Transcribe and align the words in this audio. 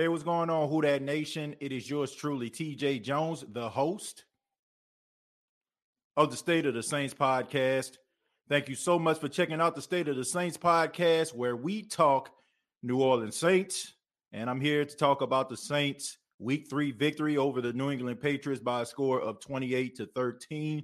Hey, 0.00 0.08
what's 0.08 0.22
going 0.22 0.48
on, 0.48 0.70
Who 0.70 0.80
That 0.80 1.02
Nation? 1.02 1.54
It 1.60 1.72
is 1.72 1.90
yours 1.90 2.14
truly, 2.14 2.48
TJ 2.48 3.02
Jones, 3.02 3.44
the 3.46 3.68
host 3.68 4.24
of 6.16 6.30
the 6.30 6.38
State 6.38 6.64
of 6.64 6.72
the 6.72 6.82
Saints 6.82 7.12
podcast. 7.12 7.98
Thank 8.48 8.70
you 8.70 8.76
so 8.76 8.98
much 8.98 9.18
for 9.18 9.28
checking 9.28 9.60
out 9.60 9.74
the 9.74 9.82
State 9.82 10.08
of 10.08 10.16
the 10.16 10.24
Saints 10.24 10.56
podcast, 10.56 11.34
where 11.34 11.54
we 11.54 11.82
talk 11.82 12.30
New 12.82 13.02
Orleans 13.02 13.36
Saints. 13.36 13.92
And 14.32 14.48
I'm 14.48 14.62
here 14.62 14.86
to 14.86 14.96
talk 14.96 15.20
about 15.20 15.50
the 15.50 15.56
Saints' 15.58 16.16
week 16.38 16.70
three 16.70 16.92
victory 16.92 17.36
over 17.36 17.60
the 17.60 17.74
New 17.74 17.90
England 17.90 18.22
Patriots 18.22 18.62
by 18.62 18.80
a 18.80 18.86
score 18.86 19.20
of 19.20 19.38
28 19.40 19.96
to 19.96 20.06
13. 20.06 20.82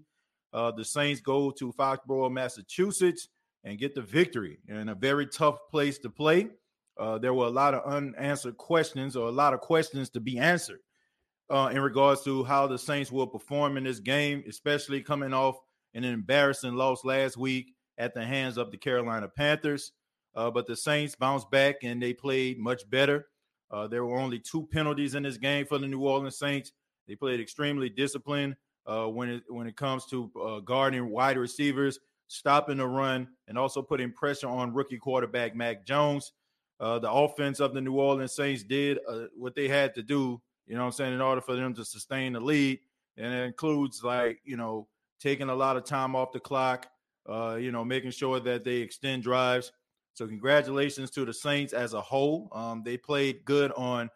Uh, 0.52 0.72
the 0.72 0.84
Saints 0.84 1.22
go 1.22 1.50
to 1.52 1.72
Foxborough, 1.72 2.30
Massachusetts, 2.30 3.28
and 3.64 3.78
get 3.78 3.94
the 3.94 4.02
victory 4.02 4.58
in 4.68 4.90
a 4.90 4.94
very 4.94 5.26
tough 5.26 5.56
place 5.70 5.96
to 6.00 6.10
play. 6.10 6.50
Uh, 6.98 7.18
there 7.18 7.34
were 7.34 7.46
a 7.46 7.50
lot 7.50 7.74
of 7.74 7.84
unanswered 7.84 8.56
questions 8.56 9.16
or 9.16 9.28
a 9.28 9.32
lot 9.32 9.52
of 9.52 9.60
questions 9.60 10.08
to 10.10 10.20
be 10.20 10.38
answered 10.38 10.80
uh, 11.50 11.70
in 11.72 11.80
regards 11.80 12.22
to 12.24 12.44
how 12.44 12.66
the 12.66 12.78
Saints 12.78 13.12
will 13.12 13.26
perform 13.26 13.76
in 13.76 13.84
this 13.84 14.00
game, 14.00 14.42
especially 14.48 15.02
coming 15.02 15.32
off 15.32 15.58
an 15.94 16.04
embarrassing 16.04 16.74
loss 16.74 17.04
last 17.04 17.36
week 17.36 17.74
at 17.98 18.14
the 18.14 18.24
hands 18.24 18.56
of 18.56 18.70
the 18.70 18.76
Carolina 18.76 19.28
Panthers. 19.28 19.92
Uh, 20.34 20.50
but 20.50 20.66
the 20.66 20.76
Saints 20.76 21.14
bounced 21.14 21.50
back 21.50 21.76
and 21.82 22.02
they 22.02 22.12
played 22.12 22.58
much 22.58 22.88
better. 22.90 23.26
Uh, 23.70 23.86
there 23.86 24.04
were 24.04 24.18
only 24.18 24.38
two 24.38 24.66
penalties 24.70 25.14
in 25.14 25.22
this 25.22 25.38
game 25.38 25.66
for 25.66 25.78
the 25.78 25.86
New 25.86 26.00
Orleans 26.00 26.38
Saints. 26.38 26.72
They 27.08 27.14
played 27.14 27.40
extremely 27.40 27.88
disciplined 27.88 28.56
uh, 28.86 29.06
when 29.06 29.28
it 29.28 29.42
when 29.48 29.66
it 29.66 29.76
comes 29.76 30.06
to 30.06 30.30
uh, 30.40 30.60
guarding 30.60 31.08
wide 31.08 31.38
receivers, 31.38 31.98
stopping 32.28 32.78
the 32.78 32.86
run, 32.86 33.28
and 33.48 33.58
also 33.58 33.82
putting 33.82 34.12
pressure 34.12 34.48
on 34.48 34.74
rookie 34.74 34.98
quarterback 34.98 35.54
Mac 35.56 35.84
Jones. 35.84 36.32
Uh, 36.78 36.98
the 36.98 37.10
offense 37.10 37.60
of 37.60 37.72
the 37.72 37.80
New 37.80 37.94
Orleans 37.94 38.32
Saints 38.32 38.62
did 38.62 38.98
uh, 39.08 39.24
what 39.34 39.54
they 39.54 39.68
had 39.68 39.94
to 39.94 40.02
do, 40.02 40.40
you 40.66 40.74
know 40.74 40.80
what 40.80 40.86
I'm 40.86 40.92
saying, 40.92 41.14
in 41.14 41.20
order 41.20 41.40
for 41.40 41.56
them 41.56 41.74
to 41.74 41.84
sustain 41.84 42.34
the 42.34 42.40
lead. 42.40 42.80
And 43.16 43.32
it 43.32 43.44
includes 43.44 44.04
like, 44.04 44.40
you 44.44 44.56
know, 44.56 44.86
taking 45.18 45.48
a 45.48 45.54
lot 45.54 45.76
of 45.76 45.84
time 45.84 46.14
off 46.14 46.32
the 46.32 46.40
clock, 46.40 46.88
uh, 47.28 47.56
you 47.58 47.72
know, 47.72 47.84
making 47.84 48.10
sure 48.10 48.40
that 48.40 48.62
they 48.62 48.76
extend 48.76 49.22
drives. 49.22 49.72
So 50.12 50.26
congratulations 50.26 51.10
to 51.12 51.24
the 51.24 51.32
Saints 51.32 51.72
as 51.72 51.94
a 51.94 52.00
whole. 52.00 52.48
Um, 52.52 52.82
they 52.84 52.96
played 52.98 53.44
good 53.44 53.72
on, 53.72 54.10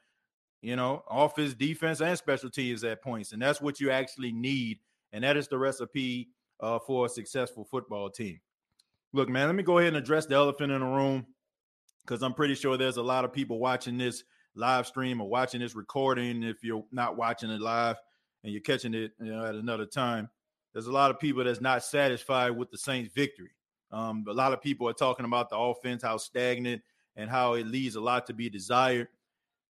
you 0.60 0.76
know, 0.76 1.03
offense, 1.09 1.54
defense, 1.54 2.00
and 2.00 2.16
special 2.16 2.50
teams 2.50 2.84
at 2.84 3.03
points. 3.03 3.32
And 3.32 3.41
that's 3.41 3.60
what 3.60 3.81
you 3.81 3.91
actually 3.91 4.32
need. 4.32 4.78
And 5.12 5.25
that 5.25 5.37
is 5.37 5.49
the 5.49 5.59
recipe 5.59 6.28
uh, 6.60 6.78
for 6.78 7.06
a 7.06 7.09
successful 7.09 7.65
football 7.65 8.10
team. 8.10 8.41
Look, 9.12 9.28
man, 9.28 9.47
let 9.47 9.54
me 9.54 9.62
go 9.62 9.78
ahead 9.78 9.88
and 9.88 9.97
address 9.97 10.26
the 10.26 10.34
elephant 10.34 10.72
in 10.72 10.81
the 10.81 10.87
room 10.87 11.26
because 12.05 12.22
I'm 12.22 12.34
pretty 12.34 12.55
sure 12.55 12.77
there's 12.77 12.97
a 12.97 13.03
lot 13.03 13.25
of 13.25 13.33
people 13.33 13.59
watching 13.59 13.99
this 13.99 14.25
live 14.55 14.87
stream 14.87 15.21
or 15.21 15.28
watching 15.28 15.61
this 15.61 15.75
recording. 15.75 16.43
If 16.43 16.62
you're 16.62 16.84
not 16.93 17.16
watching 17.16 17.50
it 17.50 17.61
live 17.61 17.97
and 18.43 18.53
you're 18.53 18.62
catching 18.62 18.94
it 18.94 19.12
you 19.21 19.33
know, 19.33 19.44
at 19.44 19.55
another 19.55 19.87
time, 19.87 20.28
there's 20.72 20.87
a 20.87 20.93
lot 20.93 21.11
of 21.11 21.19
people 21.19 21.44
that's 21.44 21.61
not 21.61 21.84
satisfied 21.84 22.50
with 22.50 22.71
the 22.71 22.78
Saints' 22.78 23.12
victory. 23.15 23.50
Um, 23.93 24.25
a 24.28 24.33
lot 24.33 24.53
of 24.53 24.62
people 24.62 24.88
are 24.88 24.94
talking 24.94 25.25
about 25.25 25.50
the 25.50 25.56
offense, 25.56 26.03
how 26.03 26.16
stagnant 26.16 26.83
and 27.16 27.28
how 27.28 27.55
it 27.55 27.66
leaves 27.66 27.97
a 27.97 28.00
lot 28.00 28.27
to 28.27 28.32
be 28.32 28.49
desired. 28.49 29.09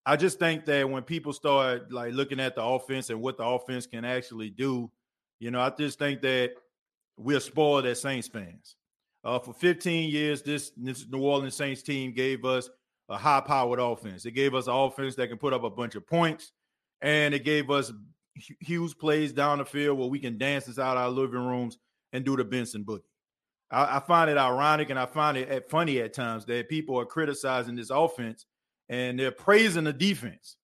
I 0.05 0.15
just 0.15 0.39
think 0.39 0.65
that 0.65 0.89
when 0.89 1.03
people 1.03 1.33
start 1.33 1.91
like 1.91 2.13
looking 2.13 2.39
at 2.39 2.55
the 2.55 2.63
offense 2.63 3.09
and 3.09 3.21
what 3.21 3.37
the 3.37 3.45
offense 3.45 3.85
can 3.85 4.05
actually 4.05 4.49
do, 4.49 4.91
you 5.39 5.51
know, 5.51 5.61
I 5.61 5.69
just 5.69 5.99
think 5.99 6.21
that 6.21 6.51
we're 7.17 7.39
spoiled 7.39 7.85
as 7.85 8.01
Saints 8.01 8.27
fans. 8.27 8.75
Uh, 9.23 9.39
for 9.39 9.53
15 9.53 10.09
years, 10.09 10.41
this, 10.41 10.71
this 10.77 11.05
New 11.09 11.21
Orleans 11.21 11.55
Saints 11.55 11.81
team 11.81 12.13
gave 12.13 12.45
us 12.45 12.69
a 13.09 13.17
high 13.17 13.41
powered 13.41 13.79
offense. 13.79 14.25
It 14.25 14.31
gave 14.31 14.55
us 14.55 14.67
an 14.67 14.73
offense 14.73 15.15
that 15.15 15.27
can 15.27 15.37
put 15.37 15.53
up 15.53 15.63
a 15.63 15.69
bunch 15.69 15.95
of 15.95 16.07
points, 16.07 16.51
and 17.01 17.33
it 17.33 17.43
gave 17.43 17.69
us 17.69 17.91
huge 18.61 18.97
plays 18.97 19.33
down 19.33 19.57
the 19.57 19.65
field 19.65 19.97
where 19.97 20.07
we 20.07 20.19
can 20.19 20.37
dance 20.37 20.79
out 20.79 20.97
our 20.97 21.09
living 21.09 21.45
rooms 21.45 21.77
and 22.13 22.23
do 22.23 22.37
the 22.37 22.43
Benson 22.43 22.83
boogie. 22.83 23.01
I, 23.71 23.97
I 23.97 23.99
find 23.99 24.29
it 24.29 24.37
ironic 24.37 24.89
and 24.89 24.99
I 24.99 25.05
find 25.05 25.37
it 25.37 25.69
funny 25.69 25.99
at 25.99 26.13
times 26.13 26.45
that 26.45 26.69
people 26.69 26.99
are 26.99 27.05
criticizing 27.05 27.75
this 27.75 27.89
offense 27.89 28.45
and 28.87 29.19
they're 29.19 29.31
praising 29.31 29.83
the 29.83 29.93
defense. 29.93 30.55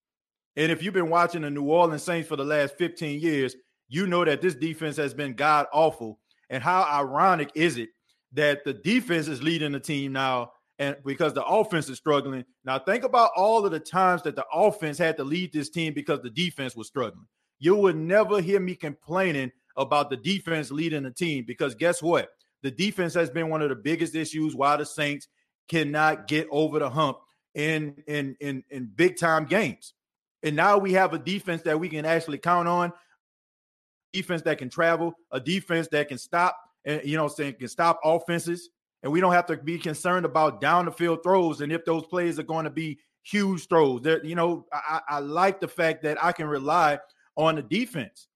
And 0.56 0.72
if 0.72 0.82
you've 0.82 0.94
been 0.94 1.10
watching 1.10 1.42
the 1.42 1.50
New 1.50 1.66
Orleans 1.66 2.04
Saints 2.04 2.28
for 2.28 2.36
the 2.36 2.46
last 2.46 2.78
15 2.78 3.20
years, 3.20 3.56
you 3.90 4.08
know 4.08 4.26
that 4.26 4.42
this 4.42 4.56
defense 4.56 4.98
has 4.98 5.14
been 5.14 5.34
god 5.34 5.68
awful. 5.74 6.20
And 6.50 6.64
how 6.64 6.84
ironic 6.84 7.52
is 7.56 7.78
it 7.78 7.90
that 8.36 8.64
the 8.64 8.74
defense 8.74 9.28
is 9.28 9.44
leading 9.44 9.74
the 9.74 9.80
team 9.80 10.14
now 10.14 10.52
and 10.80 10.98
because 11.06 11.34
the 11.34 11.44
offense 11.44 11.90
is 11.90 11.98
struggling. 11.98 12.46
Now 12.64 12.80
think 12.80 13.04
about 13.04 13.32
all 13.36 13.66
of 13.66 13.72
the 13.72 13.80
times 13.80 14.22
that 14.24 14.36
the 14.36 14.46
offense 14.54 14.98
had 14.98 15.18
to 15.18 15.24
lead 15.24 15.52
this 15.54 15.70
team 15.70 15.94
because 15.94 16.22
the 16.22 16.30
defense 16.30 16.76
was 16.76 16.88
struggling. 16.88 17.28
You 17.60 17.76
would 17.78 17.96
never 17.96 18.42
hear 18.42 18.60
me 18.60 18.76
complaining 18.76 19.52
about 19.78 20.10
the 20.10 20.18
defense 20.18 20.72
leading 20.72 21.04
the 21.04 21.12
team 21.12 21.46
because 21.48 21.76
guess 21.76 22.02
what? 22.02 22.30
The 22.64 22.72
defense 22.72 23.14
has 23.16 23.30
been 23.30 23.50
one 23.50 23.62
of 23.62 23.70
the 23.70 23.76
biggest 23.76 24.16
issues 24.16 24.56
why 24.56 24.78
the 24.78 24.86
Saints 24.86 25.28
cannot 25.70 26.28
get 26.28 26.48
over 26.52 26.80
the 26.80 26.90
hump 26.90 27.18
in 27.54 28.04
in 28.08 28.36
in 28.42 28.64
in 28.70 28.92
big 28.96 29.18
time 29.18 29.46
games. 29.46 29.94
And 30.44 30.56
now 30.56 30.78
we 30.78 30.94
have 30.94 31.14
a 31.14 31.20
defense 31.20 31.64
that 31.64 31.80
we 31.80 31.90
can 31.90 32.06
actually 32.06 32.38
count 32.38 32.68
on. 32.68 32.92
defense 34.14 34.42
that 34.44 34.58
can 34.58 34.70
travel, 34.70 35.14
a 35.32 35.40
defense 35.40 35.88
that 35.90 36.08
can 36.08 36.18
stop 36.18 36.58
and 36.86 37.02
you 37.04 37.18
know 37.18 37.28
saying 37.28 37.56
can 37.60 37.68
stop 37.68 38.00
offenses. 38.04 38.70
And 39.04 39.12
we 39.12 39.22
don't 39.22 39.34
have 39.34 39.46
to 39.48 39.58
be 39.58 39.78
concerned 39.78 40.26
about 40.26 40.62
down 40.62 40.86
the 40.86 40.92
field 40.92 41.22
throws 41.22 41.62
and 41.62 41.72
if 41.72 41.86
those 41.86 42.08
plays 42.08 42.40
are 42.40 42.44
going 42.44 42.64
to 42.64 42.72
be 42.72 42.98
huge 43.22 43.68
throws. 43.68 44.02
There, 44.02 44.26
you 44.26 44.34
know, 44.36 44.66
I, 44.72 45.02
I 45.08 45.20
like 45.20 45.60
the 45.60 45.68
fact 45.68 46.04
that 46.04 46.24
I 46.24 46.32
can 46.32 46.48
rely 46.48 47.00
on 47.36 47.56
the 47.56 47.62
defense. 47.62 48.28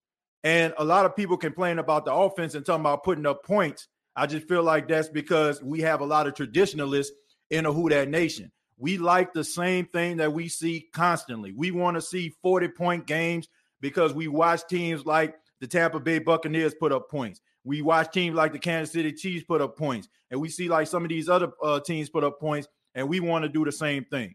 And 0.43 0.73
a 0.77 0.85
lot 0.85 1.05
of 1.05 1.15
people 1.15 1.37
complain 1.37 1.79
about 1.79 2.05
the 2.05 2.13
offense 2.13 2.55
and 2.55 2.65
talking 2.65 2.81
about 2.81 3.03
putting 3.03 3.25
up 3.25 3.43
points. 3.43 3.87
I 4.15 4.25
just 4.25 4.47
feel 4.47 4.63
like 4.63 4.87
that's 4.87 5.09
because 5.09 5.61
we 5.63 5.81
have 5.81 6.01
a 6.01 6.05
lot 6.05 6.27
of 6.27 6.33
traditionalists 6.35 7.13
in 7.49 7.65
a 7.65 7.73
Who 7.73 7.89
That 7.89 8.09
Nation. 8.09 8.51
We 8.77 8.97
like 8.97 9.33
the 9.33 9.43
same 9.43 9.85
thing 9.85 10.17
that 10.17 10.33
we 10.33 10.47
see 10.47 10.87
constantly. 10.93 11.51
We 11.51 11.71
want 11.71 11.95
to 11.95 12.01
see 12.01 12.35
40 12.41 12.69
point 12.69 13.07
games 13.07 13.47
because 13.81 14.13
we 14.13 14.27
watch 14.27 14.61
teams 14.69 15.05
like 15.05 15.35
the 15.59 15.67
Tampa 15.67 15.99
Bay 15.99 16.19
Buccaneers 16.19 16.73
put 16.73 16.91
up 16.91 17.09
points. 17.09 17.41
We 17.69 17.83
watch 17.83 18.11
teams 18.11 18.35
like 18.35 18.51
the 18.51 18.57
Kansas 18.57 18.91
City 18.91 19.13
Chiefs 19.13 19.45
put 19.45 19.61
up 19.61 19.77
points. 19.77 20.09
And 20.31 20.41
we 20.41 20.49
see 20.49 20.67
like 20.67 20.87
some 20.87 21.03
of 21.03 21.09
these 21.09 21.29
other 21.29 21.51
uh, 21.61 21.79
teams 21.79 22.09
put 22.09 22.23
up 22.23 22.39
points, 22.39 22.67
and 22.95 23.07
we 23.07 23.19
want 23.19 23.43
to 23.43 23.49
do 23.49 23.63
the 23.63 23.71
same 23.71 24.05
thing. 24.05 24.33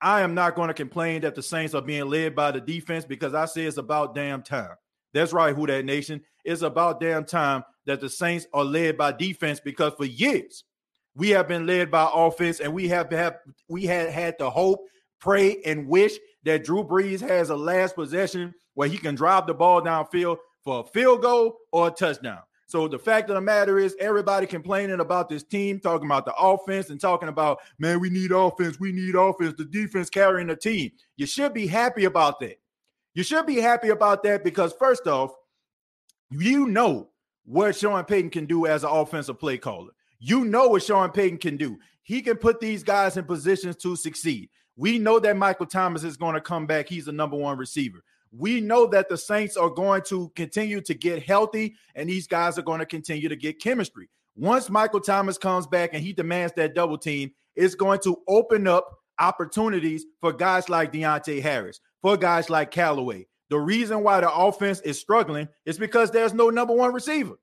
I 0.00 0.20
am 0.20 0.32
not 0.32 0.54
going 0.54 0.68
to 0.68 0.74
complain 0.74 1.22
that 1.22 1.34
the 1.34 1.42
Saints 1.42 1.74
are 1.74 1.82
being 1.82 2.08
led 2.08 2.36
by 2.36 2.52
the 2.52 2.60
defense 2.60 3.04
because 3.04 3.34
I 3.34 3.46
say 3.46 3.64
it's 3.64 3.78
about 3.78 4.14
damn 4.14 4.42
time. 4.42 4.76
That's 5.12 5.32
right, 5.32 5.56
Who 5.56 5.66
That 5.66 5.86
Nation. 5.86 6.20
It's 6.44 6.62
about 6.62 7.00
damn 7.00 7.24
time 7.24 7.64
that 7.86 8.00
the 8.00 8.08
Saints 8.08 8.46
are 8.52 8.64
led 8.64 8.96
by 8.96 9.10
defense 9.10 9.58
because 9.58 9.94
for 9.94 10.04
years 10.04 10.62
we 11.16 11.30
have 11.30 11.48
been 11.48 11.66
led 11.66 11.90
by 11.90 12.08
offense 12.14 12.60
and 12.60 12.72
we 12.72 12.86
have 12.86 13.10
have 13.10 13.38
we 13.68 13.86
had 13.86 14.10
had 14.10 14.38
to 14.38 14.50
hope, 14.50 14.86
pray, 15.20 15.60
and 15.66 15.88
wish 15.88 16.12
that 16.44 16.62
Drew 16.62 16.84
Brees 16.84 17.20
has 17.20 17.50
a 17.50 17.56
last 17.56 17.96
possession 17.96 18.54
where 18.74 18.88
he 18.88 18.98
can 18.98 19.16
drive 19.16 19.48
the 19.48 19.54
ball 19.54 19.82
downfield 19.82 20.36
for 20.62 20.80
a 20.80 20.84
field 20.84 21.22
goal 21.22 21.56
or 21.72 21.88
a 21.88 21.90
touchdown. 21.90 22.38
So 22.68 22.86
the 22.86 22.98
fact 22.98 23.30
of 23.30 23.34
the 23.34 23.40
matter 23.40 23.78
is, 23.78 23.96
everybody 23.98 24.46
complaining 24.46 25.00
about 25.00 25.30
this 25.30 25.42
team, 25.42 25.80
talking 25.80 26.06
about 26.06 26.26
the 26.26 26.34
offense 26.34 26.90
and 26.90 27.00
talking 27.00 27.30
about, 27.30 27.60
man, 27.78 27.98
we 27.98 28.10
need 28.10 28.30
offense, 28.30 28.78
we 28.78 28.92
need 28.92 29.14
offense, 29.14 29.54
the 29.56 29.64
defense 29.64 30.10
carrying 30.10 30.48
the 30.48 30.56
team. 30.56 30.92
You 31.16 31.24
should 31.24 31.54
be 31.54 31.66
happy 31.66 32.04
about 32.04 32.40
that. 32.40 32.60
You 33.14 33.22
should 33.22 33.46
be 33.46 33.56
happy 33.56 33.88
about 33.88 34.22
that 34.24 34.44
because, 34.44 34.74
first 34.74 35.06
off, 35.06 35.32
you 36.30 36.66
know 36.66 37.08
what 37.46 37.74
Sean 37.74 38.04
Payton 38.04 38.30
can 38.30 38.44
do 38.44 38.66
as 38.66 38.84
an 38.84 38.90
offensive 38.90 39.40
play 39.40 39.56
caller. 39.56 39.92
You 40.18 40.44
know 40.44 40.68
what 40.68 40.82
Sean 40.82 41.10
Payton 41.10 41.38
can 41.38 41.56
do. 41.56 41.78
He 42.02 42.20
can 42.20 42.36
put 42.36 42.60
these 42.60 42.82
guys 42.82 43.16
in 43.16 43.24
positions 43.24 43.76
to 43.76 43.96
succeed. 43.96 44.50
We 44.76 44.98
know 44.98 45.18
that 45.20 45.38
Michael 45.38 45.64
Thomas 45.64 46.04
is 46.04 46.18
going 46.18 46.34
to 46.34 46.40
come 46.42 46.66
back. 46.66 46.86
He's 46.86 47.06
the 47.06 47.12
number 47.12 47.36
one 47.36 47.56
receiver. 47.56 48.04
We 48.30 48.60
know 48.60 48.86
that 48.88 49.08
the 49.08 49.16
Saints 49.16 49.56
are 49.56 49.70
going 49.70 50.02
to 50.08 50.30
continue 50.34 50.80
to 50.82 50.94
get 50.94 51.22
healthy 51.22 51.76
and 51.94 52.08
these 52.08 52.26
guys 52.26 52.58
are 52.58 52.62
going 52.62 52.80
to 52.80 52.86
continue 52.86 53.28
to 53.28 53.36
get 53.36 53.60
chemistry. 53.60 54.08
Once 54.36 54.70
Michael 54.70 55.00
Thomas 55.00 55.38
comes 55.38 55.66
back 55.66 55.90
and 55.92 56.02
he 56.02 56.12
demands 56.12 56.52
that 56.56 56.74
double 56.74 56.98
team, 56.98 57.32
it's 57.56 57.74
going 57.74 58.00
to 58.00 58.18
open 58.28 58.68
up 58.68 58.98
opportunities 59.18 60.06
for 60.20 60.32
guys 60.32 60.68
like 60.68 60.92
Deonte 60.92 61.42
Harris, 61.42 61.80
for 62.02 62.16
guys 62.16 62.48
like 62.48 62.70
Callaway. 62.70 63.26
The 63.50 63.58
reason 63.58 64.02
why 64.02 64.20
the 64.20 64.32
offense 64.32 64.80
is 64.82 64.98
struggling 64.98 65.48
is 65.64 65.78
because 65.78 66.10
there's 66.10 66.34
no 66.34 66.50
number 66.50 66.74
one 66.74 66.92
receiver. 66.92 67.34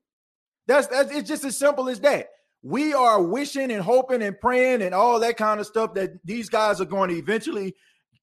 That's 0.68 0.88
that's 0.88 1.12
it's 1.12 1.28
just 1.28 1.44
as 1.44 1.58
simple 1.58 1.90
as 1.90 2.00
that. 2.02 2.30
We 2.62 2.94
are 2.94 3.22
wishing 3.22 3.72
and 3.72 3.82
hoping 3.82 4.24
and 4.24 4.40
praying 4.40 4.82
and 4.82 4.96
all 4.96 5.20
that 5.20 5.38
kind 5.38 5.60
of 5.60 5.68
stuff 5.68 5.94
that 5.96 6.12
these 6.26 6.50
guys 6.50 6.82
are 6.82 6.86
going 6.86 7.10
to 7.10 7.18
eventually 7.18 7.76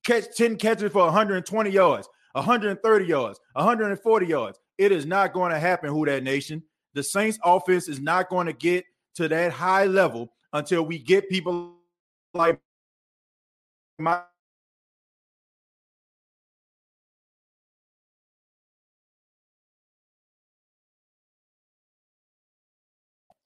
catch 0.04 0.34
10 0.36 0.56
catches 0.56 0.90
for 0.90 1.04
120 1.04 1.70
yards. 1.70 2.08
130 2.32 3.04
yards, 3.04 3.40
140 3.54 4.26
yards. 4.26 4.58
It 4.78 4.92
is 4.92 5.06
not 5.06 5.32
going 5.32 5.52
to 5.52 5.58
happen, 5.58 5.90
who 5.90 6.06
that 6.06 6.22
nation. 6.22 6.62
The 6.94 7.02
Saints 7.02 7.38
offense 7.44 7.88
is 7.88 8.00
not 8.00 8.28
going 8.28 8.46
to 8.46 8.52
get 8.52 8.84
to 9.14 9.28
that 9.28 9.52
high 9.52 9.86
level 9.86 10.32
until 10.52 10.82
we 10.84 10.98
get 10.98 11.28
people 11.28 11.74
like 12.34 12.58
my 13.98 14.22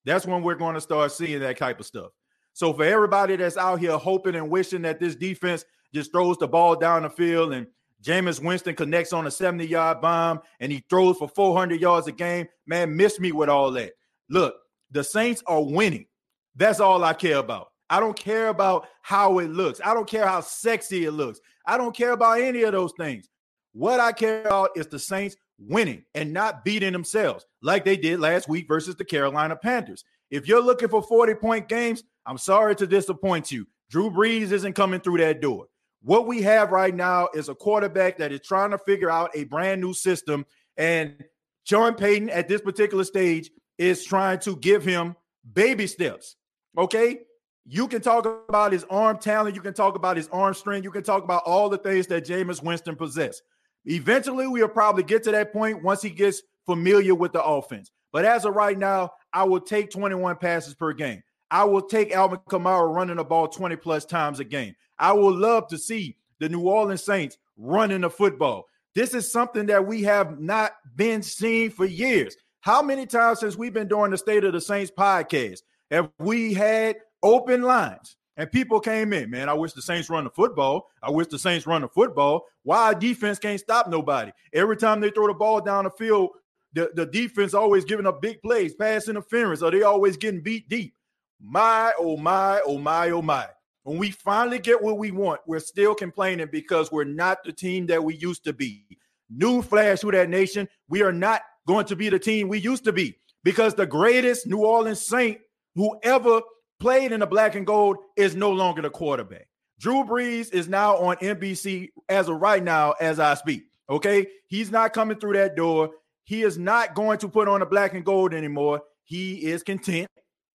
That's 0.04 0.24
when 0.24 0.42
we're 0.44 0.54
going 0.54 0.74
to 0.74 0.80
start 0.80 1.10
seeing 1.10 1.40
that 1.40 1.58
type 1.58 1.80
of 1.80 1.86
stuff. 1.86 2.12
So 2.52 2.72
for 2.72 2.84
everybody 2.84 3.34
that's 3.34 3.56
out 3.56 3.80
here 3.80 3.98
hoping 3.98 4.36
and 4.36 4.48
wishing 4.48 4.82
that 4.82 5.00
this 5.00 5.16
defense 5.16 5.64
just 5.92 6.12
throws 6.12 6.38
the 6.38 6.46
ball 6.46 6.76
down 6.76 7.02
the 7.02 7.10
field 7.10 7.52
and 7.52 7.66
Jameis 8.02 8.42
Winston 8.42 8.74
connects 8.74 9.12
on 9.12 9.26
a 9.26 9.30
70 9.30 9.66
yard 9.66 10.00
bomb 10.00 10.40
and 10.60 10.70
he 10.70 10.84
throws 10.88 11.16
for 11.16 11.28
400 11.28 11.80
yards 11.80 12.06
a 12.06 12.12
game. 12.12 12.46
Man, 12.66 12.96
miss 12.96 13.18
me 13.18 13.32
with 13.32 13.48
all 13.48 13.70
that. 13.72 13.92
Look, 14.28 14.56
the 14.90 15.02
Saints 15.02 15.42
are 15.46 15.62
winning. 15.62 16.06
That's 16.54 16.80
all 16.80 17.04
I 17.04 17.12
care 17.12 17.38
about. 17.38 17.68
I 17.88 18.00
don't 18.00 18.18
care 18.18 18.48
about 18.48 18.88
how 19.02 19.38
it 19.38 19.50
looks. 19.50 19.80
I 19.84 19.94
don't 19.94 20.08
care 20.08 20.26
how 20.26 20.40
sexy 20.40 21.04
it 21.04 21.12
looks. 21.12 21.40
I 21.66 21.78
don't 21.78 21.96
care 21.96 22.12
about 22.12 22.40
any 22.40 22.62
of 22.62 22.72
those 22.72 22.92
things. 22.98 23.28
What 23.72 24.00
I 24.00 24.12
care 24.12 24.42
about 24.42 24.70
is 24.76 24.86
the 24.86 24.98
Saints 24.98 25.36
winning 25.58 26.04
and 26.14 26.32
not 26.32 26.64
beating 26.64 26.92
themselves 26.92 27.46
like 27.62 27.84
they 27.84 27.96
did 27.96 28.20
last 28.20 28.48
week 28.48 28.66
versus 28.68 28.96
the 28.96 29.04
Carolina 29.04 29.56
Panthers. 29.56 30.04
If 30.30 30.48
you're 30.48 30.62
looking 30.62 30.88
for 30.88 31.02
40 31.02 31.34
point 31.34 31.68
games, 31.68 32.02
I'm 32.24 32.38
sorry 32.38 32.74
to 32.76 32.86
disappoint 32.86 33.52
you. 33.52 33.66
Drew 33.88 34.10
Brees 34.10 34.50
isn't 34.50 34.72
coming 34.72 35.00
through 35.00 35.18
that 35.18 35.40
door. 35.40 35.66
What 36.02 36.26
we 36.26 36.42
have 36.42 36.70
right 36.70 36.94
now 36.94 37.28
is 37.34 37.48
a 37.48 37.54
quarterback 37.54 38.18
that 38.18 38.32
is 38.32 38.40
trying 38.40 38.70
to 38.70 38.78
figure 38.78 39.10
out 39.10 39.30
a 39.34 39.44
brand 39.44 39.80
new 39.80 39.92
system. 39.92 40.46
And 40.76 41.24
Sean 41.64 41.94
Payton 41.94 42.30
at 42.30 42.48
this 42.48 42.60
particular 42.60 43.04
stage 43.04 43.50
is 43.78 44.04
trying 44.04 44.38
to 44.40 44.56
give 44.56 44.84
him 44.84 45.16
baby 45.52 45.86
steps. 45.86 46.36
Okay. 46.76 47.20
You 47.68 47.88
can 47.88 48.00
talk 48.00 48.26
about 48.48 48.72
his 48.72 48.84
arm 48.84 49.18
talent. 49.18 49.56
You 49.56 49.60
can 49.60 49.74
talk 49.74 49.96
about 49.96 50.16
his 50.16 50.28
arm 50.28 50.54
strength. 50.54 50.84
You 50.84 50.92
can 50.92 51.02
talk 51.02 51.24
about 51.24 51.42
all 51.44 51.68
the 51.68 51.78
things 51.78 52.06
that 52.06 52.24
Jameis 52.24 52.62
Winston 52.62 52.94
possesses. 52.94 53.42
Eventually, 53.84 54.46
we'll 54.46 54.68
probably 54.68 55.02
get 55.02 55.24
to 55.24 55.32
that 55.32 55.52
point 55.52 55.82
once 55.82 56.02
he 56.02 56.10
gets 56.10 56.42
familiar 56.64 57.14
with 57.14 57.32
the 57.32 57.42
offense. 57.42 57.90
But 58.12 58.24
as 58.24 58.44
of 58.44 58.54
right 58.54 58.78
now, 58.78 59.10
I 59.32 59.44
will 59.44 59.60
take 59.60 59.90
21 59.90 60.36
passes 60.36 60.74
per 60.74 60.92
game. 60.92 61.22
I 61.50 61.64
will 61.64 61.82
take 61.82 62.12
Alvin 62.12 62.40
Kamara 62.48 62.92
running 62.92 63.16
the 63.16 63.24
ball 63.24 63.48
20 63.48 63.76
plus 63.76 64.04
times 64.04 64.40
a 64.40 64.44
game. 64.44 64.74
I 64.98 65.12
would 65.12 65.36
love 65.36 65.68
to 65.68 65.78
see 65.78 66.16
the 66.40 66.48
New 66.48 66.62
Orleans 66.62 67.02
Saints 67.02 67.38
running 67.56 68.00
the 68.00 68.10
football. 68.10 68.66
This 68.94 69.14
is 69.14 69.30
something 69.30 69.66
that 69.66 69.86
we 69.86 70.02
have 70.02 70.40
not 70.40 70.72
been 70.96 71.22
seeing 71.22 71.70
for 71.70 71.84
years. 71.84 72.36
How 72.60 72.82
many 72.82 73.06
times 73.06 73.40
since 73.40 73.56
we've 73.56 73.74
been 73.74 73.88
doing 73.88 74.10
the 74.10 74.18
State 74.18 74.44
of 74.44 74.52
the 74.52 74.60
Saints 74.60 74.90
podcast 74.90 75.60
have 75.90 76.10
we 76.18 76.52
had 76.52 76.96
open 77.22 77.62
lines 77.62 78.16
and 78.36 78.50
people 78.50 78.80
came 78.80 79.12
in? 79.12 79.30
Man, 79.30 79.48
I 79.48 79.54
wish 79.54 79.72
the 79.72 79.82
Saints 79.82 80.10
run 80.10 80.24
the 80.24 80.30
football. 80.30 80.88
I 81.02 81.10
wish 81.10 81.28
the 81.28 81.38
Saints 81.38 81.66
run 81.66 81.82
the 81.82 81.88
football. 81.88 82.46
Why 82.64 82.94
defense 82.94 83.38
can't 83.38 83.60
stop 83.60 83.88
nobody? 83.88 84.32
Every 84.52 84.76
time 84.76 85.00
they 85.00 85.10
throw 85.10 85.28
the 85.28 85.34
ball 85.34 85.60
down 85.60 85.84
the 85.84 85.90
field, 85.90 86.30
the, 86.72 86.90
the 86.94 87.06
defense 87.06 87.54
always 87.54 87.84
giving 87.84 88.06
up 88.06 88.20
big 88.20 88.42
plays, 88.42 88.74
pass 88.74 89.08
interference, 89.08 89.62
or 89.62 89.70
they 89.70 89.82
always 89.82 90.16
getting 90.16 90.40
beat 90.40 90.68
deep. 90.68 90.94
My, 91.40 91.92
oh 91.98 92.16
my, 92.16 92.60
oh 92.66 92.78
my, 92.78 93.10
oh 93.10 93.22
my. 93.22 93.46
When 93.84 93.98
we 93.98 94.10
finally 94.10 94.58
get 94.58 94.82
what 94.82 94.98
we 94.98 95.10
want, 95.10 95.40
we're 95.46 95.60
still 95.60 95.94
complaining 95.94 96.48
because 96.50 96.90
we're 96.90 97.04
not 97.04 97.44
the 97.44 97.52
team 97.52 97.86
that 97.86 98.02
we 98.02 98.16
used 98.16 98.44
to 98.44 98.52
be. 98.52 98.84
New 99.30 99.62
flash 99.62 100.00
to 100.00 100.10
that 100.10 100.28
nation, 100.28 100.68
we 100.88 101.02
are 101.02 101.12
not 101.12 101.42
going 101.66 101.86
to 101.86 101.96
be 101.96 102.08
the 102.08 102.18
team 102.18 102.48
we 102.48 102.58
used 102.58 102.84
to 102.84 102.92
be 102.92 103.16
because 103.44 103.74
the 103.74 103.86
greatest 103.86 104.46
New 104.46 104.64
Orleans 104.64 105.06
Saint 105.06 105.38
who 105.76 105.96
ever 106.02 106.40
played 106.80 107.12
in 107.12 107.20
the 107.20 107.26
black 107.26 107.54
and 107.54 107.66
gold 107.66 107.96
is 108.16 108.34
no 108.34 108.50
longer 108.50 108.82
the 108.82 108.90
quarterback. 108.90 109.46
Drew 109.78 110.04
Brees 110.04 110.52
is 110.52 110.68
now 110.68 110.96
on 110.96 111.16
NBC 111.16 111.90
as 112.08 112.28
of 112.28 112.40
right 112.40 112.62
now, 112.62 112.94
as 113.00 113.20
I 113.20 113.34
speak. 113.34 113.64
Okay. 113.88 114.26
He's 114.48 114.70
not 114.70 114.94
coming 114.94 115.18
through 115.18 115.34
that 115.34 115.54
door. 115.54 115.90
He 116.24 116.42
is 116.42 116.58
not 116.58 116.94
going 116.94 117.18
to 117.18 117.28
put 117.28 117.46
on 117.46 117.60
the 117.60 117.66
black 117.66 117.94
and 117.94 118.04
gold 118.04 118.34
anymore. 118.34 118.82
He 119.04 119.44
is 119.44 119.62
content 119.62 120.08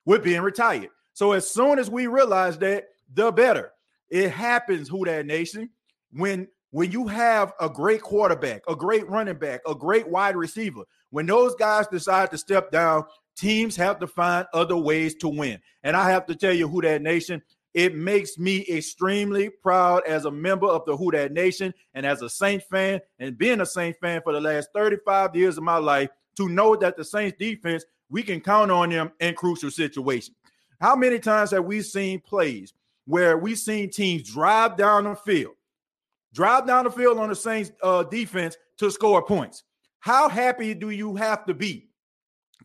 with 0.05 0.23
being 0.23 0.41
retired. 0.41 0.89
So 1.13 1.33
as 1.33 1.49
soon 1.49 1.79
as 1.79 1.89
we 1.89 2.07
realize 2.07 2.57
that, 2.59 2.85
the 3.13 3.31
better. 3.31 3.71
It 4.09 4.29
happens, 4.29 4.89
who 4.89 5.05
that 5.05 5.25
nation, 5.25 5.69
when 6.11 6.47
when 6.71 6.89
you 6.89 7.05
have 7.07 7.53
a 7.59 7.69
great 7.69 8.01
quarterback, 8.01 8.61
a 8.67 8.75
great 8.75 9.07
running 9.09 9.37
back, 9.37 9.59
a 9.67 9.75
great 9.75 10.07
wide 10.07 10.37
receiver, 10.37 10.83
when 11.09 11.25
those 11.25 11.53
guys 11.55 11.85
decide 11.87 12.31
to 12.31 12.37
step 12.37 12.71
down, 12.71 13.03
teams 13.35 13.75
have 13.75 13.99
to 13.99 14.07
find 14.07 14.47
other 14.53 14.77
ways 14.77 15.15
to 15.15 15.27
win. 15.27 15.59
And 15.83 15.97
I 15.97 16.09
have 16.09 16.25
to 16.27 16.35
tell 16.35 16.53
you, 16.53 16.69
who 16.69 16.81
that 16.81 17.01
nation, 17.01 17.41
it 17.73 17.95
makes 17.95 18.37
me 18.37 18.65
extremely 18.69 19.49
proud 19.49 20.03
as 20.05 20.25
a 20.25 20.31
member 20.31 20.67
of 20.67 20.85
the 20.85 20.95
Who 20.95 21.11
That 21.11 21.31
Nation 21.31 21.73
and 21.93 22.05
as 22.05 22.21
a 22.21 22.29
Saint 22.29 22.63
fan 22.63 22.99
and 23.19 23.37
being 23.37 23.61
a 23.61 23.65
Saint 23.65 23.97
fan 24.01 24.21
for 24.23 24.33
the 24.33 24.41
last 24.41 24.69
35 24.73 25.35
years 25.35 25.57
of 25.57 25.63
my 25.63 25.77
life 25.77 26.09
to 26.37 26.49
know 26.49 26.75
that 26.75 26.97
the 26.97 27.05
Saints 27.05 27.37
defense, 27.37 27.85
we 28.11 28.21
can 28.21 28.41
count 28.41 28.69
on 28.69 28.89
them 28.89 29.11
in 29.19 29.33
crucial 29.33 29.71
situations. 29.71 30.35
How 30.79 30.95
many 30.95 31.17
times 31.17 31.51
have 31.51 31.65
we 31.65 31.81
seen 31.81 32.19
plays 32.19 32.73
where 33.05 33.37
we've 33.37 33.57
seen 33.57 33.89
teams 33.89 34.23
drive 34.23 34.77
down 34.77 35.05
the 35.05 35.15
field, 35.15 35.55
drive 36.33 36.67
down 36.67 36.85
the 36.85 36.91
field 36.91 37.17
on 37.17 37.29
the 37.29 37.35
Saints 37.35 37.71
uh, 37.81 38.03
defense 38.03 38.57
to 38.77 38.91
score 38.91 39.21
points. 39.21 39.63
How 39.99 40.29
happy 40.29 40.73
do 40.73 40.89
you 40.89 41.15
have 41.15 41.45
to 41.45 41.53
be 41.53 41.89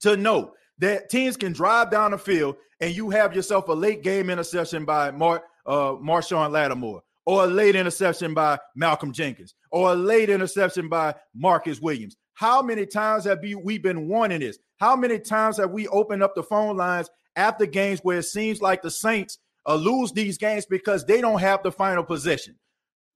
to 0.01 0.17
know 0.17 0.53
that 0.79 1.11
teams 1.11 1.37
can 1.37 1.53
drive 1.53 1.91
down 1.91 2.11
the 2.11 2.19
field 2.19 2.57
and 2.81 2.95
you 2.95 3.11
have 3.11 3.35
yourself 3.35 3.69
a 3.69 3.73
late 3.73 4.03
game 4.03 4.31
interception 4.31 4.85
by 4.85 5.11
Mar- 5.11 5.45
uh, 5.67 5.93
Marshon 5.93 6.51
Lattimore, 6.51 7.03
or 7.25 7.45
a 7.45 7.47
late 7.47 7.75
interception 7.75 8.35
by 8.35 8.59
Malcolm 8.75 9.13
Jenkins, 9.13 9.55
or 9.71 9.93
a 9.93 9.95
late 9.95 10.31
interception 10.31 10.89
by 10.89 11.15
Marcus 11.35 11.81
Williams? 11.81 12.17
How 12.35 12.61
many 12.61 12.85
times 12.85 13.25
have 13.25 13.41
we 13.41 13.79
been 13.79 14.09
warning 14.09 14.41
this? 14.41 14.59
How 14.79 14.97
many 14.97 15.19
times 15.19 15.57
have 15.59 15.71
we 15.71 15.89
opened 15.89 16.23
up 16.23 16.35
the 16.35 16.43
phone 16.43 16.77
lines 16.77 17.11
after 17.35 17.67
games 17.67 18.01
where 18.01 18.19
it 18.19 18.25
seems 18.25 18.61
like 18.61 18.83
the 18.83 18.91
Saints 18.91 19.39
uh, 19.67 19.75
lose 19.75 20.13
these 20.13 20.39
games 20.39 20.67
because 20.67 21.05
they 21.05 21.21
don't 21.21 21.41
have 21.41 21.63
the 21.63 21.73
final 21.73 22.05
possession? 22.05 22.57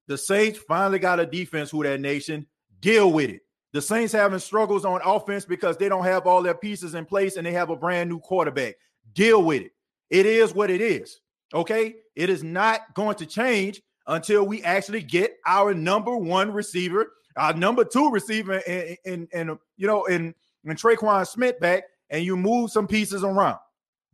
The 0.09 0.19
Saints 0.19 0.59
finally 0.59 0.99
got 0.99 1.21
a 1.21 1.26
defense 1.26 1.71
who 1.71 1.83
that 1.83 2.00
nation 2.00 2.47
deal 2.81 3.12
with 3.12 3.31
it. 3.31 3.43
The 3.73 3.83
Saints 3.83 4.12
having 4.12 4.38
struggles 4.40 4.85
on 4.85 5.00
offense 5.05 5.45
because 5.45 5.76
they 5.76 5.88
don't 5.88 6.05
have 6.05 6.26
all 6.26 6.43
their 6.43 6.55
pieces 6.55 6.95
in 6.95 7.05
place 7.05 7.37
and 7.37 7.47
they 7.47 7.52
have 7.52 7.71
a 7.71 7.76
brand 7.76 8.11
new 8.11 8.19
quarterback. 8.19 8.75
Deal 9.12 9.43
with 9.43 9.62
it. 9.62 9.73
It 10.09 10.26
is 10.26 10.55
what 10.55 10.71
it 10.71 10.81
is. 10.81 11.21
Okay. 11.55 11.97
It 12.17 12.31
is 12.31 12.43
not 12.43 12.95
going 12.95 13.17
to 13.17 13.26
change 13.26 13.81
until 14.07 14.45
we 14.45 14.62
actually 14.64 15.02
get 15.02 15.37
our 15.47 15.73
number 15.73 16.17
one 16.17 16.50
receiver 16.50 17.12
our 17.37 17.55
number 17.55 17.85
two 17.85 18.11
receiver 18.11 18.62
and 18.67 18.97
and, 19.05 19.29
and 19.33 19.59
you 19.76 19.87
know 19.87 20.07
and 20.07 20.35
and 20.64 20.79
Tre'Quan 20.79 21.26
Smith 21.26 21.59
back, 21.61 21.85
and 22.11 22.25
you 22.25 22.37
move 22.37 22.71
some 22.71 22.87
pieces 22.87 23.25
around. 23.25 23.59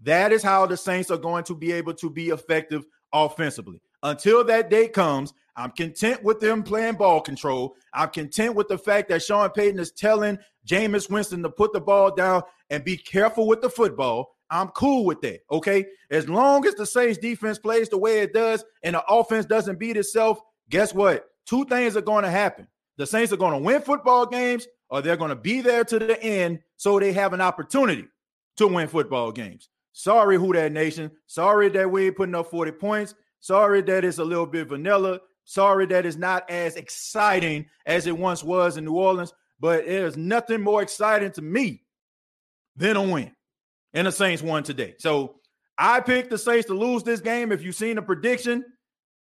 That 0.02 0.32
is 0.32 0.42
how 0.42 0.66
the 0.66 0.76
Saints 0.76 1.10
are 1.10 1.16
going 1.16 1.44
to 1.44 1.54
be 1.54 1.72
able 1.72 1.94
to 1.94 2.10
be 2.10 2.28
effective 2.28 2.84
offensively. 3.12 3.80
Until 4.02 4.44
that 4.44 4.70
day 4.70 4.88
comes, 4.88 5.32
I'm 5.56 5.70
content 5.70 6.22
with 6.22 6.38
them 6.38 6.62
playing 6.62 6.96
ball 6.96 7.20
control. 7.20 7.74
I'm 7.94 8.10
content 8.10 8.54
with 8.54 8.68
the 8.68 8.76
fact 8.76 9.08
that 9.08 9.22
Sean 9.22 9.48
Payton 9.50 9.80
is 9.80 9.90
telling 9.90 10.38
Jameis 10.66 11.10
Winston 11.10 11.42
to 11.42 11.50
put 11.50 11.72
the 11.72 11.80
ball 11.80 12.14
down 12.14 12.42
and 12.68 12.84
be 12.84 12.96
careful 12.96 13.46
with 13.46 13.62
the 13.62 13.70
football. 13.70 14.36
I'm 14.50 14.68
cool 14.68 15.06
with 15.06 15.22
that. 15.22 15.40
Okay. 15.50 15.86
As 16.10 16.28
long 16.28 16.66
as 16.66 16.74
the 16.74 16.86
Saints 16.86 17.18
defense 17.18 17.58
plays 17.58 17.88
the 17.88 17.98
way 17.98 18.20
it 18.20 18.34
does 18.34 18.64
and 18.82 18.94
the 18.94 19.04
offense 19.08 19.46
doesn't 19.46 19.78
beat 19.78 19.96
itself, 19.96 20.38
guess 20.68 20.94
what? 20.94 21.24
Two 21.46 21.64
things 21.64 21.96
are 21.96 22.02
going 22.02 22.24
to 22.24 22.30
happen 22.30 22.68
the 22.96 23.06
Saints 23.06 23.32
are 23.32 23.36
going 23.36 23.52
to 23.52 23.58
win 23.58 23.82
football 23.82 24.26
games 24.26 24.66
or 24.90 25.02
they're 25.02 25.16
going 25.16 25.30
to 25.30 25.36
be 25.36 25.60
there 25.60 25.84
to 25.84 25.98
the 25.98 26.22
end 26.22 26.60
so 26.76 26.98
they 26.98 27.12
have 27.12 27.32
an 27.32 27.40
opportunity 27.40 28.06
to 28.56 28.66
win 28.66 28.88
football 28.88 29.32
games. 29.32 29.68
Sorry, 29.92 30.36
who 30.36 30.52
that 30.52 30.72
nation. 30.72 31.10
Sorry 31.26 31.68
that 31.70 31.90
we 31.90 32.06
ain't 32.06 32.16
putting 32.16 32.34
up 32.34 32.50
40 32.50 32.72
points. 32.72 33.14
Sorry 33.40 33.80
that 33.82 34.04
it's 34.04 34.18
a 34.18 34.24
little 34.24 34.46
bit 34.46 34.68
vanilla. 34.68 35.20
Sorry 35.44 35.86
that 35.86 36.04
it's 36.04 36.16
not 36.16 36.48
as 36.50 36.76
exciting 36.76 37.66
as 37.86 38.06
it 38.06 38.16
once 38.16 38.44
was 38.44 38.76
in 38.76 38.84
New 38.84 38.94
Orleans. 38.94 39.32
But 39.58 39.86
there's 39.86 40.16
nothing 40.16 40.60
more 40.60 40.82
exciting 40.82 41.32
to 41.32 41.42
me 41.42 41.84
than 42.76 42.96
a 42.96 43.02
win. 43.02 43.32
And 43.94 44.06
the 44.06 44.12
Saints 44.12 44.42
won 44.42 44.64
today. 44.64 44.96
So 44.98 45.36
I 45.78 46.00
picked 46.00 46.30
the 46.30 46.38
Saints 46.38 46.66
to 46.66 46.74
lose 46.74 47.02
this 47.02 47.20
game 47.20 47.52
if 47.52 47.62
you've 47.62 47.74
seen 47.74 47.96
the 47.96 48.02
prediction, 48.02 48.64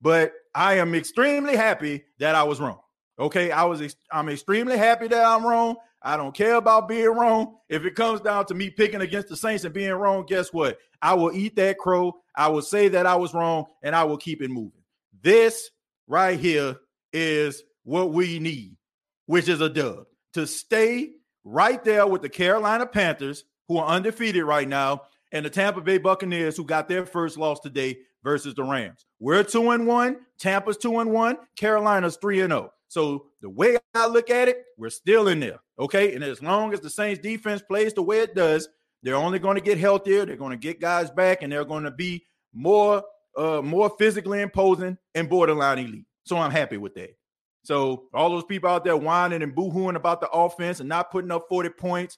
but 0.02 0.34
I 0.54 0.76
am 0.76 0.96
extremely 0.96 1.56
happy 1.56 2.04
that 2.20 2.36
I 2.36 2.44
was 2.44 2.60
wrong. 2.60 2.80
Okay, 3.18 3.52
I 3.52 3.64
was 3.64 3.96
I'm 4.12 4.30
extremely 4.30 4.78
happy 4.78 5.08
that 5.08 5.26
I'm 5.26 5.46
wrong. 5.46 5.78
I 6.02 6.18
don't 6.18 6.36
care 6.36 6.56
about 6.56 6.88
being 6.88 7.08
wrong. 7.08 7.58
If 7.70 7.86
it 7.86 7.96
comes 7.96 8.22
down 8.22 8.46
to 8.48 8.54
me 8.54 8.70
picking 8.70 9.02
against 9.02 9.30
the 9.30 9.38
Saints 9.38 9.64
and 9.64 9.74
being 9.74 9.94
wrong, 9.94 10.26
guess 10.28 10.54
what? 10.54 10.78
I 11.02 11.14
will 11.16 11.32
eat 11.32 11.56
that 11.56 11.78
crow. 11.78 12.14
I 12.36 12.50
will 12.50 12.62
say 12.62 12.90
that 12.90 13.06
I 13.06 13.16
was 13.16 13.34
wrong 13.34 13.66
and 13.82 13.96
I 13.96 14.04
will 14.04 14.18
keep 14.18 14.42
it 14.42 14.52
moving. 14.52 14.84
This 15.22 15.72
right 16.08 16.40
here 16.40 16.78
is 17.14 17.64
what 17.84 18.12
we 18.12 18.40
need, 18.40 18.78
which 19.26 19.48
is 19.48 19.62
a 19.62 19.70
dub 19.70 20.06
to 20.34 20.46
stay 20.46 21.12
right 21.44 21.84
there 21.84 22.06
with 22.06 22.22
the 22.22 22.30
Carolina 22.30 22.86
Panthers, 22.86 23.46
who 23.68 23.78
are 23.78 23.88
undefeated 23.88 24.44
right 24.44 24.68
now, 24.68 25.04
and 25.32 25.46
the 25.46 25.50
Tampa 25.50 25.82
Bay 25.82 25.98
Buccaneers, 25.98 26.58
who 26.58 26.66
got 26.66 26.88
their 26.88 27.06
first 27.06 27.38
loss 27.38 27.60
today 27.62 27.98
versus 28.24 28.54
the 28.54 28.64
Rams. 28.64 29.06
We're 29.20 29.44
two 29.44 29.72
and 29.72 29.88
one. 29.88 30.18
Tampa's 30.38 30.78
two 30.78 31.00
and 31.00 31.12
one. 31.12 31.38
Carolina's 31.56 32.18
three 32.18 32.42
and 32.42 32.52
zero. 32.52 32.72
Oh. 32.72 32.75
So 32.96 33.26
the 33.42 33.50
way 33.50 33.78
I 33.94 34.08
look 34.08 34.30
at 34.30 34.48
it, 34.48 34.64
we're 34.78 34.90
still 34.90 35.28
in 35.28 35.42
there. 35.42 35.60
Okay. 35.78 36.16
And 36.16 36.24
as 36.24 36.42
long 36.42 36.72
as 36.72 36.80
the 36.80 36.90
Saints 36.90 37.20
defense 37.22 37.62
plays 37.62 37.94
the 37.94 38.02
way 38.02 38.20
it 38.20 38.34
does, 38.34 38.70
they're 39.04 39.18
only 39.18 39.38
going 39.38 39.56
to 39.56 39.62
get 39.62 39.78
healthier. 39.78 40.26
They're 40.26 40.38
going 40.38 40.52
to 40.52 40.58
get 40.58 40.80
guys 40.80 41.12
back 41.12 41.42
and 41.42 41.52
they're 41.52 41.66
going 41.66 41.84
to 41.84 41.92
be 41.92 42.24
more 42.54 43.04
uh 43.36 43.62
more 43.62 43.94
physically 44.00 44.40
imposing 44.40 44.98
and 45.14 45.30
borderline 45.30 45.80
elite. 45.80 46.06
So 46.24 46.38
I'm 46.38 46.52
happy 46.52 46.78
with 46.78 46.96
that. 46.96 47.18
So 47.66 48.06
all 48.14 48.30
those 48.30 48.46
people 48.46 48.70
out 48.70 48.86
there 48.86 48.96
whining 48.96 49.44
and 49.44 49.54
boohooing 49.54 49.98
about 49.98 50.22
the 50.22 50.30
offense 50.30 50.80
and 50.80 50.88
not 50.88 51.12
putting 51.12 51.32
up 51.32 51.48
40 51.50 51.72
points, 51.72 52.18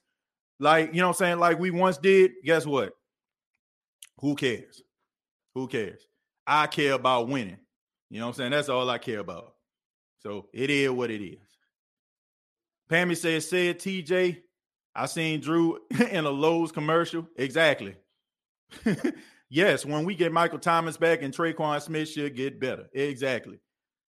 like 0.60 0.94
you 0.94 1.02
know 1.02 1.08
I'm 1.08 1.16
saying, 1.16 1.40
like 1.40 1.58
we 1.58 1.72
once 1.72 1.98
did, 1.98 2.34
guess 2.44 2.68
what? 2.68 2.94
Who 4.20 4.36
cares? 4.36 4.84
Who 5.56 5.68
cares? 5.68 6.08
I 6.46 6.68
care 6.68 6.94
about 6.94 7.30
winning. 7.30 7.58
You 8.12 8.20
know 8.20 8.28
what 8.28 8.34
I'm 8.34 8.38
saying? 8.38 8.52
That's 8.52 8.70
all 8.70 8.88
I 8.88 9.00
care 9.00 9.22
about. 9.22 9.57
So 10.28 10.50
it 10.52 10.70
is 10.70 10.90
what 10.90 11.10
it 11.10 11.24
is. 11.24 11.40
Pammy 12.92 13.16
says, 13.16 13.50
"Say 13.50 13.70
it, 13.70 13.80
TJ. 13.80 14.42
I 14.94 15.06
seen 15.06 15.40
Drew 15.40 15.80
in 16.12 16.26
a 16.26 16.30
Lowe's 16.30 16.74
commercial. 16.74 17.26
Exactly. 17.38 17.96
yes, 19.50 19.86
when 19.86 20.04
we 20.04 20.16
get 20.16 20.34
Michael 20.34 20.60
Thomas 20.60 20.98
back 20.98 21.22
and 21.22 21.34
Tre'Quan 21.34 21.82
Smith 21.82 22.10
should 22.10 22.36
get 22.36 22.60
better. 22.60 22.90
Exactly. 22.92 23.62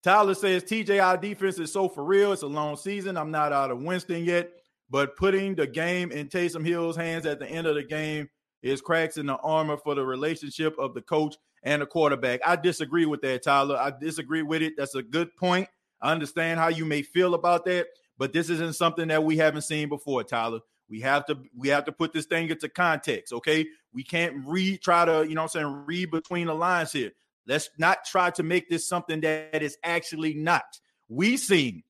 Tyler 0.03 0.35
says, 0.35 0.65
TJ, 0.65 1.01
our 1.01 1.17
defense 1.17 1.61
is 1.61 1.73
so 1.73 1.89
for 1.89 2.03
real. 2.03 2.33
It's 2.33 2.43
a 2.43 2.49
long 2.49 2.77
season. 2.77 3.17
I'm 3.17 3.31
not 3.31 3.53
out 3.53 3.71
of 3.71 3.81
Winston 3.81 4.25
yet, 4.25 4.51
but 4.91 5.15
putting 5.15 5.55
the 5.55 5.67
game 5.69 6.11
in 6.11 6.27
Taysom 6.27 6.67
Hill's 6.67 6.97
hands 6.97 7.25
at 7.25 7.39
the 7.39 7.47
end 7.47 7.69
of 7.69 7.77
the 7.77 7.85
game 7.85 8.29
is 8.65 8.81
cracks 8.81 9.17
in 9.17 9.27
the 9.27 9.37
armor 9.37 9.77
for 9.77 9.95
the 9.95 10.05
relationship 10.05 10.75
of 10.77 10.93
the 10.93 11.03
coach 11.03 11.37
and 11.63 11.81
the 11.81 11.87
quarterback. 11.87 12.41
I 12.45 12.57
disagree 12.57 13.07
with 13.07 13.21
that, 13.21 13.45
Tyler. 13.45 13.77
I 13.77 13.93
disagree 13.97 14.43
with 14.43 14.63
it. 14.63 14.73
That's 14.77 14.97
a 14.97 15.05
good 15.05 15.37
point. 15.37 15.69
I 16.01 16.13
understand 16.13 16.59
how 16.61 16.69
you 16.69 16.85
may 16.85 17.03
feel 17.03 17.35
about 17.35 17.65
that, 17.67 17.89
but 18.19 18.33
this 18.33 18.51
isn't 18.51 18.75
something 18.75 19.09
that 19.09 19.25
we 19.25 19.37
haven't 19.37 19.63
seen 19.63 19.89
before, 19.89 20.25
Tyler. 20.25 20.61
We 20.89 21.01
have 21.01 21.25
to 21.27 21.39
we 21.57 21.69
have 21.69 21.85
to 21.85 21.93
put 21.93 22.13
this 22.13 22.27
thing 22.27 22.51
into 22.51 22.69
context, 22.69 23.33
okay? 23.33 23.67
We 23.93 24.03
can't 24.03 24.45
read 24.45 24.83
try 24.83 25.05
to, 25.05 25.27
you 25.29 25.35
know 25.35 25.43
I'm 25.43 25.49
saying, 25.49 25.85
read 25.87 26.11
between 26.11 26.49
the 26.49 26.55
lines 26.55 26.93
here. 26.93 27.13
Let's 27.47 27.71
not 27.79 28.05
try 28.05 28.31
to 28.31 28.43
make 28.43 28.69
this 28.69 28.89
something 28.89 29.21
that 29.21 29.63
is 29.63 29.79
actually 29.85 30.35
not. 30.35 30.79
We 31.09 31.37
seen 31.37 31.83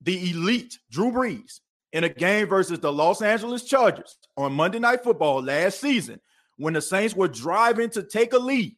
the 0.00 0.30
elite 0.30 0.78
Drew 0.90 1.10
Brees 1.10 1.60
in 1.92 2.04
a 2.04 2.08
game 2.08 2.48
versus 2.48 2.80
the 2.80 2.92
Los 2.92 3.22
Angeles 3.22 3.64
Chargers 3.64 4.18
on 4.36 4.52
Monday 4.52 4.78
Night 4.78 5.02
Football 5.02 5.42
last 5.42 5.80
season 5.80 6.20
when 6.56 6.74
the 6.74 6.82
Saints 6.82 7.14
were 7.14 7.28
driving 7.28 7.90
to 7.90 8.02
take 8.02 8.32
a 8.32 8.38
lead 8.38 8.76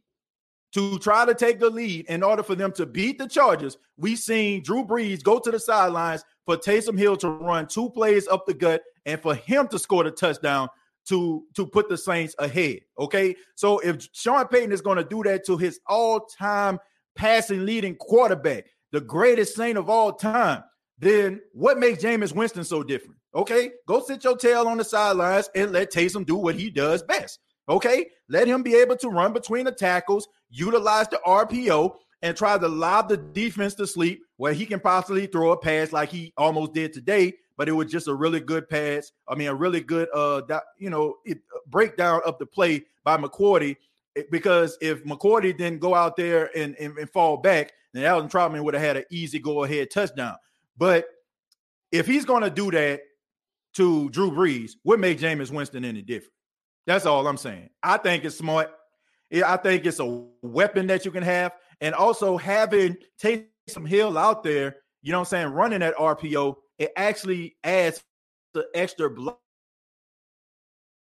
to 0.72 0.98
try 0.98 1.24
to 1.24 1.34
take 1.34 1.58
the 1.58 1.70
lead 1.70 2.06
in 2.06 2.22
order 2.22 2.42
for 2.42 2.54
them 2.54 2.72
to 2.72 2.86
beat 2.86 3.18
the 3.18 3.28
Chargers, 3.28 3.78
we 3.96 4.16
seen 4.16 4.62
Drew 4.62 4.84
Brees 4.84 5.22
go 5.22 5.38
to 5.38 5.50
the 5.50 5.60
sidelines 5.60 6.24
for 6.44 6.56
Taysom 6.56 6.98
Hill 6.98 7.16
to 7.18 7.30
run 7.30 7.66
two 7.66 7.90
plays 7.90 8.28
up 8.28 8.46
the 8.46 8.54
gut 8.54 8.82
and 9.04 9.20
for 9.20 9.34
him 9.34 9.68
to 9.68 9.78
score 9.78 10.04
the 10.04 10.10
touchdown 10.10 10.68
to 11.08 11.44
to 11.54 11.66
put 11.66 11.88
the 11.88 11.96
Saints 11.96 12.34
ahead. 12.38 12.80
Okay, 12.98 13.36
so 13.54 13.78
if 13.78 14.08
Sean 14.12 14.46
Payton 14.48 14.72
is 14.72 14.80
going 14.80 14.98
to 14.98 15.04
do 15.04 15.22
that 15.22 15.46
to 15.46 15.56
his 15.56 15.80
all-time 15.86 16.78
passing 17.14 17.64
leading 17.64 17.94
quarterback, 17.94 18.66
the 18.92 19.00
greatest 19.00 19.54
Saint 19.54 19.78
of 19.78 19.88
all 19.88 20.12
time, 20.12 20.62
then 20.98 21.40
what 21.52 21.78
makes 21.78 22.02
Jameis 22.02 22.34
Winston 22.34 22.64
so 22.64 22.82
different? 22.82 23.16
Okay, 23.34 23.70
go 23.86 24.02
sit 24.02 24.24
your 24.24 24.36
tail 24.36 24.66
on 24.66 24.78
the 24.78 24.84
sidelines 24.84 25.48
and 25.54 25.72
let 25.72 25.92
Taysom 25.92 26.26
do 26.26 26.36
what 26.36 26.54
he 26.54 26.70
does 26.70 27.02
best. 27.02 27.38
Okay, 27.68 28.06
let 28.28 28.46
him 28.46 28.62
be 28.62 28.74
able 28.76 28.96
to 28.96 29.08
run 29.08 29.32
between 29.32 29.64
the 29.64 29.72
tackles, 29.72 30.28
utilize 30.50 31.08
the 31.08 31.20
RPO, 31.26 31.96
and 32.22 32.36
try 32.36 32.56
to 32.56 32.68
lob 32.68 33.08
the 33.08 33.16
defense 33.16 33.74
to 33.74 33.86
sleep 33.86 34.22
where 34.36 34.52
he 34.52 34.66
can 34.66 34.80
possibly 34.80 35.26
throw 35.26 35.52
a 35.52 35.56
pass 35.56 35.92
like 35.92 36.08
he 36.08 36.32
almost 36.36 36.72
did 36.72 36.92
today. 36.92 37.34
But 37.56 37.68
it 37.68 37.72
was 37.72 37.90
just 37.90 38.08
a 38.08 38.14
really 38.14 38.40
good 38.40 38.68
pass. 38.68 39.12
I 39.28 39.34
mean, 39.34 39.48
a 39.48 39.54
really 39.54 39.80
good, 39.80 40.08
uh, 40.14 40.42
you 40.78 40.90
know, 40.90 41.16
it, 41.24 41.38
uh, 41.54 41.58
breakdown 41.68 42.20
of 42.24 42.38
the 42.38 42.46
play 42.46 42.84
by 43.02 43.16
McCourty. 43.16 43.76
Because 44.30 44.76
if 44.80 45.04
McCourty 45.04 45.56
didn't 45.56 45.80
go 45.80 45.94
out 45.94 46.16
there 46.16 46.50
and, 46.56 46.74
and, 46.76 46.96
and 46.98 47.10
fall 47.10 47.38
back, 47.38 47.72
then 47.92 48.04
Adam 48.04 48.28
Trautman 48.28 48.62
would 48.62 48.74
have 48.74 48.82
had 48.82 48.96
an 48.98 49.04
easy 49.10 49.38
go 49.38 49.64
ahead 49.64 49.90
touchdown. 49.90 50.36
But 50.76 51.06
if 51.92 52.06
he's 52.06 52.24
going 52.24 52.42
to 52.42 52.50
do 52.50 52.70
that 52.70 53.00
to 53.74 54.10
Drew 54.10 54.30
Brees, 54.30 54.72
what 54.82 55.00
made 55.00 55.18
Jameis 55.18 55.50
Winston 55.50 55.84
any 55.84 56.02
different? 56.02 56.32
That's 56.86 57.06
all 57.06 57.26
I'm 57.26 57.36
saying. 57.36 57.70
I 57.82 57.96
think 57.96 58.24
it's 58.24 58.38
smart. 58.38 58.70
I 59.44 59.56
think 59.56 59.84
it's 59.86 59.98
a 59.98 60.24
weapon 60.42 60.86
that 60.86 61.04
you 61.04 61.10
can 61.10 61.22
have. 61.24 61.52
And 61.80 61.94
also 61.94 62.36
having 62.36 62.96
Taysom 63.20 63.86
Hill 63.86 64.16
out 64.16 64.42
there, 64.44 64.76
you 65.02 65.12
know 65.12 65.18
what 65.18 65.26
I'm 65.28 65.30
saying, 65.30 65.48
running 65.48 65.80
that 65.80 65.96
RPO, 65.96 66.56
it 66.78 66.92
actually 66.96 67.56
adds 67.64 68.02
the 68.54 68.66
extra 68.74 69.10
block 69.10 69.40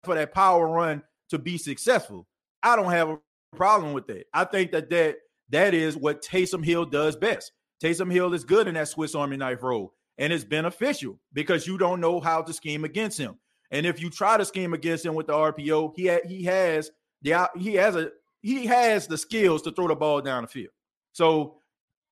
for 0.03 0.15
that 0.15 0.33
power 0.33 0.67
run 0.67 1.01
to 1.29 1.39
be 1.39 1.57
successful. 1.57 2.27
I 2.63 2.75
don't 2.75 2.91
have 2.91 3.09
a 3.09 3.19
problem 3.55 3.93
with 3.93 4.07
that. 4.07 4.25
I 4.33 4.43
think 4.43 4.71
that 4.71 4.89
that, 4.89 5.17
that 5.49 5.73
is 5.73 5.95
what 5.95 6.21
Taysom 6.21 6.63
Hill 6.63 6.85
does 6.85 7.15
best. 7.15 7.51
Taysom 7.83 8.11
Hill 8.11 8.33
is 8.33 8.43
good 8.43 8.67
in 8.67 8.73
that 8.75 8.89
Swiss 8.89 9.15
Army 9.15 9.37
knife 9.37 9.63
role. 9.63 9.93
and 10.19 10.33
it's 10.33 10.43
beneficial 10.43 11.17
because 11.33 11.65
you 11.65 11.77
don't 11.77 12.01
know 12.01 12.19
how 12.19 12.41
to 12.41 12.53
scheme 12.53 12.83
against 12.83 13.17
him. 13.17 13.39
And 13.71 13.85
if 13.85 14.01
you 14.01 14.09
try 14.09 14.37
to 14.37 14.45
scheme 14.45 14.73
against 14.73 15.05
him 15.05 15.15
with 15.15 15.27
the 15.27 15.33
RPO, 15.33 15.93
he 15.95 16.07
ha- 16.07 16.27
he 16.27 16.43
has 16.43 16.91
the 17.21 17.49
he 17.57 17.75
has 17.75 17.95
a 17.95 18.11
he 18.41 18.65
has 18.65 19.07
the 19.07 19.17
skills 19.17 19.61
to 19.63 19.71
throw 19.71 19.87
the 19.87 19.95
ball 19.95 20.21
down 20.21 20.43
the 20.43 20.47
field. 20.47 20.71
So, 21.11 21.57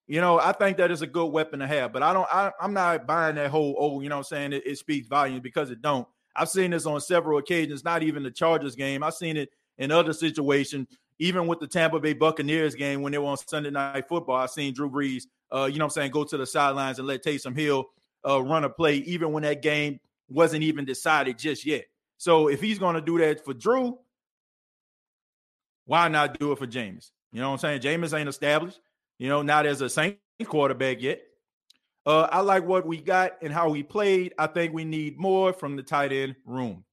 you 0.08 0.22
know, 0.22 0.40
I 0.40 0.52
think 0.52 0.78
that 0.78 0.92
is 0.92 1.02
a 1.02 1.08
good 1.08 1.28
weapon 1.28 1.60
to 1.60 1.68
have. 1.68 1.94
But 1.94 2.04
I 2.04 2.14
don't 2.14 2.28
I, 2.32 2.52
am 2.62 2.74
not 2.74 3.08
buying 3.08 3.36
that 3.36 3.50
whole 3.50 3.76
oh, 3.80 4.02
you 4.02 4.10
know 4.10 4.18
I'm 4.18 4.24
saying 4.24 4.54
it, 4.54 4.64
it 4.66 4.78
speaks 4.78 5.08
volumes 5.08 5.42
because 5.42 5.72
it 5.72 5.82
don't. 5.82 6.08
I've 6.36 6.50
seen 6.50 6.72
this 6.72 6.86
on 6.86 7.02
several 7.02 7.40
occasions, 7.40 7.84
not 7.84 8.04
even 8.04 8.22
the 8.22 8.30
Chargers 8.32 8.76
game. 8.76 9.02
I've 9.02 9.16
seen 9.16 9.38
it 9.38 9.50
in 9.80 9.92
other 9.92 10.14
situations, 10.14 10.88
even 11.18 11.48
with 11.48 11.60
the 11.60 11.68
Tampa 11.68 12.00
Bay 12.00 12.14
Buccaneers 12.14 12.76
game 12.76 13.02
when 13.02 13.12
they 13.12 13.18
were 13.18 13.26
on 13.26 13.38
Sunday 13.38 13.72
night 13.72 14.08
football. 14.08 14.36
I've 14.36 14.52
seen 14.52 14.74
Drew 14.74 14.90
Brees, 14.90 15.24
uh, 15.52 15.66
you 15.66 15.80
know 15.80 15.86
I'm 15.86 15.92
saying, 15.92 16.12
go 16.12 16.24
to 16.24 16.38
the 16.38 16.46
sidelines 16.46 17.00
and 17.00 17.08
let 17.08 17.24
Taysom 17.24 17.58
Hill 17.58 17.86
uh, 18.28 18.44
run 18.44 18.66
a 18.66 18.70
play, 18.70 18.98
even 18.98 19.32
when 19.32 19.44
that 19.44 19.64
game 19.64 20.00
wasn't 20.29 20.63
even 20.63 20.86
decided 20.86 21.38
just 21.38 21.65
yet. 21.65 21.86
So 22.17 22.48
if 22.48 22.62
he's 22.62 22.79
going 22.79 22.96
to 22.96 23.01
do 23.01 23.17
that 23.19 23.46
for 23.46 23.53
Drew, 23.53 23.98
why 25.86 26.07
not 26.07 26.38
do 26.39 26.51
it 26.51 26.57
for 26.57 26.67
James? 26.67 27.12
You 27.31 27.41
know 27.41 27.50
what 27.50 27.53
I'm 27.53 27.60
saying? 27.60 27.81
James 27.81 28.13
ain't 28.13 28.29
established, 28.29 28.79
you 29.19 29.29
know, 29.29 29.41
not 29.41 29.65
as 29.65 29.81
a 29.81 29.89
Saint 29.89 30.17
quarterback 30.46 31.01
yet. 31.01 31.22
Uh, 32.05 32.27
I 32.31 32.39
like 32.39 32.63
what 32.63 32.86
we 32.86 33.01
got 33.01 33.34
and 33.41 33.51
how 33.51 33.69
we 33.69 33.84
played. 33.84 34.34
I 34.38 34.48
think 34.48 34.74
we 34.74 34.86
need 34.86 35.17
more 35.17 35.51
from 35.51 35.75
the 35.75 35.84
tight 35.84 36.13
end 36.13 36.36
room. 36.46 36.84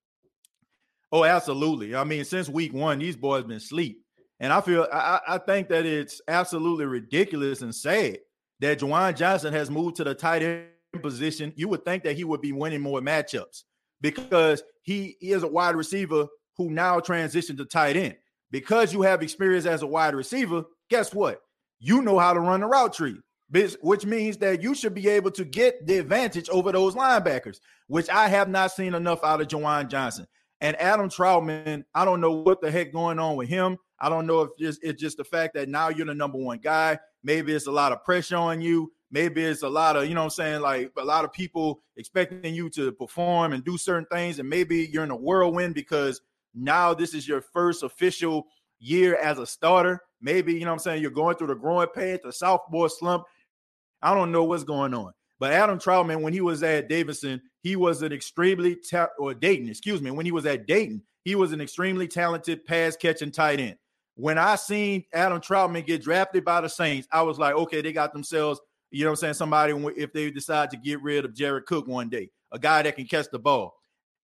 Oh, 1.12 1.24
absolutely. 1.24 1.94
I 1.94 2.02
mean, 2.02 2.24
since 2.24 2.48
week 2.48 2.72
one, 2.72 2.98
these 2.98 3.16
boys 3.16 3.44
been 3.44 3.60
sleep. 3.60 4.02
And 4.40 4.52
I 4.52 4.60
feel 4.60 4.88
I, 4.92 5.20
I 5.28 5.38
think 5.38 5.68
that 5.68 5.86
it's 5.86 6.20
absolutely 6.26 6.86
ridiculous 6.86 7.62
and 7.62 7.72
sad 7.72 8.18
that 8.58 8.80
Juwan 8.80 9.16
Johnson 9.16 9.52
has 9.52 9.70
moved 9.70 9.96
to 9.96 10.04
the 10.04 10.14
tight 10.14 10.42
end 10.42 10.64
position, 11.02 11.52
you 11.56 11.68
would 11.68 11.84
think 11.84 12.02
that 12.04 12.16
he 12.16 12.24
would 12.24 12.40
be 12.40 12.52
winning 12.52 12.80
more 12.80 13.00
matchups 13.00 13.64
because 14.00 14.62
he 14.82 15.16
is 15.20 15.42
a 15.42 15.48
wide 15.48 15.76
receiver 15.76 16.26
who 16.56 16.70
now 16.70 17.00
transitioned 17.00 17.58
to 17.58 17.64
tight 17.64 17.96
end. 17.96 18.16
Because 18.50 18.92
you 18.92 19.02
have 19.02 19.22
experience 19.22 19.66
as 19.66 19.82
a 19.82 19.86
wide 19.86 20.14
receiver, 20.14 20.64
guess 20.88 21.12
what? 21.12 21.40
You 21.80 22.02
know 22.02 22.18
how 22.18 22.32
to 22.32 22.40
run 22.40 22.60
the 22.60 22.66
route 22.66 22.94
tree, 22.94 23.18
which 23.80 24.06
means 24.06 24.36
that 24.38 24.62
you 24.62 24.74
should 24.74 24.94
be 24.94 25.08
able 25.08 25.32
to 25.32 25.44
get 25.44 25.86
the 25.86 25.98
advantage 25.98 26.48
over 26.48 26.70
those 26.70 26.94
linebackers, 26.94 27.58
which 27.88 28.08
I 28.08 28.28
have 28.28 28.48
not 28.48 28.70
seen 28.70 28.94
enough 28.94 29.24
out 29.24 29.40
of 29.40 29.48
Juwan 29.48 29.88
Johnson. 29.88 30.26
And 30.60 30.80
Adam 30.80 31.08
Trautman, 31.08 31.84
I 31.94 32.04
don't 32.04 32.20
know 32.20 32.30
what 32.30 32.60
the 32.60 32.70
heck 32.70 32.92
going 32.92 33.18
on 33.18 33.36
with 33.36 33.48
him. 33.48 33.76
I 33.98 34.08
don't 34.08 34.26
know 34.26 34.42
if 34.42 34.50
it's, 34.58 34.78
it's 34.82 35.00
just 35.00 35.16
the 35.16 35.24
fact 35.24 35.54
that 35.54 35.68
now 35.68 35.88
you're 35.88 36.06
the 36.06 36.14
number 36.14 36.38
one 36.38 36.58
guy. 36.58 36.98
Maybe 37.22 37.52
it's 37.52 37.66
a 37.66 37.72
lot 37.72 37.92
of 37.92 38.04
pressure 38.04 38.36
on 38.36 38.60
you. 38.60 38.92
Maybe 39.10 39.44
it's 39.44 39.62
a 39.62 39.68
lot 39.68 39.96
of, 39.96 40.08
you 40.08 40.14
know 40.14 40.24
I'm 40.24 40.30
saying, 40.30 40.60
like 40.60 40.90
a 40.96 41.04
lot 41.04 41.24
of 41.24 41.32
people 41.32 41.82
expecting 41.96 42.54
you 42.54 42.68
to 42.70 42.92
perform 42.92 43.52
and 43.52 43.64
do 43.64 43.78
certain 43.78 44.06
things. 44.10 44.38
And 44.38 44.48
maybe 44.48 44.88
you're 44.92 45.04
in 45.04 45.10
a 45.10 45.16
whirlwind 45.16 45.74
because 45.74 46.20
now 46.54 46.94
this 46.94 47.14
is 47.14 47.28
your 47.28 47.40
first 47.40 47.82
official 47.82 48.46
year 48.80 49.16
as 49.16 49.38
a 49.38 49.46
starter. 49.46 50.00
Maybe, 50.20 50.54
you 50.54 50.64
know 50.64 50.72
I'm 50.72 50.78
saying, 50.78 51.02
you're 51.02 51.10
going 51.10 51.36
through 51.36 51.48
the 51.48 51.54
growing 51.54 51.88
pain, 51.88 52.18
the 52.22 52.32
sophomore 52.32 52.88
slump. 52.88 53.24
I 54.02 54.14
don't 54.14 54.32
know 54.32 54.44
what's 54.44 54.64
going 54.64 54.94
on. 54.94 55.12
But 55.38 55.52
Adam 55.52 55.78
Trautman 55.78 56.22
when 56.22 56.32
he 56.32 56.40
was 56.40 56.62
at 56.62 56.88
Davidson, 56.88 57.42
he 57.62 57.76
was 57.76 58.02
an 58.02 58.12
extremely 58.12 58.76
ta- 58.76 59.10
or 59.18 59.34
Dayton, 59.34 59.68
excuse 59.68 60.00
me, 60.00 60.10
when 60.10 60.26
he 60.26 60.32
was 60.32 60.46
at 60.46 60.66
Dayton, 60.66 61.02
he 61.24 61.34
was 61.34 61.52
an 61.52 61.60
extremely 61.60 62.06
talented 62.06 62.64
pass 62.64 62.96
catching 62.96 63.30
tight 63.30 63.60
end. 63.60 63.76
When 64.16 64.38
I 64.38 64.56
seen 64.56 65.04
Adam 65.12 65.40
Trautman 65.40 65.86
get 65.86 66.02
drafted 66.02 66.44
by 66.44 66.60
the 66.60 66.68
Saints, 66.68 67.08
I 67.10 67.22
was 67.22 67.38
like, 67.38 67.54
okay, 67.54 67.82
they 67.82 67.92
got 67.92 68.12
themselves 68.12 68.60
you 68.94 69.02
know 69.02 69.10
what 69.10 69.14
I'm 69.14 69.16
saying? 69.16 69.34
Somebody 69.34 69.72
if 69.96 70.12
they 70.12 70.30
decide 70.30 70.70
to 70.70 70.76
get 70.76 71.02
rid 71.02 71.24
of 71.24 71.34
Jared 71.34 71.66
Cook 71.66 71.88
one 71.88 72.08
day, 72.08 72.30
a 72.52 72.58
guy 72.60 72.82
that 72.82 72.94
can 72.94 73.06
catch 73.06 73.26
the 73.30 73.40
ball. 73.40 73.74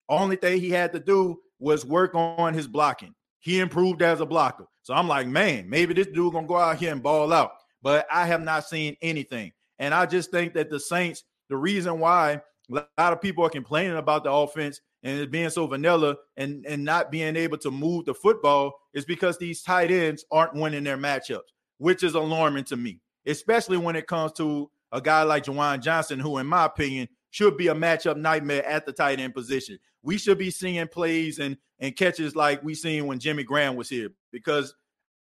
Only 0.07 0.37
thing 0.37 0.61
he 0.61 0.69
had 0.69 0.93
to 0.93 0.99
do 0.99 1.39
was 1.59 1.85
work 1.85 2.15
on 2.15 2.53
his 2.53 2.67
blocking. 2.67 3.13
He 3.39 3.59
improved 3.59 4.01
as 4.01 4.21
a 4.21 4.25
blocker. 4.25 4.65
So 4.83 4.93
I'm 4.93 5.09
like, 5.09 5.27
man, 5.27 5.69
maybe 5.69 5.93
this 5.93 6.07
dude 6.07 6.31
gonna 6.31 6.47
go 6.47 6.55
out 6.55 6.77
here 6.77 6.91
and 6.93 7.03
ball 7.03 7.33
out. 7.33 7.51
But 7.81 8.07
I 8.09 8.25
have 8.27 8.41
not 8.41 8.65
seen 8.65 8.95
anything. 9.01 9.51
And 9.77 9.93
I 9.93 10.05
just 10.05 10.31
think 10.31 10.53
that 10.53 10.69
the 10.69 10.79
Saints, 10.79 11.23
the 11.49 11.57
reason 11.57 11.99
why 11.99 12.41
a 12.71 12.85
lot 12.97 13.13
of 13.13 13.21
people 13.21 13.45
are 13.45 13.49
complaining 13.49 13.97
about 13.97 14.23
the 14.23 14.31
offense 14.31 14.79
and 15.03 15.19
it 15.19 15.31
being 15.31 15.49
so 15.49 15.67
vanilla 15.67 16.15
and, 16.37 16.65
and 16.65 16.85
not 16.85 17.11
being 17.11 17.35
able 17.35 17.57
to 17.57 17.71
move 17.71 18.05
the 18.05 18.13
football 18.13 18.73
is 18.93 19.03
because 19.03 19.37
these 19.37 19.63
tight 19.63 19.91
ends 19.91 20.23
aren't 20.31 20.53
winning 20.53 20.85
their 20.85 20.97
matchups, 20.97 21.39
which 21.79 22.03
is 22.03 22.13
alarming 22.13 22.63
to 22.65 22.77
me 22.77 23.01
especially 23.25 23.77
when 23.77 23.95
it 23.95 24.07
comes 24.07 24.31
to 24.33 24.69
a 24.91 25.01
guy 25.01 25.23
like 25.23 25.45
Juwan 25.45 25.81
Johnson, 25.81 26.19
who, 26.19 26.37
in 26.37 26.47
my 26.47 26.65
opinion, 26.65 27.07
should 27.29 27.57
be 27.57 27.67
a 27.67 27.73
matchup 27.75 28.17
nightmare 28.17 28.65
at 28.65 28.85
the 28.85 28.91
tight 28.91 29.19
end 29.19 29.33
position. 29.33 29.79
We 30.03 30.17
should 30.17 30.37
be 30.37 30.51
seeing 30.51 30.87
plays 30.87 31.39
and 31.39 31.57
and 31.79 31.95
catches 31.95 32.35
like 32.35 32.63
we 32.63 32.75
seen 32.75 33.07
when 33.07 33.19
Jimmy 33.19 33.43
Graham 33.43 33.75
was 33.75 33.89
here 33.89 34.09
because 34.31 34.75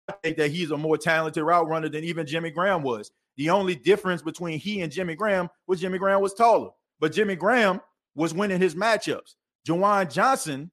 I 0.10 0.14
think 0.24 0.38
that 0.38 0.50
he's 0.50 0.72
a 0.72 0.78
more 0.78 0.98
talented 0.98 1.44
route 1.44 1.68
runner 1.68 1.88
than 1.88 2.04
even 2.04 2.26
Jimmy 2.26 2.50
Graham 2.50 2.82
was. 2.82 3.12
The 3.38 3.52
only 3.52 3.76
difference 3.76 4.22
between 4.22 4.60
he 4.60 4.82
and 4.82 4.92
Jimmy 4.92 5.16
Graham 5.16 5.50
was 5.68 5.80
Jimmy 5.80 6.00
Graham 6.00 6.22
was 6.22 6.34
taller, 6.34 6.72
but 7.00 7.14
Jimmy 7.14 7.36
Graham 7.36 7.80
was 8.16 8.34
winning 8.34 8.60
his 8.60 8.76
matchups. 8.76 9.36
Juwan 9.68 10.12
Johnson, 10.12 10.72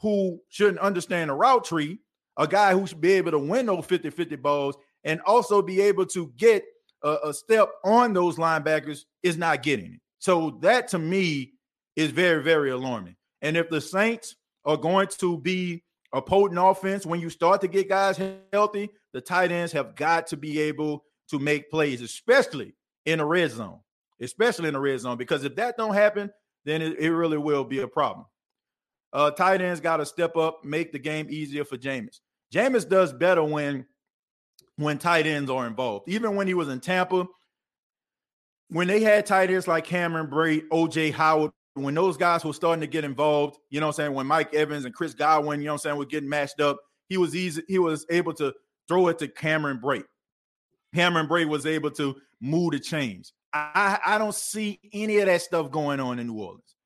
who 0.00 0.40
shouldn't 0.48 0.78
understand 0.78 1.30
a 1.30 1.34
route 1.34 1.64
tree, 1.64 1.98
a 2.36 2.46
guy 2.46 2.72
who 2.72 2.86
should 2.86 3.00
be 3.00 3.12
able 3.12 3.32
to 3.32 3.38
win 3.38 3.66
those 3.66 3.84
50 3.86 4.10
50 4.10 4.36
balls, 4.36 4.76
and 5.08 5.22
also 5.22 5.62
be 5.62 5.80
able 5.80 6.04
to 6.04 6.30
get 6.36 6.64
a, 7.02 7.16
a 7.24 7.34
step 7.34 7.70
on 7.82 8.12
those 8.12 8.36
linebackers 8.36 9.06
is 9.22 9.38
not 9.38 9.62
getting 9.62 9.94
it. 9.94 10.00
So 10.18 10.58
that 10.60 10.88
to 10.88 10.98
me 10.98 11.54
is 11.96 12.10
very, 12.10 12.42
very 12.42 12.70
alarming. 12.70 13.16
And 13.40 13.56
if 13.56 13.70
the 13.70 13.80
Saints 13.80 14.36
are 14.66 14.76
going 14.76 15.08
to 15.18 15.38
be 15.38 15.82
a 16.12 16.20
potent 16.20 16.60
offense 16.62 17.06
when 17.06 17.20
you 17.20 17.30
start 17.30 17.62
to 17.62 17.68
get 17.68 17.88
guys 17.88 18.20
healthy, 18.52 18.90
the 19.14 19.20
tight 19.22 19.50
ends 19.50 19.72
have 19.72 19.96
got 19.96 20.26
to 20.26 20.36
be 20.36 20.60
able 20.60 21.04
to 21.30 21.38
make 21.38 21.70
plays, 21.70 22.02
especially 22.02 22.74
in 23.06 23.18
the 23.18 23.24
red 23.24 23.50
zone, 23.50 23.80
especially 24.20 24.68
in 24.68 24.74
the 24.74 24.80
red 24.80 25.00
zone, 25.00 25.16
because 25.16 25.42
if 25.42 25.56
that 25.56 25.78
don't 25.78 25.94
happen, 25.94 26.30
then 26.66 26.82
it, 26.82 26.98
it 26.98 27.10
really 27.10 27.38
will 27.38 27.64
be 27.64 27.80
a 27.80 27.88
problem. 27.88 28.26
Uh, 29.14 29.30
tight 29.30 29.62
ends 29.62 29.80
got 29.80 29.98
to 29.98 30.06
step 30.06 30.36
up, 30.36 30.62
make 30.64 30.92
the 30.92 30.98
game 30.98 31.28
easier 31.30 31.64
for 31.64 31.78
Jameis. 31.78 32.20
Jameis 32.52 32.86
does 32.86 33.12
better 33.12 33.42
when 33.42 33.86
when 34.78 34.96
tight 34.96 35.26
ends 35.26 35.50
are 35.50 35.66
involved. 35.66 36.08
Even 36.08 36.36
when 36.36 36.46
he 36.46 36.54
was 36.54 36.68
in 36.68 36.80
Tampa, 36.80 37.26
when 38.68 38.86
they 38.86 39.00
had 39.00 39.26
tight 39.26 39.50
ends 39.50 39.66
like 39.66 39.84
Cameron 39.84 40.28
Brate, 40.28 40.68
OJ 40.68 41.12
Howard, 41.12 41.50
when 41.74 41.94
those 41.94 42.16
guys 42.16 42.44
were 42.44 42.52
starting 42.52 42.80
to 42.80 42.86
get 42.86 43.04
involved, 43.04 43.58
you 43.70 43.80
know 43.80 43.86
what 43.86 43.98
I'm 43.98 44.04
saying? 44.04 44.14
When 44.14 44.26
Mike 44.26 44.54
Evans 44.54 44.84
and 44.84 44.94
Chris 44.94 45.14
Godwin, 45.14 45.60
you 45.60 45.66
know 45.66 45.72
what 45.72 45.84
I'm 45.84 45.90
saying, 45.90 45.96
were 45.98 46.06
getting 46.06 46.28
matched 46.28 46.60
up, 46.60 46.78
he 47.08 47.16
was 47.16 47.34
easy, 47.34 47.62
he 47.66 47.78
was 47.78 48.06
able 48.08 48.32
to 48.34 48.54
throw 48.86 49.08
it 49.08 49.18
to 49.18 49.28
Cameron 49.28 49.80
Brate. 49.82 50.04
Cameron 50.94 51.26
Brate 51.28 51.48
was 51.48 51.66
able 51.66 51.90
to 51.92 52.16
move 52.40 52.72
the 52.72 52.78
chains. 52.78 53.32
I, 53.52 53.98
I 54.04 54.18
don't 54.18 54.34
see 54.34 54.78
any 54.92 55.18
of 55.18 55.26
that 55.26 55.42
stuff 55.42 55.70
going 55.70 55.98
on 55.98 56.18
in 56.18 56.28
New 56.28 56.38
Orleans. 56.38 56.76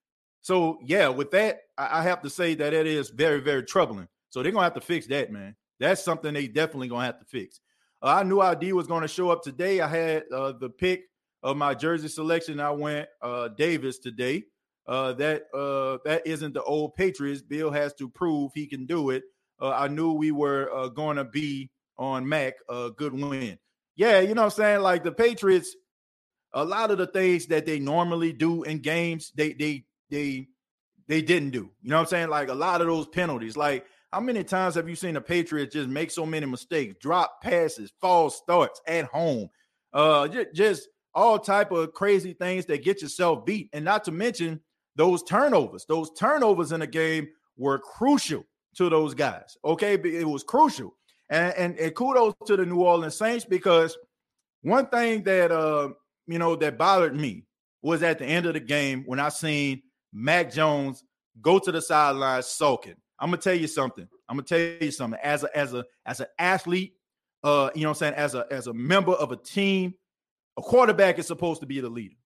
So 0.41 0.79
yeah, 0.83 1.09
with 1.09 1.31
that, 1.33 1.61
I 1.77 2.03
have 2.03 2.23
to 2.23 2.31
say 2.31 2.55
that 2.55 2.73
it 2.73 2.87
is 2.87 3.11
very, 3.11 3.41
very 3.41 3.65
troubling. 3.65 4.09
So 4.31 4.43
they're 4.43 4.53
gonna 4.53 4.65
have 4.65 4.75
to 4.75 4.81
fix 4.81 5.07
that, 5.09 5.31
man. 5.31 5.55
That's 5.79 6.03
something 6.03 6.33
they 6.33 6.47
definitely 6.47 6.89
gonna 6.89 7.05
have 7.05 7.19
to 7.19 7.25
fix. 7.27 7.61
Uh, 8.03 8.17
I 8.19 8.23
knew 8.25 8.41
ID 8.41 8.73
was 8.73 8.87
going 8.87 9.03
to 9.03 9.09
show 9.09 9.31
up 9.31 9.43
today. 9.43 9.81
I 9.81 9.89
had 9.89 10.25
uh, 10.35 10.53
the 10.53 10.69
pick 10.69 11.05
of 11.43 11.57
my 11.57 11.75
jersey 11.75 12.09
selection. 12.09 12.59
I 12.59 12.71
went 12.71 13.09
uh, 13.21 13.49
Davis 13.49 13.99
today. 13.99 14.45
Uh, 14.89 15.13
that 15.13 15.45
uh, 15.55 15.99
that 16.05 16.27
isn't 16.27 16.55
the 16.55 16.63
old 16.65 16.97
Patriots. 16.97 17.41
Bill 17.41 17.71
has 17.71 17.95
to 17.95 18.09
prove 18.09 18.51
he 18.53 18.67
can 18.67 18.85
do 18.85 19.11
it. 19.11 19.23
Uh, 19.61 19.71
I 19.71 19.87
knew 19.87 20.13
we 20.13 20.33
were 20.33 20.91
going 20.97 21.17
to 21.17 21.25
be 21.25 21.71
on 21.97 22.29
Mac. 22.29 22.55
A 22.69 22.91
good 22.91 23.13
win. 23.13 23.59
Yeah, 23.95 24.19
you 24.21 24.35
know 24.35 24.43
what 24.43 24.47
I'm 24.47 24.57
saying. 24.57 24.81
Like 24.81 25.05
the 25.05 25.13
Patriots, 25.13 25.77
a 26.53 26.65
lot 26.65 26.91
of 26.91 26.99
the 26.99 27.07
things 27.07 27.47
that 27.47 27.65
they 27.65 27.79
normally 27.79 28.33
do 28.33 28.65
in 28.65 28.81
games, 28.81 29.31
they 29.37 29.53
they 29.53 29.85
they 30.11 30.49
they 31.07 31.23
didn't 31.23 31.51
do. 31.51 31.71
You 31.81 31.91
know 31.91 31.97
what 31.97 32.03
I'm 32.03 32.09
saying? 32.09 32.29
Like 32.31 32.49
a 32.49 32.55
lot 32.55 32.81
of 32.81 32.89
those 32.89 33.07
penalties. 33.07 33.57
Like 33.57 33.87
how 34.13 34.21
many 34.21 34.45
times 34.45 34.75
have 34.75 34.89
you 34.89 34.95
seen 34.95 35.15
the 35.15 35.21
Patriots 35.21 35.73
just 35.73 35.89
make 35.89 36.11
so 36.11 36.27
many 36.27 36.45
mistakes, 36.47 36.97
drop 37.01 37.41
passes, 37.43 37.93
false 38.01 38.37
starts 38.37 38.81
at 38.87 39.07
home, 39.07 39.49
uh, 39.93 40.29
just, 40.53 40.89
all 41.15 41.39
type 41.39 41.71
of 41.73 41.93
crazy 41.93 42.33
things 42.33 42.65
that 42.65 42.83
get 42.83 43.03
yourself 43.03 43.45
beat, 43.45 43.69
and 43.75 43.85
not 43.85 44.03
to 44.03 44.11
mention 44.11 44.59
those 44.97 45.23
turnovers. 45.23 45.85
Those 45.87 46.11
turnovers 46.19 46.73
in 46.73 46.81
the 46.81 46.87
game 46.87 47.29
were 47.59 47.79
crucial 47.79 48.45
to 48.77 48.89
those 48.89 49.13
guys. 49.13 49.57
Okay, 49.63 49.95
it 49.95 50.27
was 50.27 50.43
crucial, 50.43 50.97
and 51.29 51.53
and, 51.55 51.79
and 51.79 51.95
kudos 51.95 52.33
to 52.47 52.57
the 52.57 52.65
New 52.65 52.81
Orleans 52.81 53.19
Saints 53.19 53.45
because 53.45 53.95
one 54.63 54.87
thing 54.87 55.23
that 55.25 55.53
uh 55.53 55.91
you 56.27 56.39
know 56.39 56.57
that 56.57 56.79
bothered 56.79 57.15
me 57.15 57.45
was 57.83 58.03
at 58.03 58.19
the 58.19 58.25
end 58.25 58.47
of 58.47 58.55
the 58.55 58.61
game 58.61 59.03
when 59.05 59.21
I 59.21 59.29
seen 59.29 59.83
Mac 60.15 60.51
Jones 60.51 61.05
go 61.43 61.59
to 61.59 61.71
the 61.71 61.83
sideline 61.83 62.43
sulking. 62.43 62.97
I'm 63.23 63.31
gonna 63.31 63.41
tell 63.41 63.55
you 63.55 63.69
something. 63.69 64.09
I'm 64.29 64.37
gonna 64.37 64.47
tell 64.47 64.59
you 64.85 64.91
something. 64.91 65.19
As 65.23 65.45
a 65.45 65.57
as 65.57 65.75
a 65.75 65.85
as 66.05 66.19
an 66.19 66.27
athlete, 66.41 66.95
uh, 67.45 67.71
you 67.73 67.83
know 67.83 67.91
what 67.91 68.03
I'm 68.03 68.13
saying, 68.13 68.15
as 68.15 68.35
a 68.35 68.47
as 68.51 68.67
a 68.67 68.75
member 68.75 69.13
of 69.13 69.31
a 69.31 69.37
team, 69.37 69.95
a 70.57 70.63
quarterback 70.63 71.21
is 71.21 71.29
supposed 71.29 71.61
to 71.61 71.67
be 71.67 71.79
the 71.79 71.89
leader, 71.89 72.17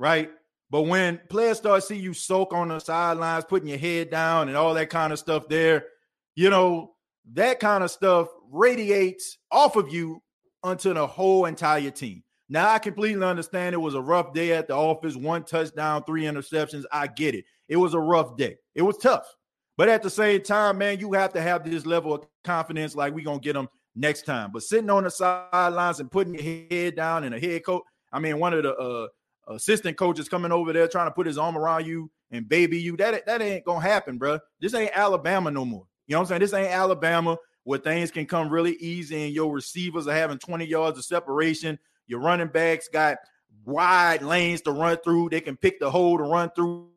right? 0.00 0.28
But 0.68 0.82
when 0.82 1.20
players 1.28 1.58
start 1.58 1.84
see 1.84 1.96
you 1.96 2.12
soak 2.12 2.52
on 2.52 2.68
the 2.68 2.80
sidelines, 2.80 3.44
putting 3.44 3.68
your 3.68 3.78
head 3.78 4.10
down 4.10 4.48
and 4.48 4.56
all 4.56 4.74
that 4.74 4.90
kind 4.90 5.12
of 5.12 5.20
stuff 5.20 5.46
there, 5.48 5.86
you 6.34 6.50
know, 6.50 6.94
that 7.34 7.60
kind 7.60 7.84
of 7.84 7.90
stuff 7.92 8.28
radiates 8.50 9.38
off 9.52 9.76
of 9.76 9.92
you 9.92 10.20
onto 10.64 10.92
the 10.92 11.06
whole 11.06 11.46
entire 11.46 11.90
team. 11.90 12.24
Now 12.48 12.70
I 12.70 12.80
completely 12.80 13.24
understand 13.24 13.74
it 13.74 13.78
was 13.78 13.94
a 13.94 14.02
rough 14.02 14.32
day 14.32 14.52
at 14.52 14.66
the 14.66 14.74
office, 14.74 15.14
one 15.14 15.44
touchdown, 15.44 16.02
three 16.02 16.24
interceptions. 16.24 16.84
I 16.90 17.06
get 17.06 17.36
it. 17.36 17.44
It 17.68 17.76
was 17.76 17.94
a 17.94 18.00
rough 18.00 18.36
day. 18.36 18.56
It 18.74 18.82
was 18.82 18.98
tough. 18.98 19.32
But 19.76 19.88
at 19.88 20.02
the 20.02 20.10
same 20.10 20.42
time, 20.42 20.78
man, 20.78 21.00
you 21.00 21.12
have 21.12 21.32
to 21.32 21.40
have 21.40 21.64
this 21.64 21.86
level 21.86 22.14
of 22.14 22.26
confidence 22.44 22.94
like 22.94 23.14
we're 23.14 23.24
going 23.24 23.40
to 23.40 23.44
get 23.44 23.54
them 23.54 23.68
next 23.94 24.22
time. 24.26 24.50
But 24.52 24.62
sitting 24.62 24.90
on 24.90 25.04
the 25.04 25.10
sidelines 25.10 26.00
and 26.00 26.10
putting 26.10 26.34
your 26.34 26.66
head 26.70 26.96
down 26.96 27.24
and 27.24 27.34
a 27.34 27.40
head 27.40 27.64
coach, 27.64 27.82
I 28.12 28.18
mean, 28.18 28.38
one 28.38 28.52
of 28.52 28.62
the 28.62 28.74
uh, 28.74 29.08
assistant 29.48 29.96
coaches 29.96 30.28
coming 30.28 30.52
over 30.52 30.72
there 30.72 30.88
trying 30.88 31.06
to 31.06 31.12
put 31.12 31.26
his 31.26 31.38
arm 31.38 31.56
around 31.56 31.86
you 31.86 32.10
and 32.30 32.48
baby 32.48 32.78
you, 32.78 32.96
that, 32.98 33.24
that 33.26 33.42
ain't 33.42 33.64
going 33.64 33.82
to 33.82 33.88
happen, 33.88 34.18
bro. 34.18 34.38
This 34.60 34.74
ain't 34.74 34.92
Alabama 34.94 35.50
no 35.50 35.64
more. 35.64 35.86
You 36.06 36.14
know 36.14 36.20
what 36.20 36.24
I'm 36.24 36.28
saying? 36.28 36.40
This 36.40 36.54
ain't 36.54 36.72
Alabama 36.72 37.36
where 37.64 37.78
things 37.78 38.10
can 38.10 38.26
come 38.26 38.48
really 38.48 38.74
easy 38.76 39.24
and 39.24 39.34
your 39.34 39.52
receivers 39.52 40.06
are 40.06 40.14
having 40.14 40.38
20 40.38 40.64
yards 40.64 40.98
of 40.98 41.04
separation. 41.04 41.78
Your 42.06 42.20
running 42.20 42.48
backs 42.48 42.88
got 42.88 43.18
wide 43.64 44.22
lanes 44.22 44.62
to 44.62 44.72
run 44.72 44.96
through. 45.04 45.28
They 45.30 45.40
can 45.40 45.56
pick 45.56 45.78
the 45.78 45.90
hole 45.90 46.18
to 46.18 46.24
run 46.24 46.50
through 46.54 46.88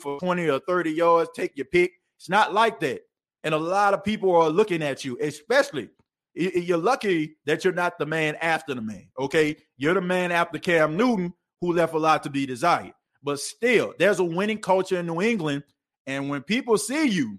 for 0.00 0.18
20 0.18 0.48
or 0.48 0.60
30 0.60 0.90
yards. 0.90 1.30
Take 1.34 1.56
your 1.56 1.66
pick. 1.66 1.92
It's 2.18 2.28
not 2.28 2.52
like 2.52 2.80
that. 2.80 3.02
And 3.44 3.54
a 3.54 3.58
lot 3.58 3.94
of 3.94 4.04
people 4.04 4.34
are 4.34 4.50
looking 4.50 4.82
at 4.82 5.04
you, 5.04 5.16
especially 5.20 5.88
you're 6.34 6.78
lucky 6.78 7.36
that 7.46 7.64
you're 7.64 7.72
not 7.72 7.98
the 7.98 8.06
man 8.06 8.36
after 8.36 8.74
the 8.74 8.80
man. 8.80 9.08
Okay. 9.18 9.56
You're 9.76 9.94
the 9.94 10.00
man 10.00 10.30
after 10.30 10.58
Cam 10.58 10.96
Newton, 10.96 11.32
who 11.60 11.72
left 11.72 11.94
a 11.94 11.98
lot 11.98 12.22
to 12.24 12.30
be 12.30 12.46
desired. 12.46 12.92
But 13.22 13.40
still, 13.40 13.94
there's 13.98 14.20
a 14.20 14.24
winning 14.24 14.58
culture 14.58 14.98
in 15.00 15.06
New 15.06 15.20
England. 15.20 15.64
And 16.06 16.28
when 16.28 16.42
people 16.42 16.78
see 16.78 17.06
you 17.08 17.38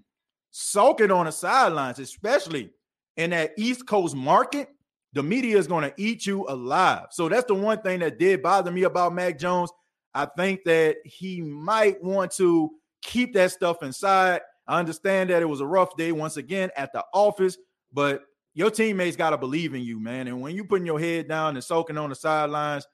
soaking 0.50 1.10
on 1.10 1.26
the 1.26 1.32
sidelines, 1.32 1.98
especially 1.98 2.70
in 3.16 3.30
that 3.30 3.52
East 3.56 3.86
Coast 3.86 4.14
market, 4.14 4.68
the 5.12 5.22
media 5.22 5.56
is 5.56 5.66
going 5.66 5.84
to 5.84 5.94
eat 5.96 6.26
you 6.26 6.46
alive. 6.48 7.06
So 7.10 7.28
that's 7.28 7.46
the 7.46 7.54
one 7.54 7.80
thing 7.82 8.00
that 8.00 8.18
did 8.18 8.42
bother 8.42 8.70
me 8.70 8.84
about 8.84 9.14
Mac 9.14 9.38
Jones. 9.38 9.70
I 10.14 10.26
think 10.26 10.64
that 10.64 10.96
he 11.04 11.40
might 11.40 12.02
want 12.02 12.32
to 12.32 12.70
keep 13.02 13.32
that 13.34 13.50
stuff 13.52 13.82
inside. 13.82 14.42
I 14.70 14.78
understand 14.78 15.30
that 15.30 15.42
it 15.42 15.46
was 15.46 15.60
a 15.60 15.66
rough 15.66 15.96
day 15.96 16.12
once 16.12 16.36
again 16.36 16.70
at 16.76 16.92
the 16.92 17.04
office, 17.12 17.58
but 17.92 18.22
your 18.54 18.70
teammates 18.70 19.16
got 19.16 19.30
to 19.30 19.36
believe 19.36 19.74
in 19.74 19.82
you, 19.82 19.98
man. 19.98 20.28
And 20.28 20.40
when 20.40 20.54
you 20.54 20.64
putting 20.64 20.86
your 20.86 21.00
head 21.00 21.26
down 21.26 21.56
and 21.56 21.64
soaking 21.64 21.98
on 21.98 22.08
the 22.08 22.14
sidelines, 22.14 22.86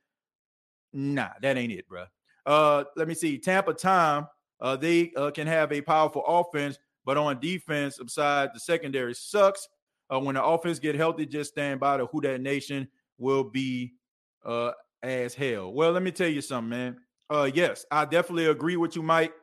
nah, 0.94 1.28
that 1.42 1.58
ain't 1.58 1.74
it, 1.74 1.86
bro. 1.86 2.06
Uh, 2.46 2.84
let 2.96 3.06
me 3.06 3.12
see. 3.12 3.36
Tampa 3.36 3.74
time, 3.74 4.26
uh, 4.58 4.76
they 4.76 5.12
uh, 5.18 5.30
can 5.30 5.46
have 5.46 5.70
a 5.70 5.82
powerful 5.82 6.24
offense, 6.26 6.78
but 7.04 7.18
on 7.18 7.40
defense, 7.40 7.98
beside 7.98 8.48
the 8.54 8.60
secondary 8.60 9.14
sucks. 9.14 9.68
Uh, 10.10 10.18
when 10.18 10.36
the 10.36 10.42
offense 10.42 10.78
get 10.78 10.94
healthy, 10.94 11.26
just 11.26 11.50
stand 11.50 11.78
by 11.78 11.98
the 11.98 12.06
who 12.06 12.22
that 12.22 12.40
nation 12.40 12.88
will 13.18 13.44
be 13.44 13.92
uh 14.46 14.70
as 15.02 15.34
hell. 15.34 15.74
Well, 15.74 15.92
let 15.92 16.02
me 16.02 16.10
tell 16.10 16.28
you 16.28 16.40
something, 16.40 16.70
man. 16.70 16.96
Uh, 17.28 17.50
yes, 17.52 17.84
I 17.90 18.06
definitely 18.06 18.46
agree 18.46 18.78
with 18.78 18.96
you, 18.96 19.02
Mike. 19.02 19.34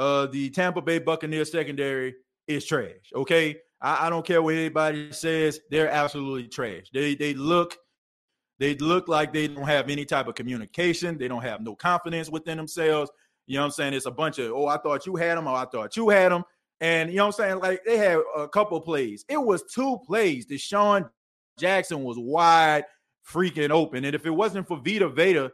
Uh, 0.00 0.26
the 0.26 0.48
Tampa 0.48 0.80
Bay 0.80 0.98
Buccaneers 0.98 1.52
secondary 1.52 2.14
is 2.48 2.64
trash. 2.64 3.12
Okay, 3.14 3.56
I, 3.82 4.06
I 4.06 4.10
don't 4.10 4.24
care 4.24 4.40
what 4.40 4.54
anybody 4.54 5.12
says; 5.12 5.60
they're 5.70 5.90
absolutely 5.90 6.48
trash. 6.48 6.86
They 6.94 7.14
they 7.14 7.34
look 7.34 7.76
they 8.58 8.76
look 8.76 9.08
like 9.08 9.34
they 9.34 9.48
don't 9.48 9.66
have 9.66 9.90
any 9.90 10.06
type 10.06 10.26
of 10.26 10.36
communication. 10.36 11.18
They 11.18 11.28
don't 11.28 11.42
have 11.42 11.60
no 11.60 11.76
confidence 11.76 12.30
within 12.30 12.56
themselves. 12.56 13.10
You 13.46 13.56
know 13.56 13.62
what 13.62 13.66
I'm 13.66 13.72
saying? 13.72 13.94
It's 13.94 14.06
a 14.06 14.10
bunch 14.10 14.38
of, 14.38 14.52
oh, 14.52 14.68
I 14.68 14.78
thought 14.78 15.04
you 15.04 15.16
had 15.16 15.36
them, 15.36 15.46
or 15.46 15.56
I 15.56 15.66
thought 15.66 15.96
you 15.96 16.08
had 16.08 16.32
them. 16.32 16.44
And 16.80 17.10
you 17.10 17.16
know 17.16 17.26
what 17.26 17.38
I'm 17.40 17.44
saying? 17.44 17.58
Like 17.60 17.84
they 17.84 17.98
had 17.98 18.20
a 18.36 18.48
couple 18.48 18.80
plays. 18.80 19.26
It 19.28 19.42
was 19.42 19.64
two 19.64 19.98
plays. 20.06 20.46
DeSean 20.46 21.10
Jackson 21.58 22.04
was 22.04 22.16
wide 22.18 22.84
freaking 23.28 23.70
open. 23.70 24.06
And 24.06 24.14
if 24.14 24.24
it 24.24 24.30
wasn't 24.30 24.66
for 24.66 24.80
Vita 24.82 25.10
Vea 25.10 25.50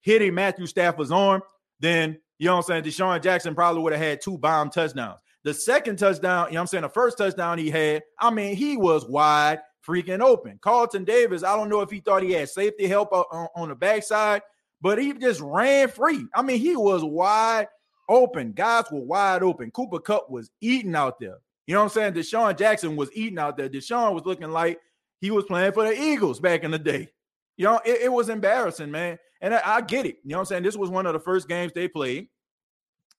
hitting 0.00 0.34
Matthew 0.34 0.64
Stafford's 0.64 1.12
arm, 1.12 1.42
then 1.80 2.18
you 2.40 2.46
know 2.46 2.56
what 2.56 2.70
I'm 2.70 2.82
saying? 2.82 2.84
DeSean 2.84 3.22
Jackson 3.22 3.54
probably 3.54 3.82
would 3.82 3.92
have 3.92 4.00
had 4.00 4.22
two 4.22 4.38
bomb 4.38 4.70
touchdowns. 4.70 5.18
The 5.44 5.52
second 5.52 5.98
touchdown, 5.98 6.46
you 6.46 6.54
know 6.54 6.60
what 6.60 6.62
I'm 6.62 6.66
saying? 6.68 6.82
The 6.84 6.88
first 6.88 7.18
touchdown 7.18 7.58
he 7.58 7.68
had, 7.68 8.02
I 8.18 8.30
mean, 8.30 8.56
he 8.56 8.78
was 8.78 9.06
wide 9.06 9.60
freaking 9.86 10.20
open. 10.20 10.58
Carlton 10.62 11.04
Davis, 11.04 11.44
I 11.44 11.54
don't 11.54 11.68
know 11.68 11.82
if 11.82 11.90
he 11.90 12.00
thought 12.00 12.22
he 12.22 12.32
had 12.32 12.48
safety 12.48 12.86
help 12.86 13.12
on, 13.12 13.46
on 13.54 13.68
the 13.68 13.74
backside, 13.74 14.40
but 14.80 14.98
he 14.98 15.12
just 15.12 15.42
ran 15.42 15.88
free. 15.88 16.24
I 16.34 16.40
mean, 16.40 16.58
he 16.58 16.76
was 16.76 17.04
wide 17.04 17.68
open. 18.08 18.52
Guys 18.52 18.84
were 18.90 19.02
wide 19.02 19.42
open. 19.42 19.70
Cooper 19.72 20.00
Kupp 20.00 20.30
was 20.30 20.50
eating 20.62 20.94
out 20.94 21.20
there. 21.20 21.36
You 21.66 21.74
know 21.74 21.80
what 21.80 21.94
I'm 21.96 22.14
saying? 22.14 22.14
DeSean 22.14 22.56
Jackson 22.56 22.96
was 22.96 23.10
eating 23.12 23.38
out 23.38 23.58
there. 23.58 23.68
DeSean 23.68 24.14
was 24.14 24.24
looking 24.24 24.50
like 24.50 24.80
he 25.20 25.30
was 25.30 25.44
playing 25.44 25.72
for 25.72 25.84
the 25.84 25.92
Eagles 25.92 26.40
back 26.40 26.64
in 26.64 26.70
the 26.70 26.78
day. 26.78 27.10
You 27.58 27.66
know, 27.66 27.82
it, 27.84 28.00
it 28.04 28.12
was 28.12 28.30
embarrassing, 28.30 28.90
man. 28.90 29.18
And 29.40 29.54
I, 29.54 29.60
I, 29.64 29.80
get 29.80 30.06
it. 30.06 30.18
You 30.22 30.30
know 30.30 30.36
what 30.36 30.40
I'm 30.40 30.46
saying? 30.46 30.62
This 30.64 30.76
was 30.76 30.90
one 30.90 31.06
of 31.06 31.12
the 31.12 31.20
first 31.20 31.48
games 31.48 31.72
they 31.74 31.88
played 31.88 32.28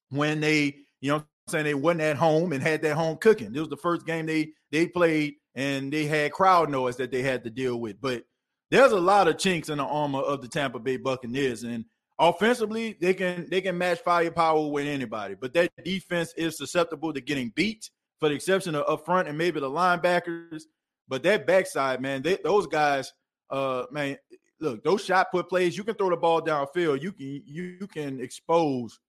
when 0.10 0.40
they, 0.40 0.76
you 1.00 1.10
know 1.10 1.16
what 1.16 1.22
I'm 1.48 1.52
saying, 1.52 1.66
they 1.66 1.74
wasn't 1.74 2.02
at 2.02 2.18
home 2.18 2.54
and 2.54 2.62
had 2.62 2.82
that 2.84 2.96
home 2.96 3.18
cooking. 3.18 3.52
This 3.52 3.62
was 3.62 3.70
the 3.70 3.78
first 3.78 4.06
game 4.06 4.26
they 4.26 4.52
they 4.72 4.88
played 4.88 5.36
and 5.56 5.92
they 5.92 6.06
had 6.06 6.32
crowd 6.32 6.70
noise 6.70 6.98
that 6.98 7.12
they 7.12 7.22
had 7.22 7.44
to 7.44 7.50
deal 7.50 7.78
with. 7.78 8.00
But 8.00 8.24
there's 8.70 8.92
a 8.94 9.00
lot 9.00 9.28
of 9.28 9.38
chinks 9.38 9.70
in 9.70 9.78
the 9.78 9.84
armor 9.84 10.20
of 10.20 10.42
the 10.42 10.48
Tampa 10.48 10.80
Bay 10.80 10.98
Buccaneers. 10.98 11.64
And 11.64 11.86
offensively, 12.18 12.98
they 13.00 13.14
can 13.14 13.48
they 13.50 13.62
can 13.62 13.78
match 13.78 14.00
firepower 14.00 14.68
with 14.70 14.88
anybody. 14.88 15.36
But 15.36 15.54
that 15.54 15.72
defense 15.84 16.34
is 16.38 16.58
susceptible 16.58 17.14
to 17.14 17.22
getting 17.22 17.52
beat, 17.56 17.90
for 18.20 18.30
the 18.30 18.36
exception 18.36 18.76
of 18.76 18.86
up 18.88 19.06
front 19.06 19.28
and 19.28 19.38
maybe 19.38 19.60
the 19.60 19.70
linebackers. 19.70 20.64
But 21.08 21.24
that 21.24 21.46
backside, 21.46 22.02
man, 22.02 22.22
they, 22.22 22.38
those 22.42 22.68
guys, 22.68 23.12
uh, 23.50 23.84
man, 23.92 24.18
look, 24.62 24.84
those 24.84 25.04
shot 25.04 25.32
put 25.32 25.50
plays, 25.50 25.76
you 25.76 25.84
can 25.84 25.96
throw 25.96 26.10
the 26.10 26.18
ball 26.18 26.42
downfield. 26.42 27.02
You 27.02 27.12
can 27.12 27.42
you, 27.46 27.88
can 27.88 28.22
expose 28.22 29.00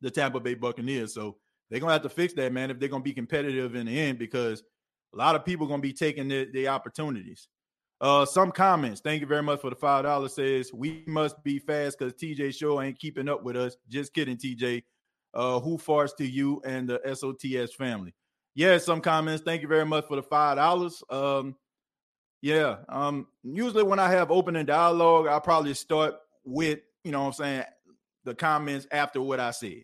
the 0.00 0.10
Tampa 0.10 0.38
Bay 0.38 0.54
Buccaneers. 0.54 1.14
So 1.14 1.36
they're 1.70 1.80
gonna 1.80 1.94
have 1.94 2.02
to 2.02 2.08
fix 2.08 2.34
that, 2.34 2.52
man, 2.52 2.70
if 2.70 2.78
they're 2.78 2.88
gonna 2.88 3.02
be 3.02 3.12
competitive 3.12 3.74
in 3.74 3.86
the 3.86 3.98
end, 3.98 4.18
because 4.18 4.62
a 5.14 5.16
lot 5.16 5.34
of 5.34 5.44
people 5.44 5.66
are 5.66 5.70
gonna 5.70 5.82
be 5.82 5.92
taking 5.92 6.28
the, 6.28 6.48
the 6.52 6.68
opportunities. 6.68 7.48
Uh, 8.00 8.24
some 8.24 8.50
comments. 8.50 9.00
Thank 9.00 9.20
you 9.20 9.26
very 9.26 9.42
much 9.42 9.60
for 9.60 9.70
the 9.70 9.76
five 9.76 10.04
dollars. 10.04 10.34
Says 10.34 10.72
we 10.72 11.04
must 11.06 11.42
be 11.42 11.58
fast 11.58 11.98
because 11.98 12.14
TJ 12.14 12.54
Show 12.54 12.80
ain't 12.80 12.98
keeping 12.98 13.28
up 13.28 13.42
with 13.42 13.56
us. 13.56 13.76
Just 13.88 14.14
kidding, 14.14 14.36
TJ. 14.36 14.84
Uh, 15.32 15.60
who 15.60 15.78
farts 15.78 16.16
to 16.16 16.26
you 16.26 16.60
and 16.64 16.88
the 16.88 16.98
SOTS 17.06 17.74
family? 17.74 18.14
Yeah, 18.54 18.78
some 18.78 19.00
comments. 19.00 19.44
Thank 19.44 19.62
you 19.62 19.68
very 19.68 19.86
much 19.86 20.06
for 20.06 20.16
the 20.16 20.22
five 20.22 20.56
dollars. 20.56 21.02
Um, 21.08 21.56
yeah. 22.42 22.76
Um, 22.88 23.26
usually 23.42 23.82
when 23.82 23.98
I 23.98 24.10
have 24.10 24.30
opening 24.30 24.66
dialogue, 24.66 25.26
I 25.26 25.38
probably 25.38 25.74
start 25.74 26.14
with 26.44 26.80
you 27.04 27.12
know 27.12 27.20
what 27.20 27.26
I'm 27.28 27.32
saying 27.32 27.64
the 28.24 28.34
comments 28.34 28.86
after 28.90 29.20
what 29.20 29.40
I 29.40 29.50
said. 29.50 29.82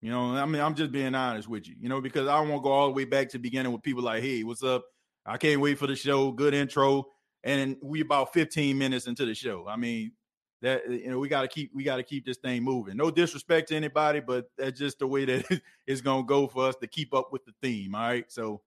You 0.00 0.10
know, 0.10 0.34
I 0.34 0.44
mean, 0.46 0.60
I'm 0.60 0.74
just 0.74 0.90
being 0.90 1.14
honest 1.14 1.48
with 1.48 1.68
you, 1.68 1.76
you 1.80 1.88
know, 1.88 2.00
because 2.00 2.26
I 2.26 2.44
to 2.44 2.60
go 2.60 2.72
all 2.72 2.88
the 2.88 2.92
way 2.92 3.04
back 3.04 3.28
to 3.30 3.38
the 3.38 3.42
beginning 3.42 3.72
with 3.72 3.82
people 3.82 4.02
like, 4.02 4.22
hey, 4.22 4.42
what's 4.42 4.64
up? 4.64 4.84
I 5.24 5.36
can't 5.36 5.60
wait 5.60 5.78
for 5.78 5.86
the 5.86 5.94
show. 5.94 6.32
Good 6.32 6.54
intro. 6.54 7.06
And 7.44 7.76
we 7.80 8.00
about 8.00 8.32
15 8.32 8.76
minutes 8.76 9.06
into 9.06 9.24
the 9.24 9.34
show. 9.34 9.66
I 9.68 9.76
mean, 9.76 10.12
that 10.60 10.88
you 10.88 11.10
know, 11.10 11.18
we 11.18 11.28
gotta 11.28 11.48
keep 11.48 11.72
we 11.74 11.82
gotta 11.84 12.02
keep 12.02 12.24
this 12.24 12.38
thing 12.38 12.62
moving. 12.62 12.96
No 12.96 13.10
disrespect 13.10 13.68
to 13.68 13.76
anybody, 13.76 14.20
but 14.20 14.46
that's 14.56 14.78
just 14.78 14.98
the 15.00 15.06
way 15.06 15.24
that 15.24 15.60
it's 15.86 16.00
gonna 16.00 16.24
go 16.24 16.46
for 16.46 16.68
us 16.68 16.76
to 16.76 16.86
keep 16.86 17.12
up 17.14 17.32
with 17.32 17.44
the 17.44 17.52
theme. 17.62 17.94
All 17.94 18.02
right. 18.02 18.30
So 18.30 18.62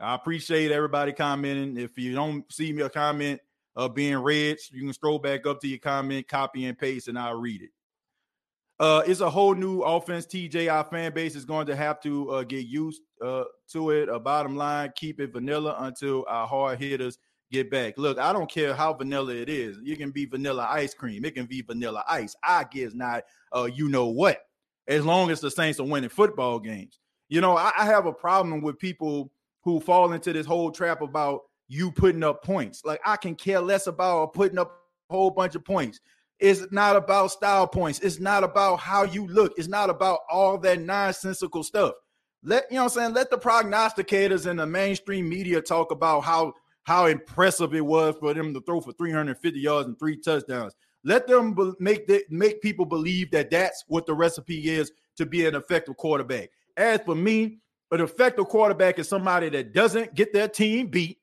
I 0.00 0.14
appreciate 0.14 0.72
everybody 0.72 1.12
commenting. 1.12 1.76
If 1.76 1.96
you 1.98 2.14
don't 2.14 2.50
see 2.52 2.72
me 2.72 2.82
a 2.82 2.90
comment 2.90 3.40
uh, 3.76 3.88
being 3.88 4.18
read, 4.18 4.58
you 4.70 4.82
can 4.82 4.92
scroll 4.92 5.18
back 5.18 5.46
up 5.46 5.60
to 5.60 5.68
your 5.68 5.78
comment, 5.78 6.28
copy 6.28 6.66
and 6.66 6.78
paste, 6.78 7.08
and 7.08 7.18
I'll 7.18 7.38
read 7.38 7.62
it. 7.62 7.70
Uh, 8.80 9.02
it's 9.06 9.20
a 9.20 9.30
whole 9.30 9.54
new 9.54 9.82
offense. 9.82 10.26
TJ, 10.26 10.72
our 10.72 10.84
fan 10.84 11.12
base 11.14 11.36
is 11.36 11.44
going 11.44 11.66
to 11.66 11.76
have 11.76 12.00
to 12.00 12.30
uh, 12.30 12.42
get 12.42 12.66
used 12.66 13.02
uh, 13.24 13.44
to 13.70 13.90
it. 13.90 14.08
A 14.08 14.18
bottom 14.18 14.56
line, 14.56 14.92
keep 14.96 15.20
it 15.20 15.32
vanilla 15.32 15.76
until 15.78 16.24
our 16.28 16.46
hard 16.46 16.80
hitters 16.80 17.18
get 17.52 17.70
back. 17.70 17.96
Look, 17.96 18.18
I 18.18 18.32
don't 18.32 18.50
care 18.50 18.74
how 18.74 18.92
vanilla 18.92 19.34
it 19.34 19.48
is. 19.48 19.78
You 19.82 19.96
can 19.96 20.10
be 20.10 20.26
vanilla 20.26 20.66
ice 20.68 20.92
cream. 20.92 21.24
It 21.24 21.34
can 21.34 21.46
be 21.46 21.62
vanilla 21.62 22.04
ice. 22.08 22.34
I 22.42 22.64
guess 22.64 22.94
not. 22.94 23.22
Uh, 23.54 23.68
you 23.72 23.88
know 23.88 24.06
what? 24.06 24.40
As 24.88 25.04
long 25.04 25.30
as 25.30 25.40
the 25.40 25.50
Saints 25.50 25.78
are 25.78 25.86
winning 25.86 26.10
football 26.10 26.58
games. 26.58 26.98
You 27.28 27.40
know, 27.40 27.56
I, 27.56 27.72
I 27.78 27.86
have 27.86 28.06
a 28.06 28.12
problem 28.12 28.60
with 28.60 28.78
people 28.78 29.30
who 29.64 29.80
fall 29.80 30.12
into 30.12 30.32
this 30.32 30.46
whole 30.46 30.70
trap 30.70 31.00
about 31.00 31.40
you 31.68 31.90
putting 31.90 32.22
up 32.22 32.44
points. 32.44 32.84
Like 32.84 33.00
I 33.04 33.16
can 33.16 33.34
care 33.34 33.60
less 33.60 33.86
about 33.86 34.34
putting 34.34 34.58
up 34.58 34.72
a 35.10 35.14
whole 35.14 35.30
bunch 35.30 35.54
of 35.54 35.64
points. 35.64 36.00
It's 36.38 36.70
not 36.70 36.96
about 36.96 37.30
style 37.30 37.66
points. 37.66 38.00
It's 38.00 38.20
not 38.20 38.44
about 38.44 38.76
how 38.76 39.04
you 39.04 39.26
look. 39.26 39.54
It's 39.56 39.68
not 39.68 39.88
about 39.88 40.20
all 40.30 40.58
that 40.58 40.80
nonsensical 40.80 41.62
stuff. 41.62 41.94
Let 42.42 42.66
you 42.70 42.76
know 42.76 42.84
what 42.84 42.92
I'm 42.92 42.98
saying. 42.98 43.14
Let 43.14 43.30
the 43.30 43.38
prognosticators 43.38 44.46
and 44.46 44.58
the 44.58 44.66
mainstream 44.66 45.28
media 45.28 45.62
talk 45.62 45.90
about 45.90 46.20
how 46.20 46.52
how 46.82 47.06
impressive 47.06 47.74
it 47.74 47.84
was 47.84 48.14
for 48.20 48.34
them 48.34 48.52
to 48.52 48.60
throw 48.60 48.80
for 48.80 48.92
350 48.92 49.58
yards 49.58 49.88
and 49.88 49.98
three 49.98 50.18
touchdowns. 50.18 50.74
Let 51.02 51.26
them 51.26 51.54
be- 51.54 51.72
make 51.78 52.06
the, 52.06 52.22
make 52.28 52.60
people 52.60 52.84
believe 52.84 53.30
that 53.30 53.50
that's 53.50 53.84
what 53.88 54.04
the 54.04 54.12
recipe 54.12 54.68
is 54.68 54.92
to 55.16 55.24
be 55.24 55.46
an 55.46 55.54
effective 55.54 55.96
quarterback. 55.96 56.50
As 56.76 57.00
for 57.00 57.14
me, 57.14 57.60
an 57.90 58.00
effective 58.00 58.46
quarterback 58.46 58.98
is 58.98 59.08
somebody 59.08 59.48
that 59.50 59.72
doesn't 59.72 60.14
get 60.14 60.32
their 60.32 60.48
team 60.48 60.88
beat, 60.88 61.18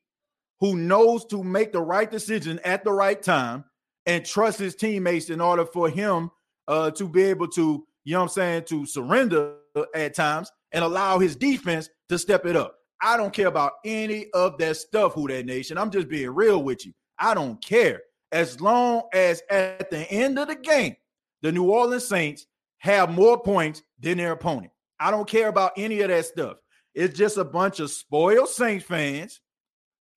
who 0.60 0.76
knows 0.76 1.24
to 1.26 1.42
make 1.42 1.72
the 1.72 1.80
right 1.80 2.10
decision 2.10 2.60
at 2.64 2.84
the 2.84 2.92
right 2.92 3.20
time, 3.22 3.64
and 4.06 4.24
trusts 4.24 4.60
his 4.60 4.74
teammates 4.74 5.30
in 5.30 5.40
order 5.40 5.64
for 5.64 5.88
him 5.88 6.30
uh, 6.68 6.90
to 6.92 7.08
be 7.08 7.22
able 7.22 7.48
to, 7.48 7.86
you 8.04 8.12
know 8.12 8.20
what 8.20 8.24
I'm 8.24 8.28
saying, 8.30 8.64
to 8.64 8.86
surrender 8.86 9.54
at 9.94 10.14
times 10.14 10.50
and 10.72 10.84
allow 10.84 11.18
his 11.18 11.36
defense 11.36 11.88
to 12.08 12.18
step 12.18 12.46
it 12.46 12.56
up. 12.56 12.76
I 13.00 13.16
don't 13.16 13.32
care 13.32 13.48
about 13.48 13.72
any 13.84 14.30
of 14.32 14.58
that 14.58 14.76
stuff, 14.76 15.14
who 15.14 15.28
that 15.28 15.46
nation. 15.46 15.76
I'm 15.76 15.90
just 15.90 16.08
being 16.08 16.30
real 16.30 16.62
with 16.62 16.86
you. 16.86 16.92
I 17.18 17.34
don't 17.34 17.62
care. 17.62 18.00
As 18.30 18.60
long 18.60 19.02
as 19.12 19.42
at 19.50 19.90
the 19.90 20.10
end 20.10 20.38
of 20.38 20.48
the 20.48 20.54
game, 20.54 20.96
the 21.42 21.52
New 21.52 21.70
Orleans 21.70 22.06
Saints 22.06 22.46
have 22.78 23.10
more 23.10 23.40
points 23.40 23.82
than 24.00 24.18
their 24.18 24.32
opponent. 24.32 24.72
I 25.02 25.10
don't 25.10 25.28
care 25.28 25.48
about 25.48 25.72
any 25.76 26.00
of 26.00 26.08
that 26.08 26.24
stuff. 26.26 26.58
It's 26.94 27.16
just 27.18 27.36
a 27.36 27.44
bunch 27.44 27.80
of 27.80 27.90
spoiled 27.90 28.48
Saints 28.48 28.84
fans. 28.84 29.40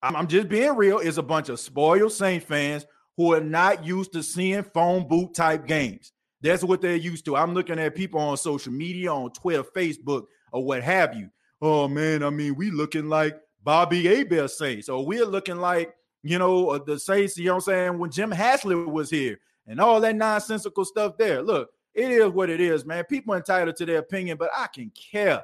I'm 0.04 0.28
just 0.28 0.48
being 0.48 0.76
real. 0.76 1.00
It's 1.00 1.18
a 1.18 1.24
bunch 1.24 1.50
of 1.50 1.60
spoiled 1.60 2.12
Saints 2.12 2.46
fans 2.46 2.86
who 3.18 3.34
are 3.34 3.42
not 3.42 3.84
used 3.84 4.14
to 4.14 4.22
seeing 4.22 4.62
phone 4.62 5.08
boot 5.08 5.34
type 5.34 5.66
games. 5.66 6.12
That's 6.42 6.64
what 6.64 6.82
they're 6.82 6.96
used 6.96 7.26
to. 7.26 7.36
I'm 7.36 7.56
looking 7.56 7.80
at 7.80 7.96
people 7.96 8.20
on 8.20 8.38
social 8.38 8.72
media, 8.72 9.12
on 9.12 9.32
Twitter, 9.32 9.64
Facebook, 9.64 10.26
or 10.52 10.64
what 10.64 10.84
have 10.84 11.16
you. 11.16 11.30
Oh 11.62 11.88
man, 11.88 12.22
I 12.22 12.30
mean, 12.30 12.54
we 12.56 12.70
looking 12.70 13.10
like 13.10 13.36
Bobby 13.64 14.04
Hebert 14.04 14.52
Saints, 14.52 14.90
or 14.90 15.04
we're 15.04 15.26
looking 15.26 15.58
like 15.58 15.96
you 16.22 16.38
know 16.38 16.70
uh, 16.70 16.80
the 16.86 17.00
Saints. 17.00 17.38
You 17.38 17.46
know 17.46 17.54
what 17.54 17.68
I'm 17.68 17.74
saying? 17.74 17.98
When 17.98 18.12
Jim 18.12 18.32
Haslett 18.32 18.88
was 18.88 19.10
here, 19.10 19.40
and 19.66 19.80
all 19.80 20.00
that 20.02 20.16
nonsensical 20.16 20.86
stuff 20.86 21.18
there. 21.18 21.42
Look, 21.42 21.70
it 21.96 22.12
is 22.12 22.28
what 22.30 22.50
it 22.50 22.60
is, 22.60 22.86
man. 22.86 23.04
People 23.06 23.34
entitled 23.36 23.76
to 23.78 23.86
their 23.86 24.00
opinion, 24.00 24.38
but 24.38 24.52
I 24.56 24.68
can 24.68 24.92
care 24.92 25.44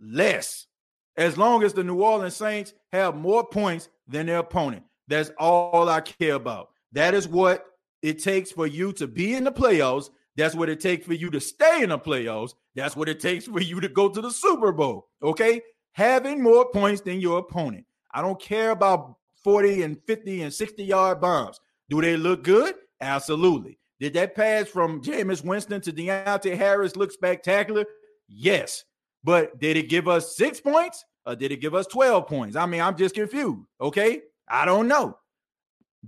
less 0.00 0.66
as 1.16 1.38
long 1.38 1.62
as 1.62 1.72
the 1.72 1.84
New 1.84 2.02
Orleans 2.02 2.36
Saints 2.36 2.74
have 2.92 3.16
more 3.16 3.46
points 3.46 3.88
than 4.08 4.26
their 4.26 4.38
opponent. 4.38 4.84
That's 5.08 5.30
all 5.38 5.88
I 5.88 6.00
care 6.00 6.34
about. 6.34 6.70
That 6.92 7.14
is 7.14 7.28
what 7.28 7.66
it 8.02 8.22
takes 8.22 8.50
for 8.50 8.66
you 8.66 8.92
to 8.94 9.06
be 9.06 9.34
in 9.34 9.44
the 9.44 9.52
playoffs. 9.52 10.10
That's 10.36 10.54
what 10.54 10.68
it 10.68 10.80
takes 10.80 11.06
for 11.06 11.14
you 11.14 11.30
to 11.30 11.40
stay 11.40 11.82
in 11.82 11.90
the 11.90 11.98
playoffs. 11.98 12.54
That's 12.74 12.96
what 12.96 13.08
it 13.08 13.20
takes 13.20 13.46
for 13.46 13.60
you 13.60 13.80
to 13.80 13.88
go 13.88 14.08
to 14.08 14.20
the 14.20 14.30
Super 14.30 14.72
Bowl. 14.72 15.08
Okay. 15.22 15.62
Having 15.92 16.42
more 16.42 16.70
points 16.70 17.00
than 17.00 17.20
your 17.20 17.38
opponent. 17.38 17.86
I 18.12 18.20
don't 18.20 18.40
care 18.40 18.70
about 18.70 19.16
40 19.42 19.82
and 19.82 19.98
50 20.06 20.42
and 20.42 20.52
60 20.52 20.84
yard 20.84 21.20
bombs. 21.20 21.60
Do 21.88 22.00
they 22.00 22.16
look 22.16 22.42
good? 22.42 22.74
Absolutely. 23.00 23.78
Did 23.98 24.14
that 24.14 24.34
pass 24.34 24.68
from 24.68 25.00
Jameis 25.00 25.44
Winston 25.44 25.80
to 25.82 25.92
Deonte 25.92 26.56
Harris 26.56 26.96
look 26.96 27.12
spectacular? 27.12 27.84
Yes. 28.28 28.84
But 29.24 29.58
did 29.58 29.76
it 29.76 29.88
give 29.88 30.06
us 30.06 30.36
six 30.36 30.60
points 30.60 31.04
or 31.24 31.34
did 31.34 31.52
it 31.52 31.60
give 31.60 31.74
us 31.74 31.86
12 31.86 32.26
points? 32.26 32.56
I 32.56 32.66
mean, 32.66 32.80
I'm 32.80 32.96
just 32.96 33.14
confused. 33.14 33.66
Okay. 33.80 34.20
I 34.48 34.64
don't 34.64 34.88
know. 34.88 35.18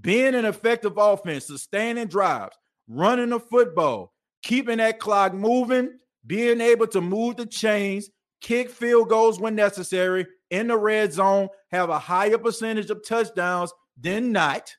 Being 0.00 0.34
an 0.34 0.44
effective 0.44 0.96
offense, 0.96 1.46
sustaining 1.46 2.06
drives, 2.06 2.56
running 2.86 3.30
the 3.30 3.40
football, 3.40 4.12
keeping 4.42 4.78
that 4.78 5.00
clock 5.00 5.34
moving, 5.34 5.98
being 6.26 6.60
able 6.60 6.86
to 6.88 7.00
move 7.00 7.36
the 7.36 7.46
chains, 7.46 8.10
kick 8.40 8.70
field 8.70 9.08
goals 9.08 9.40
when 9.40 9.56
necessary 9.56 10.26
in 10.50 10.68
the 10.68 10.76
red 10.76 11.12
zone, 11.12 11.48
have 11.70 11.90
a 11.90 11.98
higher 11.98 12.38
percentage 12.38 12.90
of 12.90 13.06
touchdowns 13.06 13.72
than 14.00 14.30
not, 14.30 14.76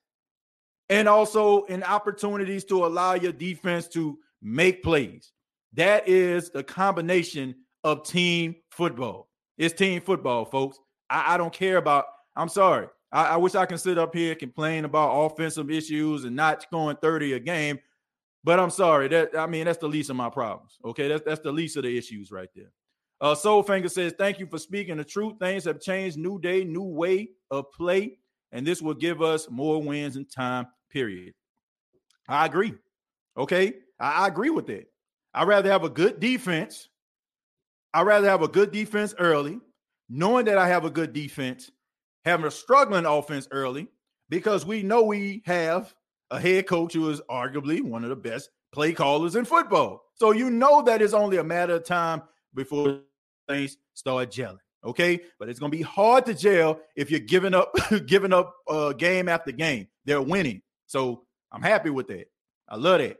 and 0.89 1.07
also 1.07 1.63
in 1.65 1.83
opportunities 1.83 2.63
to 2.65 2.85
allow 2.85 3.13
your 3.13 3.31
defense 3.31 3.87
to 3.89 4.17
make 4.41 4.83
plays. 4.83 5.31
That 5.73 6.07
is 6.07 6.49
the 6.49 6.63
combination 6.63 7.55
of 7.83 8.03
team 8.03 8.55
football. 8.71 9.29
It's 9.57 9.73
team 9.73 10.01
football, 10.01 10.45
folks. 10.45 10.79
I, 11.09 11.35
I 11.35 11.37
don't 11.37 11.53
care 11.53 11.77
about, 11.77 12.05
I'm 12.35 12.49
sorry. 12.49 12.87
I, 13.11 13.25
I, 13.25 13.37
wish 13.37 13.55
I 13.55 13.65
can 13.65 13.77
sit 13.77 13.97
up 13.97 14.15
here 14.15 14.31
and 14.31 14.39
complain 14.39 14.85
about 14.85 15.25
offensive 15.25 15.69
issues 15.69 16.25
and 16.25 16.35
not 16.35 16.63
scoring 16.63 16.97
30 17.01 17.33
a 17.33 17.39
game. 17.39 17.79
But 18.43 18.59
I'm 18.59 18.69
sorry. 18.69 19.09
That 19.09 19.37
I 19.37 19.47
mean, 19.47 19.65
that's 19.65 19.79
the 19.79 19.89
least 19.89 20.09
of 20.09 20.15
my 20.15 20.29
problems. 20.29 20.77
Okay. 20.85 21.09
That's 21.09 21.23
that's 21.25 21.41
the 21.41 21.51
least 21.51 21.75
of 21.75 21.83
the 21.83 21.97
issues 21.97 22.31
right 22.31 22.47
there. 22.55 22.71
Uh 23.19 23.35
Soulfinger 23.35 23.91
says, 23.91 24.13
Thank 24.17 24.39
you 24.39 24.47
for 24.47 24.57
speaking 24.57 24.95
the 24.95 25.03
truth. 25.03 25.33
Things 25.39 25.65
have 25.65 25.81
changed. 25.81 26.17
New 26.17 26.39
day, 26.39 26.63
new 26.63 26.83
way 26.83 27.31
of 27.51 27.69
play. 27.73 28.17
And 28.51 28.65
this 28.65 28.81
will 28.81 28.93
give 28.93 29.21
us 29.21 29.49
more 29.49 29.81
wins 29.81 30.15
in 30.15 30.25
time, 30.25 30.67
period. 30.89 31.33
I 32.27 32.45
agree. 32.45 32.73
Okay. 33.37 33.73
I, 33.99 34.27
agree 34.27 34.49
with 34.49 34.67
that. 34.67 34.85
I'd 35.33 35.47
rather 35.47 35.69
have 35.69 35.83
a 35.83 35.89
good 35.89 36.19
defense. 36.19 36.89
I'd 37.93 38.05
rather 38.05 38.29
have 38.29 38.41
a 38.41 38.47
good 38.47 38.71
defense 38.71 39.13
early, 39.19 39.59
knowing 40.09 40.45
that 40.45 40.57
I 40.57 40.67
have 40.67 40.85
a 40.85 40.89
good 40.89 41.13
defense 41.13 41.71
having 42.25 42.45
a 42.45 42.51
struggling 42.51 43.05
offense 43.05 43.47
early 43.51 43.87
because 44.29 44.65
we 44.65 44.83
know 44.83 45.03
we 45.03 45.41
have 45.45 45.93
a 46.31 46.39
head 46.39 46.67
coach 46.67 46.93
who 46.93 47.09
is 47.09 47.21
arguably 47.29 47.81
one 47.81 48.03
of 48.03 48.09
the 48.09 48.15
best 48.15 48.49
play 48.71 48.93
callers 48.93 49.35
in 49.35 49.45
football. 49.45 50.01
So 50.15 50.31
you 50.31 50.49
know 50.49 50.81
that 50.83 51.01
it's 51.01 51.13
only 51.13 51.37
a 51.37 51.43
matter 51.43 51.75
of 51.75 51.85
time 51.85 52.21
before 52.53 53.01
things 53.47 53.77
start 53.93 54.31
gelling. 54.31 54.57
Okay, 54.83 55.21
but 55.37 55.49
it's 55.49 55.59
gonna 55.59 55.71
be 55.71 55.81
hard 55.81 56.25
to 56.27 56.33
jail 56.33 56.79
if 56.95 57.11
you're 57.11 57.19
giving 57.19 57.53
up, 57.53 57.73
giving 58.05 58.31
up 58.31 58.55
uh, 58.67 58.93
game 58.93 59.27
after 59.27 59.51
game. 59.51 59.87
They're 60.05 60.21
winning, 60.21 60.61
so 60.87 61.23
I'm 61.51 61.61
happy 61.61 61.89
with 61.89 62.07
that. 62.07 62.29
I 62.67 62.77
love 62.77 62.99
that. 62.99 63.17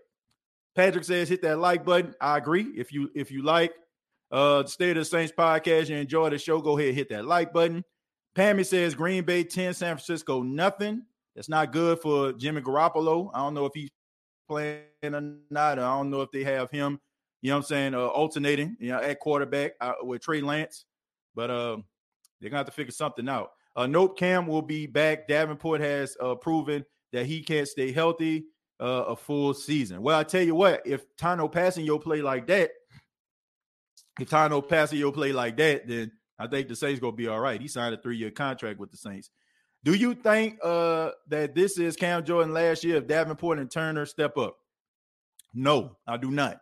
Patrick 0.76 1.04
says, 1.04 1.28
hit 1.28 1.42
that 1.42 1.58
like 1.58 1.84
button. 1.84 2.14
I 2.22 2.38
agree. 2.38 2.68
If 2.78 2.94
you 2.94 3.12
if 3.14 3.32
you 3.32 3.44
like 3.44 3.74
uh 4.32 4.64
the 4.64 4.70
State 4.70 4.92
of 4.92 5.02
the 5.02 5.06
Saints 5.06 5.34
podcast, 5.38 5.90
you 5.90 5.98
enjoy 5.98 6.30
the 6.30 6.38
show, 6.38 6.62
go 6.62 6.78
ahead 6.78 6.94
hit 6.94 7.10
that 7.10 7.26
like 7.26 7.52
button. 7.52 7.84
Pammy 8.36 8.66
says 8.66 8.96
Green 8.96 9.26
Bay 9.26 9.44
10, 9.44 9.74
San 9.74 9.96
Francisco 9.96 10.44
nothing. 10.44 11.04
That's 11.36 11.50
not 11.50 11.74
good 11.74 12.00
for 12.00 12.32
Jimmy 12.34 12.62
Garoppolo. 12.62 13.32
I 13.34 13.40
don't 13.40 13.54
know 13.54 13.66
if 13.66 13.74
he's 13.74 13.90
playing 14.48 14.84
or 15.04 15.36
not. 15.50 15.80
I 15.80 15.98
don't 15.98 16.10
know 16.10 16.22
if 16.22 16.32
they 16.32 16.44
have 16.44 16.72
him, 16.72 17.00
you 17.42 17.50
know 17.50 17.58
what 17.58 17.64
I'm 17.64 17.68
saying, 17.68 17.96
uh, 17.96 18.08
alternating, 18.08 18.78
you 18.80 18.90
know, 18.90 19.00
at 19.00 19.20
quarterback 19.20 19.74
uh, 19.82 19.94
with 20.04 20.22
Trey 20.22 20.42
Lance. 20.42 20.86
But 21.40 21.50
uh, 21.50 21.78
they're 22.42 22.50
to 22.50 22.58
have 22.58 22.66
to 22.66 22.72
figure 22.74 22.92
something 22.92 23.30
out. 23.30 23.52
Uh, 23.74 23.88
nope, 23.88 24.18
Cam 24.18 24.46
will 24.46 24.62
be 24.62 24.88
back. 24.88 25.26
Davenport 25.26 25.80
has 25.80 26.18
uh, 26.20 26.36
proven 26.36 26.84
that 27.14 27.28
he 27.28 27.42
can't 27.42 27.66
stay 27.66 27.94
healthy 27.94 28.48
uh, 28.82 29.06
a 29.08 29.16
full 29.16 29.54
season. 29.54 30.02
Well, 30.02 30.20
I 30.20 30.26
tell 30.26 30.42
you 30.42 30.54
what, 30.54 30.82
if 30.86 31.06
Tanoh 31.16 31.50
Kpassagnon 31.50 32.04
play 32.04 32.22
like 32.22 32.46
that, 32.48 32.72
if 34.20 34.30
Tanoh 34.30 34.68
Kpassagnon 34.68 35.14
play 35.14 35.32
like 35.32 35.56
that, 35.56 35.88
then 35.88 36.12
I 36.38 36.48
think 36.48 36.68
the 36.68 36.76
Saints 36.76 37.00
gonna 37.00 37.14
be 37.14 37.30
all 37.30 37.40
right. 37.40 37.62
He 37.62 37.70
signed 37.70 37.96
a 37.96 37.98
three 37.98 38.18
year 38.18 38.32
contract 38.32 38.78
with 38.78 38.92
the 38.92 38.98
Saints. 38.98 39.30
Do 39.86 39.94
you 39.94 40.16
think 40.16 40.60
uh, 40.62 41.12
that 41.30 41.56
this 41.56 41.80
is 41.80 41.96
Cam 41.96 42.26
Jordan 42.26 42.54
last 42.54 42.84
year 42.84 42.98
if 42.98 43.08
Davenport 43.08 43.60
and 43.60 43.72
Turner 43.72 44.06
step 44.06 44.38
up? 44.38 44.58
No, 45.54 45.96
I 46.06 46.18
do 46.18 46.32
not. 46.32 46.60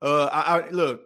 Uh, 0.00 0.26
I, 0.26 0.60
I 0.60 0.70
look. 0.70 1.00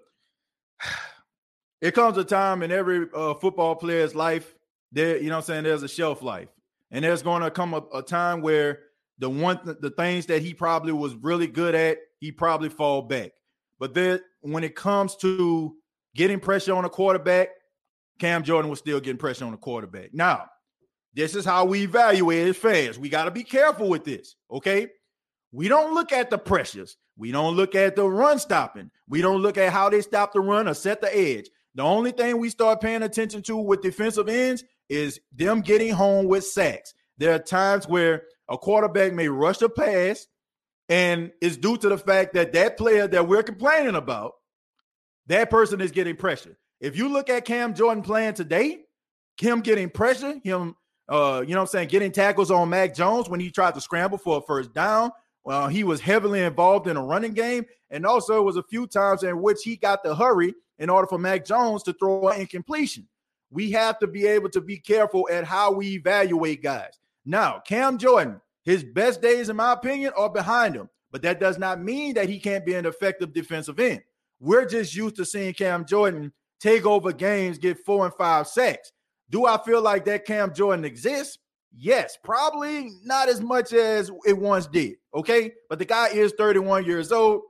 It 1.80 1.94
comes 1.94 2.16
a 2.16 2.24
time 2.24 2.62
in 2.62 2.70
every 2.70 3.06
uh, 3.14 3.34
football 3.34 3.74
player's 3.76 4.14
life. 4.14 4.54
There, 4.92 5.18
you 5.18 5.28
know, 5.28 5.36
I'm 5.36 5.42
saying 5.42 5.64
there's 5.64 5.82
a 5.82 5.88
shelf 5.88 6.22
life, 6.22 6.48
and 6.90 7.04
there's 7.04 7.22
going 7.22 7.42
to 7.42 7.50
come 7.50 7.74
a, 7.74 7.82
a 7.94 8.02
time 8.02 8.40
where 8.40 8.80
the 9.18 9.28
one 9.28 9.62
th- 9.64 9.78
the 9.80 9.90
things 9.90 10.26
that 10.26 10.42
he 10.42 10.54
probably 10.54 10.92
was 10.92 11.14
really 11.14 11.46
good 11.46 11.74
at, 11.74 11.98
he 12.18 12.32
probably 12.32 12.68
fall 12.68 13.02
back. 13.02 13.32
But 13.78 13.94
then 13.94 14.20
when 14.40 14.64
it 14.64 14.74
comes 14.74 15.16
to 15.16 15.76
getting 16.14 16.40
pressure 16.40 16.74
on 16.74 16.84
a 16.84 16.88
quarterback, 16.88 17.48
Cam 18.18 18.42
Jordan 18.42 18.70
was 18.70 18.78
still 18.78 19.00
getting 19.00 19.18
pressure 19.18 19.44
on 19.44 19.52
the 19.52 19.58
quarterback. 19.58 20.14
Now, 20.14 20.46
this 21.12 21.34
is 21.34 21.44
how 21.44 21.64
we 21.64 21.82
evaluate 21.82 22.46
as 22.48 22.56
fans. 22.56 22.98
We 22.98 23.08
got 23.08 23.24
to 23.24 23.30
be 23.30 23.44
careful 23.44 23.88
with 23.88 24.04
this, 24.04 24.36
okay? 24.50 24.88
We 25.52 25.68
don't 25.68 25.94
look 25.94 26.12
at 26.12 26.30
the 26.30 26.38
pressures. 26.38 26.96
We 27.16 27.32
don't 27.32 27.56
look 27.56 27.74
at 27.74 27.96
the 27.96 28.08
run 28.08 28.38
stopping. 28.38 28.90
We 29.08 29.22
don't 29.22 29.40
look 29.40 29.56
at 29.56 29.72
how 29.72 29.88
they 29.88 30.02
stop 30.02 30.32
the 30.32 30.40
run 30.40 30.68
or 30.68 30.74
set 30.74 31.00
the 31.00 31.14
edge. 31.14 31.48
The 31.76 31.82
only 31.82 32.10
thing 32.10 32.38
we 32.38 32.48
start 32.48 32.80
paying 32.80 33.02
attention 33.02 33.42
to 33.42 33.56
with 33.56 33.82
defensive 33.82 34.30
ends 34.30 34.64
is 34.88 35.20
them 35.30 35.60
getting 35.60 35.92
home 35.92 36.26
with 36.26 36.44
sacks. 36.44 36.94
There 37.18 37.34
are 37.34 37.38
times 37.38 37.86
where 37.86 38.22
a 38.48 38.56
quarterback 38.56 39.12
may 39.12 39.28
rush 39.28 39.60
a 39.60 39.68
pass, 39.68 40.26
and 40.88 41.32
it's 41.42 41.58
due 41.58 41.76
to 41.76 41.90
the 41.90 41.98
fact 41.98 42.32
that 42.32 42.54
that 42.54 42.78
player 42.78 43.06
that 43.06 43.28
we're 43.28 43.42
complaining 43.42 43.94
about, 43.94 44.32
that 45.26 45.50
person 45.50 45.82
is 45.82 45.90
getting 45.90 46.16
pressure. 46.16 46.56
If 46.80 46.96
you 46.96 47.10
look 47.10 47.28
at 47.28 47.44
Cam 47.44 47.74
Jordan 47.74 48.02
playing 48.02 48.34
today, 48.34 48.80
him 49.38 49.60
getting 49.60 49.90
pressure, 49.90 50.40
him, 50.42 50.76
uh, 51.10 51.44
you 51.46 51.54
know 51.54 51.60
I'm 51.60 51.66
saying, 51.66 51.88
getting 51.88 52.10
tackles 52.10 52.50
on 52.50 52.70
Mac 52.70 52.94
Jones 52.94 53.28
when 53.28 53.40
he 53.40 53.50
tried 53.50 53.74
to 53.74 53.82
scramble 53.82 54.18
for 54.18 54.38
a 54.38 54.40
first 54.40 54.72
down. 54.72 55.10
Well, 55.46 55.68
he 55.68 55.84
was 55.84 56.00
heavily 56.00 56.42
involved 56.42 56.88
in 56.88 56.96
a 56.96 57.04
running 57.04 57.32
game. 57.32 57.66
And 57.90 58.04
also, 58.04 58.36
it 58.36 58.44
was 58.44 58.56
a 58.56 58.64
few 58.64 58.88
times 58.88 59.22
in 59.22 59.40
which 59.40 59.62
he 59.62 59.76
got 59.76 60.02
the 60.02 60.12
hurry 60.12 60.52
in 60.80 60.90
order 60.90 61.06
for 61.06 61.18
Mac 61.18 61.44
Jones 61.44 61.84
to 61.84 61.92
throw 61.92 62.28
an 62.28 62.40
incompletion. 62.40 63.06
We 63.52 63.70
have 63.70 64.00
to 64.00 64.08
be 64.08 64.26
able 64.26 64.48
to 64.50 64.60
be 64.60 64.76
careful 64.76 65.28
at 65.30 65.44
how 65.44 65.70
we 65.70 65.94
evaluate 65.94 66.64
guys. 66.64 66.98
Now, 67.24 67.60
Cam 67.60 67.96
Jordan 67.96 68.40
His 68.64 68.82
best 68.82 69.22
days, 69.22 69.48
in 69.48 69.54
my 69.54 69.72
opinion, 69.72 70.12
are 70.16 70.28
behind 70.28 70.74
him. 70.74 70.90
But 71.12 71.22
that 71.22 71.38
does 71.38 71.56
not 71.56 71.80
mean 71.80 72.14
that 72.14 72.28
he 72.28 72.40
can't 72.40 72.66
be 72.66 72.74
an 72.74 72.84
effective 72.84 73.32
defensive 73.32 73.78
end. 73.78 74.02
We're 74.40 74.66
just 74.66 74.96
used 74.96 75.14
to 75.16 75.24
seeing 75.24 75.54
Cam 75.54 75.86
Jordan 75.86 76.32
take 76.58 76.84
over 76.84 77.12
games, 77.12 77.56
get 77.56 77.78
four 77.86 78.04
and 78.04 78.14
five 78.14 78.48
sacks. 78.48 78.90
Do 79.30 79.46
I 79.46 79.58
feel 79.64 79.80
like 79.80 80.04
that 80.06 80.24
Cam 80.24 80.52
Jordan 80.52 80.84
exists? 80.84 81.38
Yes, 81.78 82.16
probably 82.24 82.90
not 83.04 83.28
as 83.28 83.42
much 83.42 83.74
as 83.74 84.10
it 84.26 84.38
once 84.38 84.66
did. 84.66 84.94
Okay. 85.14 85.52
But 85.68 85.78
the 85.78 85.84
guy 85.84 86.08
is 86.08 86.32
31 86.38 86.86
years 86.86 87.12
old. 87.12 87.42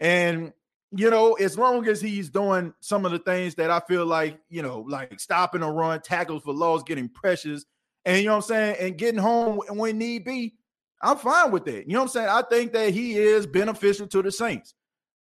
And, 0.00 0.52
you 0.90 1.08
know, 1.08 1.34
as 1.34 1.56
long 1.56 1.86
as 1.88 2.00
he's 2.00 2.28
doing 2.28 2.74
some 2.80 3.06
of 3.06 3.12
the 3.12 3.18
things 3.18 3.54
that 3.54 3.70
I 3.70 3.80
feel 3.80 4.04
like, 4.04 4.38
you 4.50 4.60
know, 4.60 4.84
like 4.86 5.18
stopping 5.18 5.62
a 5.62 5.72
run, 5.72 6.00
tackles 6.02 6.42
for 6.42 6.52
loss, 6.52 6.82
getting 6.82 7.08
pressures, 7.08 7.64
and 8.04 8.18
you 8.18 8.26
know 8.26 8.32
what 8.32 8.44
I'm 8.44 8.48
saying, 8.48 8.76
and 8.80 8.98
getting 8.98 9.20
home 9.20 9.60
when 9.68 9.98
need 9.98 10.24
be, 10.24 10.54
I'm 11.02 11.16
fine 11.16 11.50
with 11.50 11.64
that. 11.66 11.86
You 11.86 11.94
know 11.94 12.00
what 12.00 12.04
I'm 12.04 12.08
saying? 12.08 12.28
I 12.28 12.42
think 12.42 12.72
that 12.72 12.92
he 12.92 13.16
is 13.16 13.46
beneficial 13.46 14.06
to 14.08 14.22
the 14.22 14.32
Saints. 14.32 14.74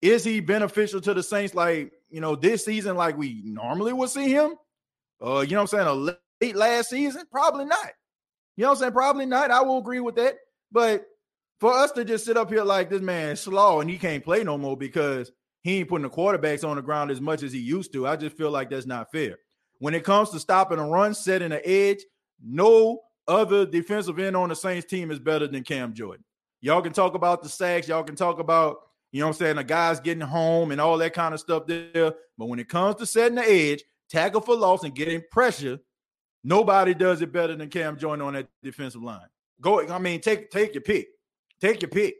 Is 0.00 0.24
he 0.24 0.40
beneficial 0.40 1.00
to 1.00 1.14
the 1.14 1.22
Saints 1.22 1.54
like, 1.54 1.92
you 2.10 2.20
know, 2.20 2.34
this 2.34 2.64
season 2.64 2.96
like 2.96 3.16
we 3.16 3.42
normally 3.44 3.92
would 3.92 4.10
see 4.10 4.30
him? 4.30 4.54
Uh, 5.24 5.40
you 5.40 5.52
know 5.52 5.62
what 5.62 5.72
I'm 5.72 5.78
saying? 5.78 5.86
A 5.86 5.92
late 6.40 6.56
last 6.56 6.90
season? 6.90 7.22
Probably 7.30 7.64
not. 7.64 7.92
You 8.56 8.62
know 8.62 8.68
what 8.68 8.76
I'm 8.76 8.80
saying? 8.80 8.92
Probably 8.92 9.26
not. 9.26 9.50
I 9.50 9.62
will 9.62 9.78
agree 9.78 10.00
with 10.00 10.16
that. 10.16 10.36
But 10.70 11.06
for 11.60 11.72
us 11.72 11.92
to 11.92 12.04
just 12.04 12.24
sit 12.24 12.36
up 12.36 12.50
here 12.50 12.64
like 12.64 12.90
this 12.90 13.00
man 13.00 13.36
slow 13.36 13.80
and 13.80 13.88
he 13.88 13.98
can't 13.98 14.24
play 14.24 14.42
no 14.42 14.58
more 14.58 14.76
because 14.76 15.30
he 15.62 15.78
ain't 15.78 15.88
putting 15.88 16.02
the 16.02 16.10
quarterbacks 16.10 16.68
on 16.68 16.76
the 16.76 16.82
ground 16.82 17.10
as 17.10 17.20
much 17.20 17.42
as 17.42 17.52
he 17.52 17.60
used 17.60 17.92
to, 17.92 18.06
I 18.06 18.16
just 18.16 18.36
feel 18.36 18.50
like 18.50 18.70
that's 18.70 18.86
not 18.86 19.12
fair. 19.12 19.38
When 19.78 19.94
it 19.94 20.04
comes 20.04 20.30
to 20.30 20.40
stopping 20.40 20.78
a 20.78 20.86
run, 20.86 21.14
setting 21.14 21.50
the 21.50 21.66
edge, 21.68 21.98
no 22.44 23.00
other 23.28 23.64
defensive 23.64 24.18
end 24.18 24.36
on 24.36 24.48
the 24.48 24.56
Saints 24.56 24.86
team 24.86 25.10
is 25.10 25.18
better 25.18 25.46
than 25.46 25.62
Cam 25.62 25.94
Jordan. 25.94 26.24
Y'all 26.60 26.82
can 26.82 26.92
talk 26.92 27.14
about 27.14 27.42
the 27.42 27.48
sacks, 27.48 27.88
y'all 27.88 28.04
can 28.04 28.16
talk 28.16 28.38
about, 28.38 28.78
you 29.10 29.20
know 29.20 29.26
what 29.26 29.36
I'm 29.36 29.38
saying, 29.38 29.56
the 29.56 29.64
guys 29.64 30.00
getting 30.00 30.20
home 30.20 30.70
and 30.70 30.80
all 30.80 30.98
that 30.98 31.14
kind 31.14 31.34
of 31.34 31.40
stuff 31.40 31.66
there. 31.66 32.14
But 32.38 32.46
when 32.46 32.58
it 32.58 32.68
comes 32.68 32.96
to 32.96 33.06
setting 33.06 33.36
the 33.36 33.48
edge, 33.48 33.82
tackle 34.08 34.40
for 34.40 34.56
loss, 34.56 34.84
and 34.84 34.94
getting 34.94 35.22
pressure, 35.30 35.78
Nobody 36.44 36.94
does 36.94 37.22
it 37.22 37.32
better 37.32 37.54
than 37.54 37.68
Cam 37.68 37.96
Jordan 37.96 38.26
on 38.26 38.34
that 38.34 38.48
defensive 38.62 39.02
line. 39.02 39.26
Go, 39.60 39.86
I 39.88 39.98
mean, 39.98 40.20
take 40.20 40.50
take 40.50 40.74
your 40.74 40.82
pick. 40.82 41.08
Take 41.60 41.82
your 41.82 41.90
pick. 41.90 42.16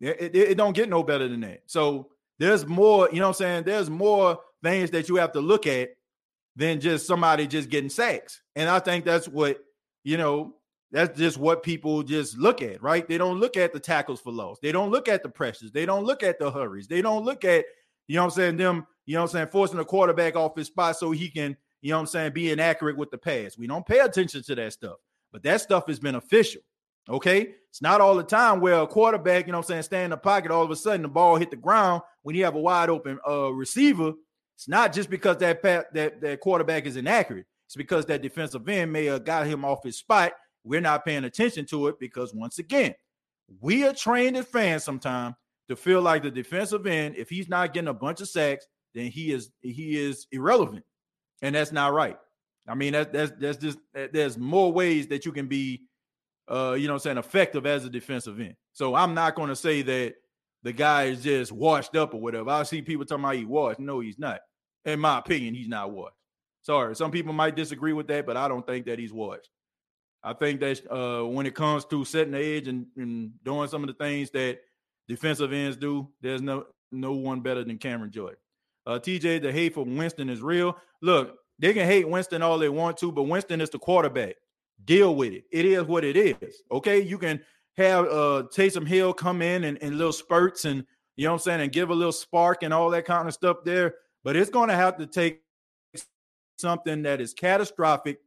It, 0.00 0.34
it, 0.34 0.36
it, 0.36 0.54
don't 0.56 0.74
get 0.74 0.88
no 0.88 1.02
better 1.02 1.28
than 1.28 1.40
that. 1.42 1.62
So 1.66 2.08
there's 2.38 2.66
more, 2.66 3.08
you 3.12 3.20
know 3.20 3.28
what 3.28 3.40
I'm 3.40 3.46
saying? 3.46 3.64
There's 3.64 3.90
more 3.90 4.38
things 4.62 4.90
that 4.90 5.08
you 5.08 5.16
have 5.16 5.32
to 5.32 5.40
look 5.40 5.66
at 5.66 5.90
than 6.56 6.80
just 6.80 7.06
somebody 7.06 7.46
just 7.46 7.68
getting 7.68 7.90
sacks. 7.90 8.40
And 8.56 8.68
I 8.68 8.78
think 8.78 9.04
that's 9.04 9.28
what, 9.28 9.58
you 10.02 10.16
know, 10.16 10.54
that's 10.90 11.18
just 11.18 11.38
what 11.38 11.62
people 11.62 12.02
just 12.02 12.38
look 12.38 12.62
at, 12.62 12.82
right? 12.82 13.06
They 13.06 13.18
don't 13.18 13.40
look 13.40 13.56
at 13.56 13.72
the 13.72 13.80
tackles 13.80 14.20
for 14.20 14.32
loss. 14.32 14.58
They 14.60 14.72
don't 14.72 14.90
look 14.90 15.08
at 15.08 15.22
the 15.22 15.28
pressures. 15.28 15.72
They 15.72 15.86
don't 15.86 16.04
look 16.04 16.22
at 16.22 16.38
the 16.38 16.50
hurries. 16.50 16.86
They 16.86 17.02
don't 17.02 17.24
look 17.24 17.44
at, 17.44 17.64
you 18.06 18.16
know 18.16 18.22
what 18.22 18.32
I'm 18.32 18.36
saying, 18.36 18.56
them, 18.56 18.86
you 19.06 19.14
know 19.14 19.22
what 19.22 19.30
I'm 19.30 19.32
saying, 19.32 19.48
forcing 19.48 19.78
the 19.78 19.84
quarterback 19.84 20.36
off 20.36 20.56
his 20.56 20.68
spot 20.68 20.96
so 20.96 21.10
he 21.10 21.28
can 21.28 21.56
you 21.84 21.90
know 21.90 21.98
what 21.98 22.00
I'm 22.00 22.06
saying, 22.06 22.32
being 22.32 22.60
accurate 22.60 22.96
with 22.96 23.10
the 23.10 23.18
pass. 23.18 23.58
We 23.58 23.66
don't 23.66 23.84
pay 23.84 23.98
attention 23.98 24.42
to 24.44 24.54
that 24.54 24.72
stuff, 24.72 24.96
but 25.30 25.42
that 25.42 25.60
stuff 25.60 25.90
is 25.90 26.00
beneficial. 26.00 26.62
Okay. 27.10 27.56
It's 27.68 27.82
not 27.82 28.00
all 28.00 28.16
the 28.16 28.22
time 28.22 28.60
where 28.60 28.80
a 28.80 28.86
quarterback, 28.86 29.46
you 29.46 29.52
know 29.52 29.58
what 29.58 29.66
I'm 29.66 29.68
saying, 29.68 29.82
stay 29.82 30.02
in 30.02 30.10
the 30.10 30.16
pocket, 30.16 30.50
all 30.50 30.64
of 30.64 30.70
a 30.70 30.76
sudden 30.76 31.02
the 31.02 31.08
ball 31.08 31.36
hit 31.36 31.50
the 31.50 31.58
ground 31.58 32.00
when 32.22 32.34
you 32.34 32.44
have 32.44 32.54
a 32.54 32.60
wide 32.60 32.88
open 32.88 33.18
uh, 33.28 33.52
receiver. 33.52 34.14
It's 34.56 34.66
not 34.66 34.94
just 34.94 35.10
because 35.10 35.36
that 35.38 35.60
that 35.62 36.22
that 36.22 36.40
quarterback 36.40 36.86
is 36.86 36.96
inaccurate. 36.96 37.44
It's 37.66 37.76
because 37.76 38.06
that 38.06 38.22
defensive 38.22 38.66
end 38.66 38.90
may 38.90 39.04
have 39.04 39.26
got 39.26 39.46
him 39.46 39.62
off 39.62 39.84
his 39.84 39.98
spot. 39.98 40.32
We're 40.64 40.80
not 40.80 41.04
paying 41.04 41.24
attention 41.24 41.66
to 41.66 41.88
it 41.88 41.96
because 42.00 42.32
once 42.32 42.58
again, 42.58 42.94
we 43.60 43.86
are 43.86 43.92
trained 43.92 44.38
as 44.38 44.46
fans 44.46 44.84
sometimes 44.84 45.34
to 45.68 45.76
feel 45.76 46.00
like 46.00 46.22
the 46.22 46.30
defensive 46.30 46.86
end, 46.86 47.16
if 47.18 47.28
he's 47.28 47.50
not 47.50 47.74
getting 47.74 47.88
a 47.88 47.94
bunch 47.94 48.22
of 48.22 48.28
sacks, 48.30 48.66
then 48.94 49.10
he 49.10 49.32
is 49.32 49.50
he 49.60 49.98
is 49.98 50.26
irrelevant 50.32 50.82
and 51.44 51.54
that's 51.54 51.72
not 51.72 51.92
right. 51.92 52.16
I 52.66 52.74
mean, 52.74 52.94
that's 52.94 53.12
that's 53.12 53.32
that's 53.38 53.58
just 53.58 53.78
there's 53.92 54.38
more 54.38 54.72
ways 54.72 55.06
that 55.08 55.26
you 55.26 55.32
can 55.32 55.46
be, 55.46 55.82
uh, 56.50 56.72
you 56.72 56.88
know, 56.88 56.94
I'm 56.94 56.98
saying 57.00 57.18
effective 57.18 57.66
as 57.66 57.84
a 57.84 57.90
defensive 57.90 58.40
end. 58.40 58.54
So 58.72 58.94
I'm 58.94 59.12
not 59.12 59.34
going 59.34 59.50
to 59.50 59.56
say 59.56 59.82
that 59.82 60.14
the 60.62 60.72
guy 60.72 61.04
is 61.04 61.22
just 61.22 61.52
washed 61.52 61.96
up 61.96 62.14
or 62.14 62.20
whatever. 62.22 62.48
I 62.48 62.62
see 62.62 62.80
people 62.80 63.04
talking 63.04 63.22
about 63.22 63.36
he 63.36 63.44
washed. 63.44 63.78
No, 63.78 64.00
he's 64.00 64.18
not. 64.18 64.40
In 64.86 65.00
my 65.00 65.18
opinion, 65.18 65.54
he's 65.54 65.68
not 65.68 65.92
washed. 65.92 66.16
Sorry, 66.62 66.96
some 66.96 67.10
people 67.10 67.34
might 67.34 67.56
disagree 67.56 67.92
with 67.92 68.08
that, 68.08 68.24
but 68.24 68.38
I 68.38 68.48
don't 68.48 68.66
think 68.66 68.86
that 68.86 68.98
he's 68.98 69.12
washed. 69.12 69.50
I 70.22 70.32
think 70.32 70.60
that 70.60 70.90
uh, 70.90 71.26
when 71.26 71.44
it 71.44 71.54
comes 71.54 71.84
to 71.86 72.06
setting 72.06 72.32
the 72.32 72.42
edge 72.42 72.68
and, 72.68 72.86
and 72.96 73.32
doing 73.44 73.68
some 73.68 73.82
of 73.82 73.88
the 73.88 74.02
things 74.02 74.30
that 74.30 74.60
defensive 75.06 75.52
ends 75.52 75.76
do, 75.76 76.08
there's 76.22 76.40
no 76.40 76.64
no 76.90 77.12
one 77.12 77.42
better 77.42 77.64
than 77.64 77.76
Cameron 77.76 78.10
Jordan. 78.10 78.38
Uh, 78.86 78.98
TJ, 78.98 79.42
the 79.42 79.52
hate 79.52 79.74
for 79.74 79.84
Winston 79.84 80.28
is 80.28 80.42
real. 80.42 80.76
Look, 81.00 81.36
they 81.58 81.72
can 81.72 81.86
hate 81.86 82.08
Winston 82.08 82.42
all 82.42 82.58
they 82.58 82.68
want 82.68 82.96
to, 82.98 83.12
but 83.12 83.24
Winston 83.24 83.60
is 83.60 83.70
the 83.70 83.78
quarterback. 83.78 84.36
Deal 84.84 85.14
with 85.14 85.32
it. 85.32 85.44
It 85.52 85.64
is 85.64 85.84
what 85.84 86.04
it 86.04 86.16
is. 86.16 86.62
Okay. 86.70 87.00
You 87.00 87.18
can 87.18 87.40
have 87.76 88.06
uh 88.06 88.44
Taysom 88.54 88.86
Hill 88.86 89.12
come 89.12 89.40
in 89.42 89.64
and, 89.64 89.78
and 89.80 89.96
little 89.96 90.12
spurts 90.12 90.64
and 90.64 90.84
you 91.16 91.24
know 91.24 91.32
what 91.32 91.42
I'm 91.42 91.44
saying, 91.44 91.60
and 91.60 91.72
give 91.72 91.90
a 91.90 91.94
little 91.94 92.12
spark 92.12 92.62
and 92.62 92.74
all 92.74 92.90
that 92.90 93.04
kind 93.04 93.28
of 93.28 93.34
stuff 93.34 93.58
there. 93.64 93.94
But 94.24 94.36
it's 94.36 94.50
to 94.50 94.66
have 94.68 94.96
to 94.98 95.06
take 95.06 95.42
something 96.58 97.02
that 97.02 97.20
is 97.20 97.34
catastrophic 97.34 98.18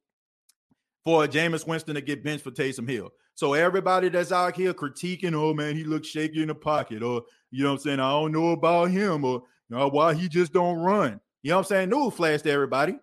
for 1.04 1.28
Jameis 1.28 1.67
Winston 1.67 1.96
to 1.96 2.02
get 2.02 2.24
benched 2.24 2.43
for 2.43 2.52
Taysom 2.52 2.89
Hill. 2.89 3.10
So 3.36 3.54
everybody 3.54 4.10
that's 4.10 4.32
out 4.32 4.56
here 4.56 4.74
critiquing, 4.74 5.34
oh 5.34 5.54
man, 5.54 5.76
he 5.76 5.84
looks 5.84 6.08
shaky 6.08 6.41
in 6.41 6.48
the 6.48 6.56
pocket, 6.56 7.04
or 7.04 7.24
you 7.52 7.63
know 7.63 7.72
what 7.72 7.80
I'm 7.80 7.84
saying, 7.84 8.00
I 8.00 8.12
don't 8.12 8.32
know 8.32 8.50
about 8.52 8.91
him, 8.91 9.24
or 9.24 9.43
know, 9.69 9.88
why 9.89 10.13
he 10.13 10.27
just 10.27 10.53
don't 10.53 10.77
run. 10.77 11.19
You 11.43 11.51
know 11.51 11.58
what 11.58 11.65
I'm 11.65 11.67
saying? 11.67 11.89
News 11.89 12.13
flash 12.13 12.41
to 12.43 12.51
everybody. 12.51 12.97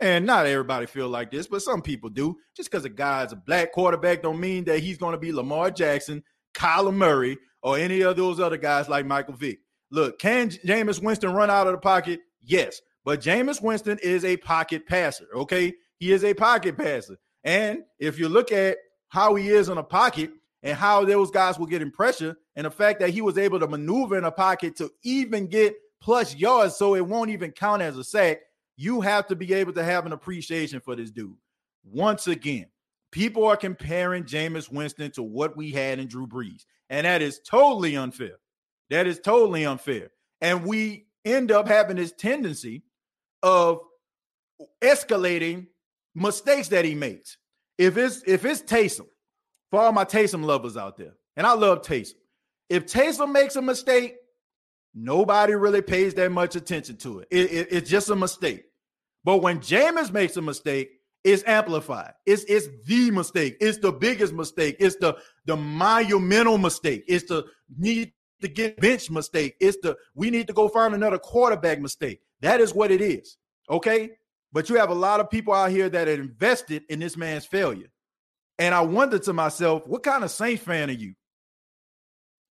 And 0.00 0.26
not 0.26 0.46
everybody 0.46 0.86
feel 0.86 1.08
like 1.08 1.30
this, 1.30 1.46
but 1.46 1.62
some 1.62 1.80
people 1.80 2.10
do. 2.10 2.36
Just 2.56 2.70
because 2.70 2.84
a 2.84 2.88
guy's 2.88 3.32
a 3.32 3.36
black 3.36 3.72
quarterback 3.72 4.22
don't 4.22 4.40
mean 4.40 4.64
that 4.64 4.80
he's 4.80 4.98
going 4.98 5.12
to 5.12 5.18
be 5.18 5.32
Lamar 5.32 5.70
Jackson, 5.70 6.22
Kyler 6.56 6.94
Murray, 6.94 7.38
or 7.62 7.78
any 7.78 8.02
of 8.02 8.16
those 8.16 8.40
other 8.40 8.56
guys 8.56 8.88
like 8.88 9.06
Michael 9.06 9.34
Vick. 9.34 9.60
Look, 9.90 10.18
can 10.18 10.50
Jameis 10.50 11.02
Winston 11.02 11.32
run 11.32 11.50
out 11.50 11.66
of 11.66 11.72
the 11.72 11.78
pocket? 11.78 12.20
Yes. 12.42 12.80
But 13.04 13.20
Jameis 13.20 13.62
Winston 13.62 13.98
is 14.02 14.24
a 14.24 14.36
pocket 14.38 14.86
passer, 14.86 15.26
okay? 15.34 15.74
He 15.98 16.12
is 16.12 16.24
a 16.24 16.34
pocket 16.34 16.76
passer. 16.76 17.16
And 17.44 17.84
if 17.98 18.18
you 18.18 18.28
look 18.28 18.50
at 18.50 18.78
how 19.08 19.34
he 19.36 19.50
is 19.50 19.68
in 19.68 19.78
a 19.78 19.82
pocket 19.82 20.30
and 20.62 20.76
how 20.76 21.04
those 21.04 21.30
guys 21.30 21.58
were 21.58 21.66
getting 21.66 21.90
pressure, 21.90 22.36
and 22.56 22.66
the 22.66 22.70
fact 22.70 23.00
that 23.00 23.10
he 23.10 23.20
was 23.20 23.38
able 23.38 23.60
to 23.60 23.68
maneuver 23.68 24.16
in 24.16 24.24
a 24.24 24.30
pocket 24.32 24.76
to 24.76 24.90
even 25.02 25.46
get 25.46 25.74
plus 26.04 26.36
yards, 26.36 26.76
so 26.76 26.94
it 26.94 27.06
won't 27.06 27.30
even 27.30 27.50
count 27.50 27.80
as 27.80 27.96
a 27.96 28.04
sack. 28.04 28.40
You 28.76 29.00
have 29.00 29.26
to 29.28 29.34
be 29.34 29.54
able 29.54 29.72
to 29.72 29.82
have 29.82 30.04
an 30.04 30.12
appreciation 30.12 30.78
for 30.80 30.94
this 30.94 31.10
dude. 31.10 31.34
Once 31.82 32.26
again, 32.26 32.66
people 33.10 33.46
are 33.46 33.56
comparing 33.56 34.24
Jameis 34.24 34.70
Winston 34.70 35.10
to 35.12 35.22
what 35.22 35.56
we 35.56 35.70
had 35.70 35.98
in 35.98 36.06
Drew 36.06 36.26
Brees, 36.26 36.66
and 36.90 37.06
that 37.06 37.22
is 37.22 37.40
totally 37.40 37.96
unfair. 37.96 38.36
That 38.90 39.06
is 39.06 39.18
totally 39.18 39.64
unfair. 39.64 40.10
And 40.42 40.66
we 40.66 41.06
end 41.24 41.50
up 41.50 41.66
having 41.66 41.96
this 41.96 42.12
tendency 42.12 42.82
of 43.42 43.80
escalating 44.82 45.68
mistakes 46.14 46.68
that 46.68 46.84
he 46.84 46.94
makes. 46.94 47.38
If 47.78 47.96
it's 47.96 48.22
if 48.26 48.44
it's 48.44 48.60
Taysom, 48.60 49.06
for 49.70 49.80
all 49.80 49.92
my 49.92 50.04
Taysom 50.04 50.44
lovers 50.44 50.76
out 50.76 50.98
there, 50.98 51.14
and 51.34 51.46
I 51.46 51.54
love 51.54 51.80
Taysom. 51.80 52.16
If 52.68 52.84
Taysom 52.84 53.32
makes 53.32 53.56
a 53.56 53.62
mistake, 53.62 54.16
Nobody 54.94 55.54
really 55.54 55.82
pays 55.82 56.14
that 56.14 56.30
much 56.30 56.54
attention 56.56 56.96
to 56.98 57.20
it. 57.20 57.28
it, 57.30 57.52
it 57.52 57.68
it's 57.70 57.90
just 57.90 58.10
a 58.10 58.16
mistake. 58.16 58.64
But 59.24 59.38
when 59.38 59.58
Jameis 59.60 60.12
makes 60.12 60.36
a 60.36 60.42
mistake, 60.42 60.90
it's 61.24 61.42
amplified. 61.46 62.12
It's 62.26 62.44
it's 62.44 62.68
the 62.86 63.10
mistake. 63.10 63.56
It's 63.60 63.78
the 63.78 63.90
biggest 63.90 64.34
mistake. 64.34 64.76
It's 64.78 64.96
the 64.96 65.16
the 65.46 65.56
monumental 65.56 66.58
mistake. 66.58 67.04
It's 67.08 67.26
the 67.28 67.44
need 67.76 68.12
to 68.42 68.48
get 68.48 68.78
bench 68.78 69.10
mistake. 69.10 69.56
It's 69.58 69.78
the 69.82 69.96
we 70.14 70.30
need 70.30 70.46
to 70.46 70.52
go 70.52 70.68
find 70.68 70.94
another 70.94 71.18
quarterback 71.18 71.80
mistake. 71.80 72.20
That 72.40 72.60
is 72.60 72.74
what 72.74 72.90
it 72.90 73.00
is. 73.00 73.36
Okay. 73.70 74.10
But 74.52 74.68
you 74.68 74.76
have 74.76 74.90
a 74.90 74.94
lot 74.94 75.18
of 75.18 75.30
people 75.30 75.52
out 75.52 75.70
here 75.70 75.88
that 75.88 76.06
are 76.06 76.12
invested 76.12 76.84
in 76.88 77.00
this 77.00 77.16
man's 77.16 77.44
failure. 77.44 77.88
And 78.56 78.72
I 78.72 78.82
wonder 78.82 79.18
to 79.18 79.32
myself, 79.32 79.84
what 79.86 80.04
kind 80.04 80.22
of 80.22 80.30
Saints 80.30 80.62
fan 80.62 80.90
are 80.90 80.92
you? 80.92 81.14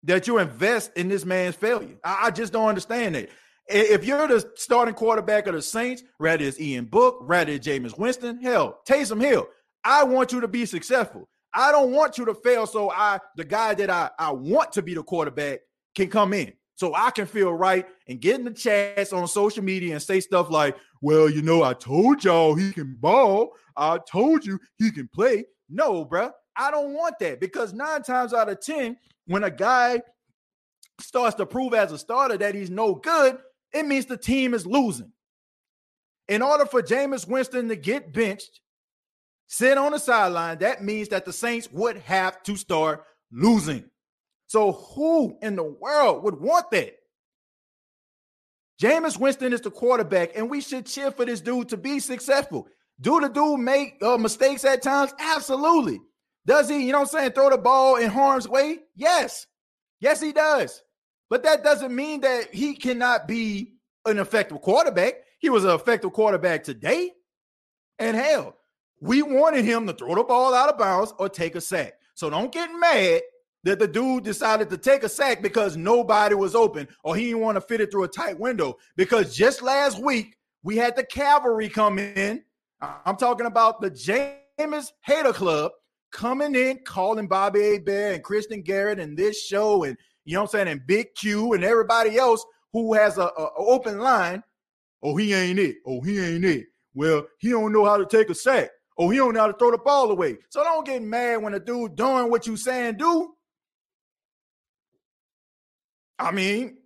That 0.03 0.27
you 0.27 0.39
invest 0.39 0.91
in 0.95 1.07
this 1.07 1.25
man's 1.25 1.55
failure. 1.55 1.97
I, 2.03 2.27
I 2.27 2.31
just 2.31 2.53
don't 2.53 2.67
understand 2.67 3.15
that. 3.15 3.29
If 3.67 4.03
you're 4.03 4.27
the 4.27 4.51
starting 4.55 4.95
quarterback 4.95 5.47
of 5.47 5.53
the 5.53 5.61
Saints, 5.61 6.03
rather 6.19 6.43
it's 6.43 6.59
Ian 6.59 6.85
Book, 6.85 7.19
rather 7.21 7.53
it's 7.53 7.65
Jameis 7.65 7.97
Winston, 7.97 8.41
hell, 8.41 8.79
Taysom 8.87 9.21
Hill, 9.21 9.47
I 9.83 10.03
want 10.03 10.31
you 10.31 10.41
to 10.41 10.47
be 10.47 10.65
successful. 10.65 11.29
I 11.53 11.71
don't 11.71 11.91
want 11.91 12.17
you 12.17 12.25
to 12.25 12.33
fail. 12.33 12.65
So 12.65 12.91
I, 12.91 13.19
the 13.35 13.45
guy 13.45 13.73
that 13.75 13.89
I, 13.89 14.09
I 14.17 14.31
want 14.31 14.73
to 14.73 14.81
be 14.81 14.93
the 14.93 15.03
quarterback, 15.03 15.59
can 15.95 16.09
come 16.09 16.33
in. 16.33 16.53
So 16.75 16.95
I 16.95 17.11
can 17.11 17.25
feel 17.25 17.53
right 17.53 17.85
and 18.07 18.19
get 18.19 18.39
in 18.39 18.45
the 18.45 18.51
chats 18.51 19.13
on 19.13 19.27
social 19.27 19.63
media 19.63 19.93
and 19.93 20.01
say 20.01 20.19
stuff 20.19 20.49
like, 20.49 20.75
well, 21.01 21.29
you 21.29 21.41
know, 21.41 21.63
I 21.63 21.73
told 21.73 22.23
y'all 22.23 22.55
he 22.55 22.71
can 22.71 22.95
ball. 22.99 23.51
I 23.77 23.99
told 24.09 24.45
you 24.45 24.59
he 24.77 24.91
can 24.91 25.07
play. 25.13 25.45
No, 25.69 26.05
bruh. 26.05 26.31
I 26.55 26.71
don't 26.71 26.93
want 26.93 27.15
that 27.19 27.39
because 27.39 27.73
nine 27.73 28.03
times 28.03 28.33
out 28.33 28.49
of 28.49 28.59
10, 28.61 28.97
when 29.25 29.43
a 29.43 29.51
guy 29.51 30.01
starts 30.99 31.35
to 31.35 31.45
prove 31.45 31.73
as 31.73 31.91
a 31.91 31.97
starter 31.97 32.37
that 32.37 32.55
he's 32.55 32.69
no 32.69 32.95
good, 32.95 33.37
it 33.73 33.85
means 33.85 34.05
the 34.05 34.17
team 34.17 34.53
is 34.53 34.65
losing. 34.65 35.11
In 36.27 36.41
order 36.41 36.65
for 36.65 36.81
Jameis 36.81 37.27
Winston 37.27 37.67
to 37.69 37.75
get 37.75 38.13
benched, 38.13 38.61
sit 39.47 39.77
on 39.77 39.91
the 39.91 39.99
sideline, 39.99 40.59
that 40.59 40.83
means 40.83 41.09
that 41.09 41.25
the 41.25 41.33
Saints 41.33 41.69
would 41.71 41.97
have 41.97 42.41
to 42.43 42.55
start 42.55 43.03
losing. 43.31 43.85
So, 44.47 44.73
who 44.73 45.37
in 45.41 45.55
the 45.55 45.63
world 45.63 46.23
would 46.23 46.39
want 46.39 46.71
that? 46.71 46.93
Jameis 48.81 49.19
Winston 49.19 49.53
is 49.53 49.61
the 49.61 49.71
quarterback, 49.71 50.31
and 50.35 50.49
we 50.49 50.59
should 50.59 50.85
cheer 50.85 51.11
for 51.11 51.23
this 51.23 51.39
dude 51.39 51.69
to 51.69 51.77
be 51.77 51.99
successful. 51.99 52.67
Do 52.99 53.19
the 53.19 53.29
dude 53.29 53.59
make 53.59 53.97
uh, 54.01 54.17
mistakes 54.17 54.65
at 54.65 54.81
times? 54.81 55.13
Absolutely. 55.19 55.99
Does 56.45 56.69
he, 56.69 56.85
you 56.85 56.91
know 56.91 56.99
what 56.99 57.13
I'm 57.13 57.19
saying, 57.19 57.31
throw 57.31 57.49
the 57.49 57.57
ball 57.57 57.97
in 57.97 58.09
harm's 58.09 58.47
way? 58.47 58.79
Yes. 58.95 59.47
Yes, 59.99 60.21
he 60.21 60.31
does. 60.31 60.81
But 61.29 61.43
that 61.43 61.63
doesn't 61.63 61.95
mean 61.95 62.21
that 62.21 62.53
he 62.53 62.75
cannot 62.75 63.27
be 63.27 63.75
an 64.05 64.17
effective 64.17 64.61
quarterback. 64.61 65.13
He 65.39 65.49
was 65.49 65.63
an 65.63 65.71
effective 65.71 66.11
quarterback 66.13 66.63
today. 66.63 67.11
And 67.99 68.17
hell, 68.17 68.57
we 68.99 69.21
wanted 69.21 69.63
him 69.63 69.87
to 69.87 69.93
throw 69.93 70.15
the 70.15 70.23
ball 70.23 70.53
out 70.53 70.69
of 70.69 70.77
bounds 70.77 71.13
or 71.19 71.29
take 71.29 71.55
a 71.55 71.61
sack. 71.61 71.93
So 72.15 72.29
don't 72.29 72.51
get 72.51 72.69
mad 72.69 73.21
that 73.63 73.79
the 73.79 73.87
dude 73.87 74.23
decided 74.23 74.69
to 74.71 74.77
take 74.77 75.03
a 75.03 75.09
sack 75.09 75.41
because 75.41 75.77
nobody 75.77 76.35
was 76.35 76.55
open 76.55 76.87
or 77.03 77.15
he 77.15 77.25
didn't 77.25 77.41
want 77.41 77.55
to 77.55 77.61
fit 77.61 77.81
it 77.81 77.91
through 77.91 78.03
a 78.03 78.07
tight 78.07 78.39
window. 78.39 78.77
Because 78.95 79.35
just 79.35 79.61
last 79.61 80.01
week, 80.01 80.35
we 80.63 80.77
had 80.77 80.95
the 80.95 81.03
cavalry 81.03 81.69
come 81.69 81.99
in. 81.99 82.43
I'm 82.81 83.17
talking 83.17 83.45
about 83.45 83.81
the 83.81 83.91
Jameis 83.91 84.91
Hater 85.05 85.33
Club 85.33 85.71
coming 86.11 86.55
in, 86.55 86.79
calling 86.85 87.27
Bobby 87.27 87.73
Hebert 87.73 88.15
and 88.15 88.23
Kristian 88.23 88.63
Garic 88.63 88.99
and 88.99 89.17
this 89.17 89.43
show 89.43 89.83
and 89.83 89.97
you 90.23 90.35
know 90.35 90.41
what 90.41 90.49
I'm 90.49 90.51
saying, 90.51 90.67
and 90.67 90.85
Big 90.85 91.15
Q 91.15 91.53
and 91.53 91.63
everybody 91.63 92.17
else 92.17 92.45
who 92.73 92.93
has 92.93 93.17
a, 93.17 93.23
a, 93.23 93.43
a 93.43 93.65
open 93.65 93.99
line. 93.99 94.43
Oh, 95.01 95.15
he 95.15 95.33
ain't 95.33 95.57
it. 95.59 95.77
Oh, 95.85 96.01
he 96.01 96.19
ain't 96.19 96.45
it. 96.45 96.67
Well, 96.93 97.25
he 97.39 97.49
don't 97.49 97.73
know 97.73 97.85
how 97.85 97.97
to 97.97 98.05
take 98.05 98.29
a 98.29 98.35
sack. 98.35 98.69
Oh, 98.97 99.09
he 99.09 99.17
don't 99.17 99.33
know 99.33 99.39
how 99.41 99.47
to 99.47 99.57
throw 99.57 99.71
the 99.71 99.79
ball 99.79 100.11
away. 100.11 100.37
So 100.49 100.63
don't 100.63 100.85
get 100.85 101.01
mad 101.01 101.41
when 101.41 101.55
a 101.55 101.59
dude 101.59 101.95
doing 101.95 102.29
what 102.29 102.45
you 102.45 102.55
saying 102.55 102.97
do 102.97 103.33
I 106.21 106.31
mean, 106.31 106.77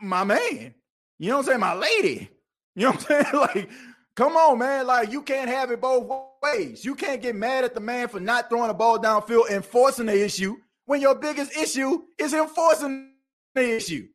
my 0.00 0.22
man. 0.22 0.74
You 1.18 1.30
know 1.30 1.38
what 1.38 1.40
I'm 1.40 1.46
saying? 1.46 1.60
My 1.60 1.74
lady. 1.74 2.30
You 2.76 2.84
know 2.84 2.92
what 2.92 3.10
I'm 3.10 3.24
saying? 3.24 3.26
Like, 3.34 3.70
come 4.14 4.36
on, 4.36 4.58
man. 4.58 4.86
Like, 4.86 5.10
you 5.10 5.22
can't 5.22 5.50
have 5.50 5.72
it 5.72 5.80
both 5.80 6.04
ways. 6.04 6.29
You 6.82 6.94
can't 6.94 7.22
get 7.22 7.36
mad 7.36 7.64
at 7.64 7.74
the 7.74 7.80
man 7.80 8.08
for 8.08 8.20
not 8.20 8.48
throwing 8.48 8.70
a 8.70 8.74
ball 8.74 8.98
downfield 8.98 9.50
and 9.50 9.64
forcing 9.64 10.06
the 10.06 10.24
issue 10.24 10.56
when 10.86 11.00
your 11.00 11.14
biggest 11.14 11.56
issue 11.56 12.02
is 12.18 12.32
enforcing 12.34 13.12
the 13.54 13.76
issue. 13.76 14.08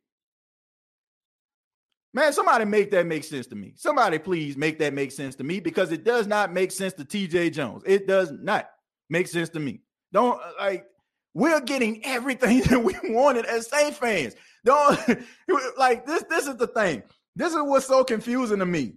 Man, 2.12 2.32
somebody 2.32 2.64
make 2.64 2.90
that 2.92 3.06
make 3.06 3.24
sense 3.24 3.46
to 3.48 3.54
me. 3.54 3.74
Somebody 3.76 4.18
please 4.18 4.56
make 4.56 4.78
that 4.78 4.94
make 4.94 5.12
sense 5.12 5.34
to 5.36 5.44
me 5.44 5.60
because 5.60 5.92
it 5.92 6.02
does 6.02 6.26
not 6.26 6.52
make 6.52 6.72
sense 6.72 6.94
to 6.94 7.04
TJ 7.04 7.52
Jones. 7.52 7.82
It 7.86 8.06
does 8.06 8.32
not 8.32 8.70
make 9.10 9.28
sense 9.28 9.50
to 9.50 9.60
me. 9.60 9.80
Don't 10.12 10.40
uh, 10.40 10.52
like 10.58 10.86
we're 11.34 11.60
getting 11.60 12.04
everything 12.04 12.60
that 12.68 12.82
we 12.82 12.94
wanted 13.04 13.44
as 13.44 13.68
Saints 13.68 13.98
fans. 13.98 14.34
Don't 14.64 14.98
like 15.78 16.06
this. 16.06 16.24
This 16.28 16.46
is 16.46 16.56
the 16.56 16.66
thing. 16.66 17.02
This 17.36 17.52
is 17.52 17.60
what's 17.60 17.86
so 17.86 18.02
confusing 18.02 18.60
to 18.60 18.66
me. 18.66 18.94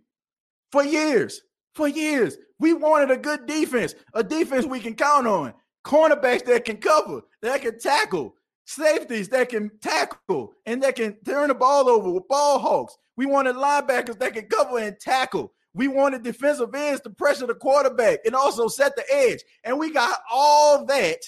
For 0.71 0.83
years, 0.83 1.41
for 1.75 1.87
years, 1.87 2.37
we 2.59 2.73
wanted 2.73 3.11
a 3.11 3.17
good 3.17 3.45
defense, 3.45 3.95
a 4.13 4.23
defense 4.23 4.65
we 4.65 4.79
can 4.79 4.95
count 4.95 5.27
on, 5.27 5.53
cornerbacks 5.85 6.45
that 6.45 6.65
can 6.65 6.77
cover, 6.77 7.21
that 7.41 7.61
can 7.61 7.79
tackle, 7.79 8.35
safeties 8.65 9.29
that 9.29 9.49
can 9.49 9.71
tackle, 9.81 10.53
and 10.65 10.83
that 10.83 10.95
can 10.95 11.15
turn 11.25 11.47
the 11.47 11.55
ball 11.55 11.89
over 11.89 12.11
with 12.11 12.27
ball 12.27 12.59
hawks. 12.59 12.97
We 13.15 13.25
wanted 13.25 13.55
linebackers 13.55 14.19
that 14.19 14.33
can 14.33 14.45
cover 14.45 14.79
and 14.79 14.99
tackle. 14.99 15.53
We 15.73 15.87
wanted 15.87 16.23
defensive 16.23 16.73
ends 16.73 17.01
to 17.01 17.09
pressure 17.09 17.47
the 17.47 17.55
quarterback 17.55 18.19
and 18.25 18.35
also 18.35 18.67
set 18.67 18.95
the 18.95 19.03
edge. 19.11 19.39
And 19.63 19.77
we 19.79 19.91
got 19.91 20.19
all 20.31 20.85
that 20.85 21.19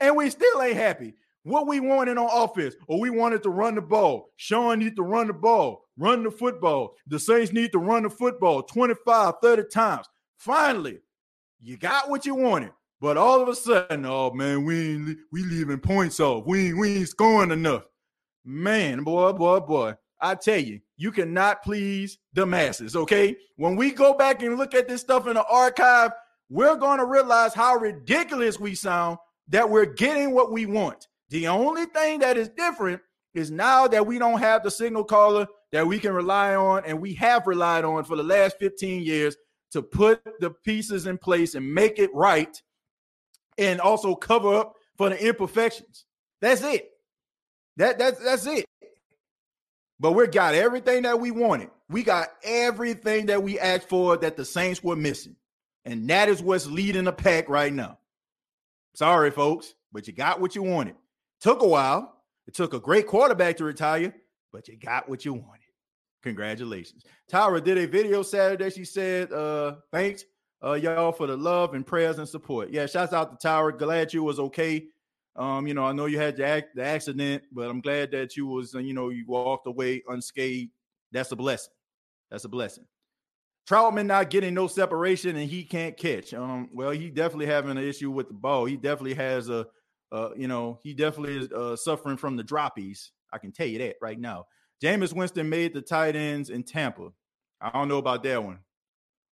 and 0.00 0.16
we 0.16 0.30
still 0.30 0.62
ain't 0.62 0.76
happy. 0.76 1.14
What 1.44 1.66
we 1.66 1.78
wanted 1.78 2.16
on 2.16 2.30
offense, 2.32 2.74
or 2.88 2.98
we 2.98 3.10
wanted 3.10 3.42
to 3.42 3.50
run 3.50 3.74
the 3.74 3.82
ball. 3.82 4.30
Sean 4.36 4.78
needs 4.78 4.96
to 4.96 5.02
run 5.02 5.26
the 5.26 5.34
ball, 5.34 5.84
run 5.98 6.22
the 6.22 6.30
football. 6.30 6.94
The 7.06 7.18
Saints 7.18 7.52
need 7.52 7.72
to 7.72 7.78
run 7.78 8.04
the 8.04 8.10
football 8.10 8.62
25, 8.62 9.34
30 9.42 9.62
times. 9.70 10.06
Finally, 10.36 11.00
you 11.60 11.76
got 11.76 12.10
what 12.10 12.26
you 12.26 12.34
wanted. 12.34 12.72
But 13.00 13.16
all 13.16 13.42
of 13.42 13.48
a 13.48 13.54
sudden, 13.54 14.06
oh 14.06 14.30
man, 14.30 14.64
we 14.64 14.94
ain't, 14.94 15.18
we 15.30 15.42
leaving 15.42 15.78
points 15.78 16.20
off. 16.20 16.46
We 16.46 16.68
ain't, 16.68 16.78
we 16.78 16.98
ain't 16.98 17.08
scoring 17.08 17.50
enough. 17.50 17.84
Man, 18.44 19.02
boy, 19.02 19.32
boy, 19.32 19.60
boy. 19.60 19.94
I 20.20 20.34
tell 20.36 20.58
you, 20.58 20.80
you 20.96 21.12
cannot 21.12 21.62
please 21.62 22.18
the 22.32 22.46
masses, 22.46 22.96
okay? 22.96 23.36
When 23.56 23.76
we 23.76 23.90
go 23.90 24.14
back 24.14 24.42
and 24.42 24.56
look 24.56 24.74
at 24.74 24.88
this 24.88 25.02
stuff 25.02 25.26
in 25.26 25.34
the 25.34 25.44
archive, 25.44 26.12
we're 26.48 26.76
going 26.76 26.98
to 26.98 27.04
realize 27.04 27.52
how 27.52 27.76
ridiculous 27.76 28.58
we 28.60 28.74
sound 28.74 29.18
that 29.48 29.68
we're 29.68 29.84
getting 29.84 30.32
what 30.34 30.52
we 30.52 30.66
want. 30.66 31.08
The 31.30 31.48
only 31.48 31.86
thing 31.86 32.20
that 32.20 32.36
is 32.36 32.48
different 32.50 33.00
is 33.34 33.50
now 33.50 33.88
that 33.88 34.06
we 34.06 34.18
don't 34.18 34.38
have 34.38 34.62
the 34.62 34.70
signal 34.70 35.04
caller 35.04 35.46
that 35.72 35.86
we 35.86 35.98
can 35.98 36.12
rely 36.12 36.54
on 36.54 36.84
and 36.86 37.00
we 37.00 37.14
have 37.14 37.46
relied 37.46 37.84
on 37.84 38.04
for 38.04 38.16
the 38.16 38.22
last 38.22 38.56
15 38.58 39.02
years 39.02 39.36
to 39.74 39.82
put 39.82 40.22
the 40.38 40.50
pieces 40.50 41.06
in 41.08 41.18
place 41.18 41.56
and 41.56 41.74
make 41.74 41.98
it 41.98 42.14
right 42.14 42.62
and 43.58 43.80
also 43.80 44.14
cover 44.14 44.54
up 44.54 44.76
for 44.96 45.08
the 45.08 45.26
imperfections. 45.26 46.04
That's 46.40 46.62
it. 46.62 46.92
That 47.76 47.98
that's 47.98 48.20
that's 48.20 48.46
it. 48.46 48.66
But 49.98 50.12
we 50.12 50.28
got 50.28 50.54
everything 50.54 51.02
that 51.02 51.18
we 51.18 51.32
wanted. 51.32 51.70
We 51.90 52.04
got 52.04 52.28
everything 52.44 53.26
that 53.26 53.42
we 53.42 53.58
asked 53.58 53.88
for 53.88 54.16
that 54.16 54.36
the 54.36 54.44
Saints 54.44 54.80
were 54.80 54.94
missing. 54.94 55.34
And 55.84 56.08
that 56.08 56.28
is 56.28 56.40
what's 56.40 56.66
leading 56.66 57.04
the 57.04 57.12
pack 57.12 57.48
right 57.48 57.72
now. 57.72 57.98
Sorry, 58.94 59.32
folks, 59.32 59.74
but 59.92 60.06
you 60.06 60.12
got 60.12 60.40
what 60.40 60.54
you 60.54 60.62
wanted. 60.62 60.94
Took 61.40 61.62
a 61.62 61.66
while. 61.68 62.14
It 62.46 62.54
took 62.54 62.74
a 62.74 62.80
great 62.80 63.08
quarterback 63.08 63.56
to 63.56 63.64
retire, 63.64 64.14
but 64.52 64.68
you 64.68 64.76
got 64.76 65.08
what 65.08 65.24
you 65.24 65.32
wanted. 65.32 65.63
Congratulations. 66.24 67.04
Tyra 67.30 67.62
did 67.62 67.76
a 67.76 67.86
video 67.86 68.22
Saturday. 68.22 68.70
She 68.70 68.86
said, 68.86 69.30
uh, 69.30 69.76
thanks 69.92 70.24
uh, 70.64 70.72
y'all 70.72 71.12
for 71.12 71.26
the 71.26 71.36
love 71.36 71.74
and 71.74 71.86
prayers 71.86 72.18
and 72.18 72.26
support. 72.26 72.70
Yeah, 72.70 72.86
shouts 72.86 73.12
out 73.12 73.38
to 73.38 73.46
Tyra. 73.46 73.78
Glad 73.78 74.14
you 74.14 74.24
was 74.24 74.40
okay. 74.40 74.86
Um, 75.36 75.66
you 75.66 75.74
know, 75.74 75.84
I 75.84 75.92
know 75.92 76.06
you 76.06 76.18
had 76.18 76.36
the, 76.36 76.64
the 76.74 76.82
accident, 76.82 77.42
but 77.52 77.68
I'm 77.68 77.82
glad 77.82 78.10
that 78.12 78.38
you 78.38 78.46
was, 78.46 78.74
uh, 78.74 78.78
you 78.78 78.94
know, 78.94 79.10
you 79.10 79.26
walked 79.28 79.66
away 79.66 80.02
unscathed. 80.08 80.72
That's 81.12 81.30
a 81.30 81.36
blessing. 81.36 81.74
That's 82.30 82.44
a 82.44 82.48
blessing. 82.48 82.86
Trautman 83.68 84.06
not 84.06 84.30
getting 84.30 84.54
no 84.54 84.66
separation 84.66 85.36
and 85.36 85.50
he 85.50 85.62
can't 85.62 85.94
catch. 85.94 86.32
Um, 86.32 86.70
well, 86.72 86.92
he 86.92 87.10
definitely 87.10 87.46
having 87.46 87.70
an 87.70 87.84
issue 87.84 88.10
with 88.10 88.28
the 88.28 88.34
ball. 88.34 88.64
He 88.64 88.76
definitely 88.76 89.14
has 89.14 89.50
a, 89.50 89.66
uh, 90.10 90.30
you 90.34 90.48
know, 90.48 90.80
he 90.82 90.94
definitely 90.94 91.36
is 91.36 91.52
uh, 91.52 91.76
suffering 91.76 92.16
from 92.16 92.36
the 92.36 92.44
droppies. 92.44 93.10
I 93.30 93.36
can 93.36 93.52
tell 93.52 93.66
you 93.66 93.78
that 93.80 93.96
right 94.00 94.18
now. 94.18 94.46
Jameis 94.84 95.14
Winston 95.14 95.48
made 95.48 95.72
the 95.72 95.80
tight 95.80 96.14
ends 96.14 96.50
in 96.50 96.62
Tampa. 96.62 97.08
I 97.58 97.70
don't 97.70 97.88
know 97.88 97.96
about 97.96 98.22
that 98.24 98.44
one. 98.44 98.58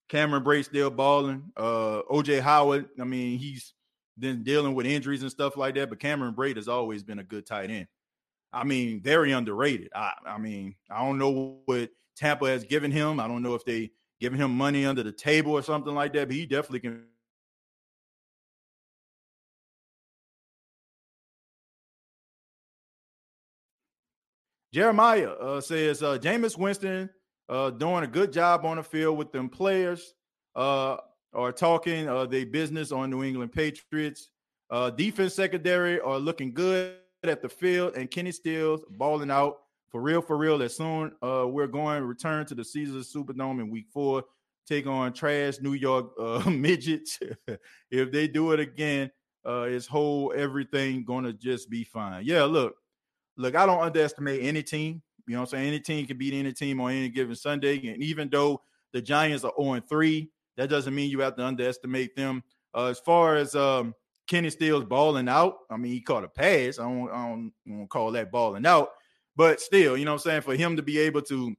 Cameron 0.07 0.45
Brate 0.45 0.63
still 0.63 0.89
balling. 0.89 1.43
Uh, 1.57 2.03
OJ 2.09 2.39
Howard, 2.39 2.87
I 2.97 3.03
mean, 3.03 3.37
he's 3.37 3.73
been 4.17 4.43
dealing 4.43 4.73
with 4.75 4.85
injuries 4.85 5.23
and 5.23 5.31
stuff 5.31 5.57
like 5.57 5.75
that, 5.75 5.89
but 5.89 5.99
Cameron 5.99 6.33
Brate 6.33 6.55
has 6.55 6.69
always 6.69 7.03
been 7.03 7.19
a 7.19 7.23
good 7.23 7.45
tight 7.45 7.69
end. 7.69 7.87
I 8.53 8.63
mean, 8.63 9.01
very 9.01 9.33
underrated. 9.33 9.89
I, 9.93 10.13
I 10.25 10.37
mean, 10.37 10.75
I 10.89 11.05
don't 11.05 11.17
know 11.17 11.57
what 11.65 11.89
Tampa 12.15 12.47
has 12.47 12.63
given 12.63 12.91
him. 12.91 13.19
I 13.19 13.27
don't 13.27 13.41
know 13.41 13.55
if 13.55 13.65
they 13.65 13.91
giving 14.21 14.39
him 14.39 14.55
money 14.55 14.85
under 14.85 15.03
the 15.03 15.11
table 15.11 15.51
or 15.51 15.63
something 15.63 15.93
like 15.93 16.13
that, 16.13 16.29
but 16.29 16.35
he 16.35 16.45
definitely 16.45 16.79
can 16.79 17.03
Jeremiah 24.73 25.31
uh, 25.31 25.61
says 25.61 26.01
uh, 26.01 26.17
Jameis 26.17 26.57
Winston 26.57 27.09
uh, 27.49 27.71
doing 27.71 28.03
a 28.03 28.07
good 28.07 28.31
job 28.31 28.65
on 28.65 28.77
the 28.77 28.83
field 28.83 29.17
with 29.17 29.31
them 29.31 29.49
players 29.49 30.13
uh, 30.55 30.97
are 31.33 31.51
talking 31.51 32.07
uh, 32.07 32.25
their 32.25 32.45
business 32.45 32.91
on 32.91 33.09
New 33.09 33.23
England 33.23 33.51
Patriots. 33.51 34.29
Uh, 34.69 34.89
defense 34.89 35.33
secondary 35.33 35.99
are 35.99 36.17
looking 36.17 36.53
good 36.53 36.95
at 37.23 37.41
the 37.41 37.49
field, 37.49 37.95
and 37.95 38.09
Kenny 38.09 38.31
Stills 38.31 38.83
balling 38.89 39.29
out 39.29 39.57
for 39.89 40.01
real, 40.01 40.21
for 40.21 40.37
real, 40.37 40.63
as 40.63 40.77
soon 40.77 41.11
uh, 41.21 41.45
we're 41.45 41.67
going 41.67 42.01
return 42.03 42.45
to 42.45 42.55
the 42.55 42.63
Caesars 42.63 43.13
Superdome 43.13 43.59
in 43.59 43.69
week 43.69 43.87
four, 43.93 44.23
take 44.65 44.87
on 44.87 45.11
trash 45.11 45.59
New 45.59 45.73
York 45.73 46.11
uh, 46.17 46.49
midgets. 46.49 47.19
if 47.91 48.11
they 48.11 48.27
do 48.29 48.53
it 48.53 48.61
again, 48.61 49.11
uh, 49.45 49.63
it's 49.63 49.87
whole 49.87 50.31
everything 50.33 51.03
to 51.25 51.33
just 51.33 51.69
be 51.69 51.83
fine. 51.83 52.23
Yeah, 52.23 52.43
look, 52.43 52.75
look, 53.37 53.55
I 53.55 53.65
don't 53.65 53.81
underestimate 53.81 54.43
any 54.43 54.63
team. 54.63 55.01
You 55.27 55.35
know 55.35 55.41
I'm 55.41 55.47
saying? 55.47 55.67
Any 55.67 55.79
team 55.79 56.05
can 56.05 56.17
beat 56.17 56.33
any 56.33 56.51
team 56.51 56.81
on 56.81 56.91
any 56.91 57.09
given 57.09 57.35
Sunday. 57.35 57.87
And 57.87 58.01
even 58.03 58.29
though 58.29 58.61
the 58.91 59.01
Giants 59.01 59.43
are 59.43 59.53
0 59.59 59.81
3, 59.87 60.29
that 60.57 60.69
doesn't 60.69 60.93
mean 60.93 61.09
you 61.09 61.21
have 61.21 61.35
to 61.37 61.45
underestimate 61.45 62.15
them. 62.15 62.43
Uh, 62.73 62.87
as 62.87 62.99
far 62.99 63.35
as 63.35 63.55
um, 63.55 63.93
Kenny 64.31 64.49
Stills 64.49 64.85
balling 64.85 65.27
out. 65.27 65.57
I 65.69 65.75
mean, 65.75 65.91
he 65.91 65.99
caught 65.99 66.23
a 66.23 66.29
pass. 66.29 66.79
I 66.79 66.83
don't, 66.83 67.09
I 67.09 67.27
don't, 67.27 67.51
I 67.67 67.71
don't 67.71 67.89
call 67.89 68.11
that 68.11 68.31
balling 68.31 68.65
out, 68.65 68.89
but 69.35 69.59
still, 69.59 69.97
you 69.97 70.05
know 70.05 70.11
what 70.11 70.25
I'm 70.25 70.31
saying? 70.31 70.41
For 70.43 70.55
him 70.55 70.77
to 70.77 70.81
be 70.81 70.99
able 70.99 71.21
to 71.23 71.53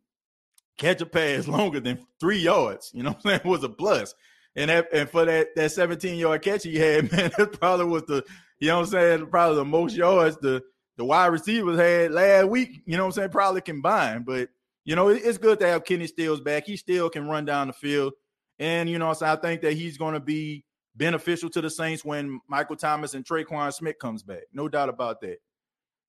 catch 0.79 1.03
a 1.03 1.07
pass 1.07 1.47
longer 1.49 1.81
than 1.81 2.07
three 2.18 2.39
yards, 2.39 2.91
you 2.95 3.03
know 3.03 3.11
what 3.11 3.20
I'm 3.27 3.41
saying, 3.41 3.41
was 3.45 3.64
a 3.64 3.68
plus. 3.68 4.14
And 4.57 4.70
that, 4.70 4.89
and 4.91 5.09
for 5.09 5.27
that 5.27 5.49
that 5.55 5.73
17 5.73 6.18
yard 6.18 6.41
catch 6.41 6.62
he 6.62 6.77
had, 6.77 7.12
man, 7.12 7.31
that 7.37 7.59
probably 7.61 7.87
was 7.87 8.05
the 8.05 8.25
you 8.59 8.68
know 8.68 8.79
what 8.79 8.87
I'm 8.87 8.91
saying, 8.91 9.27
probably 9.27 9.57
the 9.57 9.64
most 9.66 9.95
yards 9.95 10.39
the 10.39 10.62
the 10.97 11.05
wide 11.05 11.26
receivers 11.26 11.78
had 11.78 12.12
last 12.12 12.49
week. 12.49 12.82
You 12.86 12.97
know 12.97 13.05
what 13.05 13.09
I'm 13.09 13.12
saying, 13.12 13.30
probably 13.30 13.61
combined. 13.61 14.26
But 14.26 14.51
you 14.84 14.97
know, 14.97 15.09
it's 15.09 15.38
good 15.38 15.61
to 15.61 15.66
have 15.68 15.84
Kenny 15.84 16.07
Stills 16.07 16.40
back. 16.40 16.66
He 16.66 16.76
still 16.76 17.09
can 17.09 17.28
run 17.28 17.45
down 17.45 17.68
the 17.68 17.72
field, 17.72 18.14
and 18.59 18.88
you 18.88 18.99
know, 18.99 19.12
so 19.12 19.26
I 19.26 19.36
think 19.36 19.62
that 19.62 19.74
he's 19.74 19.97
going 19.97 20.14
to 20.14 20.20
be 20.20 20.64
beneficial 20.97 21.49
to 21.51 21.61
the 21.61 21.70
Saints 21.70 22.05
when 22.05 22.40
Michael 22.49 22.76
Thomas 22.76 23.14
and 23.14 23.24
Tre'Quan 23.24 23.72
Smith 23.72 23.99
comes 23.99 24.22
back. 24.22 24.43
No 24.53 24.68
doubt 24.68 24.88
about 24.88 25.20
that. 25.22 25.38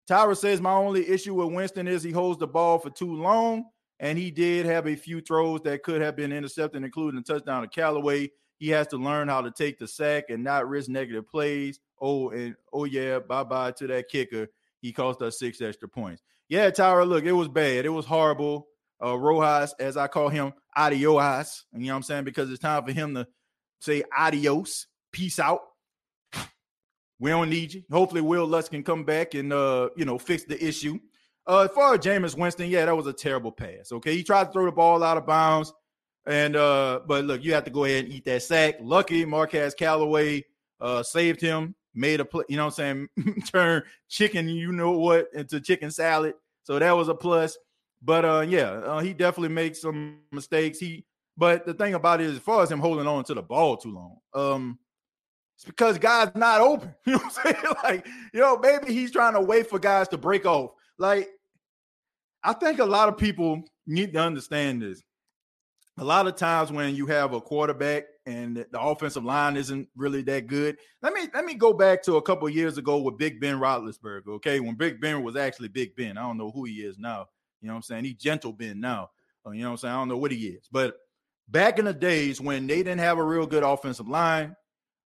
Tyra 0.10 0.36
says 0.36 0.60
my 0.60 0.74
only 0.74 1.08
issue 1.08 1.34
with 1.36 1.54
Winston 1.54 1.88
is 1.88 2.04
he 2.04 2.12
holds 2.12 2.40
the 2.40 2.48
ball 2.48 2.80
for 2.80 2.90
too 2.90 3.16
long. 3.16 3.66
And 4.00 4.18
he 4.18 4.32
did 4.32 4.66
have 4.66 4.86
a 4.88 4.96
few 4.96 5.22
throws 5.22 5.62
that 5.62 5.84
could 5.84 6.02
have 6.02 6.18
been 6.18 6.34
intercepted, 6.34 6.84
including 6.84 7.20
a 7.22 7.24
touchdown 7.24 7.62
to 7.62 7.70
Callaway. 7.70 8.30
He 8.58 8.68
has 8.70 8.88
to 8.88 8.98
learn 8.98 9.30
how 9.30 9.42
to 9.42 9.52
take 9.52 9.80
the 9.80 9.88
sack 9.88 10.26
and 10.30 10.44
not 10.44 10.68
risk 10.68 10.90
negative 10.90 11.28
plays. 11.28 11.80
Oh, 12.02 12.30
and 12.32 12.56
oh 12.74 12.84
yeah, 12.84 13.20
bye 13.20 13.46
bye 13.46 13.72
to 13.72 13.88
that 13.88 14.10
kicker. 14.10 14.48
He 14.84 14.92
cost 14.92 15.22
us 15.22 15.40
six 15.40 15.62
extra 15.62 15.88
points. 15.88 16.22
Yeah, 16.50 16.70
Tyra, 16.70 17.08
look, 17.08 17.24
it 17.24 17.32
was 17.32 17.48
bad. 17.48 17.86
It 17.86 17.90
was 17.90 18.06
horrible. 18.06 18.68
Uh, 19.04 19.18
Rojas, 19.18 19.74
as 19.80 19.96
I 19.96 20.08
call 20.08 20.28
him, 20.28 20.54
adios. 20.76 21.66
And 21.74 21.82
you 21.82 21.88
know 21.88 21.94
what 21.94 21.98
I'm 21.98 22.04
saying? 22.04 22.26
Because 22.26 22.52
it's 22.52 22.62
time 22.62 22.86
for 22.86 22.92
him 22.92 23.16
to 23.16 23.26
say 23.80 24.04
adios, 24.16 24.88
peace 25.14 25.40
out. 25.40 25.62
We 27.20 27.30
don't 27.30 27.50
need 27.50 27.74
you. 27.74 27.84
Hopefully, 27.90 28.20
Will 28.20 28.46
Lutz 28.46 28.68
can 28.68 28.84
come 28.84 29.06
back 29.06 29.36
and 29.36 29.54
uh, 29.54 29.90
you 29.96 30.04
know, 30.04 30.18
fix 30.18 30.44
the 30.44 30.62
issue. 30.62 31.00
Uh, 31.48 31.62
as 31.62 31.72
far 31.72 31.94
as 31.94 32.02
Jameis 32.02 32.38
Winston, 32.38 32.70
yeah, 32.70 32.86
that 32.86 32.98
was 32.98 33.08
a 33.08 33.14
terrible 33.14 33.54
pass. 33.54 33.94
Okay, 33.94 34.18
he 34.18 34.24
tried 34.24 34.46
to 34.46 34.52
throw 34.52 34.66
the 34.66 34.72
ball 34.74 35.02
out 35.02 35.16
of 35.16 35.26
bounds, 35.26 35.72
and 36.26 36.58
uh, 36.58 37.00
but 37.08 37.24
look, 37.24 37.42
you 37.42 37.54
have 37.54 37.64
to 37.64 37.72
go 37.72 37.86
ahead 37.86 38.04
and 38.04 38.14
eat 38.14 38.26
that 38.26 38.44
sack. 38.44 38.76
Lucky 38.82 39.24
Marquez 39.24 39.74
Callaway 39.74 40.44
uh 40.82 41.04
saved 41.04 41.40
him, 41.40 41.74
made 41.94 42.20
a 42.20 42.26
play, 42.26 42.44
you 42.50 42.58
know 42.58 42.66
what 42.66 42.80
I'm 42.80 43.10
saying, 43.18 43.44
turn 43.52 43.84
chicken, 44.10 44.48
you 44.48 44.72
know 44.72 44.92
what, 44.92 45.30
into 45.34 45.60
chicken 45.60 45.92
salad. 45.92 46.36
So 46.64 46.80
that 46.80 46.92
was 46.92 47.10
a 47.10 47.16
plus. 47.16 47.58
But 48.02 48.26
uh, 48.26 48.46
yeah, 48.48 48.72
uh, 48.72 49.00
he 49.00 49.14
definitely 49.14 49.54
makes 49.54 49.82
some 49.82 50.20
mistakes. 50.32 50.80
He, 50.80 51.06
but 51.38 51.66
the 51.66 51.74
thing 51.74 51.94
about 51.94 52.22
it 52.22 52.26
is, 52.26 52.34
as 52.34 52.42
far 52.42 52.62
as 52.64 52.72
him 52.72 52.80
holding 52.80 53.08
on 53.08 53.24
to 53.26 53.34
the 53.34 53.42
ball 53.42 53.78
too 53.78 53.92
long, 53.92 54.18
um, 54.34 54.80
it's 55.56 55.66
because 55.66 55.98
guys 55.98 56.30
not 56.36 56.62
open. 56.62 56.94
You 57.06 57.14
know 57.14 57.20
what 57.20 57.38
I'm 57.46 57.54
saying? 57.54 57.64
Like, 57.84 58.08
you 58.34 58.40
know, 58.40 58.58
maybe 58.58 58.94
he's 58.94 59.12
trying 59.12 59.34
to 59.34 59.42
wait 59.42 59.70
for 59.70 59.80
guys 59.80 60.08
to 60.10 60.18
break 60.18 60.46
off. 60.46 60.72
Like, 60.98 61.30
I 62.44 62.54
think 62.54 62.80
a 62.80 62.86
lot 62.86 63.10
of 63.10 63.18
people 63.18 63.64
need 63.88 64.14
to 64.14 64.20
understand 64.20 64.82
this. 64.82 65.02
A 65.98 66.04
lot 66.04 66.28
of 66.28 66.36
times 66.36 66.72
when 66.72 66.96
you 66.96 67.06
have 67.06 67.34
a 67.34 67.42
quarterback 67.42 68.06
and 68.26 68.58
the 68.58 68.80
offensive 68.80 69.24
line 69.24 69.58
isn't 69.58 69.88
really 69.96 70.22
that 70.24 70.48
good. 70.48 70.78
Let 71.02 71.14
me 71.14 71.28
let 71.34 71.46
me 71.46 71.56
go 71.56 71.74
back 71.74 72.04
to 72.04 72.16
a 72.16 72.22
couple 72.22 72.48
years 72.50 72.78
ago 72.78 72.98
with 72.98 73.18
Big 73.18 73.40
Ben 73.40 73.60
Roethlisberger. 73.60 74.28
Okay, 74.36 74.60
when 74.60 74.76
Big 74.76 75.02
Ben 75.02 75.24
was 75.24 75.36
actually 75.36 75.68
Big 75.70 75.96
Ben. 75.96 76.18
I 76.18 76.22
don't 76.22 76.38
know 76.38 76.52
who 76.52 76.66
he 76.66 76.84
is 76.84 76.98
now. 76.98 77.28
You 77.62 77.68
know 77.68 77.74
what 77.74 77.78
I'm 77.78 77.84
saying? 77.84 78.06
He's 78.06 78.16
gentle 78.16 78.54
Ben 78.54 78.80
now. 78.80 79.10
Uh, 79.46 79.52
you 79.52 79.62
know 79.62 79.70
what 79.70 79.72
I'm 79.72 79.78
saying? 79.78 79.94
I 79.94 79.98
don't 79.98 80.10
know 80.10 80.18
what 80.18 80.32
he 80.32 80.48
is. 80.48 80.68
But 80.72 80.96
back 81.50 81.80
in 81.80 81.86
the 81.86 81.94
days 81.94 82.40
when 82.40 82.68
they 82.68 82.78
didn't 82.78 83.00
have 83.00 83.18
a 83.18 83.24
real 83.24 83.46
good 83.46 83.64
offensive 83.64 84.08
line, 84.08 84.56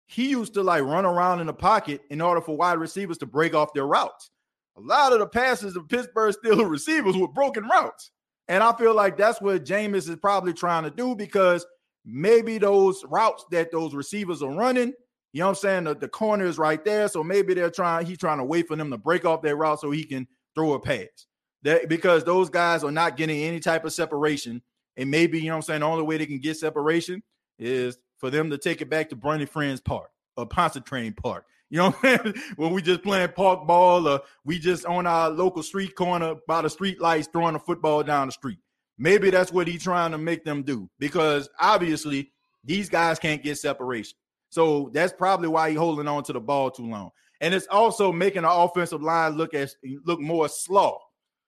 he 0.06 0.30
used 0.30 0.54
to 0.54 0.62
like 0.62 0.82
run 0.82 1.06
around 1.06 1.40
in 1.40 1.46
the 1.46 1.54
pocket 1.54 2.02
in 2.10 2.20
order 2.20 2.40
for 2.40 2.56
wide 2.56 2.78
receivers 2.78 3.18
to 3.18 3.26
break 3.26 3.54
off 3.54 3.72
their 3.74 3.86
routes 3.86 4.30
a 4.76 4.80
lot 4.80 5.12
of 5.12 5.18
the 5.18 5.26
passes 5.26 5.76
of 5.76 5.88
Pittsburgh 5.88 6.34
Steelers 6.34 6.70
receivers 6.70 7.16
with 7.16 7.34
broken 7.34 7.64
routes. 7.64 8.10
And 8.48 8.62
I 8.62 8.74
feel 8.76 8.94
like 8.94 9.16
that's 9.16 9.40
what 9.40 9.64
Jameis 9.64 10.08
is 10.08 10.16
probably 10.16 10.52
trying 10.52 10.84
to 10.84 10.90
do 10.90 11.14
because 11.14 11.64
maybe 12.04 12.58
those 12.58 13.04
routes 13.08 13.44
that 13.50 13.70
those 13.70 13.94
receivers 13.94 14.42
are 14.42 14.52
running, 14.52 14.92
you 15.32 15.40
know 15.40 15.46
what 15.46 15.50
I'm 15.50 15.54
saying? 15.56 15.84
The, 15.84 15.94
the 15.94 16.08
corner 16.08 16.44
is 16.44 16.58
right 16.58 16.84
there. 16.84 17.08
So 17.08 17.24
maybe 17.24 17.54
they're 17.54 17.70
trying, 17.70 18.06
he's 18.06 18.18
trying 18.18 18.38
to 18.38 18.44
wait 18.44 18.68
for 18.68 18.76
them 18.76 18.90
to 18.90 18.98
break 18.98 19.24
off 19.24 19.42
their 19.42 19.56
route 19.56 19.80
so 19.80 19.90
he 19.90 20.04
can 20.04 20.26
throw 20.54 20.74
a 20.74 20.80
pass. 20.80 21.26
That 21.62 21.88
because 21.88 22.24
those 22.24 22.50
guys 22.50 22.84
are 22.84 22.90
not 22.90 23.16
getting 23.16 23.42
any 23.42 23.60
type 23.60 23.84
of 23.84 23.92
separation. 23.92 24.62
And 24.96 25.10
maybe, 25.10 25.38
you 25.38 25.46
know 25.46 25.52
what 25.52 25.56
I'm 25.56 25.62
saying, 25.62 25.80
the 25.80 25.86
only 25.86 26.02
way 26.02 26.18
they 26.18 26.26
can 26.26 26.40
get 26.40 26.58
separation 26.58 27.22
is 27.58 27.98
for 28.18 28.30
them 28.30 28.50
to 28.50 28.58
take 28.58 28.82
it 28.82 28.90
back 28.90 29.08
to 29.10 29.16
Bunny 29.16 29.46
Friends 29.46 29.80
Park 29.80 30.10
or 30.36 30.46
Pontchartrain 30.46 31.14
Park 31.14 31.46
you 31.72 31.78
know, 31.78 31.90
when 32.56 32.72
we 32.72 32.82
just 32.82 33.02
playing 33.02 33.30
park 33.30 33.66
ball 33.66 34.06
or 34.06 34.20
we 34.44 34.58
just 34.58 34.84
on 34.84 35.06
our 35.06 35.30
local 35.30 35.62
street 35.62 35.96
corner 35.96 36.34
by 36.46 36.60
the 36.60 36.68
street 36.68 37.00
lights 37.00 37.28
throwing 37.32 37.54
a 37.54 37.58
football 37.58 38.02
down 38.02 38.28
the 38.28 38.32
street. 38.32 38.58
Maybe 39.02 39.30
that's 39.30 39.50
what 39.50 39.66
he's 39.66 39.82
trying 39.82 40.12
to 40.12 40.18
make 40.18 40.44
them 40.44 40.62
do 40.62 40.88
because 41.00 41.50
obviously 41.58 42.30
these 42.62 42.88
guys 42.88 43.18
can't 43.18 43.42
get 43.42 43.58
separation. 43.58 44.16
So 44.48 44.90
that's 44.94 45.12
probably 45.12 45.48
why 45.48 45.70
he's 45.70 45.78
holding 45.78 46.06
on 46.06 46.22
to 46.22 46.32
the 46.32 46.38
ball 46.38 46.70
too 46.70 46.86
long. 46.86 47.10
And 47.40 47.52
it's 47.52 47.66
also 47.66 48.12
making 48.12 48.42
the 48.42 48.50
offensive 48.52 49.02
line 49.02 49.32
look 49.32 49.54
as 49.54 49.74
look 50.04 50.20
more 50.20 50.48
slow. 50.48 50.98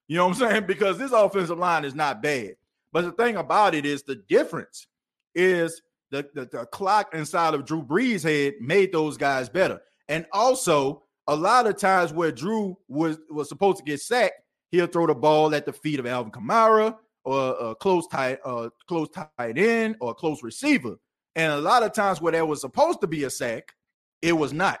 You 0.09 0.17
know 0.17 0.27
what 0.27 0.41
I'm 0.41 0.49
saying? 0.49 0.63
Because 0.67 0.97
this 0.97 1.13
offensive 1.13 1.57
line 1.57 1.85
is 1.85 1.95
not 1.95 2.21
bad. 2.21 2.57
But 2.91 3.05
the 3.05 3.13
thing 3.13 3.37
about 3.37 3.73
it 3.73 3.85
is 3.85 4.03
the 4.03 4.17
difference 4.27 4.87
is 5.33 5.81
the, 6.11 6.27
the, 6.33 6.49
the 6.51 6.65
clock 6.65 7.15
inside 7.15 7.53
of 7.53 7.65
Drew 7.65 7.81
Brees' 7.81 8.21
head 8.21 8.55
made 8.59 8.91
those 8.91 9.15
guys 9.15 9.47
better. 9.47 9.81
And 10.09 10.25
also, 10.33 11.03
a 11.25 11.35
lot 11.37 11.67
of 11.67 11.77
times 11.77 12.11
where 12.11 12.33
Drew 12.33 12.77
was 12.89 13.17
was 13.29 13.47
supposed 13.47 13.77
to 13.77 13.85
get 13.85 14.01
sacked, 14.01 14.41
he'll 14.71 14.87
throw 14.87 15.07
the 15.07 15.15
ball 15.15 15.55
at 15.55 15.65
the 15.65 15.71
feet 15.71 16.01
of 16.01 16.05
Alvin 16.05 16.33
Kamara 16.33 16.97
or 17.25 17.71
a 17.71 17.75
close 17.75 18.07
tight, 18.07 18.39
uh, 18.45 18.69
close 18.87 19.09
tight 19.09 19.57
end 19.57 19.97
or 19.99 20.11
a 20.11 20.13
close 20.13 20.43
receiver. 20.43 20.95
And 21.35 21.51
a 21.51 21.57
lot 21.57 21.83
of 21.83 21.91
times 21.91 22.21
where 22.21 22.31
there 22.31 22.45
was 22.45 22.61
supposed 22.61 23.01
to 23.01 23.07
be 23.07 23.25
a 23.25 23.29
sack, 23.29 23.73
it 24.21 24.33
was 24.33 24.53
not. 24.53 24.79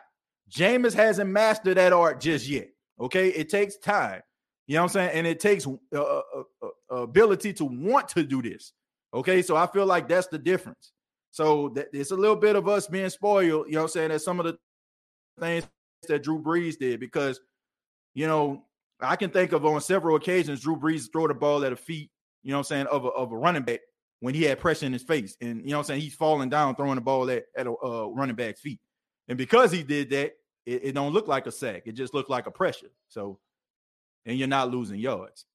Jameis 0.49 0.93
hasn't 0.93 1.29
mastered 1.29 1.77
that 1.77 1.91
art 1.91 2.21
just 2.21 2.47
yet. 2.47 2.69
Okay, 2.99 3.29
it 3.29 3.49
takes 3.49 3.77
time. 3.77 4.21
You 4.67 4.75
know 4.75 4.83
what 4.83 4.91
I'm 4.91 4.93
saying? 4.93 5.11
And 5.13 5.27
it 5.27 5.39
takes 5.39 5.67
uh, 5.67 5.73
uh, 5.93 6.21
uh, 6.63 6.67
uh 6.91 6.95
ability 6.95 7.53
to 7.53 7.65
want 7.65 8.07
to 8.09 8.23
do 8.23 8.41
this. 8.41 8.73
Okay, 9.13 9.41
so 9.41 9.55
I 9.55 9.67
feel 9.67 9.85
like 9.85 10.07
that's 10.07 10.27
the 10.27 10.37
difference. 10.37 10.93
So 11.31 11.69
that 11.75 11.89
it's 11.91 12.11
a 12.11 12.15
little 12.15 12.35
bit 12.35 12.55
of 12.55 12.67
us 12.67 12.87
being 12.87 13.09
spoiled. 13.09 13.67
You 13.67 13.73
know 13.73 13.79
what 13.79 13.83
I'm 13.83 13.89
saying? 13.89 14.09
That 14.09 14.21
some 14.21 14.39
of 14.39 14.45
the 14.45 14.57
things 15.39 15.67
that 16.07 16.23
Drew 16.23 16.41
Brees 16.41 16.77
did 16.77 16.99
because, 16.99 17.39
you 18.13 18.27
know, 18.27 18.63
I 19.01 19.15
can 19.15 19.29
think 19.29 19.51
of 19.51 19.65
on 19.65 19.81
several 19.81 20.15
occasions 20.15 20.61
Drew 20.61 20.77
Brees 20.77 21.11
throw 21.11 21.27
the 21.27 21.33
ball 21.33 21.65
at 21.65 21.73
a 21.73 21.75
feet, 21.75 22.09
you 22.45 22.51
know 22.51 22.57
what 22.57 22.71
I'm 22.71 22.85
saying, 22.85 22.87
of 22.87 23.05
a, 23.05 23.09
of 23.09 23.31
a 23.31 23.37
running 23.37 23.63
back 23.63 23.79
when 24.19 24.35
he 24.35 24.43
had 24.43 24.59
pressure 24.59 24.85
in 24.85 24.93
his 24.93 25.01
face. 25.01 25.35
And, 25.41 25.61
you 25.61 25.71
know 25.71 25.77
what 25.77 25.85
I'm 25.85 25.87
saying, 25.87 26.01
he's 26.01 26.13
falling 26.13 26.49
down 26.49 26.75
throwing 26.75 26.95
the 26.95 27.01
ball 27.01 27.29
at, 27.31 27.45
at 27.57 27.65
a 27.65 27.71
uh, 27.71 28.07
running 28.13 28.35
back's 28.35 28.61
feet. 28.61 28.79
And 29.27 29.37
because 29.37 29.71
he 29.71 29.81
did 29.81 30.11
that, 30.11 30.33
it, 30.67 30.85
it 30.85 30.91
don't 30.93 31.11
look 31.11 31.27
like 31.27 31.47
a 31.47 31.51
sack. 31.51 31.83
It 31.87 31.93
just 31.93 32.13
looked 32.13 32.29
like 32.29 32.45
a 32.45 32.51
pressure. 32.51 32.91
So, 33.09 33.39
and 34.27 34.37
you're 34.37 34.47
not 34.47 34.69
losing 34.69 34.99
yards. 34.99 35.45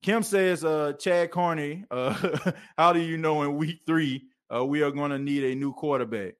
Kim 0.00 0.22
says, 0.22 0.64
uh, 0.64 0.92
Chad 0.92 1.32
Carney, 1.32 1.84
uh, 1.90 2.52
how 2.78 2.92
do 2.92 3.00
you 3.00 3.18
know 3.18 3.42
in 3.42 3.56
week 3.56 3.80
three 3.84 4.22
uh, 4.54 4.64
we 4.64 4.82
are 4.82 4.92
going 4.92 5.10
to 5.10 5.18
need 5.18 5.42
a 5.42 5.56
new 5.56 5.72
quarterback? 5.72 6.34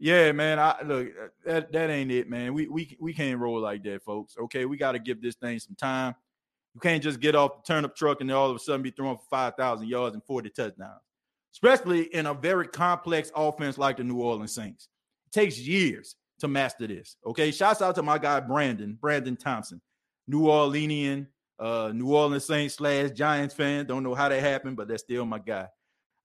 Yeah, 0.00 0.32
man. 0.32 0.58
I 0.58 0.82
look 0.84 1.08
that 1.46 1.70
that 1.70 1.88
ain't 1.88 2.10
it, 2.10 2.28
man. 2.28 2.52
We 2.52 2.66
we 2.66 2.96
we 3.00 3.14
can't 3.14 3.38
roll 3.38 3.60
like 3.60 3.84
that, 3.84 4.02
folks. 4.02 4.34
Okay, 4.36 4.64
we 4.64 4.76
got 4.76 4.92
to 4.92 4.98
give 4.98 5.22
this 5.22 5.36
thing 5.36 5.60
some 5.60 5.76
time. 5.76 6.16
You 6.74 6.80
can't 6.80 7.02
just 7.02 7.20
get 7.20 7.36
off 7.36 7.62
the 7.64 7.72
turnip 7.72 7.94
truck 7.94 8.20
and 8.20 8.30
all 8.32 8.50
of 8.50 8.56
a 8.56 8.58
sudden 8.58 8.82
be 8.82 8.90
throwing 8.90 9.16
for 9.16 9.24
five 9.30 9.54
thousand 9.56 9.88
yards 9.88 10.14
and 10.14 10.24
forty 10.24 10.50
touchdowns, 10.50 11.02
especially 11.52 12.02
in 12.14 12.26
a 12.26 12.34
very 12.34 12.66
complex 12.66 13.30
offense 13.34 13.78
like 13.78 13.96
the 13.96 14.04
New 14.04 14.20
Orleans 14.20 14.54
Saints. 14.54 14.88
It 15.26 15.32
takes 15.32 15.58
years 15.58 16.16
to 16.40 16.48
master 16.48 16.86
this. 16.86 17.16
Okay, 17.24 17.50
shouts 17.52 17.80
out 17.80 17.94
to 17.94 18.02
my 18.02 18.18
guy 18.18 18.40
Brandon 18.40 18.98
Brandon 19.00 19.36
Thompson, 19.36 19.80
New 20.26 20.42
Orleanian, 20.42 21.28
uh, 21.58 21.92
New 21.94 22.12
Orleans 22.12 22.44
Saints 22.44 22.74
slash 22.74 23.10
Giants 23.12 23.54
fan. 23.54 23.86
Don't 23.86 24.02
know 24.02 24.14
how 24.14 24.28
that 24.28 24.40
happened, 24.40 24.76
but 24.76 24.88
that's 24.88 25.02
still 25.02 25.24
my 25.24 25.38
guy. 25.38 25.68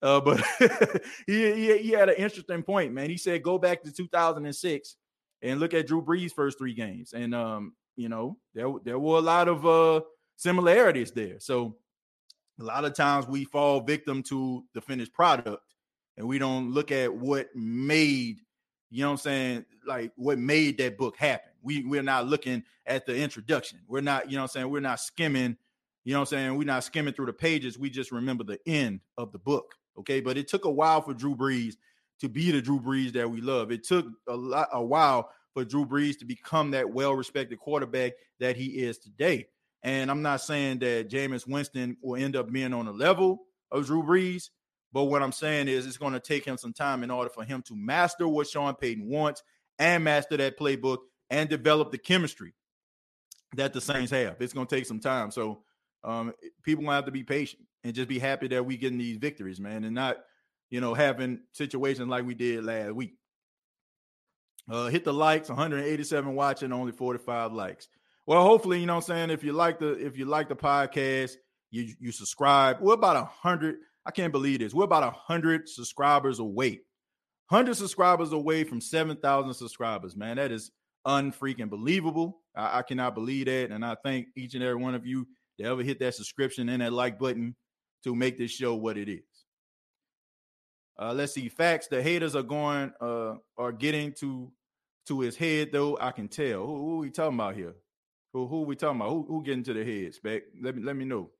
Uh, 0.02 0.20
but 0.20 0.42
he, 1.26 1.52
he, 1.52 1.78
he 1.78 1.90
had 1.90 2.08
an 2.08 2.16
interesting 2.16 2.62
point, 2.62 2.92
man. 2.92 3.10
He 3.10 3.16
said 3.16 3.42
go 3.42 3.58
back 3.58 3.82
to 3.82 3.92
2006 3.92 4.96
and 5.42 5.60
look 5.60 5.74
at 5.74 5.86
Drew 5.86 6.02
Brees' 6.02 6.32
first 6.32 6.58
three 6.58 6.74
games, 6.74 7.12
and 7.12 7.34
um, 7.34 7.74
you 7.96 8.08
know 8.08 8.36
there 8.54 8.72
there 8.84 8.98
were 8.98 9.18
a 9.18 9.22
lot 9.22 9.48
of 9.48 9.66
uh 9.66 10.00
similarities 10.40 11.10
there. 11.10 11.38
So 11.38 11.76
a 12.58 12.64
lot 12.64 12.84
of 12.84 12.94
times 12.94 13.26
we 13.26 13.44
fall 13.44 13.80
victim 13.80 14.22
to 14.24 14.64
the 14.72 14.80
finished 14.80 15.12
product, 15.12 15.62
and 16.16 16.26
we 16.26 16.38
don't 16.38 16.72
look 16.72 16.90
at 16.90 17.12
what 17.12 17.48
made 17.54 18.40
you 18.90 19.02
know 19.02 19.08
what 19.08 19.12
I'm 19.12 19.18
saying, 19.18 19.64
like 19.86 20.12
what 20.16 20.38
made 20.38 20.76
that 20.78 20.98
book 20.98 21.16
happen. 21.16 21.52
We 21.62 21.84
we're 21.84 22.02
not 22.02 22.26
looking 22.26 22.64
at 22.86 23.06
the 23.06 23.16
introduction. 23.16 23.78
We're 23.86 24.00
not, 24.00 24.28
you 24.28 24.36
know 24.36 24.42
what 24.42 24.50
I'm 24.50 24.62
saying, 24.62 24.70
we're 24.70 24.80
not 24.80 25.00
skimming, 25.00 25.56
you 26.04 26.12
know 26.12 26.20
what 26.20 26.32
I'm 26.32 26.38
saying, 26.38 26.58
we're 26.58 26.64
not 26.64 26.82
skimming 26.82 27.14
through 27.14 27.26
the 27.26 27.32
pages. 27.32 27.78
We 27.78 27.88
just 27.88 28.10
remember 28.10 28.42
the 28.42 28.58
end 28.66 29.00
of 29.16 29.30
the 29.30 29.38
book. 29.38 29.74
Okay, 29.98 30.20
but 30.20 30.36
it 30.36 30.48
took 30.48 30.64
a 30.64 30.70
while 30.70 31.02
for 31.02 31.14
Drew 31.14 31.36
Brees 31.36 31.74
to 32.20 32.28
be 32.28 32.50
the 32.50 32.60
Drew 32.60 32.80
Brees 32.80 33.12
that 33.12 33.30
we 33.30 33.40
love. 33.40 33.70
It 33.70 33.84
took 33.84 34.06
a 34.28 34.34
lot 34.34 34.68
a 34.72 34.82
while 34.82 35.30
for 35.54 35.64
Drew 35.64 35.86
Brees 35.86 36.18
to 36.18 36.24
become 36.24 36.72
that 36.72 36.88
well-respected 36.88 37.58
quarterback 37.60 38.12
that 38.40 38.56
he 38.56 38.66
is 38.66 38.98
today. 38.98 39.46
And 39.82 40.10
I'm 40.10 40.22
not 40.22 40.42
saying 40.42 40.80
that 40.80 41.08
Jameis 41.08 41.46
Winston 41.46 41.96
will 42.02 42.22
end 42.22 42.36
up 42.36 42.50
being 42.52 42.74
on 42.74 42.86
the 42.86 42.92
level 42.92 43.40
of 43.70 43.86
Drew 43.86 44.02
Brees, 44.02 44.50
but 44.92 45.04
what 45.04 45.22
I'm 45.22 45.32
saying 45.32 45.68
is 45.68 45.86
it's 45.86 45.96
going 45.96 46.12
to 46.12 46.20
take 46.20 46.44
him 46.44 46.58
some 46.58 46.72
time 46.72 47.02
in 47.02 47.10
order 47.10 47.30
for 47.30 47.44
him 47.44 47.62
to 47.62 47.76
master 47.76 48.28
what 48.28 48.48
Sean 48.48 48.74
Payton 48.74 49.08
wants 49.08 49.42
and 49.78 50.04
master 50.04 50.36
that 50.36 50.58
playbook 50.58 50.98
and 51.30 51.48
develop 51.48 51.92
the 51.92 51.98
chemistry 51.98 52.54
that 53.56 53.72
the 53.72 53.80
Saints 53.80 54.10
have. 54.10 54.36
It's 54.40 54.52
going 54.52 54.66
to 54.66 54.76
take 54.76 54.86
some 54.86 55.00
time. 55.00 55.30
So 55.30 55.62
um, 56.04 56.34
people 56.62 56.82
going 56.82 56.92
to 56.92 56.96
have 56.96 57.04
to 57.06 57.12
be 57.12 57.24
patient 57.24 57.62
and 57.84 57.94
just 57.94 58.08
be 58.08 58.18
happy 58.18 58.48
that 58.48 58.66
we 58.66 58.76
getting 58.76 58.98
these 58.98 59.16
victories, 59.16 59.60
man, 59.60 59.84
and 59.84 59.94
not, 59.94 60.18
you 60.68 60.80
know, 60.80 60.94
having 60.94 61.40
situations 61.52 62.08
like 62.08 62.26
we 62.26 62.34
did 62.34 62.64
last 62.64 62.92
week. 62.92 63.14
Uh, 64.68 64.86
hit 64.86 65.04
the 65.04 65.12
likes, 65.12 65.48
187 65.48 66.34
watching, 66.34 66.72
only 66.72 66.92
45 66.92 67.52
likes. 67.52 67.88
Well, 68.26 68.42
hopefully, 68.42 68.80
you 68.80 68.86
know 68.86 68.96
what 68.96 69.10
I'm 69.10 69.16
saying. 69.16 69.30
If 69.30 69.42
you 69.42 69.52
like 69.52 69.78
the 69.78 69.92
if 69.94 70.16
you 70.16 70.24
like 70.24 70.48
the 70.48 70.56
podcast, 70.56 71.32
you 71.70 71.94
you 71.98 72.12
subscribe. 72.12 72.80
We're 72.80 72.94
about 72.94 73.16
a 73.16 73.24
hundred. 73.24 73.76
I 74.06 74.10
can't 74.10 74.32
believe 74.32 74.60
this. 74.60 74.74
We're 74.74 74.84
about 74.84 75.02
a 75.02 75.10
hundred 75.10 75.68
subscribers 75.68 76.38
away. 76.38 76.80
Hundred 77.50 77.76
subscribers 77.76 78.32
away 78.32 78.64
from 78.64 78.80
seven 78.80 79.16
thousand 79.16 79.54
subscribers. 79.54 80.16
Man, 80.16 80.36
that 80.36 80.52
is 80.52 80.70
unfreaking 81.06 81.70
believable. 81.70 82.40
I, 82.54 82.78
I, 82.78 82.82
cannot 82.82 83.14
believe 83.14 83.46
that, 83.46 83.70
and 83.70 83.84
I 83.84 83.96
thank 84.04 84.28
each 84.36 84.54
and 84.54 84.62
every 84.62 84.80
one 84.80 84.94
of 84.94 85.06
you 85.06 85.26
that 85.58 85.66
ever 85.66 85.82
hit 85.82 85.98
that 86.00 86.14
subscription 86.14 86.68
and 86.68 86.82
that 86.82 86.92
like 86.92 87.18
button 87.18 87.56
to 88.04 88.14
make 88.14 88.38
this 88.38 88.50
show 88.50 88.74
what 88.74 88.96
it 88.96 89.08
is. 89.08 89.24
Uh, 90.98 91.14
let's 91.14 91.32
see. 91.32 91.48
Facts. 91.48 91.88
The 91.88 92.02
haters 92.02 92.36
are 92.36 92.42
going 92.42 92.92
uh 93.00 93.34
are 93.56 93.72
getting 93.72 94.12
to 94.20 94.52
to 95.06 95.20
his 95.20 95.36
head 95.36 95.70
though. 95.72 95.96
I 96.00 96.12
can 96.12 96.28
tell. 96.28 96.66
Who, 96.66 96.76
who 96.76 96.94
are 96.96 97.00
we 97.00 97.10
talking 97.10 97.34
about 97.34 97.56
here? 97.56 97.74
Who 98.32 98.46
who 98.46 98.62
we 98.62 98.76
talking 98.76 99.00
about? 99.00 99.10
Who 99.10 99.26
who 99.28 99.42
getting 99.42 99.64
to 99.64 99.74
the 99.74 99.84
head? 99.84 100.14
Spec. 100.14 100.42
Let 100.60 100.76
me 100.76 100.82
let 100.82 100.96
me 100.96 101.04
know. 101.04 101.30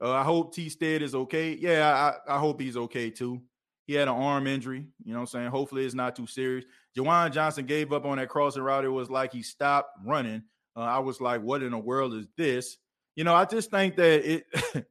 Uh, 0.00 0.12
I 0.12 0.22
hope 0.22 0.54
T 0.54 0.68
Stead 0.68 1.02
is 1.02 1.14
okay. 1.14 1.54
Yeah, 1.54 2.12
I, 2.28 2.34
I 2.34 2.38
hope 2.38 2.60
he's 2.60 2.76
okay 2.76 3.10
too. 3.10 3.42
He 3.86 3.94
had 3.94 4.08
an 4.08 4.14
arm 4.14 4.46
injury. 4.46 4.86
You 5.04 5.12
know 5.12 5.20
what 5.20 5.22
I'm 5.22 5.26
saying? 5.26 5.50
Hopefully 5.50 5.84
it's 5.84 5.94
not 5.94 6.16
too 6.16 6.26
serious. 6.26 6.64
Juwan 6.96 7.32
Johnson 7.32 7.66
gave 7.66 7.92
up 7.92 8.06
on 8.06 8.16
that 8.16 8.30
crossing 8.30 8.62
route. 8.62 8.84
It 8.84 8.88
was 8.88 9.10
like 9.10 9.32
he 9.32 9.42
stopped 9.42 9.90
running. 10.04 10.42
Uh, 10.76 10.80
I 10.80 10.98
was 11.00 11.20
like, 11.20 11.42
what 11.42 11.62
in 11.62 11.72
the 11.72 11.78
world 11.78 12.14
is 12.14 12.26
this? 12.36 12.78
You 13.14 13.24
know, 13.24 13.34
I 13.34 13.44
just 13.44 13.70
think 13.70 13.96
that 13.96 14.28
it 14.28 14.44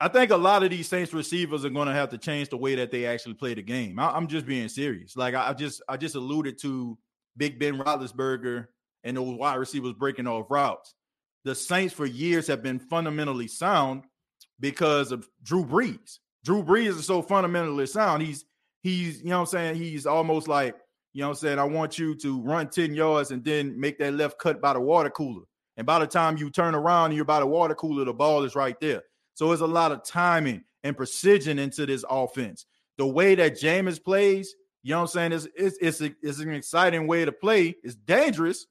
I 0.00 0.08
think 0.08 0.30
a 0.30 0.36
lot 0.36 0.62
of 0.62 0.70
these 0.70 0.88
Saints 0.88 1.12
receivers 1.12 1.64
are 1.64 1.70
going 1.70 1.88
to 1.88 1.94
have 1.94 2.10
to 2.10 2.18
change 2.18 2.48
the 2.48 2.56
way 2.56 2.74
that 2.74 2.90
they 2.90 3.06
actually 3.06 3.34
play 3.34 3.54
the 3.54 3.62
game. 3.62 3.98
I, 3.98 4.16
am 4.16 4.26
just 4.26 4.46
being 4.46 4.68
serious. 4.68 5.16
Like 5.16 5.34
I, 5.34 5.50
I, 5.50 5.52
just 5.52 5.82
I 5.88 5.96
just 5.96 6.14
alluded 6.14 6.58
to 6.62 6.98
Big 7.36 7.58
Ben 7.58 7.78
Roethlisberger 7.78 8.66
and 9.04 9.16
those 9.16 9.36
wide 9.36 9.56
receivers 9.56 9.92
breaking 9.92 10.26
off 10.26 10.50
routes. 10.50 10.94
The 11.44 11.54
Saints 11.54 11.94
for 11.94 12.06
years 12.06 12.46
have 12.46 12.62
been 12.62 12.78
fundamentally 12.78 13.48
sound 13.48 14.04
because 14.58 15.12
of 15.12 15.28
Drew 15.42 15.64
Brees. 15.64 16.18
Drew 16.44 16.62
Brees 16.62 16.98
is 16.98 17.06
so 17.06 17.22
fundamentally 17.22 17.86
sound. 17.86 18.22
He's 18.22 18.44
he's 18.82 19.22
you 19.22 19.30
know 19.30 19.40
what 19.40 19.40
I'm 19.40 19.46
saying 19.46 19.74
he's 19.76 20.06
almost 20.06 20.48
like 20.48 20.74
you 21.12 21.20
know 21.20 21.28
what 21.28 21.36
I'm 21.36 21.40
saying 21.40 21.58
I 21.58 21.64
want 21.64 21.98
you 21.98 22.14
to 22.16 22.40
run 22.42 22.68
10 22.68 22.94
yards 22.94 23.30
and 23.30 23.44
then 23.44 23.78
make 23.78 23.98
that 23.98 24.14
left 24.14 24.38
cut 24.38 24.60
by 24.60 24.72
the 24.72 24.80
water 24.80 25.10
cooler. 25.10 25.44
And 25.76 25.86
by 25.86 25.98
the 25.98 26.06
time 26.06 26.36
you 26.36 26.50
turn 26.50 26.74
around 26.74 27.06
and 27.06 27.16
you're 27.16 27.24
by 27.24 27.40
the 27.40 27.46
water 27.46 27.74
cooler, 27.74 28.04
the 28.04 28.12
ball 28.12 28.44
is 28.44 28.54
right 28.54 28.78
there. 28.80 29.02
So 29.34 29.50
it's 29.52 29.62
a 29.62 29.66
lot 29.66 29.92
of 29.92 30.04
timing 30.04 30.62
and 30.82 30.96
precision 30.96 31.58
into 31.58 31.86
this 31.86 32.04
offense. 32.08 32.66
The 32.98 33.06
way 33.06 33.34
that 33.34 33.60
Jameis 33.60 34.02
plays, 34.02 34.54
you 34.82 34.90
know 34.90 34.98
what 34.98 35.02
I'm 35.02 35.08
saying, 35.08 35.32
is 35.32 35.48
it's, 35.56 35.76
it's, 35.80 36.00
it's 36.22 36.38
an 36.38 36.52
exciting 36.52 37.06
way 37.08 37.24
to 37.24 37.32
play. 37.32 37.74
It's 37.82 37.96
dangerous, 37.96 38.66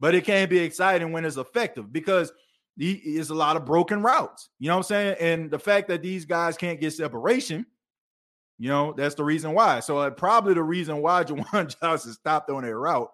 but 0.00 0.14
it 0.14 0.24
can 0.24 0.48
be 0.48 0.58
exciting 0.58 1.12
when 1.12 1.24
it's 1.24 1.36
effective 1.36 1.92
because 1.92 2.32
it's 2.78 3.30
a 3.30 3.34
lot 3.34 3.56
of 3.56 3.64
broken 3.64 4.02
routes. 4.02 4.50
You 4.58 4.68
know 4.68 4.74
what 4.74 4.90
I'm 4.90 5.16
saying? 5.16 5.16
And 5.20 5.50
the 5.50 5.58
fact 5.58 5.88
that 5.88 6.02
these 6.02 6.24
guys 6.24 6.56
can't 6.56 6.80
get 6.80 6.92
separation, 6.92 7.64
you 8.58 8.68
know, 8.68 8.94
that's 8.96 9.14
the 9.14 9.24
reason 9.24 9.52
why. 9.52 9.80
So 9.80 9.98
uh, 9.98 10.10
probably 10.10 10.54
the 10.54 10.62
reason 10.62 11.00
why 11.00 11.24
Juwan 11.24 11.74
Johnson 11.80 12.12
stopped 12.12 12.50
on 12.50 12.64
that 12.64 12.76
route 12.76 13.10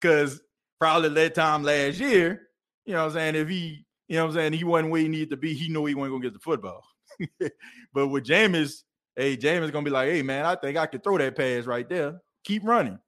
because 0.00 0.40
probably 0.80 1.10
that 1.10 1.34
time 1.34 1.62
last 1.62 1.98
year, 2.00 2.42
you 2.84 2.92
know 2.92 3.00
what 3.00 3.10
I'm 3.10 3.14
saying, 3.14 3.34
if 3.36 3.48
he, 3.48 3.84
you 4.08 4.16
know 4.16 4.24
what 4.24 4.30
I'm 4.30 4.34
saying, 4.34 4.52
he 4.54 4.64
wasn't 4.64 4.90
where 4.90 5.00
he 5.00 5.08
needed 5.08 5.30
to 5.30 5.36
be, 5.36 5.54
he 5.54 5.68
knew 5.68 5.86
he 5.86 5.94
wasn't 5.94 6.12
going 6.12 6.22
to 6.22 6.28
get 6.28 6.34
the 6.34 6.40
football. 6.40 6.82
but 7.94 8.08
with 8.08 8.24
Jameis, 8.24 8.82
hey, 9.16 9.36
Jameis 9.36 9.72
going 9.72 9.84
to 9.84 9.90
be 9.90 9.94
like, 9.94 10.10
hey, 10.10 10.22
man, 10.22 10.44
I 10.44 10.56
think 10.56 10.76
I 10.76 10.86
could 10.86 11.02
throw 11.02 11.18
that 11.18 11.36
pass 11.36 11.64
right 11.64 11.88
there. 11.88 12.20
Keep 12.44 12.64
running 12.64 12.98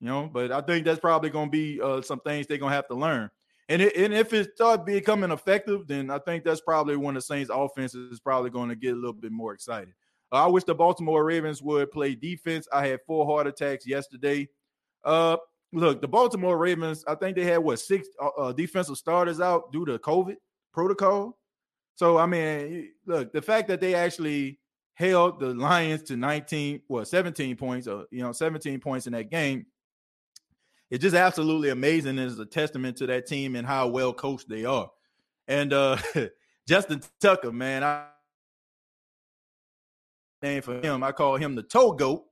you 0.00 0.08
know. 0.08 0.28
But 0.32 0.52
I 0.52 0.60
think 0.60 0.84
that's 0.84 1.00
probably 1.00 1.30
going 1.30 1.46
to 1.46 1.50
be 1.50 1.80
uh, 1.80 2.02
some 2.02 2.20
things 2.20 2.46
they're 2.46 2.58
going 2.58 2.70
to 2.70 2.76
have 2.76 2.88
to 2.88 2.94
learn. 2.94 3.30
And, 3.68 3.82
it, 3.82 3.96
and 3.96 4.12
if 4.12 4.32
it 4.32 4.54
starts 4.56 4.82
becoming 4.84 5.30
effective, 5.30 5.86
then 5.86 6.10
I 6.10 6.18
think 6.18 6.42
that's 6.42 6.60
probably 6.60 6.96
when 6.96 7.14
the 7.14 7.20
Saints' 7.20 7.50
offense 7.54 7.94
is 7.94 8.18
probably 8.18 8.50
going 8.50 8.68
to 8.68 8.74
get 8.74 8.94
a 8.94 8.96
little 8.96 9.12
bit 9.12 9.30
more 9.30 9.54
excited. 9.54 9.94
Uh, 10.32 10.44
I 10.44 10.46
wish 10.48 10.64
the 10.64 10.74
Baltimore 10.74 11.24
Ravens 11.24 11.62
would 11.62 11.90
play 11.92 12.16
defense. 12.16 12.66
I 12.72 12.88
had 12.88 13.00
four 13.06 13.26
heart 13.26 13.46
attacks 13.46 13.86
yesterday. 13.86 14.48
Uh, 15.04 15.36
look, 15.72 16.00
the 16.00 16.08
Baltimore 16.08 16.58
Ravens, 16.58 17.04
I 17.06 17.14
think 17.14 17.36
they 17.36 17.44
had 17.44 17.58
what 17.58 17.78
six 17.78 18.08
uh, 18.20 18.28
uh 18.28 18.52
defensive 18.52 18.98
starters 18.98 19.40
out 19.40 19.72
due 19.72 19.84
to 19.86 19.98
COVID 19.98 20.36
protocol. 20.72 21.38
So 21.94 22.18
I 22.18 22.26
mean, 22.26 22.90
look, 23.06 23.32
the 23.32 23.42
fact 23.42 23.68
that 23.68 23.80
they 23.80 23.94
actually 23.94 24.58
held 24.94 25.40
the 25.40 25.54
Lions 25.54 26.02
to 26.04 26.16
19, 26.16 26.82
well, 26.88 27.04
17 27.04 27.56
points, 27.56 27.86
or 27.86 28.00
uh, 28.00 28.04
you 28.10 28.22
know, 28.22 28.32
17 28.32 28.80
points 28.80 29.06
in 29.06 29.12
that 29.12 29.30
game 29.30 29.66
it's 30.90 31.02
just 31.02 31.16
absolutely 31.16 31.70
amazing. 31.70 32.18
It's 32.18 32.38
a 32.38 32.46
testament 32.46 32.96
to 32.98 33.06
that 33.06 33.26
team 33.26 33.56
and 33.56 33.66
how 33.66 33.88
well 33.88 34.12
coached 34.12 34.48
they 34.48 34.64
are. 34.64 34.90
And 35.48 35.72
uh 35.72 35.96
Justin 36.68 37.02
Tucker, 37.20 37.52
man, 37.52 37.82
I 37.82 38.06
name 40.42 40.62
for 40.62 40.80
him. 40.80 41.02
I 41.02 41.12
call 41.12 41.36
him 41.36 41.54
the 41.54 41.62
toe 41.62 41.92
goat 41.92 42.24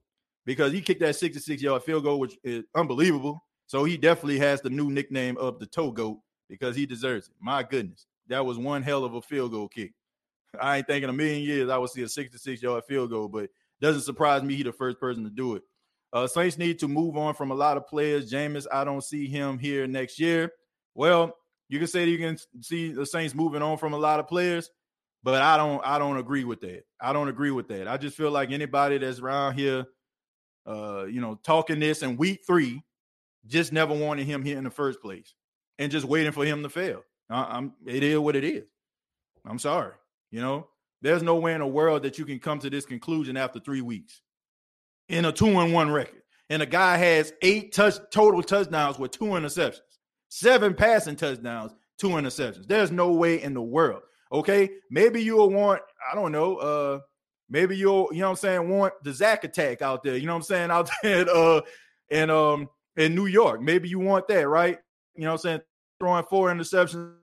because 0.44 0.72
he 0.72 0.80
kicked 0.80 1.00
that 1.00 1.16
66 1.16 1.62
yard 1.62 1.82
field 1.82 2.04
goal, 2.04 2.18
which 2.18 2.38
is 2.42 2.64
unbelievable. 2.74 3.44
So 3.66 3.84
he 3.84 3.96
definitely 3.96 4.38
has 4.38 4.62
the 4.62 4.70
new 4.70 4.90
nickname 4.90 5.36
of 5.36 5.58
the 5.58 5.66
toe 5.66 5.90
goat 5.90 6.18
because 6.48 6.74
he 6.74 6.86
deserves 6.86 7.28
it. 7.28 7.34
My 7.40 7.62
goodness, 7.62 8.06
that 8.28 8.44
was 8.44 8.58
one 8.58 8.82
hell 8.82 9.04
of 9.04 9.14
a 9.14 9.20
field 9.20 9.52
goal 9.52 9.68
kick. 9.68 9.92
I 10.60 10.78
ain't 10.78 10.86
thinking 10.86 11.10
a 11.10 11.12
million 11.12 11.42
years 11.42 11.68
I 11.68 11.76
would 11.76 11.90
see 11.90 12.02
a 12.02 12.08
66 12.08 12.62
yard 12.62 12.84
field 12.84 13.10
goal, 13.10 13.28
but 13.28 13.50
doesn't 13.80 14.02
surprise 14.02 14.42
me 14.42 14.56
he 14.56 14.62
the 14.62 14.72
first 14.72 14.98
person 14.98 15.22
to 15.24 15.30
do 15.30 15.54
it. 15.54 15.62
Uh, 16.12 16.26
Saints 16.26 16.56
need 16.56 16.78
to 16.78 16.88
move 16.88 17.16
on 17.16 17.34
from 17.34 17.50
a 17.50 17.54
lot 17.54 17.76
of 17.76 17.86
players. 17.86 18.30
Jameis, 18.30 18.66
I 18.72 18.84
don't 18.84 19.04
see 19.04 19.26
him 19.26 19.58
here 19.58 19.86
next 19.86 20.18
year. 20.18 20.52
Well, 20.94 21.36
you 21.68 21.78
can 21.78 21.88
say 21.88 22.06
you 22.06 22.18
can 22.18 22.38
see 22.62 22.92
the 22.92 23.04
Saints 23.04 23.34
moving 23.34 23.62
on 23.62 23.76
from 23.76 23.92
a 23.92 23.98
lot 23.98 24.20
of 24.20 24.26
players, 24.26 24.70
but 25.22 25.42
I 25.42 25.56
don't. 25.56 25.84
I 25.84 25.98
don't 25.98 26.16
agree 26.16 26.44
with 26.44 26.60
that. 26.62 26.84
I 27.00 27.12
don't 27.12 27.28
agree 27.28 27.50
with 27.50 27.68
that. 27.68 27.88
I 27.88 27.98
just 27.98 28.16
feel 28.16 28.30
like 28.30 28.50
anybody 28.50 28.96
that's 28.98 29.18
around 29.18 29.54
here, 29.54 29.86
uh, 30.66 31.04
you 31.04 31.20
know, 31.20 31.38
talking 31.44 31.78
this 31.78 32.02
in 32.02 32.16
week 32.16 32.40
three, 32.46 32.82
just 33.46 33.72
never 33.72 33.94
wanted 33.94 34.26
him 34.26 34.42
here 34.42 34.56
in 34.56 34.64
the 34.64 34.70
first 34.70 35.02
place, 35.02 35.34
and 35.78 35.92
just 35.92 36.06
waiting 36.06 36.32
for 36.32 36.44
him 36.44 36.62
to 36.62 36.70
fail. 36.70 37.02
I, 37.28 37.58
I'm. 37.58 37.74
It 37.86 38.02
is 38.02 38.18
what 38.18 38.34
it 38.34 38.44
is. 38.44 38.64
I'm 39.44 39.58
sorry. 39.58 39.92
You 40.30 40.40
know, 40.40 40.68
there's 41.02 41.22
no 41.22 41.36
way 41.36 41.52
in 41.52 41.60
the 41.60 41.66
world 41.66 42.02
that 42.04 42.18
you 42.18 42.24
can 42.24 42.38
come 42.38 42.60
to 42.60 42.70
this 42.70 42.86
conclusion 42.86 43.36
after 43.36 43.60
three 43.60 43.82
weeks 43.82 44.22
in 45.08 45.24
a 45.24 45.32
two 45.32 45.58
and 45.58 45.72
one 45.72 45.90
record. 45.90 46.22
And 46.50 46.62
a 46.62 46.66
guy 46.66 46.96
has 46.96 47.32
eight 47.42 47.72
touch 47.72 47.94
total 48.10 48.42
touchdowns 48.42 48.98
with 48.98 49.10
two 49.10 49.24
interceptions, 49.24 49.80
seven 50.28 50.74
passing 50.74 51.16
touchdowns, 51.16 51.74
two 51.98 52.08
interceptions. 52.08 52.66
There's 52.66 52.90
no 52.90 53.12
way 53.12 53.42
in 53.42 53.54
the 53.54 53.62
world. 53.62 54.02
Okay. 54.32 54.70
Maybe 54.90 55.22
you'll 55.22 55.50
want, 55.50 55.82
I 56.10 56.14
don't 56.14 56.32
know, 56.32 56.56
uh, 56.56 57.00
maybe 57.50 57.76
you'll, 57.76 58.08
you 58.12 58.20
know 58.20 58.26
what 58.26 58.30
I'm 58.30 58.36
saying, 58.36 58.68
want 58.68 58.94
the 59.02 59.12
Zach 59.12 59.44
attack 59.44 59.82
out 59.82 60.02
there, 60.02 60.16
you 60.16 60.26
know 60.26 60.32
what 60.32 60.38
I'm 60.38 60.42
saying, 60.42 60.70
out 60.70 60.90
there 61.02 61.22
in, 61.22 61.28
uh 61.28 61.60
in 62.10 62.30
um 62.30 62.68
in 62.96 63.14
New 63.14 63.26
York. 63.26 63.60
Maybe 63.60 63.88
you 63.88 63.98
want 63.98 64.26
that, 64.28 64.48
right? 64.48 64.78
You 65.14 65.24
know 65.24 65.30
what 65.30 65.34
I'm 65.34 65.38
saying? 65.38 65.60
Throwing 66.00 66.24
four 66.24 66.50
interceptions 66.50 67.14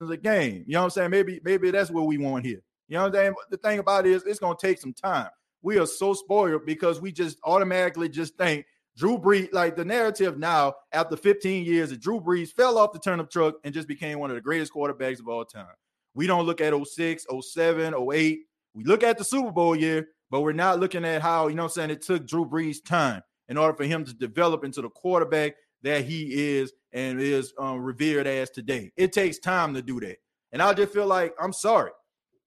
a 0.00 0.16
game. 0.16 0.64
You 0.66 0.74
know 0.74 0.80
what 0.80 0.84
I'm 0.84 0.90
saying? 0.90 1.10
Maybe, 1.10 1.40
maybe 1.44 1.70
that's 1.70 1.90
what 1.90 2.06
we 2.06 2.18
want 2.18 2.44
here. 2.44 2.60
You 2.88 2.96
know 2.96 3.02
what 3.04 3.08
I'm 3.08 3.14
saying? 3.14 3.34
The 3.50 3.56
thing 3.56 3.78
about 3.78 4.06
it 4.06 4.12
is 4.12 4.24
it's 4.24 4.40
gonna 4.40 4.56
take 4.60 4.78
some 4.78 4.92
time 4.92 5.28
we 5.62 5.78
are 5.78 5.86
so 5.86 6.12
spoiled 6.12 6.66
because 6.66 7.00
we 7.00 7.12
just 7.12 7.38
automatically 7.44 8.08
just 8.08 8.36
think 8.36 8.66
Drew 8.96 9.18
Brees, 9.18 9.48
like 9.52 9.76
the 9.76 9.84
narrative 9.84 10.38
now 10.38 10.74
after 10.92 11.16
15 11.16 11.64
years, 11.64 11.90
that 11.90 12.00
Drew 12.00 12.20
Brees 12.20 12.50
fell 12.50 12.76
off 12.76 12.92
the 12.92 12.98
turnip 12.98 13.30
truck 13.30 13.54
and 13.64 13.72
just 13.72 13.88
became 13.88 14.18
one 14.18 14.30
of 14.30 14.36
the 14.36 14.42
greatest 14.42 14.72
quarterbacks 14.72 15.20
of 15.20 15.28
all 15.28 15.44
time. 15.44 15.74
We 16.14 16.26
don't 16.26 16.44
look 16.44 16.60
at 16.60 16.74
06, 16.74 17.26
07, 17.40 17.94
08. 17.94 18.40
We 18.74 18.84
look 18.84 19.02
at 19.02 19.16
the 19.16 19.24
Super 19.24 19.50
Bowl 19.50 19.74
year, 19.74 20.08
but 20.30 20.42
we're 20.42 20.52
not 20.52 20.78
looking 20.78 21.04
at 21.04 21.22
how, 21.22 21.48
you 21.48 21.54
know 21.54 21.64
I'm 21.64 21.68
saying, 21.70 21.90
it 21.90 22.02
took 22.02 22.26
Drew 22.26 22.44
Brees 22.44 22.84
time 22.84 23.22
in 23.48 23.56
order 23.56 23.74
for 23.74 23.84
him 23.84 24.04
to 24.04 24.12
develop 24.12 24.64
into 24.64 24.82
the 24.82 24.90
quarterback 24.90 25.54
that 25.82 26.04
he 26.04 26.56
is 26.56 26.72
and 26.92 27.20
is 27.20 27.52
um, 27.58 27.80
revered 27.80 28.26
as 28.26 28.50
today. 28.50 28.92
It 28.96 29.12
takes 29.12 29.38
time 29.38 29.74
to 29.74 29.82
do 29.82 30.00
that. 30.00 30.18
And 30.52 30.60
I 30.60 30.74
just 30.74 30.92
feel 30.92 31.06
like, 31.06 31.34
I'm 31.40 31.52
sorry. 31.52 31.92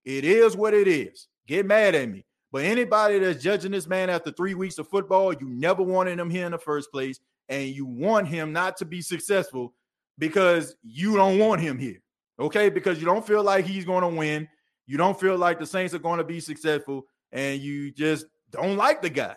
It 0.04 0.24
is 0.24 0.56
what 0.56 0.74
it 0.76 0.88
is. 0.88 1.28
Get 1.48 1.66
mad 1.66 1.96
at 1.96 2.10
me. 2.10 2.26
But 2.56 2.64
anybody 2.64 3.20
that's 3.20 3.44
judging 3.44 3.74
this 3.74 3.86
man 3.86 4.10
after 4.10 4.32
three 4.32 4.54
weeks 4.54 4.78
of 4.78 4.88
football, 4.88 5.34
you 5.34 5.50
never 5.50 5.84
wanted 5.84 6.18
him 6.18 6.30
here 6.30 6.46
in 6.46 6.54
the 6.54 6.58
first 6.58 6.90
place. 6.90 7.20
and 7.50 7.68
you 7.68 7.86
want 7.86 8.30
him 8.30 8.54
not 8.54 8.78
to 8.78 8.86
be 8.86 9.02
successful 9.02 9.74
because 10.18 10.78
you 10.82 11.18
don't 11.18 11.38
want 11.38 11.60
him 11.60 11.78
here. 11.78 12.02
Okay, 12.40 12.70
because 12.70 12.98
you 12.98 13.06
don't 13.06 13.28
feel 13.28 13.44
like 13.44 13.66
he's 13.66 13.84
going 13.84 14.04
to 14.04 14.08
win. 14.08 14.48
You 14.88 14.96
don't 14.96 15.20
feel 15.20 15.38
like 15.38 15.60
the 15.60 15.66
Saints 15.66 15.94
are 15.96 16.00
going 16.00 16.20
to 16.20 16.24
be 16.24 16.40
successful, 16.40 17.08
and 17.34 17.60
you 17.60 17.92
just 17.92 18.26
don't 18.52 18.78
like 18.78 19.02
the 19.02 19.10
guy. 19.10 19.36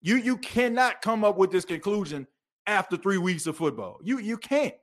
You 0.00 0.16
you 0.16 0.38
cannot 0.38 1.02
come 1.02 1.24
up 1.24 1.36
with 1.36 1.50
this 1.50 1.66
conclusion 1.66 2.26
after 2.66 2.96
three 2.96 3.18
weeks 3.18 3.46
of 3.46 3.58
football. 3.58 3.98
You 4.02 4.20
you 4.20 4.38
can't. 4.38 4.74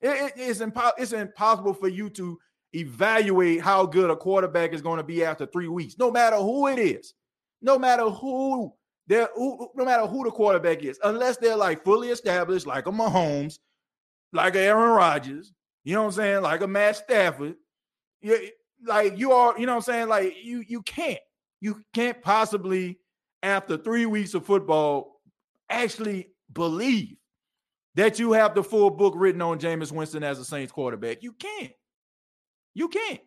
It, 0.00 0.08
it, 0.08 0.32
it's, 0.34 0.58
impo- 0.58 0.98
it's 0.98 1.12
impossible 1.12 1.74
for 1.74 1.86
you 1.86 2.10
to 2.10 2.40
evaluate 2.74 3.60
how 3.60 3.86
good 3.86 4.10
a 4.10 4.16
quarterback 4.16 4.72
is 4.72 4.82
going 4.82 4.98
to 4.98 5.04
be 5.04 5.24
after 5.24 5.46
three 5.46 5.68
weeks, 5.68 5.96
no 5.98 6.10
matter 6.10 6.36
who 6.36 6.66
it 6.68 6.78
is, 6.78 7.14
no 7.62 7.78
matter 7.78 8.08
who 8.08 8.72
they're, 9.06 9.28
who, 9.34 9.68
no 9.74 9.84
matter 9.84 10.06
who 10.06 10.24
the 10.24 10.30
quarterback 10.30 10.82
is, 10.82 10.98
unless 11.04 11.36
they're 11.36 11.56
like 11.56 11.84
fully 11.84 12.08
established, 12.08 12.66
like 12.66 12.86
a 12.86 12.92
Mahomes, 12.92 13.58
like 14.32 14.54
a 14.54 14.60
Aaron 14.60 14.90
Rodgers, 14.90 15.52
you 15.84 15.94
know 15.94 16.02
what 16.02 16.08
I'm 16.08 16.12
saying, 16.12 16.42
like 16.42 16.62
a 16.62 16.66
Matt 16.66 16.96
Stafford. 16.96 17.56
You, 18.20 18.48
like 18.86 19.18
you 19.18 19.32
are, 19.32 19.58
you 19.58 19.66
know 19.66 19.72
what 19.72 19.88
I'm 19.88 19.94
saying, 19.94 20.08
like 20.08 20.34
you 20.42 20.64
you 20.66 20.82
can't, 20.82 21.20
you 21.60 21.82
can't 21.92 22.20
possibly 22.22 22.98
after 23.42 23.76
three 23.76 24.06
weeks 24.06 24.34
of 24.34 24.46
football 24.46 25.20
actually 25.68 26.28
believe 26.52 27.16
that 27.94 28.18
you 28.18 28.32
have 28.32 28.54
the 28.54 28.62
full 28.62 28.90
book 28.90 29.14
written 29.16 29.42
on 29.42 29.58
Jameis 29.58 29.92
Winston 29.92 30.24
as 30.24 30.38
a 30.38 30.44
Saints 30.44 30.72
quarterback. 30.72 31.22
You 31.22 31.32
can't. 31.32 31.72
You 32.74 32.88
can't. 32.88 33.20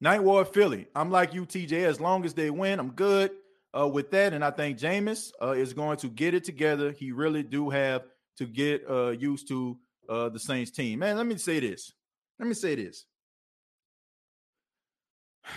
Night 0.00 0.22
Ward 0.22 0.48
Philly. 0.48 0.88
I'm 0.94 1.10
like 1.10 1.32
you, 1.32 1.46
TJ. 1.46 1.84
As 1.84 2.00
long 2.00 2.24
as 2.24 2.34
they 2.34 2.50
win, 2.50 2.78
I'm 2.78 2.90
good 2.90 3.30
uh, 3.76 3.88
with 3.88 4.10
that. 4.10 4.32
And 4.34 4.44
I 4.44 4.50
think 4.50 4.78
Jameis 4.78 5.32
uh, 5.42 5.52
is 5.52 5.72
going 5.72 5.96
to 5.98 6.08
get 6.08 6.34
it 6.34 6.44
together. 6.44 6.92
He 6.92 7.12
really 7.12 7.42
do 7.42 7.70
have 7.70 8.02
to 8.38 8.44
get 8.44 8.84
uh, 8.88 9.10
used 9.10 9.48
to 9.48 9.78
uh, 10.08 10.28
the 10.28 10.38
Saints 10.38 10.70
team. 10.70 10.98
Man, 10.98 11.16
let 11.16 11.26
me 11.26 11.38
say 11.38 11.60
this. 11.60 11.92
Let 12.38 12.46
me 12.46 12.54
say 12.54 12.74
this. 12.74 13.06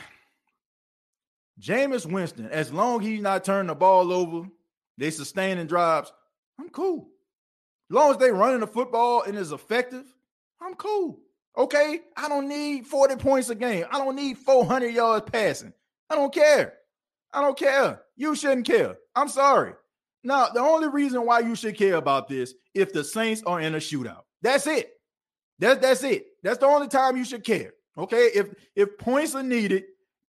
Jameis 1.61 2.05
Winston, 2.09 2.47
as 2.47 2.71
long 2.71 3.01
as 3.01 3.07
he's 3.07 3.21
not 3.21 3.43
turning 3.43 3.67
the 3.67 3.75
ball 3.75 4.13
over, 4.13 4.47
they 4.97 5.09
sustaining 5.09 5.67
drives, 5.67 6.13
I'm 6.57 6.69
cool. 6.69 7.09
As 7.89 7.95
long 7.95 8.11
as 8.11 8.17
they 8.17 8.31
running 8.31 8.61
the 8.61 8.67
football 8.67 9.23
and 9.23 9.37
is 9.37 9.51
effective, 9.51 10.05
I'm 10.61 10.75
cool. 10.75 11.19
Okay, 11.59 11.99
I 12.15 12.29
don't 12.29 12.47
need 12.47 12.87
40 12.87 13.17
points 13.17 13.49
a 13.49 13.55
game. 13.55 13.83
I 13.91 13.97
don't 13.97 14.15
need 14.15 14.37
400 14.37 14.87
yards 14.87 15.29
passing. 15.29 15.73
I 16.09 16.15
don't 16.15 16.33
care. 16.33 16.75
I 17.33 17.41
don't 17.41 17.59
care. 17.59 18.01
You 18.15 18.33
shouldn't 18.33 18.65
care. 18.65 18.97
I'm 19.13 19.27
sorry. 19.27 19.73
Now, 20.23 20.47
the 20.47 20.61
only 20.61 20.87
reason 20.87 21.25
why 21.25 21.39
you 21.39 21.55
should 21.55 21.77
care 21.77 21.95
about 21.95 22.29
this 22.29 22.53
if 22.73 22.93
the 22.93 23.03
Saints 23.03 23.43
are 23.45 23.59
in 23.59 23.75
a 23.75 23.79
shootout. 23.79 24.21
That's 24.41 24.67
it. 24.67 24.89
That's 25.59 25.81
that's 25.81 26.03
it. 26.03 26.27
That's 26.43 26.59
the 26.59 26.65
only 26.65 26.87
time 26.87 27.17
you 27.17 27.25
should 27.25 27.43
care. 27.43 27.73
Okay, 27.97 28.29
if 28.33 28.47
if 28.75 28.97
points 28.97 29.35
are 29.35 29.43
needed 29.43 29.83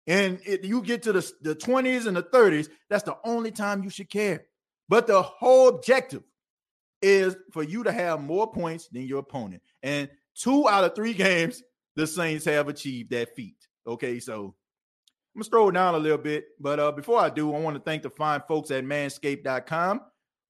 and 0.07 0.39
it, 0.45 0.63
you 0.63 0.81
get 0.81 1.03
to 1.03 1.11
the, 1.11 1.31
the 1.41 1.55
20s 1.55 2.07
and 2.07 2.15
the 2.15 2.23
30s, 2.23 2.69
that's 2.89 3.03
the 3.03 3.17
only 3.25 3.51
time 3.51 3.83
you 3.83 3.89
should 3.89 4.09
care. 4.09 4.45
But 4.87 5.07
the 5.07 5.21
whole 5.21 5.67
objective 5.67 6.23
is 7.01 7.35
for 7.51 7.63
you 7.63 7.83
to 7.83 7.91
have 7.91 8.21
more 8.21 8.49
points 8.49 8.87
than 8.87 9.03
your 9.03 9.19
opponent. 9.19 9.61
And 9.83 10.09
two 10.39 10.67
out 10.67 10.83
of 10.83 10.95
three 10.95 11.13
games, 11.25 11.63
the 11.95 12.07
Saints 12.07 12.45
have 12.45 12.67
achieved 12.67 13.11
that 13.11 13.35
feat. 13.35 13.55
Okay, 13.85 14.19
so 14.19 14.55
I'm 15.35 15.39
gonna 15.39 15.45
scroll 15.45 15.71
down 15.71 15.95
a 15.95 15.99
little 15.99 16.17
bit, 16.17 16.45
but 16.59 16.79
uh, 16.79 16.91
before 16.91 17.19
I 17.19 17.29
do, 17.29 17.53
I 17.53 17.59
want 17.59 17.75
to 17.75 17.81
thank 17.81 18.03
the 18.03 18.09
fine 18.09 18.41
folks 18.47 18.71
at 18.71 18.83
manscaped.com. 18.83 20.01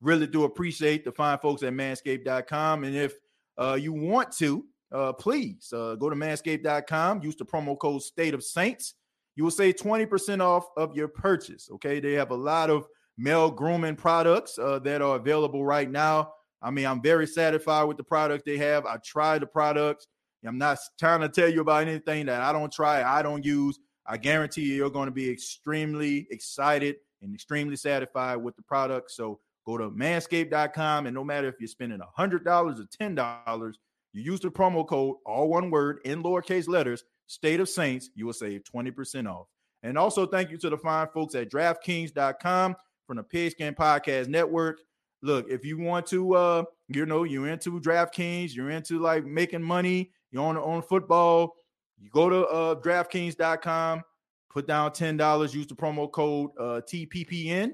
Really 0.02 0.28
do 0.28 0.44
appreciate 0.44 1.04
the 1.04 1.12
fine 1.12 1.40
folks 1.40 1.64
at 1.64 1.74
manscaped.com. 1.74 2.84
And 2.84 2.96
if 2.96 3.14
uh, 3.58 3.78
you 3.80 3.94
want 3.94 4.32
to, 4.38 4.64
uh, 4.92 5.14
please 5.14 5.74
uh, 5.74 5.96
go 5.96 6.10
to 6.10 6.16
manscaped.com, 6.16 7.22
use 7.24 7.36
the 7.36 7.46
promo 7.46 7.78
code 7.78 8.02
State 8.02 8.34
of 8.34 8.44
Saints. 8.44 8.94
You 9.36 9.44
will 9.44 9.52
save 9.52 9.76
20% 9.76 10.42
off 10.42 10.68
of 10.78 10.96
your 10.96 11.08
purchase. 11.08 11.70
Okay, 11.74 12.00
they 12.00 12.14
have 12.14 12.32
a 12.32 12.36
lot 12.36 12.70
of 12.70 12.88
male 13.18 13.52
grooming 13.52 13.96
products 13.96 14.58
uh, 14.58 14.80
that 14.80 15.02
are 15.02 15.16
available 15.16 15.66
right 15.66 15.90
now. 15.90 16.34
I 16.62 16.72
mean, 16.72 16.86
I'm 16.86 17.02
very 17.02 17.28
satisfied 17.28 17.84
with 17.84 17.98
the 17.98 18.04
product 18.04 18.46
they 18.46 18.58
have. 18.58 18.86
I 18.86 18.98
tried 18.98 19.42
the 19.42 19.48
products. 19.48 20.08
I'm 20.46 20.58
not 20.58 20.78
trying 20.98 21.22
to 21.22 21.30
tell 21.30 21.50
you 21.50 21.62
about 21.62 21.88
anything 21.88 22.28
that 22.28 22.42
I 22.42 22.54
don't 22.54 22.72
try, 22.72 23.04
I 23.04 23.22
don't 23.22 23.44
use. 23.44 23.80
I 24.06 24.18
guarantee 24.18 24.62
you, 24.62 24.76
you're 24.76 24.90
going 24.90 25.08
to 25.08 25.12
be 25.12 25.30
extremely 25.30 26.28
excited 26.32 26.96
and 27.22 27.34
extremely 27.34 27.76
satisfied 27.76 28.38
with 28.38 28.56
the 28.56 28.62
product. 28.62 29.12
So 29.12 29.40
go 29.66 29.78
to 29.78 29.90
manscaped.com, 29.90 31.08
and 31.08 31.14
no 31.14 31.24
matter 31.24 31.50
if 31.50 31.56
you're 31.60 31.68
spending 31.68 32.00
$100 32.18 32.46
or 32.48 32.88
$10, 33.02 33.74
you 34.14 34.22
use 34.22 34.40
the 34.40 34.50
promo 34.50 34.88
code, 34.88 35.18
all 35.26 35.50
one 35.50 35.70
word 35.70 36.00
in 36.06 36.24
lowercase 36.24 36.70
letters, 36.70 37.04
State 37.28 37.60
of 37.60 37.68
Saints, 37.68 38.10
you 38.16 38.26
will 38.26 38.34
save 38.34 38.64
20% 38.64 39.30
off. 39.30 39.48
And 39.84 39.98
also, 39.98 40.26
thank 40.26 40.50
you 40.50 40.58
to 40.60 40.70
the 40.70 40.78
fine 40.78 41.08
folks 41.14 41.36
at 41.36 41.52
DraftKings.com 41.52 42.76
from 43.06 43.18
the 43.18 43.24
Pigskin 43.24 43.76
Podcast 43.76 44.28
Network 44.30 44.80
look, 45.22 45.50
if 45.50 45.66
you 45.66 45.78
want 45.78 46.06
to, 46.08 46.36
uh, 46.36 46.64
you 46.88 47.06
know, 47.06 47.24
you're 47.24 47.48
into 47.48 47.80
DraftKings, 47.80 48.56
you're 48.56 48.70
into 48.70 49.00
like 49.00 49.26
making 49.26 49.62
money, 49.62 50.12
you're 50.32 50.44
on 50.44 50.58
on 50.58 50.82
football, 50.82 51.56
you 51.98 52.10
go 52.12 52.30
to 52.30 52.46
uh, 52.48 52.76
DraftKings.com, 52.76 54.04
put 54.50 54.68
down 54.68 54.92
ten 54.94 55.18
dollars, 55.18 55.54
use 55.54 55.68
the 55.68 55.76
promo 55.76 56.12
code 56.12 56.52
uh, 56.60 56.82
TPPN, 56.88 57.74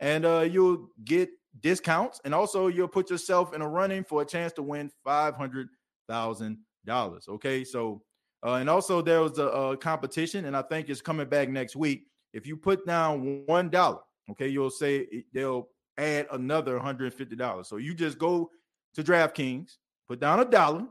and 0.00 0.24
uh, 0.24 0.40
you'll 0.40 0.88
get 1.04 1.30
discounts, 1.60 2.20
and 2.24 2.34
also 2.34 2.68
you'll 2.68 2.88
put 2.88 3.10
yourself 3.10 3.54
in 3.54 3.62
a 3.62 3.68
running 3.68 4.04
for 4.04 4.22
a 4.22 4.24
chance 4.24 4.52
to 4.54 4.62
win 4.62 4.90
five 5.04 5.34
hundred 5.34 5.68
thousand 6.08 6.58
dollars. 6.84 7.26
Okay, 7.28 7.64
so. 7.64 8.02
Uh, 8.44 8.54
and 8.54 8.68
also, 8.68 9.00
there 9.00 9.20
was 9.20 9.38
a, 9.38 9.46
a 9.46 9.76
competition, 9.76 10.46
and 10.46 10.56
I 10.56 10.62
think 10.62 10.88
it's 10.88 11.00
coming 11.00 11.28
back 11.28 11.48
next 11.48 11.76
week. 11.76 12.08
If 12.32 12.44
you 12.44 12.56
put 12.56 12.84
down 12.84 13.44
one 13.46 13.70
dollar, 13.70 14.00
okay, 14.32 14.48
you'll 14.48 14.68
say 14.68 15.06
they'll 15.32 15.68
add 15.98 16.26
another 16.32 16.78
$150. 16.78 17.66
So 17.66 17.76
you 17.76 17.94
just 17.94 18.18
go 18.18 18.50
to 18.94 19.02
DraftKings, 19.02 19.76
put 20.08 20.20
down 20.20 20.40
a 20.40 20.44
dollar, 20.44 20.86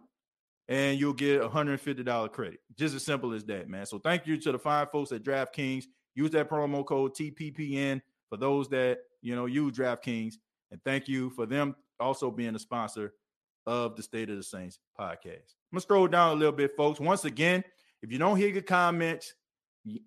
and 0.68 1.00
you'll 1.00 1.14
get 1.14 1.42
a 1.42 1.50
$150 1.50 2.32
credit. 2.32 2.60
Just 2.78 2.96
as 2.96 3.04
simple 3.04 3.34
as 3.34 3.44
that, 3.46 3.68
man. 3.68 3.86
So 3.86 4.00
thank 4.00 4.26
you 4.26 4.38
to 4.38 4.52
the 4.52 4.60
fine 4.60 4.88
folks 4.88 5.12
at 5.12 5.24
DraftKings. 5.24 5.86
Use 6.16 6.32
that 6.32 6.50
promo 6.50 6.86
code 6.86 7.16
TPPN 7.16 8.02
for 8.30 8.38
those 8.38 8.70
that, 8.70 9.00
you 9.22 9.36
know, 9.36 9.46
use 9.46 9.78
DraftKings. 9.78 10.36
And 10.72 10.82
thank 10.86 11.08
you 11.08 11.30
for 11.32 11.46
them 11.46 11.76
also 12.00 12.32
being 12.32 12.56
a 12.56 12.60
sponsor 12.60 13.14
of 13.66 13.96
the 13.96 14.04
State 14.04 14.30
of 14.30 14.38
the 14.38 14.44
Saints 14.44 14.80
podcast. 15.00 15.26
I'm 15.26 15.74
gonna 15.74 15.82
scroll 15.82 16.08
down 16.08 16.32
a 16.32 16.40
little 16.40 16.52
bit, 16.54 16.76
folks. 16.76 17.00
Once 17.00 17.26
again, 17.26 17.64
if 18.02 18.12
you 18.12 18.18
don't 18.18 18.38
hear 18.38 18.50
your 18.50 18.64
comments, 18.64 19.34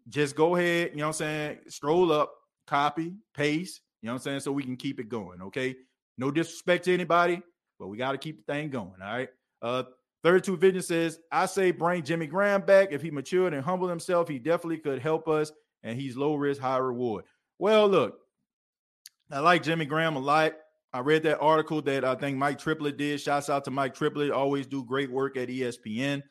just 0.09 0.35
go 0.35 0.57
ahead, 0.57 0.91
you 0.91 0.99
know 0.99 1.05
what 1.05 1.09
I'm 1.09 1.13
saying? 1.15 1.59
Scroll 1.69 2.13
up, 2.13 2.35
copy, 2.67 3.15
paste, 3.35 3.81
you 4.05 4.09
know 4.09 4.13
what 4.13 4.21
I'm 4.21 4.23
saying? 4.25 4.41
So 4.41 4.53
we 4.53 4.63
can 4.63 4.77
keep 4.77 5.01
it 5.01 5.09
going. 5.09 5.41
Okay. 5.41 5.75
No 6.19 6.31
disrespect 6.31 6.85
to 6.85 6.93
anybody, 6.93 7.41
but 7.79 7.89
we 7.89 7.97
got 7.97 8.13
to 8.13 8.19
keep 8.19 8.45
the 8.45 8.53
thing 8.53 8.69
going. 8.69 8.93
All 9.03 9.17
right. 9.17 9.31
Uh, 9.63 9.85
32 10.23 10.59
Vision 10.59 10.83
says, 10.83 11.21
I 11.33 11.47
say 11.47 11.71
bring 11.71 12.03
Jimmy 12.03 12.27
Graham 12.27 12.61
back. 12.61 12.89
If 12.91 13.01
he 13.01 13.11
matured 13.11 13.55
and 13.55 13.65
humbled 13.65 13.89
himself, 13.89 14.29
he 14.29 14.39
definitely 14.39 14.77
could 14.77 15.01
help 15.01 15.27
us. 15.27 15.53
And 15.85 15.99
he's 15.99 16.19
low 16.19 16.35
risk, 16.35 16.61
high 16.61 16.77
reward. 16.77 17.25
Well, 17.59 17.89
look, 17.89 18.19
I 19.31 19.39
like 19.39 19.63
Jimmy 19.63 19.87
Graham 19.87 20.17
a 20.17 20.21
lot. 20.21 20.53
I 20.93 20.99
read 20.99 21.23
that 21.23 21.41
article 21.41 21.81
that 21.83 22.05
I 22.05 22.15
think 22.15 22.37
Mike 22.37 22.59
Triplett 22.59 22.99
did. 22.99 23.23
Shouts 23.23 23.49
out 23.49 23.65
to 23.65 23.71
Mike 23.71 23.95
Triplett. 23.95 24.33
Always 24.33 24.67
do 24.67 24.85
great 24.85 25.11
work 25.11 25.39
at 25.39 25.49
ESPN. 25.49 26.23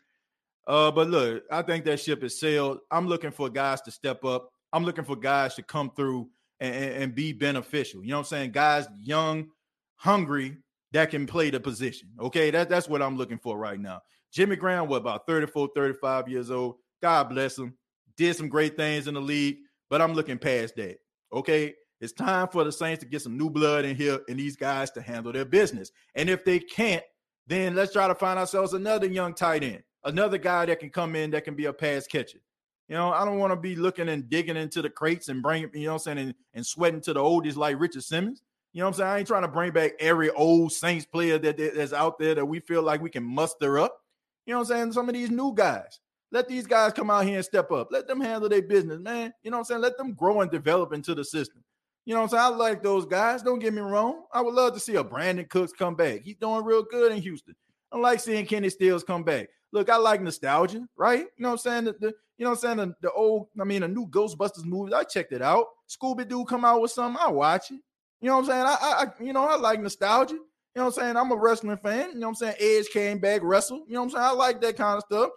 Uh, 0.68 0.92
but 0.92 1.10
look, 1.10 1.44
I 1.52 1.64
think 1.64 1.86
that 1.86 2.00
ship 2.00 2.24
is 2.24 2.40
sailed. 2.40 2.82
I'm 2.92 3.08
looking 3.08 3.32
for 3.32 3.50
guys 3.50 3.82
to 3.82 3.92
step 3.92 4.24
up. 4.24 4.52
I'm 4.72 4.84
looking 4.84 5.06
for 5.06 5.16
guys 5.16 5.56
to 5.56 5.64
come 5.64 5.90
through 5.96 6.30
and, 6.60 6.76
and 6.76 7.16
be 7.16 7.34
beneficial. 7.34 8.04
You 8.04 8.12
know 8.12 8.18
what 8.18 8.22
I'm 8.22 8.26
saying? 8.26 8.52
Guys, 8.52 8.88
young, 9.02 9.48
hungry, 9.96 10.58
that 10.92 11.10
can 11.10 11.26
play 11.26 11.50
the 11.50 11.60
position. 11.60 12.10
Okay, 12.20 12.52
that, 12.52 12.70
that's 12.70 12.88
what 12.88 13.02
I'm 13.02 13.18
looking 13.18 13.40
for 13.40 13.58
right 13.58 13.80
now. 13.80 14.02
Jimmy 14.32 14.56
Graham, 14.56 14.88
what 14.88 14.98
about 14.98 15.28
34, 15.28 15.70
35 15.76 16.28
years 16.28 16.52
old? 16.52 16.76
God 17.02 17.30
bless 17.30 17.58
him. 17.58 17.76
Did 18.16 18.36
some 18.36 18.50
great 18.50 18.78
things 18.78 19.08
in 19.08 19.16
the 19.16 19.22
league, 19.22 19.58
but 19.90 20.02
I'm 20.02 20.14
looking 20.14 20.38
past 20.38 20.76
that. 20.78 20.98
Okay, 21.32 21.74
it's 22.00 22.14
time 22.14 22.48
for 22.48 22.64
the 22.64 22.72
Saints 22.72 23.04
to 23.04 23.10
get 23.10 23.22
some 23.22 23.38
new 23.38 23.50
blood 23.50 23.86
in 23.86 23.96
here 23.96 24.20
and 24.28 24.38
these 24.38 24.56
guys 24.56 24.92
to 24.92 25.02
handle 25.02 25.32
their 25.32 25.46
business. 25.46 25.92
And 26.16 26.30
if 26.30 26.46
they 26.46 26.60
can't, 26.60 27.04
then 27.48 27.76
let's 27.76 27.94
try 27.94 28.08
to 28.08 28.16
find 28.16 28.40
ourselves 28.40 28.74
another 28.74 29.08
young 29.08 29.34
tight 29.34 29.64
end, 29.64 29.84
another 30.04 30.38
guy 30.38 30.66
that 30.66 30.80
can 30.80 30.90
come 30.90 31.16
in 31.16 31.32
that 31.32 31.44
can 31.44 31.56
be 31.56 31.66
a 31.66 31.74
pass 31.74 32.06
catcher. 32.08 32.40
You 32.88 32.96
know, 32.96 33.12
I 33.12 33.26
don't 33.26 33.40
want 33.40 33.52
to 33.52 33.56
be 33.56 33.76
looking 33.76 34.10
and 34.10 34.30
digging 34.30 34.58
into 34.58 34.82
the 34.82 34.90
crates 34.90 35.30
and 35.30 35.42
bringing, 35.42 35.70
you 35.74 35.88
know 35.88 35.94
I'm 35.94 36.00
saying, 36.00 36.18
and, 36.18 36.36
and 36.54 36.66
sweating 36.66 37.02
to 37.02 37.14
the 37.14 37.22
oldies 37.22 37.56
like 37.56 37.80
Richard 37.80 38.04
Simmons. 38.04 38.42
You 38.74 38.82
know 38.82 38.88
I'm 38.88 38.94
saying? 38.94 39.10
I 39.10 39.18
ain't 39.20 39.28
trying 39.28 39.44
to 39.44 39.48
bring 39.48 39.72
back 39.72 39.94
every 40.00 40.30
old 40.32 40.74
Saints 40.74 41.06
player 41.06 41.38
that, 41.38 41.58
that's 41.58 41.94
out 41.94 42.20
there 42.20 42.36
that 42.36 42.46
we 42.46 42.60
feel 42.60 42.82
like 42.82 43.02
we 43.02 43.10
can 43.10 43.24
muster 43.24 43.80
up. 43.80 44.02
You 44.46 44.54
know 44.54 44.60
I'm 44.60 44.66
saying? 44.66 44.92
Some 44.92 45.08
of 45.08 45.16
these 45.16 45.30
new 45.30 45.54
guys. 45.54 46.00
Let 46.32 46.48
these 46.48 46.66
guys 46.66 46.94
come 46.94 47.12
out 47.12 47.26
here 47.26 47.36
and 47.36 47.46
step 47.46 47.72
up. 47.72 47.90
Let 47.92 48.08
them 48.08 48.20
handle 48.20 48.50
their 48.50 48.64
business, 48.64 49.00
man. 49.00 49.34
You 49.44 49.52
know 49.52 49.60
I'm 49.60 49.64
saying? 49.64 49.82
Let 49.82 49.98
them 49.98 50.14
grow 50.14 50.42
and 50.42 50.50
develop 50.50 50.92
into 50.92 51.14
the 51.14 51.24
system. 51.24 51.64
You 52.06 52.16
know 52.16 52.22
what 52.22 52.34
I'm 52.34 52.40
saying? 52.40 52.44
I 52.44 52.48
like 52.48 52.84
those 52.84 53.06
guys. 53.06 53.44
Don't 53.44 53.60
get 53.60 53.74
me 53.74 53.82
wrong. 53.82 54.24
I 54.34 54.42
would 54.42 54.56
love 54.56 54.74
to 54.74 54.80
see 54.80 54.96
a 54.96 55.04
Brandin 55.04 55.48
Cooks 55.48 55.72
come 55.72 55.96
back. 55.96 56.22
He's 56.24 56.36
doing 56.36 56.66
real 56.66 56.84
good 56.84 57.12
in 57.12 57.22
Houston. 57.22 57.56
I 57.92 57.98
like 57.98 58.20
seeing 58.20 58.46
Kenny 58.48 58.70
Stills 58.70 59.04
come 59.04 59.24
back. 59.24 59.50
Look, 59.72 59.90
I 59.90 59.98
like 59.98 60.22
nostalgia, 60.22 60.88
right? 60.98 61.20
You 61.20 61.44
know 61.44 61.50
what 61.50 61.54
I'm 61.54 61.58
saying? 61.60 61.84
The, 61.86 61.96
the 62.00 62.14
you 62.44 62.50
know 62.50 62.56
what 62.56 62.66
I'm 62.66 62.78
saying? 62.78 62.90
The, 62.90 63.08
the, 63.08 63.12
old, 63.14 63.48
I 63.58 63.64
mean, 63.64 63.84
the 63.84 63.88
new 63.88 64.06
Ghostbusters 64.06 64.66
movies. 64.66 64.94
I 64.94 65.06
checked 65.06 65.32
it 65.32 65.42
out. 65.42 65.66
Scooby 65.90 66.28
Doo 66.28 66.44
come 66.44 66.66
out 66.66 66.82
with 66.82 66.92
something, 66.92 67.18
I 67.24 67.30
watch 67.30 67.72
it. 67.72 67.80
You 68.20 68.28
know 68.28 68.36
what 68.36 68.50
I'm 68.50 68.50
saying? 68.50 68.66
I, 68.66 68.76
I, 68.82 69.24
you 69.24 69.32
know, 69.32 69.48
I 69.48 69.56
like 69.56 69.80
nostalgia. 69.80 70.34
You 70.34 70.42
know 70.76 70.84
what 70.84 70.86
I'm 70.88 70.92
saying? 70.92 71.16
I'm 71.16 71.32
a 71.32 71.38
wrestling 71.38 71.78
fan. 71.78 72.10
You 72.10 72.20
know 72.20 72.28
what 72.28 72.42
I'm 72.42 72.54
saying? 72.54 72.56
Edge 72.60 72.90
came 72.90 73.20
back, 73.20 73.40
wrestle. 73.46 73.86
You 73.88 73.94
know 73.94 74.02
what 74.02 74.08
I'm 74.08 74.12
saying? 74.12 74.26
I 74.26 74.32
like 74.32 74.60
that 74.60 74.76
kind 74.76 74.98
of 74.98 75.04
stuff. 75.04 75.30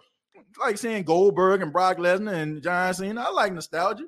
Like 0.59 0.77
seeing 0.77 1.03
Goldberg 1.03 1.61
and 1.61 1.71
Brock 1.71 1.95
Lesnar 1.95 2.33
and 2.33 2.61
John 2.61 2.93
Cena. 2.93 3.21
I 3.21 3.31
like 3.31 3.53
nostalgia. 3.53 4.07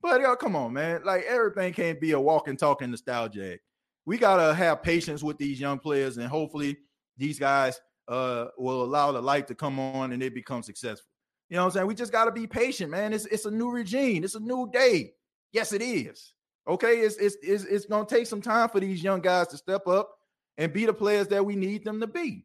But 0.00 0.20
yo, 0.20 0.36
come 0.36 0.54
on, 0.54 0.72
man. 0.72 1.00
Like 1.04 1.24
everything 1.24 1.72
can't 1.72 2.00
be 2.00 2.12
a 2.12 2.20
walking, 2.20 2.56
talking 2.56 2.92
nostalgia 2.92 3.54
act. 3.54 3.62
We 4.06 4.16
gotta 4.16 4.54
have 4.54 4.84
patience 4.84 5.24
with 5.24 5.38
these 5.38 5.58
young 5.58 5.80
players, 5.80 6.18
and 6.18 6.28
hopefully 6.28 6.76
these 7.16 7.40
guys 7.40 7.80
uh, 8.06 8.46
will 8.56 8.84
allow 8.84 9.10
the 9.10 9.20
light 9.20 9.48
to 9.48 9.56
come 9.56 9.80
on 9.80 10.12
and 10.12 10.22
they 10.22 10.28
become 10.28 10.62
successful. 10.62 11.10
You 11.48 11.56
know 11.56 11.62
what 11.62 11.66
I'm 11.66 11.72
saying? 11.72 11.86
We 11.86 11.94
just 11.94 12.12
got 12.12 12.26
to 12.26 12.32
be 12.32 12.46
patient, 12.46 12.90
man. 12.90 13.12
It's 13.12 13.26
it's 13.26 13.46
a 13.46 13.50
new 13.50 13.70
regime. 13.70 14.24
It's 14.24 14.34
a 14.34 14.40
new 14.40 14.68
day. 14.70 15.12
Yes, 15.52 15.72
it 15.72 15.82
is. 15.82 16.34
Okay, 16.66 16.98
it's 16.98 17.16
it's 17.16 17.36
it's, 17.42 17.64
it's 17.64 17.86
going 17.86 18.06
to 18.06 18.14
take 18.14 18.26
some 18.26 18.42
time 18.42 18.68
for 18.68 18.80
these 18.80 19.02
young 19.02 19.20
guys 19.20 19.48
to 19.48 19.56
step 19.56 19.86
up 19.86 20.10
and 20.58 20.72
be 20.72 20.84
the 20.84 20.92
players 20.92 21.28
that 21.28 21.44
we 21.44 21.56
need 21.56 21.84
them 21.84 22.00
to 22.00 22.06
be. 22.06 22.44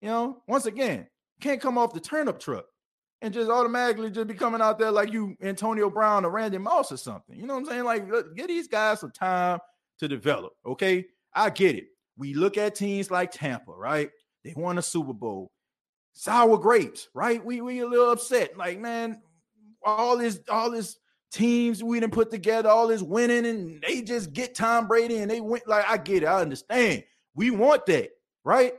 You 0.00 0.08
know, 0.08 0.42
once 0.48 0.66
again, 0.66 1.06
can't 1.40 1.60
come 1.60 1.78
off 1.78 1.92
the 1.92 2.00
turnip 2.00 2.40
truck 2.40 2.64
and 3.22 3.32
just 3.32 3.50
automatically 3.50 4.10
just 4.10 4.26
be 4.26 4.34
coming 4.34 4.60
out 4.60 4.78
there 4.78 4.90
like 4.90 5.12
you 5.12 5.36
Antonio 5.42 5.90
Brown 5.90 6.24
or 6.24 6.30
Randy 6.30 6.58
Moss 6.58 6.90
or 6.90 6.96
something. 6.96 7.38
You 7.38 7.46
know 7.46 7.54
what 7.54 7.60
I'm 7.60 7.66
saying? 7.66 7.84
Like, 7.84 8.10
look, 8.10 8.34
give 8.34 8.48
these 8.48 8.66
guys 8.66 9.00
some 9.00 9.12
time 9.12 9.60
to 9.98 10.08
develop. 10.08 10.52
Okay, 10.66 11.06
I 11.34 11.50
get 11.50 11.76
it. 11.76 11.84
We 12.16 12.34
look 12.34 12.58
at 12.58 12.74
teams 12.74 13.10
like 13.10 13.30
Tampa, 13.30 13.72
right? 13.72 14.10
They 14.44 14.54
won 14.56 14.78
a 14.78 14.82
Super 14.82 15.12
Bowl. 15.12 15.50
Sour 16.20 16.58
grapes, 16.58 17.08
right? 17.14 17.42
We 17.42 17.62
we 17.62 17.80
a 17.80 17.86
little 17.86 18.10
upset. 18.10 18.54
Like, 18.54 18.78
man, 18.78 19.22
all 19.82 20.18
this, 20.18 20.38
all 20.50 20.70
this 20.70 20.98
teams 21.32 21.82
we 21.82 21.98
didn't 21.98 22.12
put 22.12 22.30
together, 22.30 22.68
all 22.68 22.88
this 22.88 23.00
winning, 23.00 23.46
and 23.46 23.80
they 23.80 24.02
just 24.02 24.34
get 24.34 24.54
Tom 24.54 24.86
Brady 24.86 25.16
and 25.16 25.30
they 25.30 25.40
went 25.40 25.66
like 25.66 25.86
I 25.88 25.96
get 25.96 26.22
it, 26.22 26.26
I 26.26 26.42
understand. 26.42 27.04
We 27.34 27.50
want 27.50 27.86
that, 27.86 28.10
right? 28.44 28.74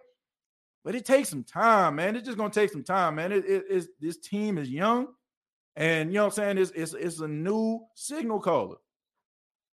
But 0.86 0.94
it 0.94 1.04
takes 1.04 1.30
some 1.30 1.44
time, 1.44 1.96
man. 1.96 2.16
It's 2.16 2.28
just 2.28 2.38
gonna 2.38 2.54
take 2.54 2.72
some 2.72 2.84
time, 2.84 3.16
man. 3.16 3.32
It, 3.32 3.44
it, 3.46 3.64
it's 3.68 3.88
this 4.00 4.18
team 4.18 4.60
is 4.60 4.70
young, 4.70 5.08
and 5.76 6.12
you 6.12 6.20
know 6.20 6.26
what 6.26 6.38
I'm 6.38 6.44
saying? 6.44 6.58
It's 6.60 6.72
it's 6.76 6.94
it's 6.94 7.22
a 7.22 7.28
new 7.28 7.80
signal 7.96 8.40
caller. 8.40 8.78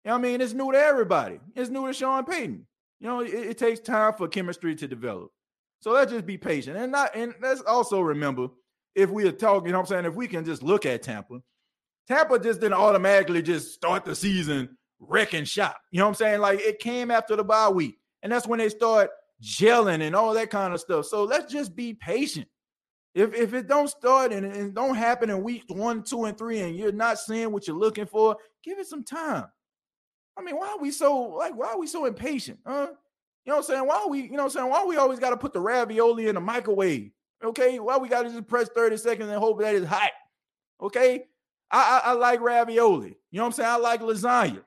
You 0.06 0.12
know 0.12 0.16
I 0.16 0.20
mean? 0.20 0.40
It's 0.40 0.54
new 0.54 0.72
to 0.72 0.78
everybody. 0.78 1.42
It's 1.54 1.70
new 1.70 1.86
to 1.86 1.92
Sean 1.92 2.24
Payton. 2.24 2.66
You 3.02 3.08
know, 3.08 3.20
it, 3.20 3.34
it 3.34 3.58
takes 3.58 3.82
time 3.82 4.14
for 4.14 4.30
chemistry 4.30 4.74
to 4.74 4.88
develop. 4.88 5.32
So 5.80 5.92
let's 5.92 6.12
just 6.12 6.26
be 6.26 6.38
patient. 6.38 6.78
And 6.78 6.92
not 6.92 7.16
and 7.16 7.34
let's 7.42 7.62
also 7.62 8.02
remember 8.02 8.48
if 8.96 9.10
we 9.10 9.28
are 9.28 9.32
talking, 9.32 9.68
you 9.68 9.72
know 9.74 9.80
what 9.80 9.92
I'm 9.92 10.04
saying, 10.04 10.06
if 10.06 10.16
we 10.16 10.28
can 10.28 10.44
just 10.44 10.64
look 10.64 10.86
at 10.86 11.04
Tampa, 11.04 11.42
Tampa 12.08 12.40
just 12.40 12.62
didn't 12.62 12.74
automatically 12.74 13.42
just 13.42 13.74
start 13.74 14.06
the 14.06 14.16
season 14.16 14.78
wrecking 15.00 15.46
shop. 15.46 15.78
You 15.92 16.00
know 16.00 16.06
what 16.06 16.10
I'm 16.10 16.16
saying? 16.16 16.42
Like 16.42 16.60
it 16.60 16.80
came 16.80 17.12
after 17.12 17.36
the 17.36 17.44
bye 17.44 17.70
week. 17.70 18.00
And 18.24 18.32
that's 18.32 18.48
when 18.48 18.60
they 18.60 18.70
start 18.70 19.12
gelling 19.42 20.02
and 20.02 20.16
all 20.16 20.34
that 20.34 20.50
kind 20.50 20.74
of 20.74 20.80
stuff. 20.80 21.06
So 21.06 21.24
let's 21.24 21.52
just 21.52 21.76
be 21.76 21.94
patient. 21.94 22.48
If 23.14 23.34
if 23.34 23.54
it 23.54 23.68
don't 23.68 23.88
start 23.88 24.32
and, 24.32 24.46
and 24.46 24.76
don't 24.76 24.96
happen 24.96 25.30
in 25.30 25.44
weeks 25.44 25.66
one, 25.70 26.04
two, 26.04 26.26
and 26.26 26.38
three, 26.38 26.60
and 26.60 26.76
you're 26.76 26.92
not 26.92 27.20
seeing 27.20 27.52
what 27.52 27.68
you're 27.68 27.76
looking 27.76 28.06
for, 28.06 28.38
give 28.64 28.80
it 28.80 28.88
some 28.88 29.04
time. 29.04 29.46
I 30.38 30.42
mean, 30.44 30.56
why 30.56 30.70
are 30.70 30.80
we 30.80 30.92
so 30.92 31.18
like 31.18 31.56
why 31.56 31.70
are 31.70 31.80
we 31.80 31.88
so 31.88 32.06
impatient? 32.06 32.60
Huh? 32.66 32.90
You 33.48 33.54
know 33.54 33.60
what 33.60 33.70
I'm 33.70 33.76
saying? 33.76 33.88
Why 33.88 34.06
we, 34.10 34.22
you 34.24 34.32
know 34.32 34.38
what 34.40 34.44
I'm 34.44 34.50
saying? 34.50 34.70
Why 34.70 34.84
we 34.84 34.98
always 34.98 35.20
got 35.20 35.30
to 35.30 35.38
put 35.38 35.54
the 35.54 35.62
ravioli 35.62 36.28
in 36.28 36.36
the 36.36 36.42
microwave? 36.42 37.12
Okay. 37.42 37.80
Why 37.80 37.98
we 37.98 38.10
got 38.10 38.24
to 38.24 38.30
just 38.30 38.46
press 38.46 38.68
30 38.76 38.98
seconds 38.98 39.30
and 39.30 39.40
hope 39.40 39.62
that 39.62 39.74
it's 39.74 39.88
hot? 39.88 40.12
Okay. 40.82 41.24
I, 41.72 42.02
I, 42.04 42.10
I 42.10 42.14
like 42.14 42.42
ravioli. 42.42 43.16
You 43.32 43.38
know 43.38 43.44
what 43.44 43.48
I'm 43.48 43.52
saying? 43.54 43.70
I 43.70 43.78
like 43.78 44.02
lasagna. 44.02 44.64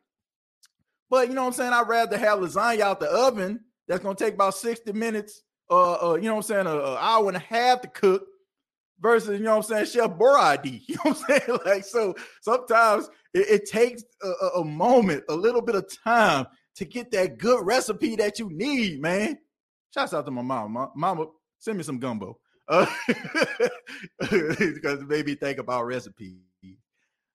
But 1.11 1.29
you 1.29 1.35
know 1.35 1.43
what 1.43 1.49
I'm 1.49 1.53
saying? 1.53 1.75
I'd 1.75 1.89
rather 1.89 2.17
have 2.17 2.39
lasagna 2.39 2.81
out 2.81 3.01
the 3.01 3.11
oven 3.11 3.61
that's 3.87 4.03
gonna 4.03 4.15
take 4.15 4.33
about 4.33 4.55
60 4.55 4.95
minutes, 4.95 5.43
uh, 5.71 6.13
uh 6.13 6.15
you 6.15 6.23
know 6.23 6.37
what 6.37 6.51
I'm 6.51 6.65
saying, 6.65 6.67
an 6.67 6.97
hour 6.99 7.29
and 7.29 7.37
a 7.37 7.41
half 7.41 7.83
to 7.83 7.89
cook 7.89 8.27
versus, 8.99 9.39
you 9.39 9.45
know 9.45 9.59
what 9.59 9.71
I'm 9.71 9.85
saying, 9.85 9.87
Chef 9.87 10.17
Boyardee. 10.17 10.85
You 10.89 10.95
know 10.95 11.11
what 11.11 11.23
I'm 11.29 11.41
saying? 11.41 11.59
Like, 11.67 11.85
so 11.85 12.15
sometimes 12.41 13.11
it, 13.35 13.47
it 13.51 13.69
takes 13.69 14.05
a, 14.23 14.61
a, 14.61 14.65
moment, 14.65 15.25
a 15.29 15.35
little 15.35 15.61
bit 15.61 15.75
of 15.75 15.87
time 16.03 16.47
to 16.81 16.87
get 16.87 17.11
that 17.11 17.37
good 17.37 17.67
recipe 17.67 18.17
that 18.17 18.39
you 18.39 18.49
need, 18.49 19.03
man. 19.03 19.39
Shouts 19.93 20.15
out 20.15 20.25
to 20.25 20.31
my 20.31 20.41
mama. 20.41 20.91
Mama, 20.97 21.27
send 21.59 21.77
me 21.77 21.85
some 21.85 21.99
gumbo. 21.99 22.39
Uh, 22.67 22.87
because 24.19 25.03
it 25.03 25.09
made 25.09 25.27
me 25.27 25.35
think 25.35 25.59
about 25.59 25.85
recipes. 25.85 26.39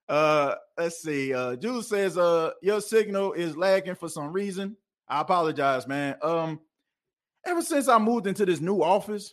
Uh, 0.10 0.56
let's 0.76 1.00
see. 1.00 1.32
Uh, 1.32 1.56
Jules 1.58 1.88
says, 1.88 2.18
uh, 2.18 2.54
your 2.64 2.82
signal 2.82 3.34
is 3.34 3.56
lagging 3.56 3.94
for 3.94 4.10
some 4.10 4.34
reason. 4.34 4.78
I 5.08 5.22
apologize, 5.22 5.88
man. 5.88 6.16
Um, 6.24 6.60
ever 7.46 7.62
since 7.62 7.88
I 7.88 8.00
moved 8.00 8.26
into 8.26 8.48
this 8.48 8.62
new 8.62 8.82
office, 8.82 9.32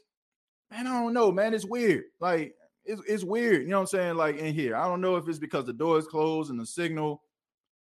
man, 0.70 0.86
I 0.86 0.90
don't 0.90 1.14
know, 1.14 1.32
man. 1.32 1.54
It's 1.54 1.64
weird. 1.64 2.04
Like, 2.20 2.54
it's, 2.84 3.00
it's 3.08 3.24
weird. 3.24 3.62
You 3.62 3.68
know 3.68 3.76
what 3.76 3.82
I'm 3.82 3.98
saying? 3.98 4.16
Like 4.16 4.36
in 4.36 4.52
here, 4.52 4.76
I 4.76 4.86
don't 4.88 5.00
know 5.00 5.16
if 5.16 5.26
it's 5.26 5.38
because 5.38 5.64
the 5.64 5.72
door 5.72 5.98
is 5.98 6.06
closed 6.06 6.50
and 6.50 6.60
the 6.60 6.66
signal 6.66 7.22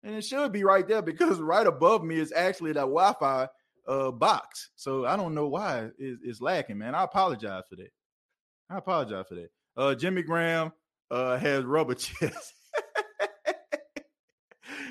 and 0.03 0.15
it 0.15 0.25
should 0.25 0.53
be 0.53 0.65
right 0.65 0.87
there 0.87 1.03
because 1.03 1.39
right 1.41 1.67
above 1.67 2.05
me 2.05 2.19
is 2.19 2.33
actually 2.33 2.73
that 2.73 2.81
Wi-Fi 2.81 3.49
uh, 3.87 4.11
box. 4.11 4.71
So 4.77 5.07
I 5.07 5.17
don't 5.17 5.35
know 5.35 5.49
why 5.49 5.89
it's, 5.99 6.21
it's 6.23 6.41
lacking, 6.41 6.79
man. 6.79 6.95
I 6.95 7.05
apologize 7.05 7.65
for 7.69 7.77
that. 7.77 7.91
I 8.71 8.79
apologize 8.79 9.27
for 9.29 9.35
that. 9.37 9.51
Uh, 9.77 9.95
Jimmy 9.95 10.23
Graham 10.23 10.73
uh, 11.11 11.39
has 11.39 11.65
rubber 11.65 11.95
chest. 11.95 12.55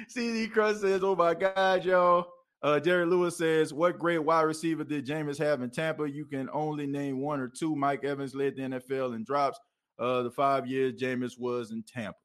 CD 0.07 0.47
Crust 0.47 0.81
says, 0.81 1.03
"Oh 1.03 1.15
my 1.15 1.33
God, 1.33 1.85
y'all." 1.85 2.27
Uh, 2.63 2.79
Jerry 2.79 3.05
Lewis 3.05 3.37
says, 3.37 3.73
"What 3.73 3.99
great 3.99 4.19
wide 4.19 4.41
receiver 4.41 4.83
did 4.83 5.05
Jameis 5.05 5.37
have 5.37 5.61
in 5.61 5.69
Tampa? 5.69 6.09
You 6.09 6.25
can 6.25 6.49
only 6.53 6.87
name 6.87 7.19
one 7.19 7.39
or 7.39 7.47
two. 7.47 7.75
Mike 7.75 8.03
Evans 8.03 8.33
led 8.33 8.55
the 8.55 8.63
NFL 8.63 9.15
in 9.15 9.23
drops. 9.23 9.59
Uh, 9.99 10.23
the 10.23 10.31
five 10.31 10.65
years 10.65 10.93
Jameis 10.93 11.37
was 11.37 11.71
in 11.71 11.83
Tampa. 11.83 12.17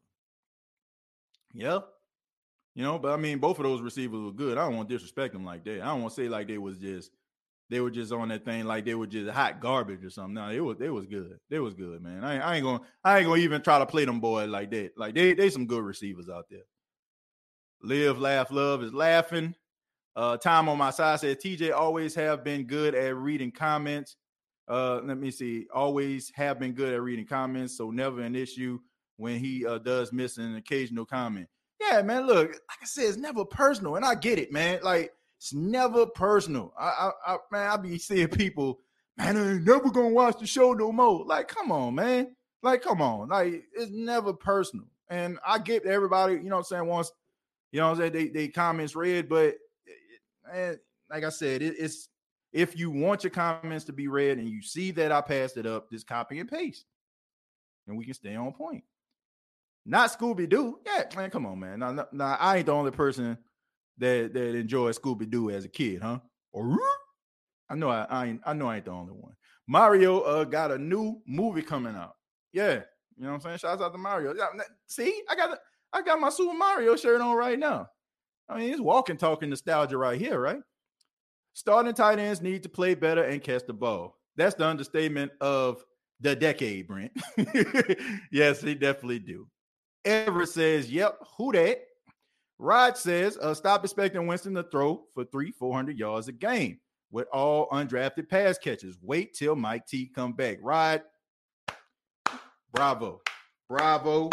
Yep, 1.55 1.87
you 2.75 2.83
know, 2.83 2.99
but 2.99 3.13
I 3.13 3.17
mean, 3.17 3.39
both 3.39 3.59
of 3.59 3.65
those 3.65 3.83
receivers 3.83 4.21
were 4.21 4.33
good. 4.33 4.57
I 4.57 4.65
don't 4.65 4.77
want 4.77 4.89
to 4.89 4.95
disrespect 4.95 5.35
them 5.35 5.45
like 5.45 5.65
that. 5.65 5.83
I 5.83 5.87
don't 5.87 6.03
want 6.03 6.15
to 6.15 6.23
say 6.23 6.29
like 6.29 6.49
they 6.49 6.59
was 6.59 6.79
just 6.79 7.11
they 7.69 7.81
were 7.81 7.91
just 7.91 8.13
on 8.13 8.29
that 8.29 8.45
thing 8.45 8.65
like 8.65 8.85
they 8.85 8.95
were 8.95 9.07
just 9.07 9.31
hot 9.31 9.61
garbage 9.61 10.05
or 10.05 10.11
something. 10.11 10.35
No, 10.35 10.51
it 10.51 10.61
was 10.61 10.79
they 10.79 10.89
was 10.89 11.07
good. 11.07 11.39
They 11.51 11.59
was 11.59 11.75
good, 11.75 12.03
man. 12.03 12.25
I, 12.25 12.39
I 12.39 12.57
ain't 12.57 12.65
gonna 12.65 12.81
I 13.05 13.19
ain't 13.19 13.27
gonna 13.29 13.41
even 13.41 13.63
try 13.63 13.79
to 13.79 13.87
play 13.87 14.05
them 14.05 14.21
boys 14.21 14.49
like 14.49 14.71
that. 14.71 14.93
Like 14.97 15.15
they 15.15 15.35
they 15.35 15.51
some 15.51 15.67
good 15.67 15.85
receivers 15.85 16.29
out 16.31 16.47
there. 16.51 16.65
Live, 17.83 18.19
laugh, 18.19 18.51
love 18.51 18.83
is 18.83 18.95
laughing. 18.95 19.55
Uh, 20.15 20.37
time 20.37 20.69
on 20.69 20.79
my 20.79 20.91
side 20.91 21.21
said 21.21 21.41
TJ 21.41 21.73
always 21.73 22.15
have 22.15 22.45
been 22.45 22.67
good 22.67 22.95
at 22.95 23.17
reading 23.17 23.51
comments. 23.51 24.17
Uh, 24.69 25.01
let 25.03 25.19
me 25.19 25.31
see. 25.31 25.67
Always 25.75 26.31
have 26.35 26.59
been 26.59 26.73
good 26.73 26.95
at 26.95 27.03
reading 27.03 27.27
comments, 27.27 27.77
so 27.77 27.91
never 27.91 28.21
an 28.23 28.37
issue 28.37 28.79
when 29.17 29.41
he 29.41 29.67
uh, 29.67 29.79
does 29.79 30.13
miss 30.13 30.39
an 30.39 30.57
occasional 30.57 31.05
comment 31.05 31.49
yeah, 31.93 32.03
man. 32.03 32.27
Look, 32.27 32.49
like 32.49 32.79
I 32.83 32.85
said, 32.85 33.05
it's 33.05 33.17
never 33.17 33.45
personal, 33.45 33.97
and 33.97 34.05
I 34.05 34.15
get 34.15 34.39
it, 34.39 34.53
man. 34.53 34.81
Like 34.83 35.13
it's 35.39 35.53
never 35.53 36.07
personal. 36.07 36.73
I, 36.79 37.11
I, 37.27 37.35
I 37.35 37.37
man, 37.51 37.71
I 37.71 37.77
be 37.77 37.99
seeing 37.99 38.29
people, 38.29 38.81
man, 39.17 39.37
I 39.37 39.53
ain't 39.53 39.67
never 39.67 39.91
gonna 39.91 40.11
watch 40.11 40.39
the 40.39 40.47
show 40.47 40.73
no 40.73 40.93
more. 40.93 41.25
Like, 41.25 41.49
come 41.49 41.73
on, 41.73 41.95
man. 41.95 42.37
Like, 42.63 42.83
come 42.83 43.03
on. 43.03 43.29
Like, 43.29 43.65
it's 43.75 43.91
never 43.91 44.33
personal. 44.33 44.87
And 45.09 45.39
I 45.47 45.59
get 45.59 45.85
everybody, 45.85 46.35
you 46.35 46.45
know 46.45 46.57
what 46.57 46.61
I'm 46.61 46.65
saying, 46.65 46.87
once, 46.87 47.11
you 47.73 47.81
know 47.81 47.91
I'm 47.91 47.97
saying, 47.97 48.13
they, 48.13 48.29
they 48.29 48.49
comments 48.49 48.95
read, 48.95 49.29
but 49.29 49.55
eh, 49.89 50.53
eh, 50.53 50.55
man, 50.55 50.79
like 51.11 51.25
I 51.25 51.29
said, 51.29 51.61
it, 51.61 51.75
it's 51.79 52.09
if 52.53 52.79
you 52.79 52.91
want 52.91 53.25
your 53.25 53.31
comments 53.31 53.85
to 53.87 53.93
be 53.93 54.09
read 54.09 54.39
and 54.39 54.49
you 54.49 54.63
see 54.63 54.91
that 54.93 55.11
I 55.11 55.21
passed 55.21 55.57
it 55.57 55.67
up, 55.67 55.91
just 55.91 56.07
copy 56.07 56.39
and 56.39 56.49
paste. 56.49 56.85
And 57.87 57.99
we 57.99 58.05
can 58.05 58.15
stay 58.15 58.37
on 58.37 58.53
point. 58.53 58.85
Not 59.85 60.11
Scooby 60.11 60.49
Doo. 60.49 60.79
Yeah, 60.87 61.05
man, 61.17 61.31
come 61.31 61.47
on, 61.47 61.59
man. 61.59 61.81
Now, 61.81 62.07
now, 62.13 62.37
I 62.39 62.59
ain't 62.59 62.67
the 62.67 62.73
only 62.73 62.93
person 62.93 63.37
that 63.99 64.33
that 64.33 64.55
enjoyed 64.55 64.95
Scooby 64.95 65.29
Doo 65.29 65.51
as 65.51 65.65
a 65.65 65.69
kid, 65.69 66.03
huh? 66.03 66.19
Or 66.53 66.79
I 67.69 67.75
know 67.75 67.89
I, 67.89 68.07
I 68.09 68.27
ain't 68.27 68.41
I 68.45 68.53
know 68.53 68.69
I 68.69 68.77
ain't 68.77 68.85
the 68.85 68.93
only 68.93 69.13
one. 69.13 69.35
Mario 69.67 70.21
uh 70.21 70.45
got 70.45 70.71
a 70.71 70.79
new 70.79 71.21
movie 71.27 71.63
coming 71.63 71.97
out. 71.97 72.15
Yeah, 72.53 72.83
you 73.17 73.25
know 73.25 73.31
what 73.31 73.35
I'm 73.35 73.41
saying? 73.41 73.59
Shouts 73.59 73.83
out 73.83 73.93
to 73.93 73.99
Mario. 73.99 74.35
See, 74.87 75.23
I 75.29 75.35
got 75.35 75.59
I 75.93 76.03
got 76.03 76.21
my 76.21 76.31
Super 76.31 76.57
Mario 76.57 76.97
shirt 76.97 77.21
on 77.21 77.37
right 77.37 77.59
now. 77.59 77.89
I 78.49 78.59
mean, 78.59 78.71
it's 78.71 78.81
walking 78.81 79.17
talking 79.17 79.51
nostalgia 79.51 79.97
right 79.97 80.21
here, 80.21 80.39
right? 80.39 80.61
Starting 81.55 81.95
tight 81.95 82.19
ends 82.19 82.41
need 82.41 82.63
to 82.63 82.69
play 82.69 82.95
better 82.95 83.25
and 83.25 83.43
catch 83.43 83.67
the 83.67 83.73
ball. 83.73 84.19
That's 84.37 84.55
the 84.55 84.67
understatement 84.67 85.33
of 85.41 85.85
the 86.21 86.35
decade, 86.35 86.89
Brent. 86.89 87.13
yes, 88.33 88.61
they 88.61 88.75
definitely 88.75 89.19
do. 89.19 89.47
Everett 90.05 90.49
says, 90.49 90.91
Yep, 90.91 91.19
who 91.37 91.53
that? 91.53 91.83
Rod 92.59 92.97
says, 92.97 93.37
uh, 93.39 93.55
stop 93.55 93.83
expecting 93.83 94.27
Winston 94.27 94.55
to 94.55 94.63
throw 94.63 95.05
for 95.15 95.25
three, 95.25 95.51
400 95.51 95.99
yards 95.99 96.29
a 96.29 96.33
game 96.33 96.79
with 97.11 97.27
all 97.33 97.69
undrafted 97.71 98.29
pass 98.29 98.57
catches. 98.57 98.97
Wait 99.03 99.35
till 99.35 99.57
Mike 99.57 99.85
T 99.87 100.07
come 100.07 100.33
back. 100.33 100.59
Rod, 100.63 101.03
bravo. 102.73 103.21
Bravo. 103.69 104.31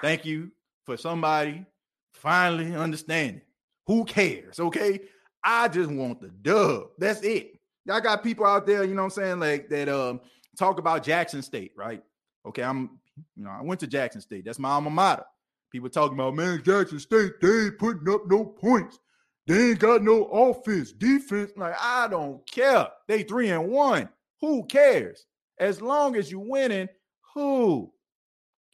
Thank 0.00 0.24
you 0.24 0.52
for 0.84 0.96
somebody 0.96 1.66
finally 2.12 2.74
understanding. 2.74 3.42
Who 3.86 4.04
cares? 4.04 4.60
Okay. 4.60 5.00
I 5.42 5.68
just 5.68 5.90
want 5.90 6.20
the 6.20 6.28
dub. 6.28 6.88
That's 6.98 7.22
it. 7.22 7.58
Y'all 7.84 8.00
got 8.00 8.22
people 8.22 8.46
out 8.46 8.66
there, 8.66 8.84
you 8.84 8.94
know 8.94 9.02
what 9.02 9.16
I'm 9.16 9.22
saying, 9.22 9.40
like 9.40 9.68
that 9.70 9.88
um 9.88 10.20
talk 10.56 10.78
about 10.78 11.04
Jackson 11.04 11.42
State, 11.42 11.72
right? 11.76 12.02
Okay, 12.46 12.62
I'm 12.62 12.98
you 13.36 13.44
know, 13.44 13.50
I 13.50 13.62
went 13.62 13.80
to 13.80 13.86
Jackson 13.86 14.20
State. 14.20 14.44
That's 14.44 14.58
my 14.58 14.70
alma 14.70 14.90
mater. 14.90 15.24
People 15.70 15.88
talking 15.88 16.16
about 16.16 16.34
man, 16.34 16.62
Jackson 16.62 17.00
State, 17.00 17.32
they 17.40 17.48
ain't 17.48 17.78
putting 17.78 18.08
up 18.08 18.22
no 18.26 18.44
points. 18.44 18.98
They 19.46 19.70
ain't 19.70 19.78
got 19.78 20.02
no 20.02 20.24
offense, 20.24 20.92
defense. 20.92 21.52
Like, 21.56 21.74
I 21.80 22.08
don't 22.08 22.44
care. 22.50 22.88
They 23.06 23.22
three 23.22 23.50
and 23.50 23.68
one. 23.68 24.08
Who 24.40 24.64
cares? 24.66 25.26
As 25.58 25.80
long 25.80 26.16
as 26.16 26.30
you 26.30 26.40
winning, 26.40 26.88
who 27.34 27.92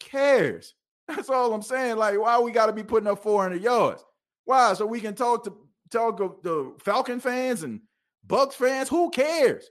cares? 0.01 0.75
That's 1.09 1.29
all 1.29 1.53
I'm 1.53 1.63
saying. 1.63 1.97
Like, 1.97 2.19
why 2.19 2.39
we 2.39 2.53
got 2.53 2.67
to 2.67 2.73
be 2.73 2.83
putting 2.83 3.09
up 3.09 3.23
400 3.23 3.61
yards? 3.63 4.05
Why? 4.45 4.73
So 4.75 4.87
we 4.87 5.01
can 5.01 5.15
talk 5.15 5.45
to 5.45 5.57
talk 5.91 6.17
the 6.43 6.73
Falcon 6.81 7.21
fans 7.21 7.63
and 7.63 7.81
Bucks 8.27 8.55
fans. 8.55 8.89
Who 8.89 9.11
cares? 9.11 9.69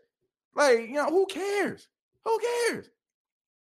Like, 0.55 0.81
you 0.81 0.93
know, 0.93 1.07
who 1.07 1.25
cares? 1.25 1.87
Who 2.25 2.39
cares? 2.39 2.89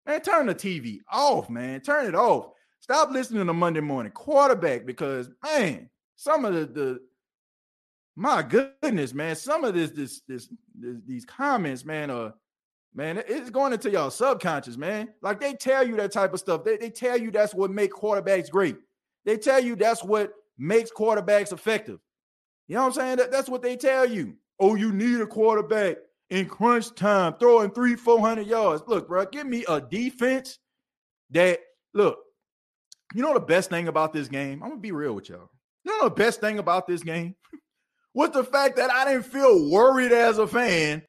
Man, 0.06 0.20
turn 0.20 0.46
the 0.46 0.54
TV 0.54 0.98
off, 1.10 1.48
man. 1.48 1.80
Turn 1.80 2.06
it 2.06 2.14
off. 2.14 2.48
Stop 2.80 3.10
listening 3.10 3.46
to 3.46 3.52
Monday 3.54 3.80
morning 3.80 4.12
quarterback 4.12 4.84
because 4.84 5.30
man, 5.42 5.88
some 6.16 6.44
of 6.44 6.52
the, 6.52 6.66
the 6.66 7.00
my 8.14 8.42
goodness, 8.42 9.14
man, 9.14 9.34
some 9.36 9.64
of 9.64 9.74
this, 9.74 9.90
this, 9.90 10.20
this, 10.28 10.48
this 10.78 10.96
these 11.06 11.24
comments, 11.24 11.84
man, 11.84 12.10
uh, 12.10 12.32
man, 12.94 13.22
it's 13.26 13.50
going 13.50 13.72
into 13.72 13.90
y'all 13.90 14.10
subconscious, 14.10 14.76
man. 14.76 15.08
Like 15.22 15.40
they 15.40 15.54
tell 15.54 15.86
you 15.86 15.96
that 15.96 16.12
type 16.12 16.34
of 16.34 16.40
stuff. 16.40 16.62
They, 16.62 16.76
they 16.76 16.90
tell 16.90 17.16
you 17.16 17.30
that's 17.30 17.54
what 17.54 17.70
make 17.70 17.92
quarterbacks 17.92 18.50
great. 18.50 18.76
They 19.24 19.38
tell 19.38 19.64
you 19.64 19.74
that's 19.76 20.04
what 20.04 20.32
makes 20.58 20.90
quarterbacks 20.92 21.52
effective. 21.52 21.98
You 22.68 22.76
know 22.76 22.82
what 22.82 22.88
I'm 22.88 22.92
saying? 22.92 23.16
That, 23.16 23.32
that's 23.32 23.48
what 23.48 23.62
they 23.62 23.76
tell 23.76 24.06
you. 24.06 24.34
Oh, 24.60 24.74
you 24.74 24.92
need 24.92 25.20
a 25.20 25.26
quarterback 25.26 25.96
in 26.30 26.46
crunch 26.46 26.94
time, 26.94 27.34
throwing 27.38 27.70
three, 27.70 27.96
400 27.96 28.46
yards. 28.46 28.82
Look, 28.86 29.08
bro, 29.08 29.26
give 29.26 29.46
me 29.46 29.64
a 29.68 29.80
defense 29.80 30.58
that, 31.30 31.60
look, 31.92 32.18
you 33.14 33.22
know 33.22 33.34
the 33.34 33.40
best 33.40 33.70
thing 33.70 33.88
about 33.88 34.12
this 34.12 34.28
game? 34.28 34.62
I'm 34.62 34.70
going 34.70 34.78
to 34.78 34.82
be 34.82 34.92
real 34.92 35.12
with 35.14 35.28
y'all. 35.28 35.50
You 35.84 35.96
know 35.96 36.08
the 36.08 36.14
best 36.14 36.40
thing 36.40 36.58
about 36.58 36.86
this 36.86 37.02
game? 37.02 37.34
was 38.14 38.30
the 38.30 38.44
fact 38.44 38.76
that 38.76 38.90
I 38.90 39.04
didn't 39.04 39.26
feel 39.26 39.68
worried 39.68 40.12
as 40.12 40.38
a 40.38 40.46
fan, 40.46 41.02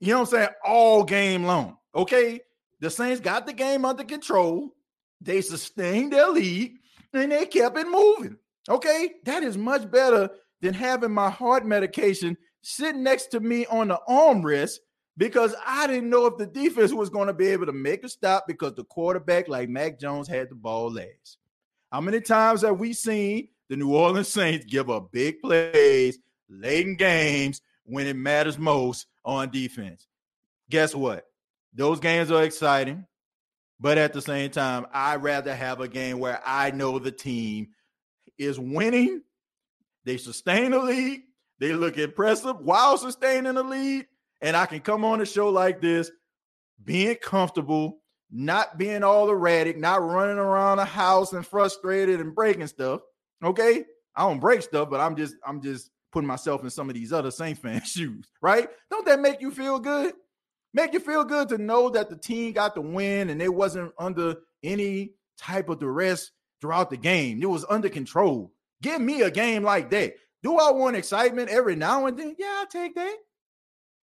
you 0.00 0.12
know 0.12 0.20
what 0.20 0.28
I'm 0.28 0.34
saying, 0.34 0.48
all 0.64 1.04
game 1.04 1.44
long. 1.44 1.76
Okay. 1.94 2.40
The 2.80 2.90
Saints 2.90 3.20
got 3.20 3.46
the 3.46 3.52
game 3.52 3.84
under 3.84 4.04
control. 4.04 4.74
They 5.20 5.40
sustained 5.40 6.12
their 6.12 6.28
lead 6.28 6.76
and 7.12 7.32
they 7.32 7.46
kept 7.46 7.78
it 7.78 7.88
moving. 7.88 8.36
Okay. 8.68 9.14
That 9.24 9.42
is 9.42 9.56
much 9.56 9.90
better 9.90 10.30
than 10.60 10.74
having 10.74 11.12
my 11.12 11.30
heart 11.30 11.66
medication 11.66 12.36
sitting 12.66 13.04
next 13.04 13.26
to 13.26 13.38
me 13.38 13.64
on 13.66 13.86
the 13.88 14.00
armrest 14.08 14.80
because 15.16 15.54
I 15.64 15.86
didn't 15.86 16.10
know 16.10 16.26
if 16.26 16.36
the 16.36 16.46
defense 16.46 16.92
was 16.92 17.10
going 17.10 17.28
to 17.28 17.32
be 17.32 17.46
able 17.46 17.66
to 17.66 17.72
make 17.72 18.02
a 18.02 18.08
stop 18.08 18.48
because 18.48 18.74
the 18.74 18.82
quarterback, 18.82 19.46
like 19.46 19.68
Mac 19.68 20.00
Jones, 20.00 20.26
had 20.26 20.50
the 20.50 20.56
ball 20.56 20.92
last. 20.92 21.38
How 21.92 22.00
many 22.00 22.20
times 22.20 22.62
have 22.62 22.80
we 22.80 22.92
seen 22.92 23.48
the 23.68 23.76
New 23.76 23.94
Orleans 23.94 24.26
Saints 24.26 24.66
give 24.66 24.90
up 24.90 25.12
big 25.12 25.40
plays 25.40 26.18
late 26.48 26.86
in 26.86 26.96
games 26.96 27.60
when 27.84 28.08
it 28.08 28.16
matters 28.16 28.58
most 28.58 29.06
on 29.24 29.50
defense? 29.50 30.08
Guess 30.68 30.92
what? 30.92 31.24
Those 31.72 32.00
games 32.00 32.32
are 32.32 32.42
exciting, 32.42 33.06
but 33.78 33.96
at 33.96 34.12
the 34.12 34.20
same 34.20 34.50
time, 34.50 34.86
I'd 34.92 35.22
rather 35.22 35.54
have 35.54 35.80
a 35.80 35.86
game 35.86 36.18
where 36.18 36.42
I 36.44 36.72
know 36.72 36.98
the 36.98 37.12
team 37.12 37.68
is 38.36 38.58
winning. 38.58 39.22
They 40.04 40.16
sustain 40.16 40.72
the 40.72 40.80
lead. 40.80 41.22
They 41.58 41.72
look 41.72 41.96
impressive 41.98 42.58
while 42.60 42.98
sustaining 42.98 43.54
the 43.54 43.62
lead 43.62 44.06
and 44.40 44.56
I 44.56 44.66
can 44.66 44.80
come 44.80 45.04
on 45.04 45.20
a 45.20 45.26
show 45.26 45.48
like 45.48 45.80
this, 45.80 46.10
being 46.84 47.16
comfortable, 47.16 47.98
not 48.30 48.76
being 48.76 49.02
all 49.02 49.30
erratic, 49.30 49.78
not 49.78 50.02
running 50.02 50.38
around 50.38 50.78
the 50.78 50.84
house 50.84 51.32
and 51.32 51.46
frustrated 51.46 52.20
and 52.20 52.34
breaking 52.34 52.66
stuff. 52.66 53.00
Okay. 53.42 53.84
I 54.14 54.22
don't 54.22 54.40
break 54.40 54.62
stuff, 54.62 54.90
but 54.90 55.00
I'm 55.00 55.16
just, 55.16 55.36
I'm 55.46 55.60
just 55.62 55.90
putting 56.12 56.26
myself 56.26 56.62
in 56.62 56.70
some 56.70 56.88
of 56.88 56.94
these 56.94 57.12
other 57.12 57.30
Saint 57.30 57.58
fan 57.58 57.82
shoes, 57.84 58.30
right? 58.40 58.68
Don't 58.90 59.06
that 59.06 59.20
make 59.20 59.40
you 59.40 59.50
feel 59.50 59.78
good? 59.78 60.14
Make 60.74 60.92
you 60.92 61.00
feel 61.00 61.24
good 61.24 61.48
to 61.50 61.58
know 61.58 61.88
that 61.90 62.10
the 62.10 62.16
team 62.16 62.52
got 62.52 62.74
the 62.74 62.82
win 62.82 63.30
and 63.30 63.40
it 63.40 63.52
wasn't 63.52 63.92
under 63.98 64.36
any 64.62 65.12
type 65.38 65.68
of 65.68 65.78
duress 65.78 66.32
throughout 66.60 66.90
the 66.90 66.96
game. 66.96 67.42
It 67.42 67.48
was 67.48 67.64
under 67.68 67.88
control. 67.88 68.52
Give 68.82 69.00
me 69.00 69.22
a 69.22 69.30
game 69.30 69.62
like 69.62 69.90
that. 69.90 70.14
Do 70.46 70.58
I 70.58 70.70
want 70.70 70.94
excitement 70.94 71.48
every 71.48 71.74
now 71.74 72.06
and 72.06 72.16
then? 72.16 72.36
Yeah, 72.38 72.58
I'll 72.58 72.68
take 72.68 72.94
that. 72.94 73.16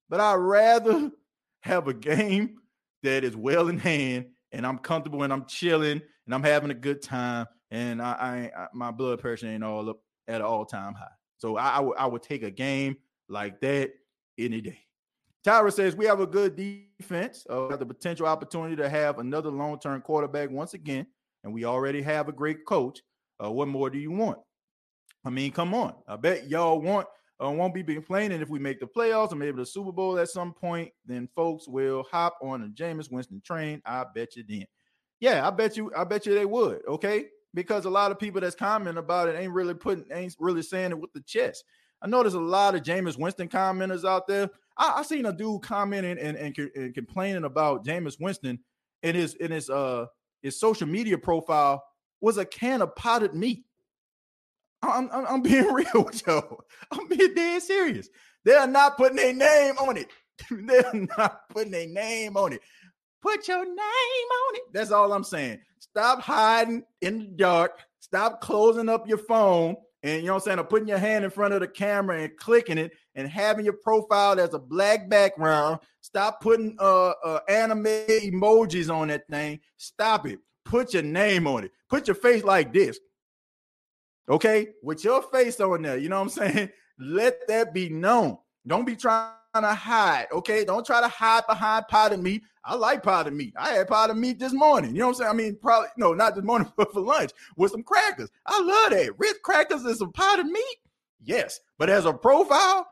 But 0.08 0.18
I'd 0.18 0.34
rather 0.34 1.12
have 1.60 1.86
a 1.86 1.94
game 1.94 2.56
that 3.04 3.22
is 3.22 3.36
well 3.36 3.68
in 3.68 3.78
hand 3.78 4.26
and 4.50 4.66
I'm 4.66 4.78
comfortable 4.78 5.22
and 5.22 5.32
I'm 5.32 5.44
chilling 5.46 6.02
and 6.26 6.34
I'm 6.34 6.42
having 6.42 6.72
a 6.72 6.74
good 6.74 7.02
time 7.02 7.46
and 7.70 8.02
I, 8.02 8.50
I, 8.56 8.62
I 8.62 8.66
my 8.74 8.90
blood 8.90 9.20
pressure 9.20 9.46
ain't 9.46 9.62
all 9.62 9.88
up 9.88 10.00
at 10.26 10.40
an 10.40 10.42
all 10.42 10.64
time 10.66 10.94
high. 10.94 11.06
So 11.38 11.56
I, 11.56 11.74
I, 11.74 11.76
w- 11.76 11.94
I 11.96 12.04
would 12.04 12.24
take 12.24 12.42
a 12.42 12.50
game 12.50 12.96
like 13.28 13.60
that 13.60 13.92
any 14.36 14.60
day. 14.60 14.80
Tyra 15.46 15.72
says 15.72 15.94
we 15.94 16.06
have 16.06 16.18
a 16.18 16.26
good 16.26 16.56
defense, 16.56 17.46
uh, 17.48 17.76
the 17.76 17.86
potential 17.86 18.26
opportunity 18.26 18.74
to 18.74 18.88
have 18.88 19.20
another 19.20 19.50
long 19.50 19.78
term 19.78 20.00
quarterback 20.00 20.50
once 20.50 20.74
again, 20.74 21.06
and 21.44 21.54
we 21.54 21.64
already 21.64 22.02
have 22.02 22.28
a 22.28 22.32
great 22.32 22.66
coach. 22.66 23.02
Uh, 23.40 23.52
what 23.52 23.68
more 23.68 23.88
do 23.88 23.98
you 23.98 24.10
want? 24.10 24.38
I 25.24 25.30
mean, 25.30 25.52
come 25.52 25.74
on. 25.74 25.94
I 26.06 26.16
bet 26.16 26.48
y'all 26.48 26.80
want 26.80 27.06
uh, 27.42 27.50
won't 27.50 27.74
be 27.74 27.82
complaining 27.82 28.40
if 28.40 28.48
we 28.48 28.58
make 28.58 28.78
the 28.78 28.86
playoffs 28.86 29.32
or 29.32 29.36
maybe 29.36 29.56
the 29.56 29.66
Super 29.66 29.92
Bowl 29.92 30.18
at 30.18 30.28
some 30.28 30.52
point. 30.52 30.90
Then 31.04 31.28
folks 31.34 31.66
will 31.66 32.04
hop 32.10 32.38
on 32.42 32.60
the 32.60 32.68
Jameis 32.68 33.10
Winston 33.10 33.40
train. 33.44 33.82
I 33.84 34.04
bet 34.14 34.36
you 34.36 34.44
then. 34.48 34.66
Yeah, 35.20 35.46
I 35.46 35.50
bet 35.50 35.76
you. 35.76 35.90
I 35.96 36.04
bet 36.04 36.26
you 36.26 36.34
they 36.34 36.46
would. 36.46 36.82
Okay, 36.86 37.26
because 37.54 37.86
a 37.86 37.90
lot 37.90 38.10
of 38.10 38.18
people 38.18 38.40
that's 38.40 38.54
commenting 38.54 38.98
about 38.98 39.28
it 39.28 39.38
ain't 39.38 39.52
really 39.52 39.74
putting, 39.74 40.04
ain't 40.12 40.36
really 40.38 40.62
saying 40.62 40.90
it 40.92 41.00
with 41.00 41.12
the 41.12 41.22
chest. 41.22 41.64
I 42.02 42.06
know 42.06 42.22
there's 42.22 42.34
a 42.34 42.40
lot 42.40 42.74
of 42.74 42.82
Jameis 42.82 43.18
Winston 43.18 43.48
commenters 43.48 44.04
out 44.04 44.26
there. 44.26 44.50
I, 44.76 44.96
I 44.98 45.02
seen 45.02 45.26
a 45.26 45.32
dude 45.32 45.62
commenting 45.62 46.18
and, 46.18 46.36
and, 46.36 46.58
and 46.76 46.94
complaining 46.94 47.44
about 47.44 47.84
Jameis 47.86 48.20
Winston 48.20 48.58
in 49.02 49.14
his 49.14 49.34
in 49.34 49.50
his 49.50 49.70
uh 49.70 50.06
his 50.42 50.60
social 50.60 50.86
media 50.86 51.16
profile 51.16 51.82
was 52.20 52.38
a 52.38 52.44
can 52.44 52.82
of 52.82 52.94
potted 52.96 53.34
meat. 53.34 53.64
I'm, 54.90 55.10
I'm, 55.12 55.26
I'm 55.26 55.42
being 55.42 55.64
real 55.72 56.04
with 56.04 56.26
y'all. 56.26 56.64
I'm 56.90 57.08
being 57.08 57.34
dead 57.34 57.62
serious. 57.62 58.08
They're 58.44 58.66
not 58.66 58.96
putting 58.96 59.16
their 59.16 59.32
name 59.32 59.78
on 59.78 59.96
it. 59.96 60.08
They're 60.50 61.06
not 61.16 61.48
putting 61.50 61.72
their 61.72 61.88
name 61.88 62.36
on 62.36 62.52
it. 62.52 62.60
Put 63.22 63.48
your 63.48 63.64
name 63.64 63.74
on 63.76 64.54
it. 64.56 64.62
That's 64.72 64.90
all 64.90 65.12
I'm 65.12 65.24
saying. 65.24 65.60
Stop 65.78 66.20
hiding 66.20 66.82
in 67.00 67.18
the 67.18 67.24
dark. 67.36 67.78
Stop 68.00 68.40
closing 68.40 68.88
up 68.88 69.08
your 69.08 69.18
phone 69.18 69.76
and 70.04 70.20
you 70.20 70.26
know 70.26 70.34
what 70.34 70.42
I'm 70.42 70.44
saying, 70.44 70.58
or 70.58 70.64
putting 70.64 70.86
your 70.86 70.98
hand 70.98 71.24
in 71.24 71.30
front 71.30 71.54
of 71.54 71.60
the 71.60 71.66
camera 71.66 72.20
and 72.20 72.36
clicking 72.36 72.76
it 72.76 72.92
and 73.14 73.26
having 73.26 73.64
your 73.64 73.78
profile 73.82 74.38
as 74.38 74.52
a 74.52 74.58
black 74.58 75.08
background. 75.08 75.80
Stop 76.02 76.42
putting 76.42 76.76
uh, 76.78 77.12
uh 77.24 77.40
anime 77.48 77.86
emojis 77.86 78.94
on 78.94 79.08
that 79.08 79.26
thing. 79.30 79.60
Stop 79.78 80.26
it. 80.26 80.38
Put 80.66 80.92
your 80.92 81.02
name 81.02 81.46
on 81.46 81.64
it. 81.64 81.70
Put 81.88 82.06
your 82.06 82.16
face 82.16 82.44
like 82.44 82.72
this. 82.74 83.00
Okay, 84.28 84.68
with 84.82 85.04
your 85.04 85.22
face 85.22 85.60
on 85.60 85.82
there, 85.82 85.98
you 85.98 86.08
know 86.08 86.16
what 86.16 86.22
I'm 86.22 86.52
saying? 86.52 86.70
Let 86.98 87.46
that 87.48 87.74
be 87.74 87.88
known. 87.88 88.38
Don't 88.66 88.86
be 88.86 88.96
trying 88.96 89.32
to 89.54 89.74
hide. 89.74 90.26
Okay, 90.32 90.64
don't 90.64 90.86
try 90.86 91.00
to 91.00 91.08
hide 91.08 91.46
behind 91.46 91.86
pot 91.88 92.12
of 92.12 92.20
meat. 92.20 92.42
I 92.64 92.76
like 92.76 93.02
pot 93.02 93.26
of 93.26 93.34
meat. 93.34 93.52
I 93.58 93.70
had 93.70 93.88
pot 93.88 94.10
of 94.10 94.16
meat 94.16 94.38
this 94.38 94.52
morning. 94.52 94.94
You 94.94 95.00
know 95.00 95.08
what 95.08 95.16
I'm 95.16 95.18
saying? 95.18 95.30
I 95.30 95.34
mean, 95.34 95.58
probably 95.60 95.88
no, 95.98 96.14
not 96.14 96.34
this 96.34 96.44
morning, 96.44 96.72
but 96.76 96.92
for 96.92 97.00
lunch 97.00 97.32
with 97.56 97.72
some 97.72 97.82
crackers. 97.82 98.30
I 98.46 98.60
love 98.60 98.90
that. 98.90 99.18
Ritz 99.18 99.38
crackers 99.42 99.84
and 99.84 99.96
some 99.96 100.12
pot 100.12 100.40
of 100.40 100.46
meat. 100.46 100.76
Yes, 101.22 101.60
but 101.78 101.90
as 101.90 102.06
a 102.06 102.12
profile, 102.12 102.86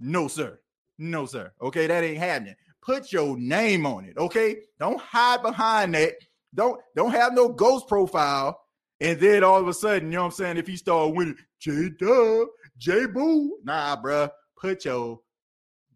no, 0.00 0.28
sir. 0.28 0.58
No, 0.98 1.26
sir. 1.26 1.52
Okay, 1.60 1.86
that 1.86 2.04
ain't 2.04 2.18
happening. 2.18 2.54
Put 2.80 3.12
your 3.12 3.36
name 3.36 3.86
on 3.86 4.04
it. 4.04 4.16
Okay, 4.16 4.60
don't 4.80 5.00
hide 5.00 5.42
behind 5.42 5.94
that. 5.94 6.14
Don't 6.54 6.80
don't 6.96 7.10
have 7.10 7.34
no 7.34 7.48
ghost 7.48 7.86
profile 7.86 8.60
and 9.00 9.20
then 9.20 9.44
all 9.44 9.60
of 9.60 9.68
a 9.68 9.74
sudden, 9.74 10.10
you 10.10 10.16
know 10.16 10.22
what 10.22 10.26
I'm 10.26 10.32
saying? 10.32 10.56
If 10.56 10.66
he 10.66 10.76
start 10.76 11.14
winning, 11.14 11.36
J 11.60 11.90
Dub, 11.90 12.48
J 12.78 13.06
Boo, 13.06 13.58
nah, 13.62 13.96
bruh, 14.00 14.30
put 14.60 14.84
your 14.84 15.20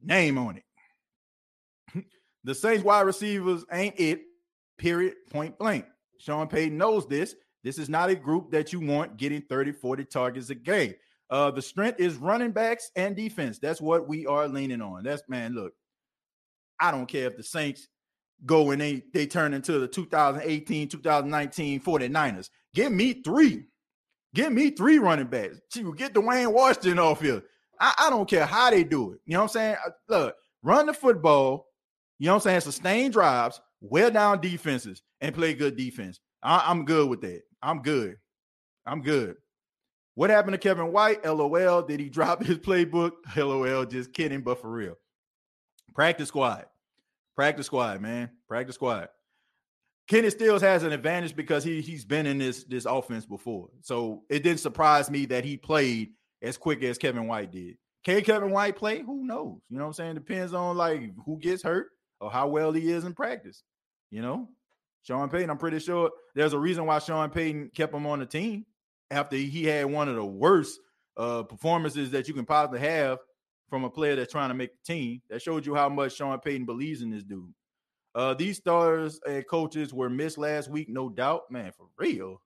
name 0.03 0.39
on 0.39 0.59
it. 0.59 2.05
the 2.45 2.55
Saints 2.55 2.85
wide 2.85 3.03
receivers 3.03 3.65
ain't 3.73 3.99
it, 3.99 4.23
period, 4.79 5.15
point 5.31 5.59
blank. 5.59 5.85
Sean 6.19 6.47
Payton 6.47 6.79
knows 6.79 7.07
this. 7.09 7.35
This 7.65 7.79
is 7.79 7.89
not 7.89 8.11
a 8.11 8.15
group 8.15 8.51
that 8.53 8.73
you 8.73 8.81
want 8.81 9.17
getting 9.17 9.43
30, 9.43 9.73
40 9.73 10.05
targets 10.05 10.51
a 10.51 10.55
game. 10.55 10.95
Uh, 11.31 11.51
the 11.51 11.63
strength 11.63 11.99
is 11.99 12.17
running 12.17 12.53
backs 12.53 12.91
and 12.95 13.17
defense. 13.17 13.59
That's 13.59 13.81
what 13.81 14.07
we 14.07 14.27
are 14.27 14.47
leaning 14.47 14.83
on. 14.83 15.03
That's 15.03 15.23
man, 15.29 15.55
look, 15.55 15.73
I 16.79 16.91
don't 16.91 17.07
care 17.07 17.27
if 17.27 17.37
the 17.37 17.43
Saints 17.43 17.89
go 18.45 18.71
and 18.71 18.81
they 18.81 19.03
they 19.15 19.27
turn 19.27 19.55
into 19.55 19.79
the 19.79 19.89
2018, 19.89 20.89
2019 20.89 21.81
49ers. 21.81 22.51
Give 22.75 22.93
me 22.93 23.23
three. 23.23 23.65
Give 24.35 24.53
me 24.53 24.71
three 24.71 24.99
running 24.99 25.27
backs. 25.27 25.61
Get 25.97 26.15
Dwayne 26.15 26.53
Washington 26.53 26.99
off 26.99 27.21
here. 27.21 27.43
I, 27.79 27.95
I 27.99 28.11
don't 28.11 28.29
care 28.29 28.47
how 28.47 28.71
they 28.71 28.85
do 28.85 29.13
it. 29.13 29.21
You 29.27 29.35
know 29.35 29.41
what 29.41 29.45
I'm 29.45 29.49
saying? 29.49 29.77
Look, 30.09 30.35
run 30.63 30.87
the 30.87 30.95
football. 30.95 31.67
You 32.19 32.27
know 32.27 32.35
what 32.35 32.47
I'm 32.47 32.51
saying? 32.51 32.61
Sustain 32.61 33.11
drives, 33.11 33.61
wear 33.81 34.11
down 34.11 34.41
defenses, 34.41 35.03
and 35.21 35.35
play 35.35 35.55
good 35.55 35.77
defense. 35.77 36.21
I, 36.43 36.65
I'm 36.67 36.85
good 36.85 37.09
with 37.09 37.21
that. 37.23 37.43
I'm 37.63 37.83
good. 37.83 38.17
I'm 38.87 39.03
good. 39.03 39.37
What 40.15 40.31
happened 40.31 40.53
to 40.53 40.59
Kevin 40.59 40.93
White? 40.93 41.25
LOL. 41.25 41.83
Did 41.83 42.01
he 42.01 42.09
drop 42.11 42.43
his 42.43 42.59
playbook? 42.59 43.13
LOL. 43.37 43.85
Just 43.85 44.13
kidding, 44.13 44.41
but 44.43 44.61
for 44.61 44.71
real. 44.71 44.95
Practice 45.95 46.29
squad. 46.29 46.67
Practice 47.35 47.67
squad, 47.67 48.01
man. 48.01 48.31
Practice 48.49 48.77
squad. 48.77 49.09
Kenny 50.09 50.31
Stills 50.31 50.63
has 50.63 50.83
an 50.83 50.93
advantage 50.93 51.35
because 51.35 51.65
he 51.65 51.81
he's 51.81 52.05
been 52.05 52.27
in 52.27 52.39
this 52.39 52.65
this 52.65 52.85
offense 52.85 53.25
before. 53.25 53.69
So 53.83 54.23
it 54.29 54.43
didn't 54.43 54.61
surprise 54.61 55.11
me 55.11 55.27
that 55.27 55.45
he 55.45 55.57
played 55.57 56.11
as 56.43 56.57
quick 56.57 56.83
as 56.83 56.99
Kevin 56.99 57.29
White 57.29 57.53
did. 57.53 57.77
Can 58.05 58.23
Kevin 58.23 58.51
White 58.51 58.77
play? 58.77 59.01
Who 59.01 59.25
knows? 59.25 59.61
You 59.71 59.79
know 59.79 59.85
what 59.85 59.89
I'm 59.89 59.93
saying? 59.95 60.15
Depends 60.15 60.55
on 60.55 60.77
like 60.77 61.03
who 61.25 61.39
gets 61.39 61.63
hurt 61.63 61.89
or 62.21 62.31
how 62.31 62.49
well 62.49 62.73
he 62.73 62.91
is 62.91 63.05
in 63.05 63.15
practice. 63.15 63.63
You 64.11 64.23
know, 64.23 64.49
Sean 65.03 65.29
Payton, 65.29 65.51
I'm 65.51 65.59
pretty 65.59 65.79
sure 65.79 66.11
there's 66.35 66.53
a 66.53 66.59
reason 66.59 66.85
why 66.85 66.99
Sean 66.99 67.31
Payton 67.31 67.71
kept 67.75 67.95
him 67.95 68.07
on 68.07 68.19
the 68.19 68.27
team 68.27 68.67
after 69.11 69.37
he 69.37 69.65
had 69.65 69.87
one 69.87 70.09
of 70.09 70.17
the 70.17 70.25
worst 70.25 70.79
uh, 71.17 71.45
performances 71.45 72.11
that 72.11 72.29
you 72.29 72.35
can 72.35 72.45
possibly 72.45 72.81
have 72.81 73.19
from 73.69 73.85
a 73.85 73.91
player 73.91 74.17
that's 74.17 74.33
trying 74.33 74.51
to 74.51 74.55
make 74.55 74.71
the 74.73 74.93
team. 74.93 75.23
That 75.31 75.41
showed 75.41 75.65
you 75.65 75.75
how 75.75 75.89
much 75.89 76.17
Sean 76.17 76.39
Payton 76.39 76.67
believes 76.67 77.03
in 77.03 77.11
this 77.11 77.25
dude. 77.25 77.53
Uh, 78.15 78.35
these 78.35 78.59
stars 78.59 79.21
and 79.27 79.47
coaches 79.47 79.93
were 79.95 80.11
missed 80.11 80.39
last 80.39 80.69
week, 80.69 80.89
no 80.89 81.09
doubt. 81.09 81.51
Man, 81.51 81.73
for 81.73 81.87
real. 81.97 82.43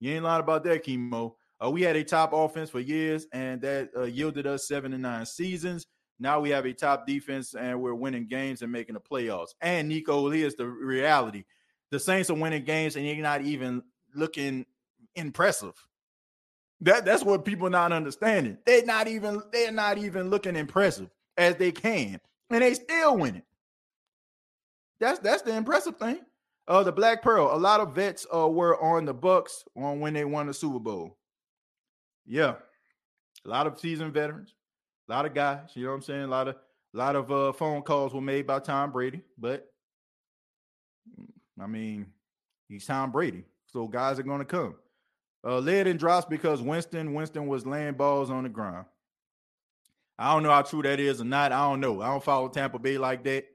You 0.00 0.12
ain't 0.14 0.24
lying 0.24 0.42
about 0.42 0.64
that, 0.64 0.84
chemo. 0.84 1.34
Uh, 1.64 1.70
we 1.70 1.82
had 1.82 1.96
a 1.96 2.04
top 2.04 2.32
offense 2.32 2.70
for 2.70 2.80
years, 2.80 3.26
and 3.32 3.60
that 3.62 3.90
uh, 3.96 4.02
yielded 4.02 4.46
us 4.46 4.66
seven 4.66 4.92
and 4.92 5.02
nine 5.02 5.26
seasons. 5.26 5.86
Now 6.18 6.40
we 6.40 6.50
have 6.50 6.66
a 6.66 6.72
top 6.72 7.06
defense, 7.06 7.54
and 7.54 7.80
we're 7.80 7.94
winning 7.94 8.26
games 8.26 8.62
and 8.62 8.70
making 8.70 8.94
the 8.94 9.00
playoffs. 9.00 9.50
And 9.60 9.88
Nico, 9.88 10.28
here's 10.30 10.54
the 10.54 10.66
reality: 10.66 11.44
the 11.90 12.00
Saints 12.00 12.30
are 12.30 12.34
winning 12.34 12.64
games, 12.64 12.96
and 12.96 13.06
you're 13.06 13.16
not 13.16 13.42
even 13.42 13.82
looking 14.14 14.66
impressive. 15.14 15.74
That 16.80 17.04
that's 17.04 17.24
what 17.24 17.44
people 17.44 17.70
not 17.70 17.92
understanding. 17.92 18.58
They're 18.66 18.84
not 18.84 19.06
even 19.06 19.40
they're 19.52 19.72
not 19.72 19.98
even 19.98 20.30
looking 20.30 20.56
impressive 20.56 21.10
as 21.36 21.56
they 21.56 21.70
can, 21.70 22.20
and 22.50 22.62
they 22.62 22.74
still 22.74 23.16
winning. 23.16 23.42
That's 25.02 25.18
that's 25.18 25.42
the 25.42 25.56
impressive 25.56 25.96
thing. 25.96 26.20
Uh, 26.68 26.84
the 26.84 26.92
Black 26.92 27.22
Pearl. 27.22 27.50
A 27.52 27.58
lot 27.58 27.80
of 27.80 27.92
vets 27.92 28.24
uh, 28.32 28.48
were 28.48 28.80
on 28.80 29.04
the 29.04 29.12
Bucks 29.12 29.64
on 29.76 29.98
when 29.98 30.14
they 30.14 30.24
won 30.24 30.46
the 30.46 30.54
Super 30.54 30.78
Bowl. 30.78 31.18
Yeah, 32.24 32.54
a 33.44 33.48
lot 33.48 33.66
of 33.66 33.80
seasoned 33.80 34.14
veterans, 34.14 34.54
a 35.08 35.12
lot 35.12 35.26
of 35.26 35.34
guys. 35.34 35.70
You 35.74 35.82
know 35.82 35.90
what 35.90 35.96
I'm 35.96 36.02
saying? 36.02 36.22
A 36.22 36.28
lot 36.28 36.46
of 36.46 36.54
a 36.94 36.96
lot 36.96 37.16
of 37.16 37.32
uh, 37.32 37.52
phone 37.52 37.82
calls 37.82 38.14
were 38.14 38.20
made 38.20 38.46
by 38.46 38.60
Tom 38.60 38.92
Brady, 38.92 39.22
but 39.36 39.66
I 41.60 41.66
mean, 41.66 42.06
he's 42.68 42.86
Tom 42.86 43.10
Brady, 43.10 43.42
so 43.66 43.88
guys 43.88 44.20
are 44.20 44.24
going 44.24 44.38
to 44.38 44.44
come. 44.44 44.76
Uh, 45.44 45.58
led 45.58 45.88
in 45.88 45.96
drops 45.96 46.26
because 46.26 46.62
Winston 46.62 47.12
Winston 47.12 47.48
was 47.48 47.66
laying 47.66 47.94
balls 47.94 48.30
on 48.30 48.44
the 48.44 48.48
ground. 48.48 48.86
I 50.16 50.32
don't 50.32 50.44
know 50.44 50.50
how 50.50 50.62
true 50.62 50.82
that 50.82 51.00
is 51.00 51.20
or 51.20 51.24
not. 51.24 51.50
I 51.50 51.68
don't 51.68 51.80
know. 51.80 52.00
I 52.00 52.06
don't 52.06 52.22
follow 52.22 52.48
Tampa 52.48 52.78
Bay 52.78 52.98
like 52.98 53.24
that. 53.24 53.46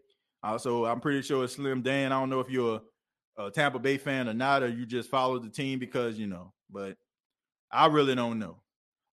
Uh, 0.48 0.58
so 0.58 0.86
I'm 0.86 1.02
pretty 1.02 1.24
sure 1.24 1.44
it's 1.44 1.56
Slim 1.56 1.82
Dan. 1.82 2.14
I 2.14 2.20
don't 2.20 2.30
know 2.30 2.40
if 2.40 2.50
you're 2.50 2.80
a, 3.38 3.48
a, 3.48 3.52
Tampa 3.52 3.80
Bay 3.80 3.98
fan 3.98 4.30
or 4.30 4.34
not, 4.34 4.64
or 4.64 4.70
you 4.70 4.86
just 4.86 5.10
follow 5.10 5.40
the 5.40 5.50
team 5.50 5.78
because 5.78 6.18
you 6.18 6.28
know. 6.28 6.54
But 6.70 6.96
I 7.70 7.88
really 7.88 8.16
don't 8.16 8.40
know. 8.40 8.62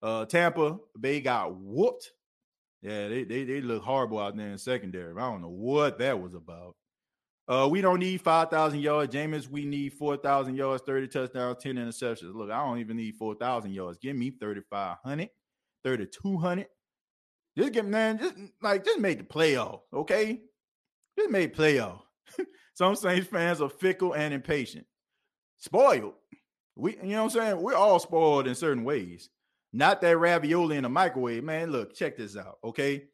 Uh, 0.01 0.26
Tampa 0.26 0.78
Bay 0.99 1.20
got 1.20 1.57
whooped. 1.57 2.12
Yeah, 2.82 3.09
they, 3.09 3.24
they 3.24 3.43
they 3.43 3.61
look 3.61 3.82
horrible 3.82 4.20
out 4.20 4.37
there 4.37 4.47
in 4.47 4.59
secondary. 4.59 5.12
I 5.12 5.28
don't 5.28 5.43
know 5.43 5.49
what 5.49 5.99
that 5.99 6.20
was 6.20 6.35
about. 6.35 6.76
Uh, 7.49 7.68
we 7.70 7.80
don't 7.82 7.99
need 7.99 8.22
5,000 8.22 8.78
yards. 8.78 9.14
Jameis, 9.14 9.49
we 9.49 9.66
need 9.66 9.93
4,000 9.93 10.55
yards, 10.55 10.82
30 10.87 11.09
touchdowns, 11.09 11.59
10 11.61 11.74
interceptions. 11.74 12.35
Look, 12.35 12.51
I 12.51 12.64
don't 12.64 12.78
even 12.78 12.97
need 12.97 13.16
4,000 13.16 13.70
yards. 13.70 13.99
Give 13.99 14.16
me 14.16 14.30
3,500, 14.30 15.28
3,200. 15.85 16.66
Just 17.59 17.72
get, 17.72 17.85
man, 17.85 18.18
just 18.18 18.35
like, 18.62 18.82
just 18.82 18.99
make 18.99 19.18
the 19.18 19.24
playoff, 19.24 19.80
okay? 19.93 20.41
Just 21.19 21.31
make 21.31 21.57
playoff. 21.57 22.01
Some 22.75 22.97
Saints 22.97 23.29
fans 23.29 23.61
are 23.61 23.69
fickle 23.69 24.15
and 24.15 24.35
impatient. 24.35 24.87
Spoiled. 25.59 26.15
We, 26.77 26.97
you 26.97 27.11
know 27.11 27.25
what 27.25 27.35
I'm 27.35 27.41
saying? 27.41 27.62
We're 27.62 27.77
all 27.77 27.99
spoiled 28.01 28.49
in 28.49 28.55
certain 28.55 28.85
ways. 28.85 29.31
Not 29.73 30.01
that 30.01 30.19
ravioli 30.19 30.77
in 30.77 30.85
a 30.85 30.89
microwave. 30.89 31.45
Man, 31.45 31.71
look, 31.71 31.95
check 31.95 32.17
this 32.17 32.37
out, 32.37 32.59
okay? 32.65 33.05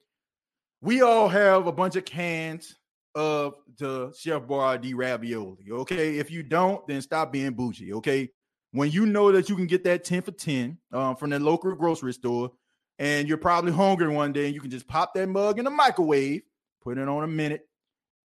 We 0.82 1.03
all 1.03 1.28
have 1.28 1.66
a 1.66 1.72
bunch 1.72 1.96
of 1.96 2.05
cans 2.05 2.76
of 3.14 3.55
the 3.78 4.12
Chef 4.18 4.42
Boyardee 4.42 4.94
ravioli. 4.94 5.70
Okay, 5.70 6.18
if 6.18 6.30
you 6.30 6.42
don't, 6.42 6.86
then 6.86 7.03
stop 7.03 7.32
being 7.32 7.53
bougie. 7.53 7.92
Okay, 7.94 8.30
when 8.72 8.90
you 8.90 9.07
know 9.07 9.32
that 9.32 9.48
you 9.48 9.57
can 9.57 9.66
get 9.66 9.84
that 9.84 10.05
ten 10.05 10.22
for 10.22 10.32
ten 10.32 10.78
um, 10.92 11.16
from 11.16 11.30
the 11.30 11.38
local 11.38 11.74
grocery 11.74 12.12
store, 12.12 12.51
and 12.98 13.28
you're 13.28 13.38
probably 13.38 13.72
hungry 13.72 14.09
one 14.09 14.32
day, 14.32 14.46
and 14.46 14.55
you 14.55 14.61
can 14.61 14.70
just 14.70 14.86
pop 14.86 15.14
that 15.14 15.28
mug 15.28 15.59
in 15.59 15.64
the 15.64 15.70
microwave, 15.70 16.42
put 16.82 16.98
it 16.98 17.09
on 17.09 17.24
a 17.24 17.28
minute, 17.28 17.68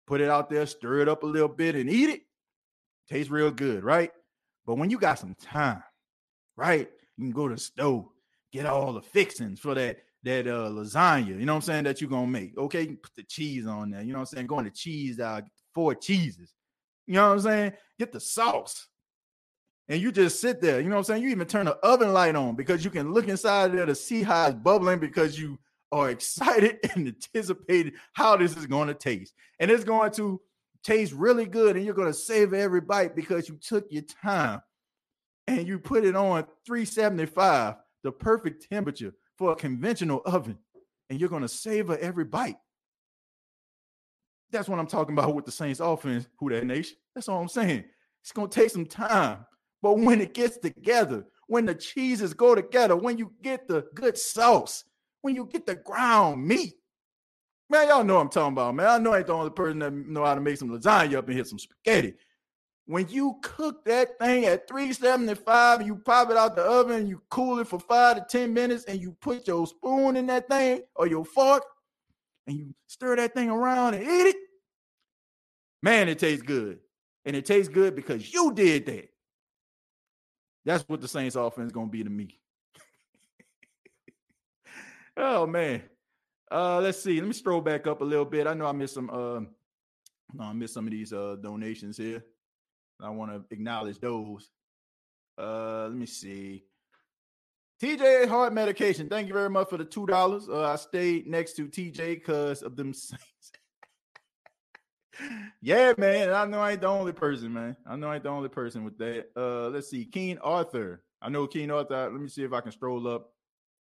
put 0.07 0.21
it 0.21 0.29
out 0.29 0.49
there, 0.49 0.65
stir 0.65 0.99
it 1.01 1.09
up 1.09 1.23
a 1.23 1.27
little 1.27 1.47
bit, 1.47 1.75
and 1.75 1.89
eat 1.89 2.09
it. 2.09 2.21
Tastes 3.09 3.31
real 3.31 3.51
good, 3.51 3.83
right? 3.83 4.11
But 4.65 4.75
when 4.75 4.89
you 4.89 4.97
got 4.97 5.19
some 5.19 5.35
time, 5.41 5.83
right, 6.55 6.89
you 7.17 7.25
can 7.25 7.31
go 7.31 7.47
to 7.47 7.55
the 7.55 7.59
stove, 7.59 8.05
get 8.51 8.65
all 8.65 8.93
the 8.93 9.01
fixings 9.01 9.59
for 9.59 9.75
that 9.75 9.97
that 10.23 10.47
uh 10.47 10.69
lasagna, 10.69 11.37
you 11.37 11.45
know 11.45 11.53
what 11.53 11.57
I'm 11.57 11.61
saying, 11.63 11.83
that 11.83 11.99
you're 11.99 12.09
gonna 12.09 12.27
make. 12.27 12.57
Okay, 12.57 12.87
put 12.87 13.13
the 13.15 13.23
cheese 13.23 13.67
on 13.67 13.91
there, 13.91 14.01
you 14.01 14.13
know 14.13 14.19
what 14.19 14.29
I'm 14.29 14.37
saying? 14.37 14.47
Going 14.47 14.65
to 14.65 14.71
cheese 14.71 15.19
out, 15.19 15.43
four 15.73 15.95
cheeses, 15.95 16.53
you 17.05 17.15
know 17.15 17.27
what 17.27 17.33
I'm 17.33 17.41
saying? 17.41 17.73
Get 17.99 18.11
the 18.11 18.19
sauce. 18.19 18.87
And 19.89 20.01
you 20.01 20.13
just 20.13 20.39
sit 20.39 20.61
there, 20.61 20.79
you 20.79 20.87
know 20.87 20.95
what 20.95 20.99
I'm 20.99 21.15
saying? 21.15 21.23
You 21.23 21.29
even 21.29 21.45
turn 21.45 21.65
the 21.65 21.75
oven 21.77 22.13
light 22.13 22.35
on 22.35 22.55
because 22.55 22.85
you 22.85 22.89
can 22.89 23.11
look 23.11 23.27
inside 23.27 23.73
there 23.73 23.85
to 23.85 23.95
see 23.95 24.23
how 24.23 24.47
it's 24.47 24.55
bubbling 24.55 24.99
because 24.99 25.37
you 25.37 25.59
are 25.93 26.09
excited 26.09 26.79
and 26.95 27.07
anticipated 27.07 27.93
how 28.13 28.35
this 28.35 28.57
is 28.57 28.65
going 28.65 28.87
to 28.87 28.93
taste. 28.93 29.33
And 29.59 29.71
it's 29.71 29.83
going 29.83 30.11
to 30.13 30.41
taste 30.83 31.13
really 31.13 31.45
good, 31.45 31.75
and 31.75 31.85
you're 31.85 31.93
going 31.93 32.11
to 32.11 32.13
savor 32.13 32.55
every 32.55 32.81
bite 32.81 33.15
because 33.15 33.47
you 33.47 33.57
took 33.57 33.85
your 33.89 34.03
time 34.03 34.61
and 35.47 35.67
you 35.67 35.79
put 35.79 36.03
it 36.03 36.15
on 36.15 36.45
375, 36.65 37.75
the 38.03 38.11
perfect 38.11 38.69
temperature 38.69 39.13
for 39.37 39.51
a 39.51 39.55
conventional 39.55 40.21
oven 40.25 40.57
and 41.09 41.19
you're 41.19 41.29
going 41.29 41.41
to 41.41 41.47
savor 41.47 41.97
every 41.99 42.25
bite. 42.25 42.57
That's 44.51 44.69
what 44.69 44.79
I'm 44.79 44.87
talking 44.87 45.13
about 45.13 45.35
with 45.35 45.45
the 45.45 45.51
Saints 45.51 45.79
offense, 45.79 46.27
who 46.37 46.49
that 46.49 46.65
nation. 46.65 46.97
That's 47.15 47.27
all 47.27 47.41
I'm 47.41 47.47
saying. 47.47 47.83
It's 48.21 48.31
going 48.31 48.49
to 48.49 48.59
take 48.59 48.69
some 48.69 48.85
time. 48.85 49.45
But 49.81 49.99
when 49.99 50.21
it 50.21 50.33
gets 50.33 50.57
together, 50.57 51.25
when 51.47 51.65
the 51.65 51.75
cheeses 51.75 52.33
go 52.33 52.55
together, 52.55 52.95
when 52.95 53.17
you 53.17 53.33
get 53.41 53.67
the 53.67 53.85
good 53.93 54.17
sauce, 54.17 54.85
when 55.23 55.35
you 55.35 55.49
get 55.51 55.65
the 55.65 55.75
ground 55.75 56.45
meat, 56.45 56.75
man, 57.69 57.87
y'all 57.87 58.03
know 58.03 58.19
I'm 58.19 58.29
talking 58.29 58.53
about, 58.53 58.75
man. 58.75 58.87
I 58.87 58.97
know 58.99 59.13
I 59.13 59.19
ain't 59.19 59.27
the 59.27 59.33
only 59.33 59.49
person 59.49 59.79
that 59.79 59.93
know 59.93 60.23
how 60.23 60.35
to 60.35 60.41
make 60.41 60.57
some 60.57 60.69
lasagna 60.69 61.15
up 61.15 61.27
and 61.27 61.37
hit 61.37 61.47
some 61.47 61.57
spaghetti. 61.57 62.13
When 62.85 63.07
you 63.07 63.37
cook 63.41 63.85
that 63.85 64.19
thing 64.19 64.45
at 64.45 64.67
375, 64.67 65.87
you 65.87 65.95
pop 65.95 66.29
it 66.29 66.35
out 66.35 66.57
the 66.57 66.63
oven, 66.63 67.07
you 67.07 67.21
cool 67.29 67.59
it 67.59 67.67
for 67.67 67.79
five 67.79 68.17
to 68.17 68.25
10 68.29 68.53
minutes, 68.53 68.83
and 68.83 68.99
you 68.99 69.15
put 69.21 69.47
your 69.47 69.65
spoon 69.65 70.17
in 70.17 70.27
that 70.27 70.49
thing 70.49 70.81
or 70.95 71.07
your 71.07 71.23
fork, 71.23 71.63
and 72.45 72.57
you 72.57 72.75
stir 72.87 73.15
that 73.15 73.33
thing 73.33 73.49
around 73.49 73.93
and 73.93 74.03
eat 74.03 74.27
it. 74.27 74.35
Man, 75.81 76.09
it 76.09 76.19
tastes 76.19 76.43
good. 76.43 76.79
And 77.23 77.37
it 77.37 77.45
tastes 77.45 77.73
good 77.73 77.95
because 77.95 78.33
you 78.33 78.53
did 78.53 78.85
that. 78.87 79.09
That's 80.65 80.83
what 80.89 80.99
the 80.99 81.07
Saints 81.07 81.37
offense 81.37 81.67
is 81.67 81.71
going 81.71 81.87
to 81.87 81.91
be 81.91 82.03
to 82.03 82.09
me. 82.09 82.39
Oh, 85.17 85.45
man. 85.45 85.83
Uh, 86.51 86.79
let's 86.79 87.01
see. 87.01 87.19
Let 87.19 87.27
me 87.27 87.33
stroll 87.33 87.61
back 87.61 87.87
up 87.87 88.01
a 88.01 88.05
little 88.05 88.25
bit. 88.25 88.45
I 88.45 88.53
know 88.53 88.67
I 88.67 88.71
missed 88.73 88.93
some 88.93 89.09
uh, 89.11 89.41
I 90.39 90.53
missed 90.53 90.75
some 90.75 90.85
of 90.85 90.91
these 90.91 91.11
uh 91.11 91.37
donations 91.41 91.97
here. 91.97 92.23
I 93.01 93.09
want 93.09 93.31
to 93.31 93.43
acknowledge 93.53 93.99
those. 93.99 94.49
Uh, 95.37 95.83
let 95.83 95.93
me 95.93 96.05
see. 96.05 96.63
TJ 97.81 98.27
Heart 98.27 98.53
Medication. 98.53 99.09
Thank 99.09 99.27
you 99.27 99.33
very 99.33 99.49
much 99.49 99.69
for 99.69 99.77
the 99.77 99.85
two 99.85 100.05
dollars. 100.05 100.47
Uh, 100.47 100.63
I 100.63 100.75
stayed 100.75 101.27
next 101.27 101.53
to 101.53 101.67
TJ 101.67 102.15
because 102.15 102.61
of 102.61 102.75
them 102.75 102.93
Saints. 102.93 103.51
yeah, 105.61 105.93
man. 105.97 106.31
I 106.31 106.45
know 106.45 106.59
I 106.59 106.71
ain't 106.71 106.81
the 106.81 106.87
only 106.87 107.13
person, 107.13 107.51
man. 107.51 107.75
I 107.85 107.95
know 107.95 108.09
I 108.09 108.15
ain't 108.15 108.23
the 108.23 108.29
only 108.29 108.49
person 108.49 108.83
with 108.83 108.97
that. 108.99 109.27
Uh, 109.35 109.69
let's 109.69 109.89
see, 109.89 110.05
Keen 110.05 110.37
Arthur. 110.37 111.03
I 111.21 111.29
know 111.29 111.47
Keen 111.47 111.71
Arthur. 111.71 112.09
Let 112.11 112.21
me 112.21 112.29
see 112.29 112.43
if 112.43 112.53
I 112.53 112.61
can 112.61 112.71
stroll 112.71 113.07
up 113.07 113.32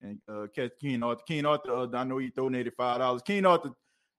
and 0.02 0.20
uh, 0.30 0.48
catch 0.56 0.72
Keen 0.80 1.04
Arthur. 1.04 1.24
Keen 1.28 1.46
Arthur. 1.46 1.74
Uh, 1.74 1.88
I 1.94 2.04
know 2.04 2.18
he 2.18 2.30
donated 2.30 2.74
five 2.76 3.00
dollars. 3.00 3.22
Keen 3.24 3.46
Arthur. 3.46 3.72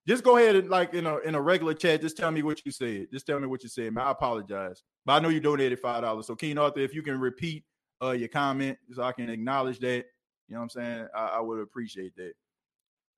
Just 0.07 0.23
go 0.23 0.37
ahead 0.37 0.55
and 0.55 0.69
like 0.69 0.93
in 0.93 1.05
a 1.05 1.17
in 1.19 1.35
a 1.35 1.41
regular 1.41 1.73
chat. 1.73 2.01
Just 2.01 2.17
tell 2.17 2.31
me 2.31 2.43
what 2.43 2.65
you 2.65 2.71
said. 2.71 3.07
Just 3.11 3.25
tell 3.25 3.39
me 3.39 3.47
what 3.47 3.63
you 3.63 3.69
said, 3.69 3.93
man. 3.93 4.05
I 4.05 4.11
apologize, 4.11 4.83
but 5.05 5.13
I 5.13 5.19
know 5.19 5.29
you 5.29 5.39
donated 5.39 5.79
five 5.79 6.01
dollars. 6.01 6.27
So 6.27 6.35
Keen 6.35 6.57
Arthur, 6.57 6.79
if 6.79 6.93
you 6.93 7.01
can 7.01 7.19
repeat 7.19 7.63
uh 8.01 8.11
your 8.11 8.29
comment 8.29 8.77
so 8.91 9.03
I 9.03 9.11
can 9.11 9.29
acknowledge 9.29 9.79
that. 9.79 10.05
You 10.47 10.55
know 10.55 10.61
what 10.61 10.63
I'm 10.63 10.69
saying? 10.69 11.07
I, 11.15 11.27
I 11.27 11.39
would 11.39 11.59
appreciate 11.59 12.15
that. 12.15 12.33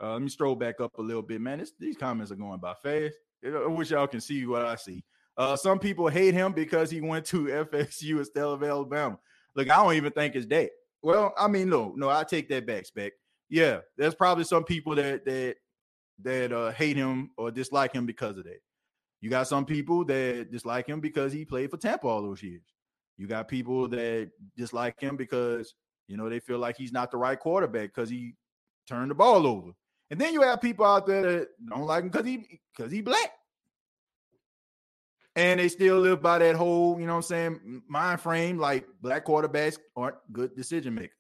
Uh, 0.01 0.13
let 0.13 0.21
me 0.21 0.29
stroll 0.29 0.55
back 0.55 0.81
up 0.81 0.97
a 0.97 1.01
little 1.01 1.21
bit, 1.21 1.39
man. 1.39 1.59
This, 1.59 1.73
these 1.79 1.95
comments 1.95 2.31
are 2.31 2.35
going 2.35 2.59
by 2.59 2.73
fast. 2.73 3.13
I 3.45 3.67
wish 3.67 3.91
y'all 3.91 4.07
can 4.07 4.19
see 4.19 4.45
what 4.45 4.65
I 4.65 4.75
see. 4.75 5.03
Uh, 5.37 5.55
some 5.55 5.79
people 5.79 6.07
hate 6.07 6.33
him 6.33 6.51
because 6.51 6.91
he 6.91 7.01
went 7.01 7.25
to 7.27 7.45
FSU 7.71 8.17
instead 8.17 8.43
of 8.43 8.63
Alabama. 8.63 9.17
Look, 9.55 9.69
I 9.69 9.77
don't 9.77 9.93
even 9.93 10.11
think 10.11 10.35
it's 10.35 10.45
that. 10.47 10.71
Well, 11.01 11.33
I 11.37 11.47
mean, 11.47 11.69
no, 11.69 11.93
no, 11.95 12.09
I 12.09 12.23
take 12.23 12.49
that 12.49 12.65
back, 12.65 12.85
Spec. 12.85 13.13
Yeah, 13.49 13.79
there's 13.97 14.15
probably 14.15 14.43
some 14.43 14.63
people 14.63 14.95
that 14.95 15.25
that 15.25 15.55
that 16.23 16.51
uh, 16.51 16.71
hate 16.71 16.97
him 16.97 17.31
or 17.37 17.51
dislike 17.51 17.93
him 17.93 18.05
because 18.05 18.37
of 18.37 18.43
that. 18.43 18.61
You 19.19 19.29
got 19.29 19.47
some 19.47 19.65
people 19.65 20.05
that 20.05 20.51
dislike 20.51 20.87
him 20.87 20.99
because 20.99 21.33
he 21.33 21.45
played 21.45 21.69
for 21.71 21.77
Tampa 21.77 22.07
all 22.07 22.21
those 22.21 22.41
years. 22.41 22.63
You 23.17 23.27
got 23.27 23.47
people 23.47 23.87
that 23.89 24.31
dislike 24.55 24.99
him 24.99 25.15
because 25.15 25.73
you 26.07 26.17
know 26.17 26.29
they 26.29 26.39
feel 26.39 26.59
like 26.59 26.77
he's 26.77 26.91
not 26.91 27.11
the 27.11 27.17
right 27.17 27.39
quarterback 27.39 27.93
because 27.93 28.09
he 28.09 28.35
turned 28.87 29.11
the 29.11 29.15
ball 29.15 29.45
over. 29.47 29.71
And 30.09 30.19
then 30.19 30.33
you 30.33 30.41
have 30.41 30.61
people 30.61 30.85
out 30.85 31.07
there 31.07 31.21
that 31.21 31.47
don't 31.69 31.85
like 31.85 32.03
him 32.03 32.09
because 32.09 32.25
he 32.25 32.59
because 32.75 32.91
he 32.91 33.01
black. 33.01 33.31
And 35.35 35.59
they 35.59 35.69
still 35.69 35.99
live 35.99 36.21
by 36.21 36.39
that 36.39 36.55
whole, 36.55 36.99
you 36.99 37.05
know 37.05 37.13
what 37.13 37.17
I'm 37.17 37.23
saying, 37.23 37.81
mind 37.87 38.19
frame, 38.19 38.57
like 38.57 38.85
black 39.01 39.25
quarterbacks 39.25 39.77
aren't 39.95 40.17
good 40.31 40.55
decision 40.55 40.93
makers. 40.95 41.15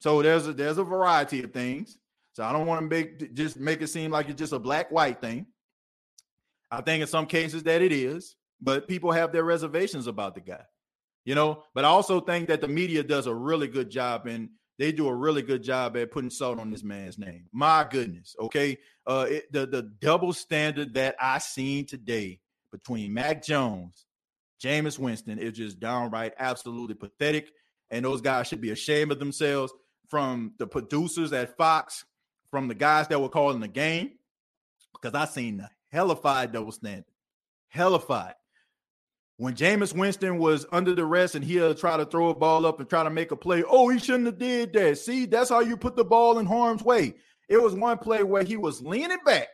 So 0.00 0.20
there's 0.20 0.48
a 0.48 0.52
there's 0.52 0.78
a 0.78 0.84
variety 0.84 1.42
of 1.42 1.52
things. 1.52 1.96
So 2.32 2.42
I 2.42 2.52
don't 2.52 2.66
want 2.66 2.80
to 2.80 2.86
make 2.86 3.34
just 3.34 3.58
make 3.58 3.80
it 3.82 3.88
seem 3.88 4.10
like 4.10 4.28
it's 4.28 4.38
just 4.38 4.52
a 4.52 4.58
black 4.58 4.90
white 4.90 5.20
thing. 5.20 5.46
I 6.70 6.80
think 6.80 7.02
in 7.02 7.06
some 7.06 7.26
cases 7.26 7.62
that 7.64 7.82
it 7.82 7.92
is, 7.92 8.34
but 8.60 8.88
people 8.88 9.12
have 9.12 9.32
their 9.32 9.44
reservations 9.44 10.06
about 10.06 10.34
the 10.34 10.40
guy. 10.40 10.64
You 11.24 11.34
know, 11.34 11.62
but 11.72 11.84
I 11.84 11.88
also 11.88 12.20
think 12.20 12.48
that 12.48 12.60
the 12.60 12.68
media 12.68 13.04
does 13.04 13.26
a 13.26 13.34
really 13.34 13.68
good 13.68 13.90
job 13.90 14.26
and 14.26 14.50
they 14.78 14.90
do 14.90 15.06
a 15.06 15.14
really 15.14 15.42
good 15.42 15.62
job 15.62 15.96
at 15.96 16.10
putting 16.10 16.30
salt 16.30 16.58
on 16.58 16.70
this 16.70 16.82
man's 16.82 17.16
name. 17.16 17.44
My 17.52 17.86
goodness, 17.88 18.34
okay. 18.40 18.78
Uh, 19.06 19.26
it, 19.28 19.52
the 19.52 19.66
the 19.66 19.82
double 20.00 20.32
standard 20.32 20.94
that 20.94 21.14
I 21.20 21.38
seen 21.38 21.86
today 21.86 22.40
between 22.72 23.14
Mac 23.14 23.44
Jones, 23.44 24.06
Jameis 24.62 24.98
Winston 24.98 25.38
is 25.38 25.52
just 25.52 25.78
downright 25.78 26.32
absolutely 26.38 26.94
pathetic, 26.94 27.50
and 27.90 28.04
those 28.04 28.20
guys 28.20 28.48
should 28.48 28.60
be 28.60 28.70
ashamed 28.70 29.12
of 29.12 29.18
themselves. 29.18 29.72
From 30.08 30.52
the 30.58 30.66
producers 30.66 31.32
at 31.32 31.56
Fox, 31.56 32.04
from 32.50 32.68
the 32.68 32.74
guys 32.74 33.08
that 33.08 33.20
were 33.20 33.30
calling 33.30 33.60
the 33.60 33.68
game, 33.68 34.12
because 34.92 35.14
I 35.14 35.24
seen 35.24 35.58
the 35.58 35.70
hellified 35.90 36.52
double 36.52 36.72
standard, 36.72 37.04
hellified 37.68 38.34
when 39.42 39.54
Jameis 39.54 39.92
Winston 39.94 40.38
was 40.38 40.66
under 40.70 40.94
the 40.94 41.04
rest 41.04 41.34
and 41.34 41.44
he'll 41.44 41.74
try 41.74 41.96
to 41.96 42.04
throw 42.04 42.28
a 42.28 42.34
ball 42.34 42.66
up 42.66 42.78
and 42.78 42.88
try 42.88 43.02
to 43.02 43.10
make 43.10 43.32
a 43.32 43.36
play. 43.36 43.64
Oh, 43.66 43.88
he 43.88 43.98
shouldn't 43.98 44.26
have 44.26 44.38
did 44.38 44.72
that. 44.74 44.98
See, 44.98 45.26
that's 45.26 45.50
how 45.50 45.60
you 45.60 45.76
put 45.76 45.96
the 45.96 46.04
ball 46.04 46.38
in 46.38 46.46
harm's 46.46 46.84
way. 46.84 47.14
It 47.48 47.60
was 47.60 47.74
one 47.74 47.98
play 47.98 48.22
where 48.22 48.44
he 48.44 48.56
was 48.56 48.82
leaning 48.82 49.18
back 49.24 49.48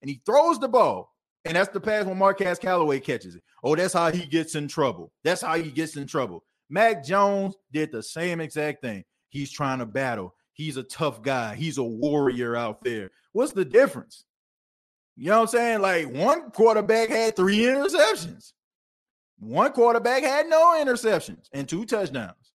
and 0.00 0.08
he 0.08 0.22
throws 0.24 0.58
the 0.58 0.68
ball. 0.68 1.15
And 1.46 1.54
that's 1.54 1.68
the 1.68 1.80
pass 1.80 2.04
when 2.04 2.18
Marquez 2.18 2.58
Callaway 2.58 2.98
catches 2.98 3.36
it. 3.36 3.42
Oh, 3.62 3.76
that's 3.76 3.94
how 3.94 4.10
he 4.10 4.26
gets 4.26 4.56
in 4.56 4.66
trouble. 4.66 5.12
That's 5.22 5.42
how 5.42 5.56
he 5.56 5.70
gets 5.70 5.96
in 5.96 6.06
trouble. 6.06 6.42
Mac 6.68 7.04
Jones 7.04 7.54
did 7.72 7.92
the 7.92 8.02
same 8.02 8.40
exact 8.40 8.82
thing. 8.82 9.04
He's 9.28 9.52
trying 9.52 9.78
to 9.78 9.86
battle. 9.86 10.34
He's 10.54 10.76
a 10.76 10.82
tough 10.82 11.22
guy. 11.22 11.54
He's 11.54 11.78
a 11.78 11.84
warrior 11.84 12.56
out 12.56 12.82
there. 12.82 13.10
What's 13.32 13.52
the 13.52 13.64
difference? 13.64 14.24
You 15.16 15.30
know 15.30 15.36
what 15.36 15.42
I'm 15.42 15.48
saying? 15.48 15.80
Like 15.82 16.12
one 16.12 16.50
quarterback 16.50 17.10
had 17.10 17.36
three 17.36 17.60
interceptions. 17.60 18.52
One 19.38 19.72
quarterback 19.72 20.24
had 20.24 20.48
no 20.48 20.82
interceptions 20.82 21.48
and 21.52 21.68
two 21.68 21.84
touchdowns. 21.84 22.52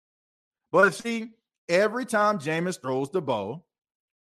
But 0.72 0.94
see, 0.94 1.32
every 1.68 2.06
time 2.06 2.38
Jameis 2.38 2.80
throws 2.80 3.10
the 3.10 3.20
ball 3.20 3.66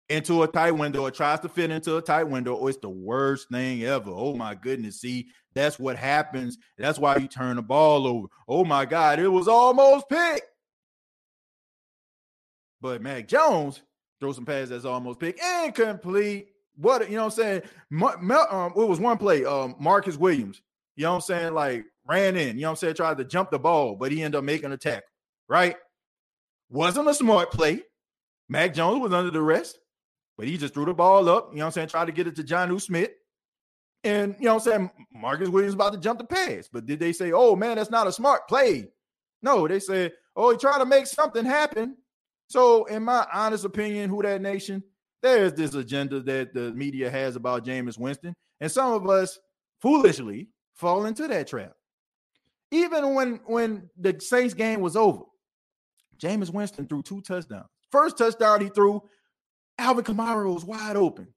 into 0.09 0.43
a 0.43 0.49
tight 0.49 0.73
window 0.73 1.03
or 1.03 1.11
tries 1.11 1.41
to 1.41 1.49
fit 1.49 1.71
into 1.71 1.97
a 1.97 2.03
tight 2.03 2.25
window, 2.25 2.55
or 2.55 2.69
it's 2.69 2.79
the 2.79 2.89
worst 2.89 3.49
thing 3.51 3.83
ever. 3.83 4.11
Oh 4.11 4.35
my 4.35 4.55
goodness. 4.55 5.01
See, 5.01 5.29
that's 5.55 5.79
what 5.79 5.97
happens. 5.97 6.59
That's 6.79 6.99
why 6.99 7.17
you 7.17 7.29
turn 7.29 7.57
the 7.57 7.63
ball 7.63 8.07
over. 8.07 8.29
Oh 8.47 8.65
my 8.65 8.85
God, 8.85 9.19
it 9.19 9.29
was 9.29 9.49
almost 9.49 10.09
picked. 10.09 10.47
But 12.81 13.03
Mac 13.03 13.27
Jones 13.27 13.83
throws 14.21 14.37
some 14.37 14.45
passes 14.45 14.71
that's 14.71 14.85
almost 14.85 15.19
picked, 15.19 15.41
incomplete. 15.65 16.49
What 16.77 17.09
you 17.09 17.17
know 17.17 17.25
what 17.25 17.39
I'm 17.39 17.63
saying? 17.63 17.63
Um, 18.51 18.73
it 18.77 18.89
was 18.89 19.01
one 19.01 19.19
play. 19.19 19.45
Um, 19.45 19.75
Marcus 19.79 20.17
Williams. 20.17 20.61
You 20.95 21.05
know 21.05 21.11
what 21.11 21.17
I'm 21.17 21.23
saying? 21.23 21.55
Like 21.55 21.85
ran 22.07 22.37
in, 22.37 22.57
you 22.57 22.63
know 22.63 22.69
what 22.69 22.73
I'm 22.73 22.77
saying, 22.77 22.95
tried 22.95 23.19
to 23.19 23.25
jump 23.25 23.51
the 23.51 23.59
ball, 23.59 23.97
but 23.97 24.13
he 24.13 24.23
ended 24.23 24.39
up 24.39 24.45
making 24.45 24.73
a 24.73 24.77
tackle, 24.77 25.09
right? 25.49 25.77
Wasn't 26.71 27.09
a 27.09 27.15
smart 27.15 27.51
play. 27.51 27.83
Mac 28.49 28.75
Jones 28.75 29.01
was 29.01 29.13
under 29.13 29.31
the 29.31 29.43
rest, 29.43 29.79
but 30.37 30.47
he 30.47 30.57
just 30.57 30.75
threw 30.75 30.85
the 30.85 30.95
ball 30.95 31.29
up, 31.29 31.49
you 31.51 31.59
know 31.59 31.65
what 31.65 31.67
I'm 31.67 31.73
saying, 31.73 31.89
tried 31.89 32.07
to 32.07 32.13
get 32.13 32.27
it 32.27 32.37
to 32.37 32.45
Jonnu 32.45 32.81
Smith. 32.81 33.11
And, 34.05 34.37
you 34.39 34.47
know 34.47 34.55
what 34.55 34.67
I'm 34.67 34.73
saying, 34.73 34.91
Marcus 35.13 35.49
Williams 35.49 35.75
about 35.75 35.93
to 35.93 35.99
jump 35.99 36.19
the 36.19 36.25
pass. 36.25 36.69
But 36.73 36.87
did 36.87 37.01
they 37.01 37.13
say, 37.13 37.33
oh, 37.33 37.57
man, 37.57 37.77
that's 37.77 37.91
not 37.91 38.07
a 38.07 38.13
smart 38.13 38.47
play? 38.47 38.89
No, 39.43 39.67
they 39.67 39.81
said, 39.81 40.13
oh, 40.37 40.53
he 40.53 40.59
tried 40.59 40.79
to 40.79 40.87
make 40.87 41.07
something 41.07 41.45
happen. 41.45 41.97
So, 42.49 42.85
in 42.85 43.03
my 43.03 43.27
honest 43.33 43.65
opinion, 43.65 44.09
who 44.09 44.23
that 44.23 44.41
nation, 44.41 44.83
there's 45.23 45.55
this 45.55 45.75
agenda 45.75 46.21
that 46.21 46.55
the 46.55 46.73
media 46.73 47.11
has 47.11 47.35
about 47.35 47.65
Jameis 47.65 47.99
Winston. 47.99 48.35
And 48.61 48.71
some 48.71 48.93
of 48.93 49.09
us 49.09 49.39
foolishly 49.81 50.49
fall 50.75 51.07
into 51.07 51.27
that 51.27 51.49
trap. 51.49 51.73
Even 52.71 53.15
when 53.15 53.41
when 53.47 53.91
the 53.97 54.17
Saints 54.21 54.55
game 54.55 54.81
was 54.81 54.97
over, 54.97 55.23
Jameis 56.19 56.53
Winston 56.53 56.87
threw 56.87 57.03
two 57.03 57.21
touchdowns. 57.23 57.67
First 57.91 58.19
touchdown 58.19 58.61
he 58.61 58.69
threw, 58.69 59.03
Alvin 59.79 60.05
Kamara 60.05 60.53
was 60.53 60.65
wide 60.65 60.97
open. 60.97 61.29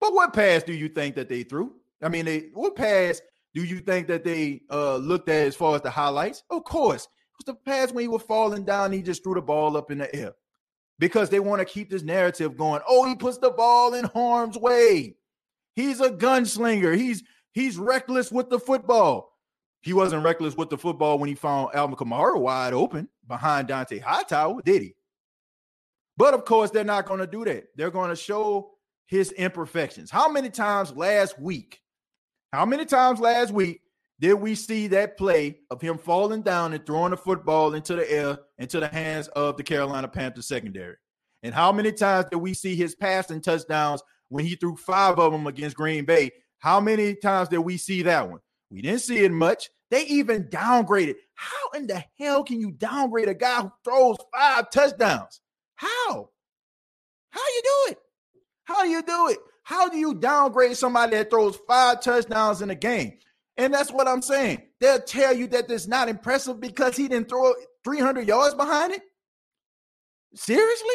But 0.00 0.14
what 0.14 0.32
pass 0.32 0.62
do 0.62 0.72
you 0.72 0.88
think 0.88 1.14
that 1.14 1.28
they 1.28 1.42
threw? 1.42 1.74
I 2.02 2.08
mean, 2.08 2.24
they 2.24 2.50
what 2.54 2.76
pass 2.76 3.20
do 3.54 3.62
you 3.62 3.80
think 3.80 4.08
that 4.08 4.24
they 4.24 4.62
uh, 4.70 4.96
looked 4.96 5.28
at 5.28 5.46
as 5.46 5.54
far 5.54 5.76
as 5.76 5.82
the 5.82 5.90
highlights? 5.90 6.42
Of 6.50 6.64
course, 6.64 7.04
it 7.04 7.08
was 7.38 7.44
the 7.46 7.54
pass 7.54 7.92
when 7.92 8.02
he 8.02 8.08
was 8.08 8.22
falling 8.22 8.64
down. 8.64 8.92
He 8.92 9.02
just 9.02 9.22
threw 9.22 9.34
the 9.34 9.42
ball 9.42 9.76
up 9.76 9.90
in 9.90 9.98
the 9.98 10.14
air 10.14 10.32
because 10.98 11.30
they 11.30 11.40
want 11.40 11.60
to 11.60 11.64
keep 11.64 11.90
this 11.90 12.02
narrative 12.02 12.56
going. 12.56 12.80
Oh, 12.88 13.06
he 13.06 13.14
puts 13.14 13.38
the 13.38 13.50
ball 13.50 13.94
in 13.94 14.04
harm's 14.06 14.58
way. 14.58 15.16
He's 15.74 16.00
a 16.00 16.10
gunslinger. 16.10 16.96
He's 16.96 17.22
he's 17.52 17.78
reckless 17.78 18.32
with 18.32 18.50
the 18.50 18.58
football. 18.58 19.32
He 19.82 19.92
wasn't 19.92 20.24
reckless 20.24 20.56
with 20.56 20.70
the 20.70 20.78
football 20.78 21.18
when 21.18 21.28
he 21.28 21.34
found 21.34 21.74
Alvin 21.74 21.96
Kamara 21.96 22.38
wide 22.40 22.72
open 22.72 23.08
behind 23.26 23.68
Dont'a 23.68 24.00
Hightower, 24.00 24.62
did 24.62 24.82
he? 24.82 24.94
But 26.16 26.34
of 26.34 26.44
course, 26.44 26.70
they're 26.70 26.84
not 26.84 27.06
going 27.06 27.20
to 27.20 27.26
do 27.26 27.44
that. 27.44 27.64
They're 27.76 27.90
going 27.90 28.10
to 28.10 28.16
show 28.16 28.70
his 29.06 29.32
imperfections. 29.32 30.10
How 30.10 30.30
many 30.30 30.50
times 30.50 30.94
last 30.96 31.38
week? 31.38 31.80
How 32.52 32.66
many 32.66 32.84
times 32.84 33.20
last 33.20 33.50
week 33.50 33.80
did 34.20 34.34
we 34.34 34.54
see 34.54 34.86
that 34.88 35.16
play 35.16 35.58
of 35.70 35.80
him 35.80 35.98
falling 35.98 36.42
down 36.42 36.72
and 36.72 36.84
throwing 36.86 37.10
the 37.10 37.16
football 37.16 37.74
into 37.74 37.96
the 37.96 38.10
air 38.10 38.38
into 38.58 38.78
the 38.78 38.88
hands 38.88 39.28
of 39.28 39.56
the 39.56 39.62
Carolina 39.62 40.08
Panthers 40.08 40.46
secondary? 40.46 40.96
And 41.42 41.54
how 41.54 41.72
many 41.72 41.92
times 41.92 42.26
did 42.30 42.38
we 42.38 42.54
see 42.54 42.76
his 42.76 42.94
passing 42.94 43.40
touchdowns 43.40 44.02
when 44.28 44.44
he 44.46 44.54
threw 44.54 44.76
five 44.76 45.18
of 45.18 45.32
them 45.32 45.46
against 45.46 45.76
Green 45.76 46.04
Bay? 46.04 46.30
How 46.58 46.80
many 46.80 47.16
times 47.16 47.48
did 47.48 47.58
we 47.58 47.76
see 47.76 48.02
that 48.02 48.30
one? 48.30 48.40
We 48.70 48.80
didn't 48.80 49.00
see 49.00 49.18
it 49.18 49.32
much. 49.32 49.68
They 49.90 50.06
even 50.06 50.44
downgraded. 50.44 51.16
How 51.34 51.70
in 51.78 51.86
the 51.86 52.02
hell 52.18 52.44
can 52.44 52.60
you 52.60 52.70
downgrade 52.70 53.28
a 53.28 53.34
guy 53.34 53.60
who 53.60 53.72
throws 53.84 54.16
five 54.34 54.70
touchdowns? 54.70 55.41
How? 55.82 56.30
How 57.30 57.40
you 57.40 57.62
do 57.64 57.92
it? 57.92 57.98
How 58.64 58.82
do 58.84 58.88
you 58.88 59.02
do 59.02 59.28
it? 59.28 59.38
How 59.64 59.88
do 59.88 59.96
you 59.96 60.14
downgrade 60.14 60.76
somebody 60.76 61.16
that 61.16 61.30
throws 61.30 61.58
five 61.66 62.00
touchdowns 62.00 62.62
in 62.62 62.70
a 62.70 62.74
game? 62.74 63.14
And 63.56 63.74
that's 63.74 63.90
what 63.90 64.06
I'm 64.06 64.22
saying. 64.22 64.62
They'll 64.80 65.00
tell 65.00 65.34
you 65.34 65.48
that 65.48 65.70
it's 65.70 65.88
not 65.88 66.08
impressive 66.08 66.60
because 66.60 66.96
he 66.96 67.08
didn't 67.08 67.28
throw 67.28 67.52
300 67.84 68.28
yards 68.28 68.54
behind 68.54 68.92
it. 68.92 69.02
Seriously? 70.34 70.88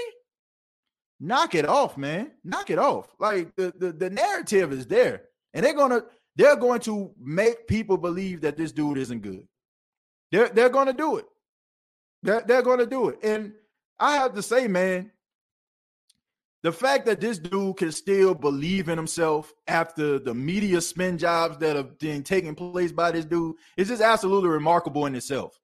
Knock 1.19 1.53
it 1.53 1.65
off, 1.65 1.97
man. 1.97 2.31
Knock 2.45 2.69
it 2.69 2.79
off. 2.79 3.07
Like 3.19 3.55
the, 3.57 3.73
the, 3.77 3.91
the 3.91 4.09
narrative 4.09 4.71
is 4.71 4.87
there. 4.87 5.23
And 5.53 5.65
they're 5.65 5.73
gonna 5.73 6.03
they're 6.35 6.55
going 6.55 6.81
to 6.81 7.11
make 7.19 7.67
people 7.67 7.97
believe 7.97 8.41
that 8.41 8.57
this 8.57 8.71
dude 8.71 8.99
isn't 8.99 9.21
good. 9.21 9.47
They're 10.31 10.49
they're 10.49 10.69
to 10.69 10.93
do 10.93 11.17
it. 11.17 11.25
They're, 12.23 12.41
they're 12.41 12.61
to 12.61 12.85
do 12.85 13.09
it. 13.09 13.19
And 13.23 13.53
I 13.99 14.17
have 14.17 14.33
to 14.35 14.43
say, 14.43 14.67
man, 14.67 15.11
the 16.63 16.71
fact 16.71 17.05
that 17.05 17.21
this 17.21 17.39
dude 17.39 17.77
can 17.77 17.91
still 17.91 18.33
believe 18.33 18.89
in 18.89 18.97
himself 18.97 19.53
after 19.67 20.19
the 20.19 20.33
media 20.33 20.81
spin 20.81 21.17
jobs 21.17 21.57
that 21.59 21.75
have 21.75 21.97
been 21.99 22.23
taking 22.23 22.55
place 22.55 22.91
by 22.91 23.11
this 23.11 23.25
dude 23.25 23.55
is 23.77 23.87
just 23.87 24.01
absolutely 24.01 24.49
remarkable 24.49 25.05
in 25.05 25.15
itself. 25.15 25.59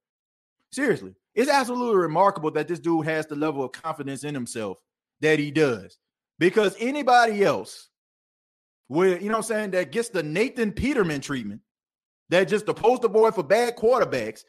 Seriously, 0.72 1.14
it's 1.36 1.50
absolutely 1.50 1.98
remarkable 1.98 2.52
that 2.52 2.68
this 2.68 2.80
dude 2.80 3.06
has 3.06 3.26
the 3.26 3.36
level 3.36 3.64
of 3.64 3.72
confidence 3.72 4.24
in 4.24 4.34
himself 4.34 4.80
that 5.22 5.40
he 5.40 5.52
does. 5.52 5.98
Because 6.40 6.76
anybody 6.80 7.44
else, 7.44 7.90
with 8.90 9.22
you 9.22 9.30
know 9.30 9.38
what 9.38 9.46
I'm 9.50 9.56
saying, 9.56 9.72
that 9.72 9.92
gets 9.92 10.10
the 10.10 10.24
Nathan 10.24 10.72
Peterman 10.72 11.22
treatment, 11.22 11.62
that 12.30 12.48
just 12.48 12.66
the 12.66 12.74
poster 12.74 13.08
boy 13.08 13.32
for 13.32 13.44
bad 13.44 13.76
quarterbacks, 13.76 14.44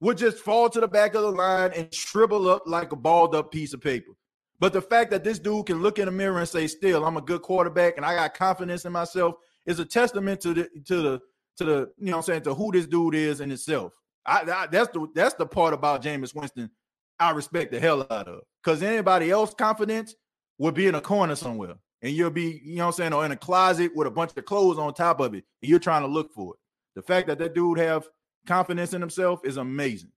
would 0.00 0.18
just 0.18 0.38
fall 0.38 0.68
to 0.68 0.80
the 0.80 0.88
back 0.88 1.14
of 1.14 1.22
the 1.22 1.30
line 1.30 1.72
and 1.74 1.92
shrivel 1.92 2.48
up 2.48 2.62
like 2.66 2.92
a 2.92 2.96
balled 2.96 3.34
up 3.34 3.50
piece 3.50 3.72
of 3.72 3.80
paper. 3.80 4.12
But 4.58 4.72
the 4.72 4.82
fact 4.82 5.10
that 5.10 5.24
this 5.24 5.38
dude 5.38 5.66
can 5.66 5.82
look 5.82 5.98
in 5.98 6.06
the 6.06 6.10
mirror 6.10 6.38
and 6.38 6.48
say, 6.48 6.66
"Still, 6.66 7.04
I'm 7.04 7.16
a 7.16 7.22
good 7.22 7.42
quarterback 7.42 7.96
and 7.96 8.06
I 8.06 8.14
got 8.14 8.34
confidence 8.34 8.84
in 8.84 8.92
myself," 8.92 9.34
is 9.66 9.78
a 9.78 9.84
testament 9.84 10.40
to 10.42 10.54
the 10.54 10.68
to 10.86 11.02
the 11.02 11.20
to 11.58 11.64
the 11.64 11.90
you 11.98 12.10
know 12.10 12.18
I'm 12.18 12.22
saying 12.22 12.42
to 12.42 12.54
who 12.54 12.72
this 12.72 12.86
dude 12.86 13.14
is 13.14 13.40
in 13.40 13.50
itself. 13.50 13.92
I, 14.24 14.40
I, 14.50 14.66
that's 14.66 14.90
the 14.92 15.06
that's 15.14 15.34
the 15.34 15.46
part 15.46 15.74
about 15.74 16.02
Jameis 16.02 16.34
Winston 16.34 16.70
I 17.18 17.30
respect 17.30 17.72
the 17.72 17.80
hell 17.80 18.06
out 18.10 18.28
of. 18.28 18.40
Because 18.62 18.82
anybody 18.82 19.30
else 19.30 19.54
confidence 19.54 20.14
would 20.58 20.74
be 20.74 20.86
in 20.86 20.94
a 20.94 21.00
corner 21.00 21.34
somewhere, 21.34 21.74
and 22.02 22.12
you'll 22.12 22.30
be 22.30 22.60
you 22.64 22.76
know 22.76 22.86
I'm 22.86 22.92
saying 22.92 23.12
or 23.12 23.24
in 23.24 23.32
a 23.32 23.36
closet 23.36 23.92
with 23.94 24.06
a 24.06 24.10
bunch 24.10 24.32
of 24.36 24.44
clothes 24.44 24.78
on 24.78 24.92
top 24.94 25.20
of 25.20 25.34
it, 25.34 25.44
and 25.62 25.70
you're 25.70 25.78
trying 25.78 26.02
to 26.02 26.08
look 26.08 26.32
for 26.32 26.54
it. 26.54 26.60
The 26.94 27.02
fact 27.02 27.28
that 27.28 27.38
that 27.38 27.54
dude 27.54 27.78
have 27.78 28.08
confidence 28.46 28.94
in 28.94 29.00
himself 29.00 29.40
is 29.44 29.56
amazing. 29.56 30.10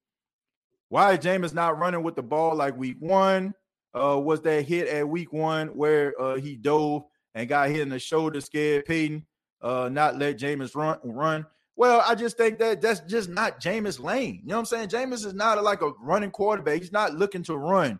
Why 0.89 1.13
is 1.13 1.19
Jameis 1.19 1.53
not 1.53 1.77
running 1.77 2.03
with 2.03 2.15
the 2.15 2.23
ball 2.23 2.55
like 2.55 2.77
week 2.77 2.97
one? 2.99 3.53
uh, 3.93 4.19
was 4.19 4.41
that 4.41 4.65
hit 4.65 4.87
at 4.87 5.07
week 5.07 5.33
one 5.33 5.69
where 5.69 6.19
uh, 6.21 6.35
he 6.35 6.55
dove 6.55 7.03
and 7.35 7.49
got 7.49 7.69
hit 7.69 7.81
in 7.81 7.89
the 7.89 7.99
shoulder, 7.99 8.41
scared 8.41 8.85
Payton, 8.85 9.25
uh, 9.61 9.89
not 9.91 10.17
let 10.17 10.37
Jameis 10.37 10.75
run 10.75 10.99
run. 11.03 11.45
Well, 11.75 12.03
I 12.05 12.15
just 12.15 12.37
think 12.37 12.59
that 12.59 12.81
that's 12.81 12.99
just 13.01 13.29
not 13.29 13.61
Jameis 13.61 14.03
Lane. 14.03 14.41
You 14.43 14.49
know 14.49 14.55
what 14.55 14.59
I'm 14.59 14.65
saying? 14.65 14.89
Jameis 14.89 15.25
is 15.25 15.33
not 15.33 15.63
like 15.63 15.81
a 15.81 15.91
running 16.01 16.31
quarterback. 16.31 16.81
He's 16.81 16.91
not 16.91 17.15
looking 17.15 17.43
to 17.43 17.57
run 17.57 17.99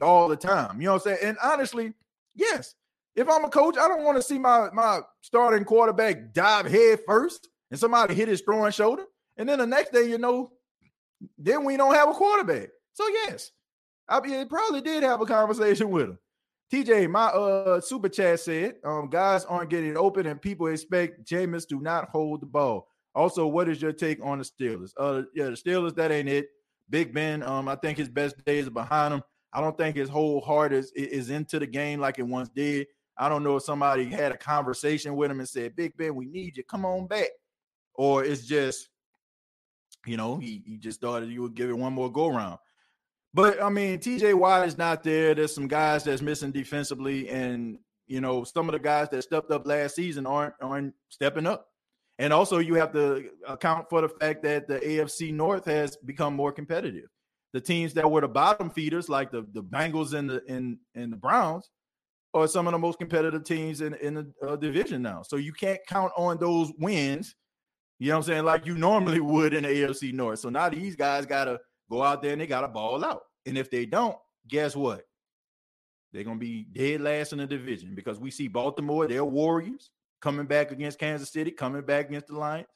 all 0.00 0.28
the 0.28 0.36
time. 0.36 0.80
You 0.80 0.86
know 0.86 0.94
what 0.94 1.06
I'm 1.06 1.16
saying? 1.16 1.18
And 1.22 1.38
honestly, 1.42 1.92
yes, 2.34 2.74
if 3.14 3.28
I'm 3.28 3.44
a 3.44 3.50
coach, 3.50 3.76
I 3.76 3.88
don't 3.88 4.04
want 4.04 4.16
to 4.16 4.22
see 4.22 4.38
my 4.38 4.70
my 4.72 5.00
starting 5.20 5.64
quarterback 5.64 6.32
dive 6.32 6.66
head 6.66 7.00
first 7.06 7.48
and 7.70 7.78
somebody 7.78 8.14
hit 8.14 8.28
his 8.28 8.40
throwing 8.40 8.72
shoulder, 8.72 9.04
and 9.36 9.48
then 9.48 9.58
the 9.58 9.66
next 9.66 9.92
day, 9.92 10.08
you 10.08 10.18
know, 10.18 10.52
then 11.38 11.64
we 11.64 11.76
don't 11.76 11.94
have 11.94 12.08
a 12.08 12.12
quarterback. 12.12 12.68
So 12.92 13.06
yes, 13.08 13.50
I 14.08 14.20
mean, 14.20 14.48
probably 14.48 14.80
did 14.80 15.02
have 15.02 15.20
a 15.20 15.26
conversation 15.26 15.90
with 15.90 16.10
him. 16.10 16.18
TJ, 16.72 17.10
my 17.10 17.26
uh 17.26 17.80
super 17.80 18.08
chat 18.08 18.40
said, 18.40 18.76
um, 18.84 19.08
guys 19.08 19.44
aren't 19.44 19.70
getting 19.70 19.96
open 19.96 20.26
and 20.26 20.40
people 20.40 20.68
expect 20.68 21.24
Jameis 21.24 21.66
do 21.66 21.80
not 21.80 22.08
hold 22.08 22.40
the 22.40 22.46
ball. 22.46 22.86
Also, 23.14 23.46
what 23.46 23.68
is 23.68 23.82
your 23.82 23.92
take 23.92 24.24
on 24.24 24.38
the 24.38 24.44
Steelers? 24.44 24.92
Uh, 24.96 25.22
yeah, 25.34 25.46
the 25.46 25.50
Steelers, 25.52 25.96
that 25.96 26.12
ain't 26.12 26.28
it. 26.28 26.48
Big 26.88 27.12
Ben, 27.12 27.42
um, 27.42 27.68
I 27.68 27.74
think 27.76 27.98
his 27.98 28.08
best 28.08 28.44
days 28.44 28.66
are 28.66 28.72
behind 28.72 29.14
him. 29.14 29.22
I 29.52 29.60
don't 29.60 29.76
think 29.76 29.96
his 29.96 30.08
whole 30.08 30.40
heart 30.40 30.72
is 30.72 30.92
is 30.92 31.30
into 31.30 31.58
the 31.58 31.66
game 31.66 32.00
like 32.00 32.18
it 32.18 32.26
once 32.26 32.48
did. 32.48 32.86
I 33.16 33.28
don't 33.28 33.42
know 33.42 33.56
if 33.56 33.64
somebody 33.64 34.04
had 34.04 34.32
a 34.32 34.36
conversation 34.36 35.16
with 35.16 35.30
him 35.30 35.40
and 35.40 35.48
said, 35.48 35.76
"Big 35.76 35.96
Ben, 35.96 36.14
we 36.14 36.26
need 36.26 36.56
you. 36.56 36.64
Come 36.64 36.84
on 36.84 37.06
back," 37.06 37.28
or 37.94 38.24
it's 38.24 38.46
just, 38.46 38.89
you 40.06 40.16
know, 40.16 40.38
he 40.38 40.62
he 40.66 40.76
just 40.78 41.00
thought 41.00 41.26
you 41.26 41.42
would 41.42 41.54
give 41.54 41.70
it 41.70 41.76
one 41.76 41.92
more 41.92 42.10
go 42.10 42.28
round. 42.28 42.58
But 43.32 43.62
I 43.62 43.68
mean, 43.68 43.98
TJ 43.98 44.34
Watt 44.34 44.66
is 44.66 44.76
not 44.76 45.02
there. 45.02 45.34
There's 45.34 45.54
some 45.54 45.68
guys 45.68 46.04
that's 46.04 46.22
missing 46.22 46.50
defensively, 46.50 47.28
and 47.28 47.78
you 48.06 48.20
know, 48.20 48.42
some 48.44 48.68
of 48.68 48.72
the 48.72 48.78
guys 48.78 49.08
that 49.10 49.22
stepped 49.22 49.50
up 49.50 49.66
last 49.66 49.94
season 49.94 50.26
aren't 50.26 50.54
aren't 50.60 50.94
stepping 51.08 51.46
up. 51.46 51.66
And 52.18 52.32
also, 52.32 52.58
you 52.58 52.74
have 52.74 52.92
to 52.92 53.30
account 53.46 53.88
for 53.88 54.02
the 54.02 54.08
fact 54.08 54.42
that 54.42 54.68
the 54.68 54.78
AFC 54.80 55.32
North 55.32 55.64
has 55.64 55.96
become 55.96 56.34
more 56.34 56.52
competitive. 56.52 57.08
The 57.52 57.60
teams 57.60 57.94
that 57.94 58.10
were 58.10 58.20
the 58.20 58.28
bottom 58.28 58.68
feeders, 58.68 59.08
like 59.08 59.30
the 59.30 59.46
the 59.52 59.62
Bengals 59.62 60.12
and 60.14 60.28
the 60.28 60.42
and 60.48 60.78
and 60.94 61.12
the 61.12 61.16
Browns, 61.16 61.70
are 62.34 62.48
some 62.48 62.66
of 62.66 62.72
the 62.72 62.78
most 62.78 62.98
competitive 62.98 63.44
teams 63.44 63.80
in 63.80 63.94
in 63.94 64.14
the 64.14 64.32
uh, 64.46 64.56
division 64.56 65.02
now. 65.02 65.22
So 65.22 65.36
you 65.36 65.52
can't 65.52 65.80
count 65.88 66.12
on 66.16 66.38
those 66.38 66.72
wins. 66.78 67.34
You 68.00 68.08
know 68.08 68.14
what 68.14 68.28
I'm 68.28 68.32
saying? 68.32 68.44
Like 68.44 68.64
you 68.64 68.76
normally 68.76 69.20
would 69.20 69.52
in 69.52 69.64
the 69.64 69.68
AFC 69.68 70.14
North. 70.14 70.38
So 70.38 70.48
now 70.48 70.70
these 70.70 70.96
guys 70.96 71.26
got 71.26 71.44
to 71.44 71.60
go 71.90 72.02
out 72.02 72.22
there 72.22 72.32
and 72.32 72.40
they 72.40 72.46
got 72.46 72.62
to 72.62 72.68
ball 72.68 73.04
out. 73.04 73.24
And 73.44 73.58
if 73.58 73.70
they 73.70 73.84
don't, 73.84 74.16
guess 74.48 74.74
what? 74.74 75.06
They're 76.12 76.24
to 76.24 76.34
be 76.34 76.64
dead 76.64 77.02
last 77.02 77.32
in 77.32 77.38
the 77.38 77.46
division 77.46 77.94
because 77.94 78.18
we 78.18 78.30
see 78.30 78.48
Baltimore, 78.48 79.06
they're 79.06 79.24
Warriors 79.24 79.90
coming 80.22 80.46
back 80.46 80.72
against 80.72 80.98
Kansas 80.98 81.30
City, 81.30 81.50
coming 81.50 81.82
back 81.82 82.08
against 82.08 82.28
the 82.28 82.38
Lions. 82.38 82.66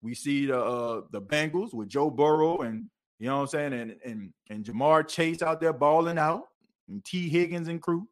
We 0.00 0.14
see 0.14 0.46
the 0.46 0.58
uh, 0.58 1.02
the 1.10 1.20
Bengals 1.20 1.74
with 1.74 1.88
Joe 1.88 2.08
Burrow 2.08 2.58
and 2.58 2.86
you 3.18 3.26
know 3.26 3.38
what 3.38 3.42
I'm 3.42 3.48
saying, 3.48 3.72
and 3.72 3.96
and 4.04 4.32
and 4.48 4.64
Ja'Marr 4.64 5.08
Chase 5.08 5.42
out 5.42 5.60
there 5.60 5.72
balling 5.72 6.18
out, 6.18 6.44
and 6.88 7.04
Tee 7.04 7.28
Higgins 7.28 7.66
and 7.66 7.82
crew. 7.82 8.06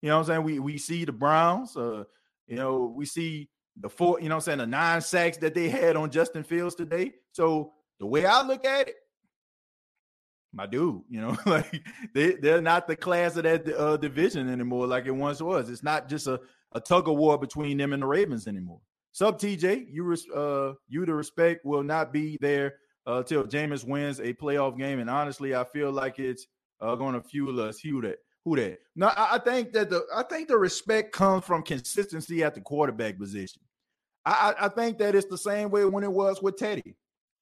You 0.00 0.10
know 0.10 0.18
what 0.18 0.20
I'm 0.20 0.26
saying? 0.26 0.42
We 0.44 0.58
we 0.60 0.78
see 0.78 1.04
the 1.04 1.12
Browns. 1.12 1.76
Uh, 1.76 2.04
you 2.46 2.54
know, 2.54 2.92
we 2.94 3.04
see 3.04 3.48
the 3.80 3.88
four. 3.88 4.20
You 4.20 4.28
know 4.28 4.36
what 4.36 4.48
I'm 4.48 4.58
saying? 4.58 4.58
The 4.58 4.66
nine 4.66 5.00
sacks 5.00 5.36
that 5.38 5.54
they 5.54 5.68
had 5.68 5.96
on 5.96 6.10
Justin 6.10 6.44
Fields 6.44 6.74
today. 6.74 7.12
So 7.32 7.72
the 8.00 8.06
way 8.06 8.26
I 8.26 8.42
look 8.42 8.64
at 8.64 8.88
it, 8.88 8.94
my 10.52 10.66
dude. 10.66 11.02
You 11.08 11.20
know, 11.20 11.36
like 11.46 11.84
they 12.14 12.32
they're 12.34 12.60
not 12.60 12.86
the 12.86 12.96
class 12.96 13.36
of 13.36 13.44
that 13.44 13.68
uh, 13.68 13.96
division 13.96 14.48
anymore 14.48 14.86
like 14.86 15.06
it 15.06 15.12
once 15.12 15.40
was. 15.40 15.70
It's 15.70 15.82
not 15.82 16.08
just 16.08 16.26
a, 16.26 16.40
a 16.72 16.80
tug 16.80 17.08
of 17.08 17.16
war 17.16 17.38
between 17.38 17.78
them 17.78 17.92
and 17.92 18.02
the 18.02 18.06
Ravens 18.06 18.46
anymore. 18.46 18.80
Sub 19.12 19.38
TJ, 19.38 19.86
you 19.90 20.04
res- 20.04 20.28
uh 20.30 20.74
you 20.88 21.04
the 21.06 21.14
respect 21.14 21.64
will 21.64 21.82
not 21.82 22.12
be 22.12 22.38
there 22.40 22.76
uh 23.06 23.22
till 23.22 23.44
Jameis 23.44 23.86
wins 23.86 24.20
a 24.20 24.34
playoff 24.34 24.78
game. 24.78 25.00
And 25.00 25.10
honestly, 25.10 25.54
I 25.54 25.64
feel 25.64 25.90
like 25.90 26.18
it's 26.18 26.46
uh 26.80 26.94
going 26.94 27.14
to 27.14 27.22
fuel 27.22 27.60
us. 27.60 27.80
Who 27.80 28.02
that? 28.02 28.18
Who 28.44 28.56
that? 28.56 28.78
No, 28.96 29.08
I, 29.08 29.36
I 29.36 29.38
think 29.38 29.72
that 29.72 29.90
the 29.90 30.04
I 30.14 30.22
think 30.22 30.48
the 30.48 30.58
respect 30.58 31.12
comes 31.12 31.44
from 31.44 31.62
consistency 31.62 32.44
at 32.44 32.54
the 32.54 32.60
quarterback 32.60 33.18
position. 33.18 33.62
I, 34.26 34.54
I 34.60 34.68
think 34.68 34.98
that 34.98 35.14
it's 35.14 35.26
the 35.26 35.38
same 35.38 35.70
way 35.70 35.84
when 35.84 36.04
it 36.04 36.12
was 36.12 36.42
with 36.42 36.56
Teddy 36.56 36.96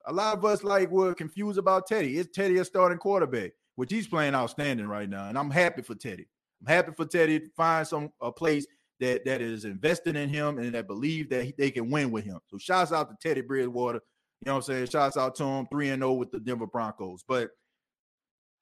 a 0.06 0.12
lot 0.12 0.36
of 0.36 0.44
us 0.44 0.64
like 0.64 0.90
were 0.90 1.14
confused 1.14 1.58
about 1.58 1.86
Teddy. 1.86 2.16
Is 2.16 2.28
Teddy 2.28 2.58
a 2.58 2.64
starting 2.64 2.98
quarterback? 2.98 3.52
Which 3.74 3.92
he's 3.92 4.08
playing 4.08 4.34
outstanding 4.34 4.86
right 4.86 5.08
now, 5.08 5.28
and 5.28 5.36
I'm 5.36 5.50
happy 5.50 5.82
for 5.82 5.94
Teddy. 5.94 6.26
I'm 6.62 6.72
happy 6.72 6.92
for 6.96 7.04
Teddy 7.04 7.40
to 7.40 7.48
find 7.56 7.86
some 7.86 8.10
a 8.22 8.32
place 8.32 8.66
that 9.00 9.24
that 9.26 9.42
is 9.42 9.66
invested 9.66 10.16
in 10.16 10.30
him 10.30 10.58
and 10.58 10.74
that 10.74 10.86
believe 10.86 11.28
that 11.28 11.44
he, 11.44 11.54
they 11.58 11.70
can 11.70 11.90
win 11.90 12.10
with 12.10 12.24
him. 12.24 12.38
So 12.46 12.56
shouts 12.56 12.92
out 12.92 13.10
to 13.10 13.16
Teddy 13.20 13.42
Bridgewater. 13.42 14.00
You 14.40 14.46
know 14.46 14.54
what 14.54 14.68
I'm 14.68 14.74
saying? 14.74 14.86
Shouts 14.86 15.18
out 15.18 15.34
to 15.36 15.44
him, 15.44 15.66
3 15.70 15.90
and 15.90 16.02
0 16.02 16.14
with 16.14 16.30
the 16.30 16.40
Denver 16.40 16.66
Broncos. 16.66 17.22
But 17.26 17.50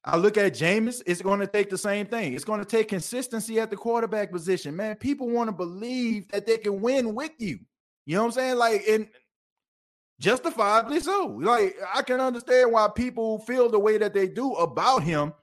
I 0.03 0.17
look 0.17 0.37
at 0.37 0.53
Jameis, 0.53 1.01
it's 1.05 1.21
going 1.21 1.39
to 1.39 1.47
take 1.47 1.69
the 1.69 1.77
same 1.77 2.05
thing. 2.05 2.33
It's 2.33 2.43
going 2.43 2.59
to 2.59 2.65
take 2.65 2.89
consistency 2.89 3.59
at 3.59 3.69
the 3.69 3.77
quarterback 3.77 4.31
position. 4.31 4.75
Man, 4.75 4.97
people 4.97 5.29
want 5.29 5.47
to 5.47 5.55
believe 5.55 6.27
that 6.29 6.45
they 6.45 6.57
can 6.57 6.81
win 6.81 7.15
with 7.15 7.31
you. 7.39 7.59
You 8.05 8.15
know 8.15 8.23
what 8.23 8.27
I'm 8.27 8.31
saying? 8.33 8.55
Like, 8.57 8.83
and 8.87 9.07
justifiably 10.19 10.99
so. 10.99 11.37
Like 11.41 11.75
I 11.93 12.01
can 12.01 12.19
understand 12.19 12.71
why 12.71 12.87
people 12.93 13.39
feel 13.39 13.69
the 13.69 13.79
way 13.79 13.97
that 13.97 14.13
they 14.13 14.27
do 14.27 14.53
about 14.53 15.03
him. 15.03 15.33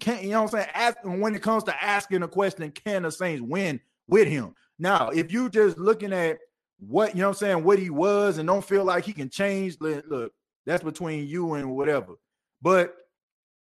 Can 0.00 0.22
you 0.22 0.30
know 0.30 0.42
what 0.42 0.54
I'm 0.54 0.60
saying? 0.60 0.70
Ask, 0.74 0.98
when 1.02 1.34
it 1.34 1.42
comes 1.42 1.64
to 1.64 1.82
asking 1.82 2.22
a 2.22 2.28
question, 2.28 2.70
can 2.70 3.02
the 3.02 3.10
Saints 3.10 3.42
win 3.42 3.80
with 4.06 4.28
him? 4.28 4.54
Now, 4.78 5.08
if 5.08 5.32
you're 5.32 5.48
just 5.48 5.76
looking 5.76 6.12
at 6.12 6.38
what 6.78 7.14
you 7.14 7.22
know 7.22 7.28
what 7.28 7.36
I'm 7.36 7.38
saying, 7.38 7.64
what 7.64 7.80
he 7.80 7.90
was, 7.90 8.38
and 8.38 8.46
don't 8.46 8.64
feel 8.64 8.84
like 8.84 9.04
he 9.04 9.12
can 9.12 9.28
change, 9.28 9.76
look, 9.80 10.32
that's 10.66 10.84
between 10.84 11.26
you 11.26 11.54
and 11.54 11.74
whatever. 11.74 12.14
But 12.62 12.94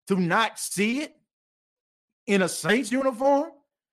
to 0.08 0.16
not 0.16 0.58
see 0.58 1.00
it 1.00 1.14
in 2.26 2.42
a 2.42 2.48
Saints 2.48 2.92
uniform, 2.92 3.50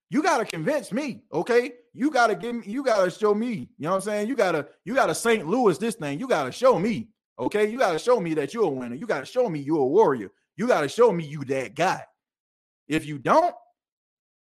you 0.10 0.22
got 0.22 0.40
to 0.40 0.46
convince 0.46 0.92
me, 0.92 1.24
okay? 1.32 1.74
You 1.96 2.12
got 2.12 2.28
to 2.28 2.36
give 2.36 2.56
me, 2.56 2.64
you 2.66 2.84
got 2.84 3.04
to 3.04 3.10
show 3.10 3.34
me, 3.34 3.54
you 3.54 3.68
know 3.80 3.92
what 3.92 3.96
I'm 3.96 4.02
saying? 4.02 4.28
You 4.28 4.36
got 4.36 4.52
to, 4.52 4.68
you 4.84 4.94
got 4.94 5.08
to 5.08 5.16
St. 5.16 5.48
Louis 5.48 5.78
this 5.78 5.96
thing. 5.96 6.20
You 6.20 6.28
got 6.28 6.44
to 6.44 6.52
show 6.52 6.78
me, 6.78 7.08
okay? 7.40 7.70
You 7.70 7.80
got 7.80 7.94
to 7.94 8.00
show 8.00 8.20
me 8.20 8.34
that 8.34 8.54
you're 8.54 8.66
a 8.66 8.70
winner. 8.70 8.96
You 8.96 9.08
got 9.08 9.22
to 9.22 9.26
show 9.26 9.50
me 9.50 9.60
you're 9.60 9.80
a 9.80 9.86
warrior. 9.86 10.30
You 10.58 10.68
got 10.68 10.82
to 10.82 10.90
show 10.90 11.12
me 11.12 11.26
you 11.26 11.46
that 11.46 11.74
guy. 11.74 12.04
If 12.88 13.06
you 13.06 13.18
don't, 13.18 13.56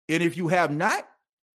and 0.08 0.22
if 0.22 0.36
you 0.36 0.48
have 0.48 0.70
not, 0.70 1.06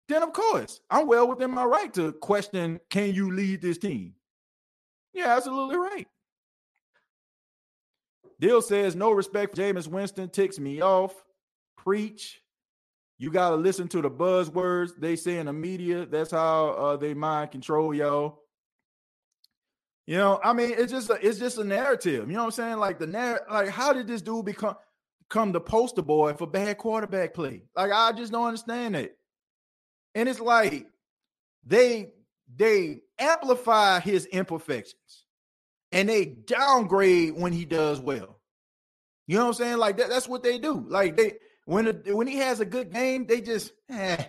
then 0.08 0.24
of 0.24 0.34
course, 0.34 0.82
I'm 0.90 1.06
well 1.06 1.28
within 1.28 1.52
my 1.52 1.66
right 1.66 1.94
to 1.94 2.14
question 2.14 2.80
can 2.90 3.14
you 3.14 3.32
lead 3.32 3.62
this 3.62 3.78
team? 3.78 4.14
Yeah, 5.14 5.36
absolutely 5.36 5.78
right. 5.78 6.08
Dill 8.40 8.62
says, 8.62 8.96
no 8.96 9.12
respect 9.12 9.56
for 9.56 9.62
Jameis 9.62 9.88
Winston 9.88 10.30
ticks 10.30 10.60
me 10.60 10.82
off. 10.82 11.14
Preach. 11.78 12.42
You 13.20 13.30
got 13.30 13.50
to 13.50 13.56
listen 13.58 13.90
to 13.90 14.02
the 14.02 14.10
buzzwords 14.10 14.92
they 14.98 15.18
say 15.18 15.38
in 15.38 15.48
the 15.48 15.54
media. 15.54 16.06
That's 16.06 16.32
how 16.32 16.70
uh, 16.70 16.98
they 16.98 17.14
mind 17.14 17.52
control 17.52 17.94
y'all. 17.94 18.40
You 20.08 20.18
know, 20.18 20.40
I 20.42 20.54
mean, 20.54 20.74
it's 20.76 20.92
just 20.92 21.10
a, 21.10 21.20
it's 21.22 21.38
just 21.38 21.58
a 21.58 21.64
narrative. 21.64 22.28
You 22.28 22.34
know 22.34 22.46
what 22.46 22.46
I'm 22.46 22.52
saying? 22.52 22.78
Like 22.78 22.98
the 22.98 23.06
narrative, 23.06 23.46
like 23.52 23.70
how 23.70 23.92
did 23.92 24.08
this 24.08 24.22
dude 24.22 24.46
become 24.46 24.76
come 25.30 25.52
the 25.52 25.60
poster 25.60 26.02
boy 26.02 26.34
for 26.34 26.48
bad 26.48 26.78
quarterback 26.78 27.34
play? 27.34 27.64
Like 27.76 27.92
I 27.92 28.14
just 28.14 28.32
don't 28.32 28.48
understand 28.48 28.96
it. 28.96 29.18
And 30.16 30.30
it's 30.30 30.40
like 30.40 30.88
they 31.66 32.14
they 32.56 33.02
amplify 33.20 34.00
his 34.00 34.26
imperfections 34.28 35.26
and 35.92 36.08
they 36.08 36.26
downgrade 36.26 37.34
when 37.36 37.52
he 37.52 37.66
does 37.66 38.00
well. 38.00 38.40
You 39.28 39.36
know 39.36 39.44
what 39.44 39.48
I'm 39.50 39.54
saying? 39.56 39.78
Like 39.78 39.98
that, 39.98 40.10
that's 40.10 40.28
what 40.28 40.42
they 40.42 40.58
do. 40.58 40.86
Like 40.88 41.18
they 41.18 41.34
when 41.70 41.88
a, 41.88 42.16
when 42.16 42.26
he 42.26 42.38
has 42.38 42.60
a 42.60 42.66
good 42.66 42.92
game, 42.92 43.28
they 43.28 43.42
just 43.42 43.72
eh. 43.92 44.24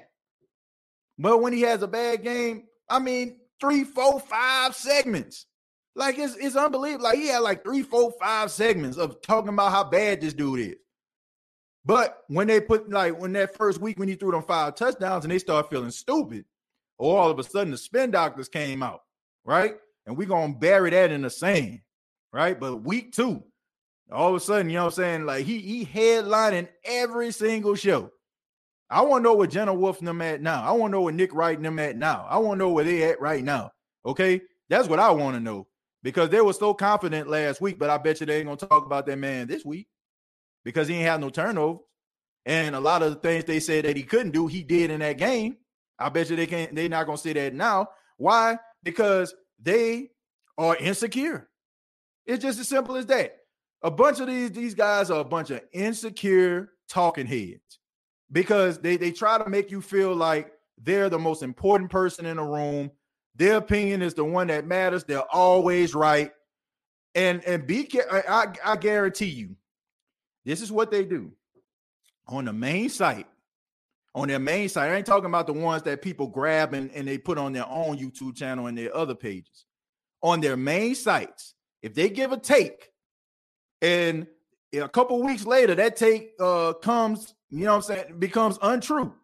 But 1.19 1.41
when 1.41 1.55
he 1.55 1.63
has 1.63 1.83
a 1.83 1.89
bad 1.89 2.23
game, 2.23 2.65
I 2.87 2.99
mean, 2.99 3.39
three, 3.59 3.85
four, 3.85 4.21
five 4.21 4.77
segments. 4.77 5.47
Like 5.95 6.19
it's 6.19 6.37
it's 6.37 6.55
unbelievable. 6.55 7.05
Like 7.05 7.17
he 7.17 7.29
had 7.29 7.39
like 7.39 7.65
three, 7.65 7.83
four, 7.83 8.13
five 8.21 8.51
segments 8.51 8.99
of 8.99 9.23
talking 9.23 9.49
about 9.49 9.73
how 9.73 9.85
bad 9.85 10.21
this 10.21 10.35
dude 10.35 10.61
is. 10.61 10.77
But 11.83 12.19
when 12.29 12.47
they 12.47 12.61
put 12.61 12.91
like 12.91 13.19
when 13.19 13.33
that 13.33 13.57
first 13.57 13.81
week 13.81 13.99
when 13.99 14.09
he 14.09 14.17
threw 14.17 14.33
them 14.33 14.43
five 14.43 14.75
touchdowns 14.75 15.25
and 15.25 15.33
they 15.33 15.39
start 15.39 15.71
feeling 15.71 15.93
stupid, 15.93 16.45
all 16.99 17.31
of 17.31 17.39
a 17.39 17.43
sudden 17.43 17.71
the 17.71 17.79
spin 17.79 18.11
doctors 18.11 18.51
came 18.51 18.83
out, 18.83 19.01
right? 19.47 19.77
And 20.05 20.19
we're 20.19 20.29
gonna 20.29 20.53
bury 20.53 20.91
that 20.91 21.11
in 21.11 21.23
the 21.23 21.31
sand, 21.31 21.81
right? 22.35 22.61
But 22.61 22.85
week 22.85 23.13
two, 23.13 23.45
all 24.13 24.31
of 24.31 24.35
a 24.35 24.41
sudden, 24.41 24.71
you 24.71 24.77
know 24.77 24.85
what 24.85 24.99
I'm 24.99 25.03
saying? 25.03 25.27
Like 25.27 25.47
he 25.47 25.59
he 25.59 25.85
headlining 25.85 26.69
every 26.85 27.33
single 27.33 27.75
show. 27.75 28.11
I 28.89 29.03
want 29.03 29.23
to 29.23 29.31
know 29.31 29.35
what 29.35 29.51
Jenna 29.51 29.73
Wolf 29.73 30.01
and 30.01 30.09
them 30.09 30.21
at 30.21 30.43
now. 30.43 30.63
I 30.65 30.73
want 30.73 30.91
to 30.91 30.97
know 30.97 31.03
what 31.03 31.15
Nick 31.15 31.33
Wright 31.33 31.57
and 31.57 31.65
them 31.65 31.79
at 31.79 31.97
now. 31.97 32.27
I 32.29 32.39
want 32.39 32.59
to 32.59 32.65
know 32.65 32.71
where 32.71 32.85
they 32.85 33.05
at 33.05 33.21
right 33.21 33.45
now. 33.45 33.71
Okay, 34.05 34.41
that's 34.69 34.89
what 34.89 34.99
I 34.99 35.11
want 35.11 35.37
to 35.37 35.41
know 35.41 35.69
because 36.03 36.31
they 36.31 36.41
were 36.41 36.53
so 36.53 36.75
confident 36.75 37.29
last 37.29 37.61
week, 37.61 37.79
but 37.79 37.91
I 37.91 37.99
bet 37.99 38.21
you 38.21 38.27
they 38.27 38.39
ain't 38.39 38.47
gonna 38.47 38.57
talk 38.57 38.87
about 38.87 39.07
that 39.07 39.19
man 39.19 39.47
this 39.47 39.65
week 39.65 39.89
because 40.65 40.89
he 40.89 40.97
ain't 40.97 41.07
had 41.07 41.21
no 41.21 41.31
turnovers. 41.31 41.83
And 42.47 42.75
a 42.75 42.81
lot 42.81 43.03
of 43.03 43.15
the 43.15 43.21
things 43.21 43.45
they 43.45 43.61
said 43.61 43.85
that 43.85 43.97
he 43.97 44.03
couldn't 44.03 44.33
do, 44.33 44.47
he 44.47 44.63
did 44.63 44.91
in 44.91 45.01
that 45.01 45.19
game. 45.19 45.57
I 45.99 46.09
bet 46.09 46.31
you 46.31 46.37
they 46.37 46.47
can't, 46.47 46.75
they're 46.75 46.89
not 46.89 47.07
gonna 47.07 47.19
say 47.19 47.35
that 47.35 47.55
now. 47.55 47.89
Why? 48.17 48.59
Because 48.83 49.35
they 49.63 50.11
are 50.57 50.75
insecure. 50.77 51.49
It's 52.27 52.43
just 52.43 52.59
as 52.59 52.69
simple 52.69 52.97
as 52.97 53.07
that. 53.07 53.37
A 53.83 53.91
bunch 53.91 54.21
of 54.21 54.27
these, 54.27 54.53
these 54.53 54.75
guys 54.75 55.11
are 55.11 55.21
a 55.21 55.25
bunch 55.25 55.51
of 55.51 55.63
insecure 55.73 56.73
talking 56.89 57.27
heads 57.27 57.79
because 58.31 58.79
they, 58.79 58.97
they 58.97 59.11
try 59.11 59.39
to 59.39 59.49
make 59.49 59.71
you 59.71 59.81
feel 59.81 60.15
like 60.15 60.53
they're 60.83 61.09
the 61.09 61.19
most 61.19 61.43
important 61.43 61.91
person 61.91 62.27
in 62.27 62.37
the 62.37 62.43
room. 62.43 62.91
Their 63.37 63.57
opinion 63.57 64.03
is 64.03 64.15
the 64.15 64.25
one 64.25 64.49
that 64.49 64.67
matters. 64.67 65.05
They're 65.05 65.29
always 65.33 65.95
right. 65.95 66.33
And 67.15 67.43
and 67.45 67.67
be 67.67 67.91
I, 68.11 68.47
I 68.65 68.77
guarantee 68.77 69.27
you, 69.27 69.57
this 70.45 70.63
is 70.63 70.71
what 70.71 70.91
they 70.91 71.05
do 71.05 71.33
on 72.29 72.45
the 72.45 72.53
main 72.53 72.89
site. 72.89 73.27
On 74.15 74.29
their 74.29 74.39
main 74.39 74.69
site, 74.69 74.91
I 74.91 74.97
ain't 74.97 75.07
talking 75.07 75.27
about 75.27 75.47
the 75.47 75.53
ones 75.53 75.83
that 75.85 76.03
people 76.03 76.27
grab 76.27 76.75
and, 76.75 76.91
and 76.93 77.07
they 77.07 77.19
put 77.19 77.39
on 77.39 77.53
their 77.53 77.69
own 77.69 77.97
YouTube 77.97 78.37
channel 78.37 78.67
and 78.67 78.77
their 78.77 78.95
other 78.95 79.15
pages. 79.15 79.67
On 80.23 80.41
their 80.41 80.57
main 80.57 80.95
sites, 80.95 81.55
if 81.83 81.95
they 81.95 82.09
give 82.09 82.33
a 82.33 82.37
take 82.37 82.91
and 83.83 84.27
a 84.73 84.89
couple 84.89 85.23
weeks 85.23 85.45
later 85.45 85.75
that 85.75 85.97
take 85.97 86.33
uh 86.41 86.73
comes, 86.75 87.35
you 87.49 87.65
know 87.65 87.77
what 87.77 87.91
I'm 87.91 87.97
saying, 87.97 88.19
becomes 88.19 88.59
untrue, 88.63 89.15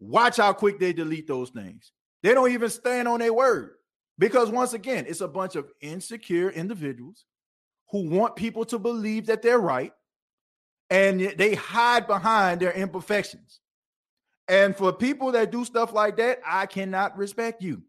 watch 0.00 0.38
how 0.38 0.52
quick 0.52 0.78
they 0.78 0.92
delete 0.92 1.26
those 1.26 1.50
things. 1.50 1.92
They 2.22 2.32
don't 2.34 2.50
even 2.50 2.70
stand 2.70 3.08
on 3.08 3.20
their 3.20 3.34
word. 3.34 3.72
Because 4.18 4.48
once 4.48 4.74
again, 4.74 5.06
it's 5.08 5.20
a 5.20 5.28
bunch 5.28 5.56
of 5.56 5.70
insecure 5.80 6.50
individuals 6.50 7.24
who 7.90 8.08
want 8.08 8.36
people 8.36 8.64
to 8.66 8.78
believe 8.78 9.26
that 9.26 9.42
they're 9.42 9.58
right 9.58 9.92
and 10.90 11.20
they 11.20 11.54
hide 11.54 12.06
behind 12.06 12.60
their 12.60 12.72
imperfections. 12.72 13.60
And 14.48 14.76
for 14.76 14.92
people 14.92 15.32
that 15.32 15.50
do 15.50 15.64
stuff 15.64 15.92
like 15.92 16.16
that, 16.18 16.40
I 16.46 16.66
cannot 16.66 17.16
respect 17.16 17.62
you. 17.62 17.82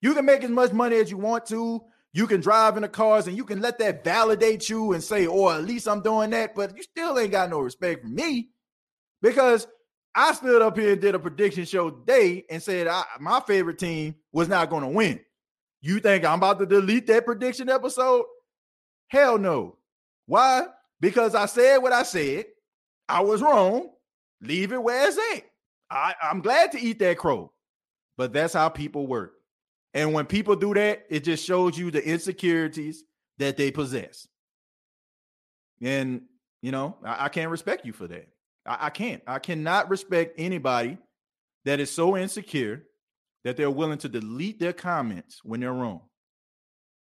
You 0.00 0.14
can 0.14 0.24
make 0.24 0.42
as 0.42 0.50
much 0.50 0.72
money 0.72 0.96
as 0.96 1.10
you 1.10 1.16
want 1.16 1.46
to. 1.46 1.82
You 2.18 2.26
can 2.26 2.40
drive 2.40 2.76
in 2.76 2.82
the 2.82 2.88
cars 2.88 3.28
and 3.28 3.36
you 3.36 3.44
can 3.44 3.60
let 3.60 3.78
that 3.78 4.02
validate 4.02 4.68
you 4.68 4.92
and 4.92 5.02
say, 5.02 5.28
oh, 5.28 5.50
at 5.50 5.64
least 5.64 5.86
I'm 5.86 6.02
doing 6.02 6.30
that. 6.30 6.54
But 6.54 6.76
you 6.76 6.82
still 6.82 7.16
ain't 7.16 7.30
got 7.30 7.48
no 7.48 7.60
respect 7.60 8.02
for 8.02 8.08
me 8.08 8.48
because 9.22 9.68
I 10.16 10.34
stood 10.34 10.60
up 10.60 10.76
here 10.76 10.92
and 10.92 11.00
did 11.00 11.14
a 11.14 11.20
prediction 11.20 11.64
show 11.64 11.90
today 11.90 12.44
and 12.50 12.60
said 12.60 12.88
I, 12.88 13.04
my 13.20 13.38
favorite 13.46 13.78
team 13.78 14.16
was 14.32 14.48
not 14.48 14.68
going 14.68 14.82
to 14.82 14.88
win. 14.88 15.20
You 15.80 16.00
think 16.00 16.24
I'm 16.24 16.38
about 16.38 16.58
to 16.58 16.66
delete 16.66 17.06
that 17.06 17.24
prediction 17.24 17.68
episode? 17.68 18.24
Hell 19.06 19.38
no. 19.38 19.76
Why? 20.26 20.66
because 21.00 21.34
I 21.34 21.46
said 21.46 21.78
what 21.78 21.92
I 21.92 22.02
said. 22.02 22.46
I 23.08 23.20
was 23.20 23.40
wrong. 23.40 23.90
Leave 24.42 24.72
it 24.72 24.82
where 24.82 25.08
it's 25.08 25.18
at. 25.34 25.44
I, 25.90 26.14
I'm 26.22 26.40
glad 26.40 26.72
to 26.72 26.80
eat 26.80 26.98
that 26.98 27.18
crow, 27.18 27.52
but 28.16 28.32
that's 28.32 28.52
how 28.52 28.68
people 28.68 29.06
work. 29.06 29.34
And 29.94 30.12
when 30.12 30.26
people 30.26 30.56
do 30.56 30.74
that, 30.74 31.06
it 31.08 31.24
just 31.24 31.44
shows 31.44 31.78
you 31.78 31.90
the 31.90 32.06
insecurities 32.06 33.04
that 33.38 33.56
they 33.56 33.70
possess. 33.70 34.28
And, 35.80 36.22
you 36.60 36.72
know, 36.72 36.96
I, 37.04 37.26
I 37.26 37.28
can't 37.28 37.50
respect 37.50 37.86
you 37.86 37.92
for 37.92 38.06
that. 38.08 38.28
I, 38.66 38.86
I 38.86 38.90
can't. 38.90 39.22
I 39.26 39.38
cannot 39.38 39.88
respect 39.88 40.34
anybody 40.38 40.98
that 41.64 41.80
is 41.80 41.90
so 41.90 42.16
insecure 42.16 42.84
that 43.44 43.56
they're 43.56 43.70
willing 43.70 43.98
to 43.98 44.08
delete 44.08 44.58
their 44.58 44.72
comments 44.72 45.40
when 45.42 45.60
they're 45.60 45.72
wrong. 45.72 46.02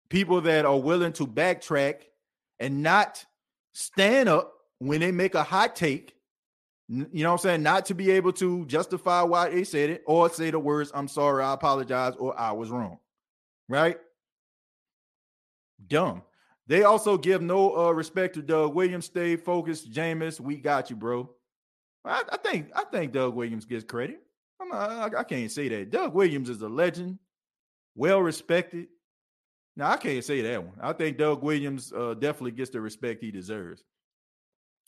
People 0.09 0.41
that 0.43 0.65
are 0.65 0.79
willing 0.79 1.13
to 1.15 1.27
backtrack 1.27 2.03
and 2.59 2.83
not 2.83 3.25
stand 3.73 4.29
up 4.29 4.53
when 4.79 5.01
they 5.01 5.13
make 5.13 5.35
a 5.35 5.43
hot 5.43 5.77
take, 5.77 6.15
you 6.89 7.07
know 7.13 7.31
what 7.31 7.33
I'm 7.33 7.39
saying? 7.39 7.63
Not 7.63 7.87
to 7.87 7.95
be 7.95 8.11
able 8.11 8.33
to 8.35 8.67
justify 8.67 9.23
why 9.23 9.49
they 9.49 9.65
said 9.65 9.91
it 9.91 10.03
or 10.07 10.29
say 10.29 10.51
the 10.51 10.59
words, 10.59 10.93
I'm 10.95 11.09
sorry, 11.09 11.43
I 11.43 11.55
apologize, 11.55 12.15
or 12.19 12.39
I 12.39 12.53
was 12.53 12.71
wrong. 12.71 12.99
Right? 13.69 13.99
Dumb. 15.87 16.23
They 16.67 16.85
also 16.85 17.17
give 17.19 17.43
no 17.43 17.77
uh, 17.77 17.91
respect 17.91 18.35
to 18.35 18.43
Doug 18.43 18.75
Williams. 18.75 19.07
Stay 19.07 19.37
focused, 19.37 19.93
Jameis. 19.93 20.41
We 20.41 20.57
got 20.57 20.91
you, 20.91 20.97
bro. 20.97 21.31
I, 22.05 22.23
I 22.31 22.37
think 22.37 22.71
I 22.75 22.85
think 22.85 23.13
Doug 23.13 23.35
Williams 23.35 23.65
gets 23.65 23.85
credit. 23.85 24.21
Not, 24.61 25.15
I, 25.15 25.21
I 25.21 25.25
can't 25.25 25.51
say 25.51 25.69
that. 25.69 25.91
Doug 25.91 26.15
Williams 26.15 26.49
is 26.49 26.63
a 26.63 26.69
legend, 26.69 27.19
well 27.95 28.21
respected. 28.21 28.89
Now 29.77 29.91
I 29.91 29.97
can't 29.97 30.25
say 30.25 30.41
that 30.43 30.63
one. 30.63 30.75
I 30.81 30.93
think 30.93 31.19
Doug 31.19 31.43
Williams 31.43 31.93
uh, 31.93 32.15
definitely 32.15 32.53
gets 32.53 32.71
the 32.71 32.81
respect 32.81 33.23
he 33.23 33.31
deserves. 33.31 33.83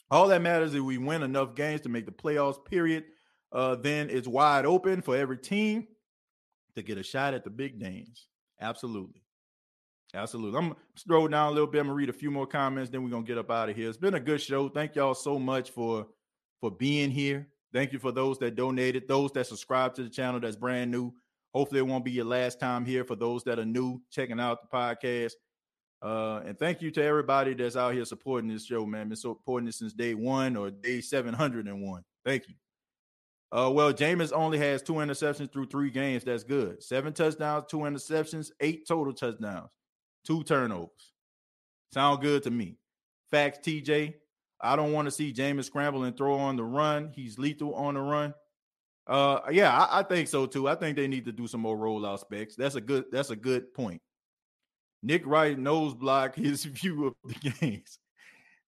All 0.09 0.27
that 0.29 0.41
matters 0.41 0.73
is 0.73 0.81
we 0.81 0.97
win 0.97 1.23
enough 1.23 1.55
games 1.55 1.81
to 1.81 1.89
make 1.89 2.05
the 2.05 2.11
playoffs. 2.11 2.63
Period. 2.63 3.05
Uh, 3.51 3.75
then 3.75 4.09
it's 4.09 4.27
wide 4.27 4.65
open 4.65 5.01
for 5.01 5.15
every 5.15 5.37
team 5.37 5.87
to 6.75 6.81
get 6.81 6.97
a 6.97 7.03
shot 7.03 7.33
at 7.33 7.43
the 7.43 7.49
big 7.49 7.79
names. 7.79 8.27
Absolutely. 8.61 9.21
Absolutely. 10.13 10.57
I'm 10.57 10.75
scroll 10.95 11.27
down 11.27 11.49
a 11.49 11.51
little 11.51 11.67
bit. 11.67 11.79
I'm 11.79 11.87
gonna 11.87 11.95
read 11.95 12.09
a 12.09 12.13
few 12.13 12.31
more 12.31 12.47
comments, 12.47 12.89
then 12.89 13.03
we're 13.03 13.09
gonna 13.09 13.25
get 13.25 13.37
up 13.37 13.51
out 13.51 13.69
of 13.69 13.75
here. 13.75 13.89
It's 13.89 13.97
been 13.97 14.13
a 14.13 14.19
good 14.19 14.41
show. 14.41 14.69
Thank 14.69 14.95
y'all 14.95 15.13
so 15.13 15.37
much 15.37 15.71
for 15.71 16.07
for 16.61 16.71
being 16.71 17.11
here. 17.11 17.47
Thank 17.73 17.91
you 17.91 17.99
for 17.99 18.11
those 18.11 18.39
that 18.39 18.55
donated, 18.55 19.07
those 19.07 19.31
that 19.33 19.47
subscribe 19.47 19.93
to 19.95 20.03
the 20.03 20.09
channel 20.09 20.39
that's 20.39 20.55
brand 20.55 20.89
new. 20.89 21.13
Hopefully, 21.53 21.79
it 21.79 21.87
won't 21.87 22.05
be 22.05 22.11
your 22.11 22.25
last 22.25 22.59
time 22.59 22.85
here 22.85 23.03
for 23.03 23.15
those 23.15 23.43
that 23.43 23.59
are 23.59 23.65
new 23.65 24.01
checking 24.09 24.39
out 24.39 24.59
the 24.61 24.75
podcast. 24.75 25.33
Uh, 26.01 26.41
and 26.45 26.57
thank 26.59 26.81
you 26.81 26.91
to 26.91 27.03
everybody 27.03 27.53
that's 27.53 27.75
out 27.75 27.93
here 27.93 28.05
supporting 28.05 28.49
this 28.49 28.65
show, 28.65 28.85
man. 28.85 29.09
Been 29.09 29.15
supporting 29.15 29.65
this 29.65 29.79
since 29.79 29.93
day 29.93 30.13
one 30.13 30.55
or 30.55 30.69
day 30.69 31.01
701. 31.01 32.03
Thank 32.23 32.47
you. 32.47 32.55
Uh, 33.51 33.71
well, 33.73 33.93
Jameis 33.93 34.33
only 34.33 34.57
has 34.57 34.81
two 34.81 34.93
interceptions 34.93 35.51
through 35.51 35.67
three 35.67 35.89
games. 35.89 36.23
That's 36.23 36.43
good. 36.43 36.83
Seven 36.83 37.13
touchdowns, 37.13 37.65
two 37.69 37.79
interceptions, 37.79 38.51
eight 38.59 38.87
total 38.87 39.13
touchdowns, 39.13 39.69
two 40.25 40.43
turnovers. 40.43 41.13
Sound 41.93 42.21
good 42.21 42.43
to 42.43 42.51
me. 42.51 42.77
Facts, 43.31 43.59
TJ. 43.59 44.15
I 44.59 44.75
don't 44.75 44.91
want 44.91 45.05
to 45.05 45.11
see 45.11 45.31
Jameis 45.31 45.65
scramble 45.65 46.03
and 46.03 46.17
throw 46.17 46.35
on 46.35 46.57
the 46.57 46.63
run. 46.63 47.11
He's 47.15 47.37
lethal 47.37 47.73
on 47.75 47.93
the 47.93 48.01
run. 48.01 48.33
Uh, 49.05 49.39
yeah, 49.51 49.71
I, 49.71 49.99
I, 49.99 50.03
think 50.03 50.27
so 50.27 50.45
too. 50.45 50.67
I 50.67 50.75
think 50.75 50.97
they 50.97 51.07
need 51.07 51.25
to 51.25 51.31
do 51.31 51.47
some 51.47 51.61
more 51.61 51.77
rollout 51.77 52.19
specs. 52.19 52.55
That's 52.55 52.75
a 52.75 52.81
good. 52.81 53.05
That's 53.11 53.29
a 53.29 53.35
good 53.37 53.73
point. 53.73 54.01
Nick 55.03 55.25
Wright 55.25 55.57
knows 55.57 55.93
block 55.93 56.35
his 56.35 56.65
view 56.65 57.07
of 57.07 57.15
the 57.23 57.51
games. 57.51 57.99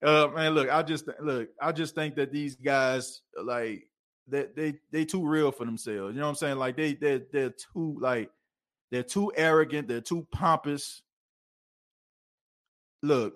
Uh, 0.02 0.30
man, 0.34 0.54
look, 0.54 0.70
I 0.70 0.82
just 0.82 1.06
look. 1.22 1.50
I 1.62 1.72
just 1.72 1.94
think 1.94 2.16
that 2.16 2.32
these 2.32 2.56
guys 2.56 3.22
like 3.42 3.84
that 4.30 4.56
they, 4.56 4.76
they 4.92 5.04
too 5.06 5.28
real 5.28 5.52
for 5.52 5.66
themselves. 5.66 6.14
You 6.14 6.20
know 6.22 6.26
what 6.26 6.30
I'm 6.30 6.36
saying? 6.36 6.58
Like 6.58 6.78
they 6.78 6.94
they 6.94 7.22
they're 7.32 7.54
too 7.74 7.98
like 8.00 8.30
they're 8.92 9.04
too 9.04 9.32
arrogant. 9.36 9.88
They're 9.88 10.02
too 10.02 10.26
pompous. 10.32 11.02
Look, 13.04 13.36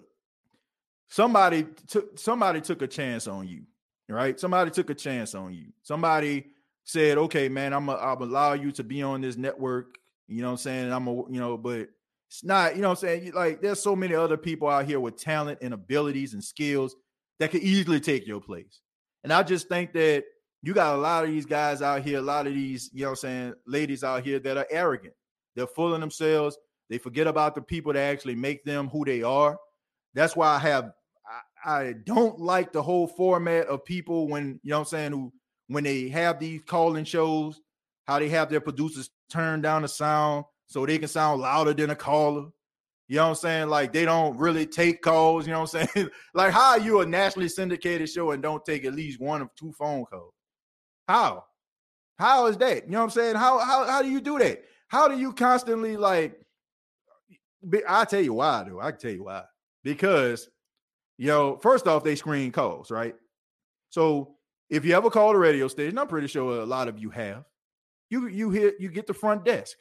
somebody 1.10 1.68
took 1.88 2.18
somebody 2.18 2.62
took 2.62 2.82
a 2.82 2.88
chance 2.88 3.28
on 3.28 3.48
you, 3.48 3.64
right? 4.08 4.40
Somebody 4.40 4.72
took 4.72 4.90
a 4.90 4.96
chance 4.96 5.36
on 5.36 5.54
you. 5.54 5.68
Somebody 5.82 6.48
said, 6.86 7.18
okay, 7.18 7.50
man, 7.50 7.74
I'm 7.74 7.86
gonna 7.86 8.26
allow 8.26 8.54
you 8.54 8.72
to 8.74 8.84
be 8.84 9.02
on 9.04 9.22
this 9.22 9.38
network. 9.38 9.98
You 10.28 10.42
know 10.42 10.48
what 10.48 10.52
I'm 10.52 10.58
saying? 10.58 10.92
I'm 10.92 11.08
a, 11.08 11.14
you 11.30 11.40
know, 11.40 11.58
but 11.58 11.90
it's 12.34 12.44
not, 12.44 12.76
you 12.76 12.82
know 12.82 12.90
what 12.90 13.04
I'm 13.04 13.08
saying? 13.08 13.32
Like 13.34 13.62
there's 13.62 13.80
so 13.80 13.96
many 13.96 14.16
other 14.16 14.38
people 14.38 14.68
out 14.68 14.86
here 14.86 15.00
with 15.00 15.22
talent 15.22 15.60
and 15.62 15.72
abilities 15.72 16.34
and 16.34 16.44
skills 16.44 16.96
that 17.40 17.52
could 17.52 17.62
easily 17.62 18.00
take 18.00 18.26
your 18.26 18.42
place. 18.42 18.82
And 19.24 19.32
I 19.32 19.44
just 19.44 19.70
think 19.70 19.94
that 19.94 20.24
you 20.64 20.74
got 20.74 20.96
a 20.96 20.98
lot 20.98 21.24
of 21.24 21.30
these 21.30 21.46
guys 21.46 21.84
out 21.84 22.02
here, 22.02 22.18
a 22.18 22.24
lot 22.24 22.48
of 22.48 22.56
these, 22.56 22.90
you 22.92 23.04
know 23.04 23.10
I'm 23.10 23.16
saying, 23.18 23.54
ladies 23.68 24.04
out 24.04 24.24
here 24.24 24.40
that 24.40 24.58
are 24.58 24.66
arrogant. 24.72 25.14
They're 25.56 25.68
fooling 25.68 26.02
themselves. 26.02 26.58
They 26.90 26.98
forget 26.98 27.28
about 27.28 27.54
the 27.54 27.62
people 27.62 27.94
that 27.94 28.00
actually 28.00 28.34
make 28.34 28.66
them 28.66 28.90
who 28.90 29.06
they 29.06 29.22
are. 29.22 29.56
That's 30.16 30.36
why 30.36 30.56
I 30.56 30.60
have 30.60 30.90
I, 31.64 31.82
I 31.82 31.94
don't 32.04 32.40
like 32.40 32.74
the 32.74 32.82
whole 32.82 33.06
format 33.06 33.68
of 33.68 33.86
people 33.86 34.28
when 34.28 34.60
you 34.64 34.72
know 34.72 34.80
I'm 34.80 34.86
saying 34.86 35.12
who 35.12 35.32
when 35.68 35.84
they 35.84 36.10
have 36.10 36.40
these 36.40 36.64
calling 36.66 37.06
shows, 37.06 37.62
how 38.08 38.18
they 38.18 38.30
have 38.30 38.50
their 38.50 38.60
producers 38.60 39.12
turn 39.30 39.62
down 39.62 39.84
the 39.84 39.88
sound 39.88 40.46
so 40.74 40.88
they 40.88 40.98
can 40.98 41.08
sound 41.08 41.40
louder 41.40 41.72
than 41.72 41.92
a 41.92 41.96
caller. 41.96 42.48
You 43.08 43.18
know 43.18 43.26
what 43.26 43.30
I'm 43.30 43.36
saying? 43.36 43.68
Like 43.68 43.94
they 43.94 44.06
don't 44.06 44.36
really 44.40 44.66
take 44.66 45.04
calls. 45.04 45.46
You 45.46 45.54
know 45.54 45.62
what 45.62 45.76
I'm 45.76 45.88
saying? 45.94 46.10
like 46.34 46.52
how 46.52 46.72
are 46.72 46.80
you 46.80 47.02
a 47.02 47.06
nationally 47.06 47.48
syndicated 47.48 48.10
show 48.10 48.32
and 48.32 48.42
don't 48.42 48.66
take 48.66 48.84
at 48.84 48.96
least 48.96 49.22
one 49.22 49.44
of 49.44 49.54
two 49.54 49.72
phone 49.74 50.04
calls? 50.06 50.34
How? 51.08 51.44
How 52.18 52.48
is 52.48 52.58
that? 52.58 52.86
You 52.86 52.92
know 52.92 53.02
what 53.02 53.04
I'm 53.04 53.10
saying? 53.12 53.36
How 53.36 53.60
how 53.60 53.86
how 53.86 54.02
do 54.02 54.10
you 54.10 54.20
do 54.20 54.40
that? 54.40 54.64
How 54.88 55.08
do 55.08 55.16
you 55.16 55.32
constantly 55.32 55.96
like? 55.96 56.42
I'll 57.88 58.08
tell 58.08 58.22
you 58.22 58.34
why, 58.34 58.66
though. 58.68 58.82
I 58.82 58.90
can 58.90 59.00
tell 59.00 59.12
you 59.12 59.26
why. 59.26 59.44
Because, 59.84 60.50
you 61.20 61.28
know, 61.28 61.58
first 61.58 61.88
off, 61.88 62.04
they 62.04 62.16
screen 62.16 62.52
calls, 62.52 62.90
right? 62.90 63.14
So 63.92 64.38
if 64.72 64.86
you 64.86 64.96
ever 64.96 65.12
call 65.12 65.36
a 65.36 65.38
radio 65.38 65.68
station, 65.68 66.00
I'm 66.00 66.08
pretty 66.08 66.28
sure 66.28 66.62
a 66.62 66.66
lot 66.66 66.88
of 66.88 66.98
you 66.98 67.12
have. 67.12 67.44
You 68.10 68.26
you 68.26 68.50
hit 68.50 68.78
you 68.80 68.90
get 68.90 69.06
the 69.06 69.14
front 69.14 69.46
desk, 69.46 69.78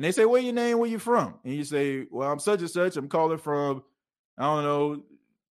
and 0.00 0.04
they 0.06 0.12
say, 0.12 0.24
"Where 0.24 0.40
your 0.40 0.54
name? 0.54 0.78
Where 0.78 0.88
you 0.88 0.98
from?" 0.98 1.34
And 1.44 1.54
you 1.54 1.62
say, 1.62 2.06
"Well, 2.10 2.32
I'm 2.32 2.38
such 2.38 2.60
and 2.60 2.70
such. 2.70 2.96
I'm 2.96 3.06
calling 3.06 3.36
from, 3.36 3.82
I 4.38 4.44
don't 4.44 4.64
know, 4.64 5.02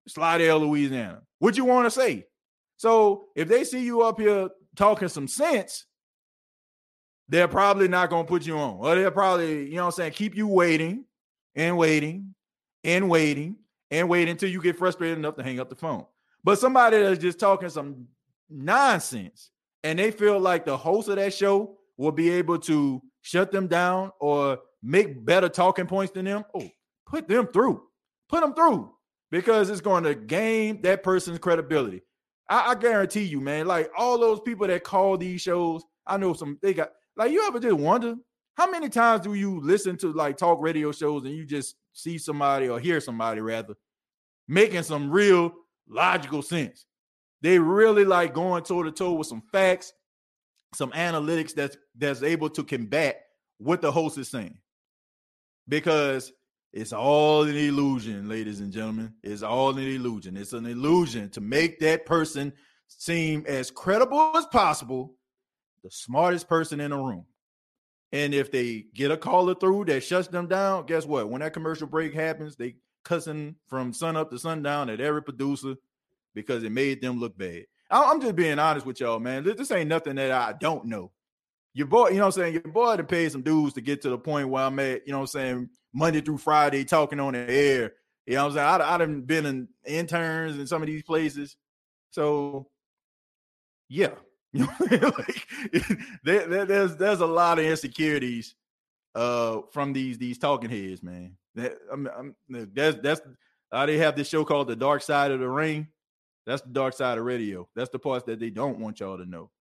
Slidell, 0.07 0.61
Louisiana." 0.61 1.21
What 1.39 1.57
you 1.57 1.65
want 1.65 1.85
to 1.85 1.91
say? 1.91 2.27
So 2.77 3.25
if 3.35 3.49
they 3.49 3.65
see 3.65 3.83
you 3.83 4.03
up 4.03 4.17
here 4.17 4.47
talking 4.77 5.09
some 5.09 5.27
sense, 5.27 5.85
they're 7.27 7.49
probably 7.49 7.89
not 7.89 8.09
going 8.09 8.23
to 8.23 8.29
put 8.29 8.45
you 8.45 8.57
on. 8.57 8.77
Or 8.77 8.95
they'll 8.95 9.11
probably, 9.11 9.67
you 9.67 9.75
know 9.75 9.87
I'm 9.87 9.91
saying, 9.91 10.13
keep 10.13 10.33
you 10.33 10.47
waiting 10.47 11.03
and 11.53 11.77
waiting 11.77 12.33
and 12.85 13.09
waiting 13.09 13.57
and 13.91 14.07
waiting 14.07 14.31
until 14.31 14.49
you 14.49 14.61
get 14.61 14.77
frustrated 14.77 15.17
enough 15.17 15.35
to 15.35 15.43
hang 15.43 15.59
up 15.59 15.69
the 15.69 15.75
phone. 15.75 16.05
But 16.41 16.57
somebody 16.57 17.01
that's 17.01 17.19
just 17.19 17.37
talking 17.37 17.67
some 17.67 18.07
nonsense 18.49 19.51
and 19.83 19.99
they 19.99 20.09
feel 20.09 20.39
like 20.39 20.63
the 20.63 20.77
host 20.77 21.09
of 21.09 21.17
that 21.17 21.33
show 21.33 21.77
will 21.97 22.13
be 22.13 22.29
able 22.29 22.59
to 22.59 23.01
shut 23.27 23.51
them 23.51 23.67
down 23.67 24.09
or 24.21 24.59
make 24.81 25.25
better 25.25 25.49
talking 25.49 25.85
points 25.85 26.13
than 26.13 26.23
them, 26.23 26.45
oh, 26.55 26.69
put 27.05 27.27
them 27.27 27.47
through. 27.47 27.83
Put 28.29 28.41
them 28.41 28.53
through 28.53 28.93
because 29.31 29.69
it's 29.69 29.81
going 29.81 30.05
to 30.05 30.15
gain 30.15 30.81
that 30.83 31.03
person's 31.03 31.39
credibility. 31.39 32.01
I, 32.49 32.71
I 32.71 32.75
guarantee 32.75 33.23
you, 33.23 33.41
man, 33.41 33.67
like 33.67 33.89
all 33.97 34.17
those 34.17 34.39
people 34.39 34.67
that 34.67 34.83
call 34.85 35.17
these 35.17 35.41
shows, 35.41 35.83
I 36.05 36.15
know 36.15 36.33
some 36.33 36.57
they 36.61 36.73
got 36.73 36.91
like 37.17 37.31
you 37.31 37.45
ever 37.47 37.59
just 37.59 37.75
wonder 37.75 38.15
how 38.55 38.71
many 38.71 38.87
times 38.87 39.21
do 39.21 39.33
you 39.33 39.59
listen 39.61 39.97
to 39.97 40.13
like 40.13 40.37
talk 40.37 40.61
radio 40.61 40.91
shows 40.93 41.25
and 41.25 41.35
you 41.35 41.45
just 41.45 41.75
see 41.91 42.17
somebody 42.17 42.69
or 42.69 42.79
hear 42.79 43.01
somebody 43.01 43.41
rather 43.41 43.75
making 44.47 44.83
some 44.83 45.11
real 45.11 45.51
logical 45.89 46.41
sense? 46.41 46.85
They 47.41 47.59
really 47.59 48.05
like 48.05 48.33
going 48.33 48.63
toe 48.63 48.83
to 48.83 48.91
toe 48.91 49.13
with 49.13 49.27
some 49.27 49.43
facts, 49.51 49.91
some 50.73 50.91
analytics 50.91 51.53
that's 51.53 51.77
that's 51.97 52.23
able 52.23 52.49
to 52.51 52.63
combat 52.63 53.21
what 53.57 53.81
the 53.81 53.91
host 53.91 54.17
is 54.17 54.29
saying. 54.29 54.57
Because 55.67 56.31
it's 56.73 56.93
all 56.93 57.43
an 57.43 57.55
illusion, 57.55 58.29
ladies 58.29 58.59
and 58.59 58.71
gentlemen. 58.71 59.13
It's 59.23 59.43
all 59.43 59.71
an 59.71 59.79
illusion. 59.79 60.37
It's 60.37 60.53
an 60.53 60.65
illusion 60.65 61.29
to 61.31 61.41
make 61.41 61.79
that 61.79 62.05
person 62.05 62.53
seem 62.87 63.43
as 63.47 63.71
credible 63.71 64.31
as 64.35 64.45
possible, 64.45 65.15
the 65.83 65.91
smartest 65.91 66.47
person 66.47 66.79
in 66.79 66.91
the 66.91 66.97
room. 66.97 67.25
And 68.11 68.33
if 68.33 68.51
they 68.51 68.85
get 68.93 69.11
a 69.11 69.17
caller 69.17 69.55
through 69.55 69.85
that 69.85 70.03
shuts 70.03 70.27
them 70.29 70.47
down, 70.47 70.85
guess 70.85 71.05
what? 71.05 71.29
When 71.29 71.41
that 71.41 71.53
commercial 71.53 71.87
break 71.87 72.13
happens, 72.13 72.55
they 72.55 72.75
cussing 73.03 73.55
from 73.67 73.93
sun 73.93 74.15
up 74.15 74.29
to 74.31 74.39
sundown 74.39 74.89
at 74.89 75.01
every 75.01 75.23
producer 75.23 75.75
because 76.33 76.63
it 76.63 76.71
made 76.71 77.01
them 77.01 77.19
look 77.19 77.37
bad. 77.37 77.65
I'm 77.89 78.21
just 78.21 78.35
being 78.35 78.59
honest 78.59 78.85
with 78.85 78.99
y'all, 78.99 79.19
man. 79.19 79.43
This 79.43 79.71
ain't 79.71 79.89
nothing 79.89 80.15
that 80.15 80.31
I 80.31 80.53
don't 80.53 80.85
know. 80.85 81.11
Your 81.73 81.87
boy, 81.87 82.09
you 82.09 82.15
know 82.15 82.21
what 82.21 82.37
I'm 82.37 82.41
saying? 82.41 82.53
Your 82.53 82.63
boy 82.63 82.97
to 82.97 83.03
pay 83.03 83.29
some 83.29 83.43
dues 83.43 83.73
to 83.73 83.81
get 83.81 84.01
to 84.01 84.09
the 84.09 84.17
point 84.17 84.49
where 84.49 84.63
I'm 84.63 84.79
at, 84.79 85.05
you 85.05 85.11
know 85.13 85.19
what 85.19 85.23
I'm 85.23 85.27
saying? 85.27 85.69
Monday 85.93 86.21
through 86.21 86.39
Friday 86.39 86.83
talking 86.83 87.19
on 87.19 87.33
the 87.33 87.39
air. 87.39 87.93
You 88.25 88.35
know 88.35 88.47
what 88.47 88.57
I'm 88.57 88.79
saying? 88.79 88.81
I, 88.81 88.95
I 88.95 88.97
done 88.97 89.21
been 89.21 89.45
in 89.45 89.67
interns 89.85 90.57
in 90.57 90.67
some 90.67 90.81
of 90.81 90.87
these 90.87 91.03
places. 91.03 91.55
So, 92.11 92.67
yeah. 93.89 94.15
Like, 94.53 95.47
there, 96.23 96.47
there, 96.47 96.65
there's 96.65 96.95
there's 96.95 97.19
a 97.19 97.25
lot 97.27 97.59
of 97.59 97.65
insecurities 97.65 98.55
uh 99.13 99.59
from 99.71 99.93
these 99.93 100.17
these 100.17 100.39
talking 100.39 100.69
heads, 100.69 101.03
man. 101.03 101.37
That, 101.55 101.77
I'm, 101.91 102.07
I'm, 102.07 102.35
that's 102.73 102.97
that's 103.01 103.21
uh, 103.71 103.85
they 103.85 103.97
have 103.97 104.15
this 104.15 104.29
show 104.29 104.45
called 104.45 104.67
The 104.67 104.75
Dark 104.75 105.01
Side 105.01 105.31
of 105.31 105.39
the 105.39 105.49
Ring. 105.49 105.87
That's 106.47 106.61
the 106.61 106.69
dark 106.69 106.93
side 106.93 107.17
of 107.17 107.25
radio. 107.25 107.67
That's 107.75 107.89
the 107.89 107.99
parts 107.99 108.23
that 108.25 108.39
they 108.39 108.49
don't 108.49 108.79
want 108.79 109.01
y'all 109.01 109.17
to 109.17 109.25
know. 109.25 109.51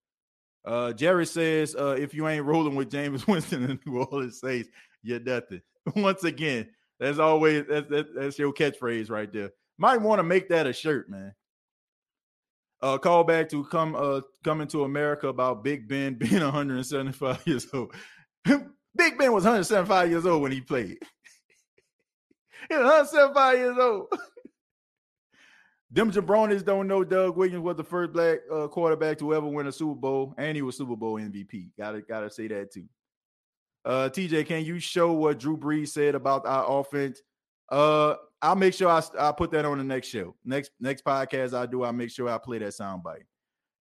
Uh, 0.64 0.92
Jerry 0.92 1.26
says, 1.26 1.74
uh, 1.74 1.96
if 1.98 2.14
you 2.14 2.28
ain't 2.28 2.46
rolling 2.46 2.76
with 2.76 2.90
James 2.90 3.26
Winston 3.28 3.64
and 3.64 3.80
New 3.84 4.04
Orleans 4.04 4.40
Saints, 4.40 4.68
you're 5.02 5.20
nothing. 5.20 5.62
Once 5.96 6.22
again, 6.22 6.68
that's 7.00 7.18
always 7.18 7.64
that's, 7.68 7.90
that, 7.90 8.14
that's 8.14 8.38
your 8.38 8.52
catchphrase 8.52 9.10
right 9.10 9.32
there. 9.32 9.50
Might 9.78 10.00
want 10.00 10.20
to 10.20 10.22
make 10.22 10.48
that 10.48 10.68
a 10.68 10.72
shirt, 10.72 11.10
man. 11.10 11.34
Uh, 12.80 12.98
call 12.98 13.24
back 13.24 13.48
to 13.48 13.64
come 13.64 13.96
uh 13.96 14.20
coming 14.44 14.68
to 14.68 14.84
America 14.84 15.28
about 15.28 15.64
Big 15.64 15.88
Ben 15.88 16.14
being 16.18 16.42
175 16.42 17.42
years 17.46 17.66
old. 17.74 17.92
Big 18.44 19.18
Ben 19.18 19.32
was 19.32 19.44
175 19.44 20.10
years 20.10 20.24
old 20.24 20.42
when 20.42 20.52
he 20.52 20.60
played. 20.60 20.98
he 22.68 22.76
was 22.76 22.84
175 22.84 23.58
years 23.58 23.78
old. 23.78 24.06
Them 25.90 26.10
jabronis 26.10 26.64
don't 26.64 26.88
know 26.88 27.04
Doug 27.04 27.36
Williams 27.36 27.62
was 27.62 27.76
the 27.76 27.84
first 27.84 28.12
black 28.12 28.40
uh, 28.52 28.66
quarterback 28.66 29.18
to 29.18 29.34
ever 29.34 29.46
win 29.46 29.68
a 29.68 29.72
Super 29.72 29.94
Bowl, 29.94 30.34
and 30.36 30.56
he 30.56 30.62
was 30.62 30.76
Super 30.76 30.96
Bowl 30.96 31.14
MVP. 31.14 31.70
Gotta 31.78 32.02
gotta 32.02 32.28
say 32.28 32.48
that 32.48 32.72
too. 32.72 32.84
Uh, 33.84 34.08
TJ, 34.08 34.46
can 34.46 34.64
you 34.64 34.80
show 34.80 35.12
what 35.12 35.38
Drew 35.38 35.56
Brees 35.56 35.88
said 35.88 36.16
about 36.16 36.44
our 36.44 36.80
offense? 36.80 37.22
Uh, 37.70 38.16
I'll 38.42 38.56
make 38.56 38.74
sure 38.74 38.88
I 38.88 39.00
I 39.18 39.30
put 39.30 39.52
that 39.52 39.64
on 39.64 39.78
the 39.78 39.84
next 39.84 40.08
show. 40.08 40.34
Next 40.44 40.72
next 40.80 41.04
podcast 41.04 41.54
I 41.54 41.66
do, 41.66 41.84
I'll 41.84 41.92
make 41.92 42.10
sure 42.10 42.28
I 42.28 42.38
play 42.38 42.58
that 42.58 42.70
soundbite. 42.70 43.24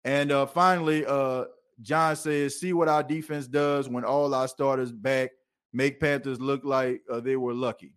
And 0.04 0.30
uh, 0.30 0.44
finally, 0.44 1.06
uh, 1.06 1.46
John 1.80 2.16
says, 2.16 2.60
"See 2.60 2.74
what 2.74 2.88
our 2.88 3.02
defense 3.02 3.46
does 3.46 3.88
when 3.88 4.04
all 4.04 4.34
our 4.34 4.46
starters 4.46 4.92
back, 4.92 5.30
make 5.72 6.00
Panthers 6.00 6.38
look 6.38 6.64
like 6.64 7.00
uh, 7.10 7.20
they 7.20 7.36
were 7.36 7.54
lucky." 7.54 7.94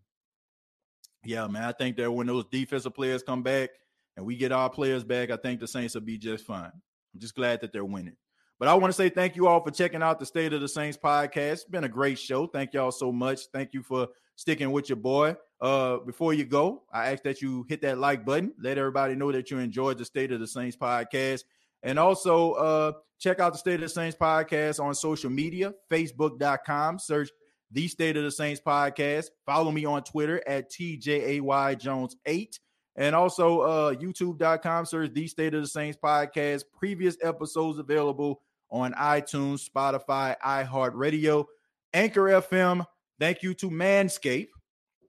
Yeah, 1.26 1.46
man, 1.48 1.64
I 1.64 1.74
think 1.74 1.98
that 1.98 2.10
when 2.10 2.28
those 2.28 2.46
defensive 2.50 2.96
players 2.96 3.22
come 3.22 3.44
back 3.44 3.72
and 4.18 4.26
we 4.26 4.36
get 4.36 4.52
our 4.52 4.70
players 4.70 5.04
back, 5.04 5.30
I 5.30 5.38
think 5.38 5.60
the 5.60 5.68
Saints 5.68 5.94
will 5.94 6.02
be 6.02 6.18
just 6.18 6.46
fine. 6.46 6.72
I'm 7.14 7.20
just 7.20 7.36
glad 7.36 7.62
that 7.62 7.72
they're 7.72 7.86
winning. 7.86 8.18
But 8.60 8.68
I 8.68 8.74
want 8.74 8.92
to 8.92 8.98
say 8.98 9.10
thank 9.10 9.36
you 9.36 9.48
all 9.48 9.64
for 9.64 9.70
checking 9.70 10.02
out 10.02 10.20
the 10.20 10.26
State 10.26 10.52
of 10.52 10.62
the 10.62 10.68
Saints 10.68 10.98
podcast. 10.98 11.54
It's 11.54 11.64
been 11.66 11.84
a 11.84 11.90
great 11.90 12.18
show. 12.18 12.48
Thank 12.48 12.74
y'all 12.74 12.92
so 12.92 13.12
much. 13.12 13.42
Thank 13.54 13.74
you 13.74 13.84
for 13.84 14.08
sticking 14.36 14.72
with 14.72 14.90
your 14.90 14.96
boy. 14.96 15.36
Uh, 15.62 15.98
before 15.98 16.34
you 16.34 16.46
go, 16.46 16.84
I 16.92 17.12
ask 17.12 17.22
that 17.24 17.42
you 17.42 17.66
hit 17.70 17.82
that 17.84 18.00
like 18.00 18.26
button. 18.26 18.54
Let 18.60 18.80
everybody 18.80 19.14
know 19.14 19.32
that 19.32 19.52
you 19.52 19.60
enjoyed 19.60 20.00
the 20.00 20.06
State 20.06 20.32
of 20.32 20.40
the 20.40 20.48
Saints 20.48 20.76
podcast. 20.76 21.44
And 21.84 22.00
also 22.00 22.54
uh, 22.54 22.92
check 23.20 23.40
out 23.40 23.54
the 23.54 23.60
State 23.60 23.76
of 23.76 23.82
the 23.82 23.90
Saints 23.90 24.18
podcast 24.20 24.84
on 24.84 24.96
social 24.96 25.30
media, 25.30 25.74
facebook.com. 25.92 26.98
Search 26.98 27.30
the 27.72 27.88
State 27.88 28.18
of 28.18 28.24
the 28.24 28.32
Saints 28.32 28.62
podcast. 28.66 29.28
Follow 29.46 29.72
me 29.72 29.86
on 29.86 30.04
Twitter 30.04 30.42
at 30.48 30.72
TJAY 30.72 31.78
Jones 31.80 32.16
8. 32.26 32.60
And 32.98 33.16
also 33.16 33.62
uh, 33.62 33.94
youtube.com, 33.94 34.86
search 34.86 35.14
the 35.14 35.28
State 35.28 35.54
of 35.54 35.62
the 35.62 35.68
Saints 35.68 35.98
podcast. 36.04 36.64
Previous 36.76 37.16
episodes 37.22 37.78
available 37.78 38.42
on 38.72 38.94
iTunes, 38.94 39.68
Spotify, 39.70 40.36
iHeartRadio, 40.44 41.46
Anchor 41.94 42.24
FM. 42.24 42.86
Thank 43.20 43.44
you 43.44 43.54
to 43.56 43.70
Manscaped. 43.70 44.48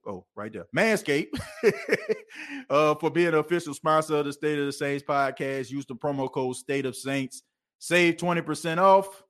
Oh, 0.07 0.25
right 0.35 0.53
there. 0.53 0.65
Manscaped 0.75 1.27
uh, 2.69 2.95
for 2.95 3.09
being 3.09 3.29
an 3.29 3.35
official 3.35 3.73
sponsor 3.73 4.17
of 4.17 4.25
the 4.25 4.33
State 4.33 4.59
of 4.59 4.67
the 4.67 4.71
Saints 4.71 5.03
podcast. 5.07 5.71
Use 5.71 5.85
the 5.85 5.95
promo 5.95 6.31
code 6.31 6.55
State 6.55 6.85
of 6.85 6.95
Saints. 6.95 7.43
Save 7.79 8.17
20% 8.17 8.77
off. 8.77 9.23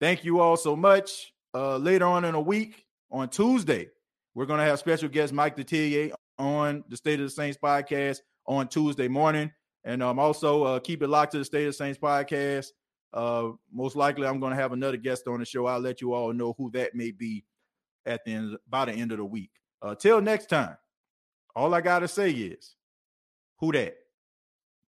Thank 0.00 0.24
you 0.24 0.40
all 0.40 0.56
so 0.56 0.74
much. 0.74 1.32
Uh, 1.54 1.76
later 1.76 2.06
on 2.06 2.24
in 2.24 2.34
a 2.34 2.40
week, 2.40 2.84
on 3.10 3.28
Tuesday, 3.28 3.88
we're 4.34 4.46
going 4.46 4.58
to 4.58 4.66
have 4.66 4.78
special 4.80 5.08
guest 5.08 5.32
Mike 5.32 5.56
Detillier 5.56 6.12
on 6.38 6.84
the 6.88 6.96
State 6.96 7.20
of 7.20 7.26
the 7.26 7.30
Saints 7.30 7.58
podcast 7.62 8.18
on 8.46 8.68
Tuesday 8.68 9.08
morning. 9.08 9.50
And 9.84 10.02
um, 10.02 10.18
also 10.18 10.64
uh, 10.64 10.80
keep 10.80 11.02
it 11.02 11.08
locked 11.08 11.32
to 11.32 11.38
the 11.38 11.44
State 11.44 11.66
of 11.66 11.72
the 11.72 11.76
Saints 11.76 11.98
podcast. 11.98 12.68
Uh, 13.12 13.50
most 13.72 13.96
likely, 13.96 14.26
I'm 14.26 14.40
going 14.40 14.50
to 14.50 14.60
have 14.60 14.72
another 14.72 14.96
guest 14.96 15.28
on 15.28 15.38
the 15.38 15.44
show. 15.44 15.66
I'll 15.66 15.78
let 15.80 16.00
you 16.00 16.14
all 16.14 16.32
know 16.32 16.54
who 16.58 16.70
that 16.72 16.94
may 16.94 17.10
be 17.10 17.44
at 18.06 18.24
the 18.24 18.32
end 18.32 18.56
by 18.68 18.86
the 18.86 18.92
end 18.92 19.12
of 19.12 19.18
the 19.18 19.24
week. 19.24 19.50
Uh, 19.82 19.94
till 19.94 20.20
next 20.20 20.46
time, 20.46 20.76
all 21.54 21.74
I 21.74 21.80
got 21.80 22.00
to 22.00 22.08
say 22.08 22.30
is, 22.30 22.74
who 23.58 23.72
that? 23.72 23.94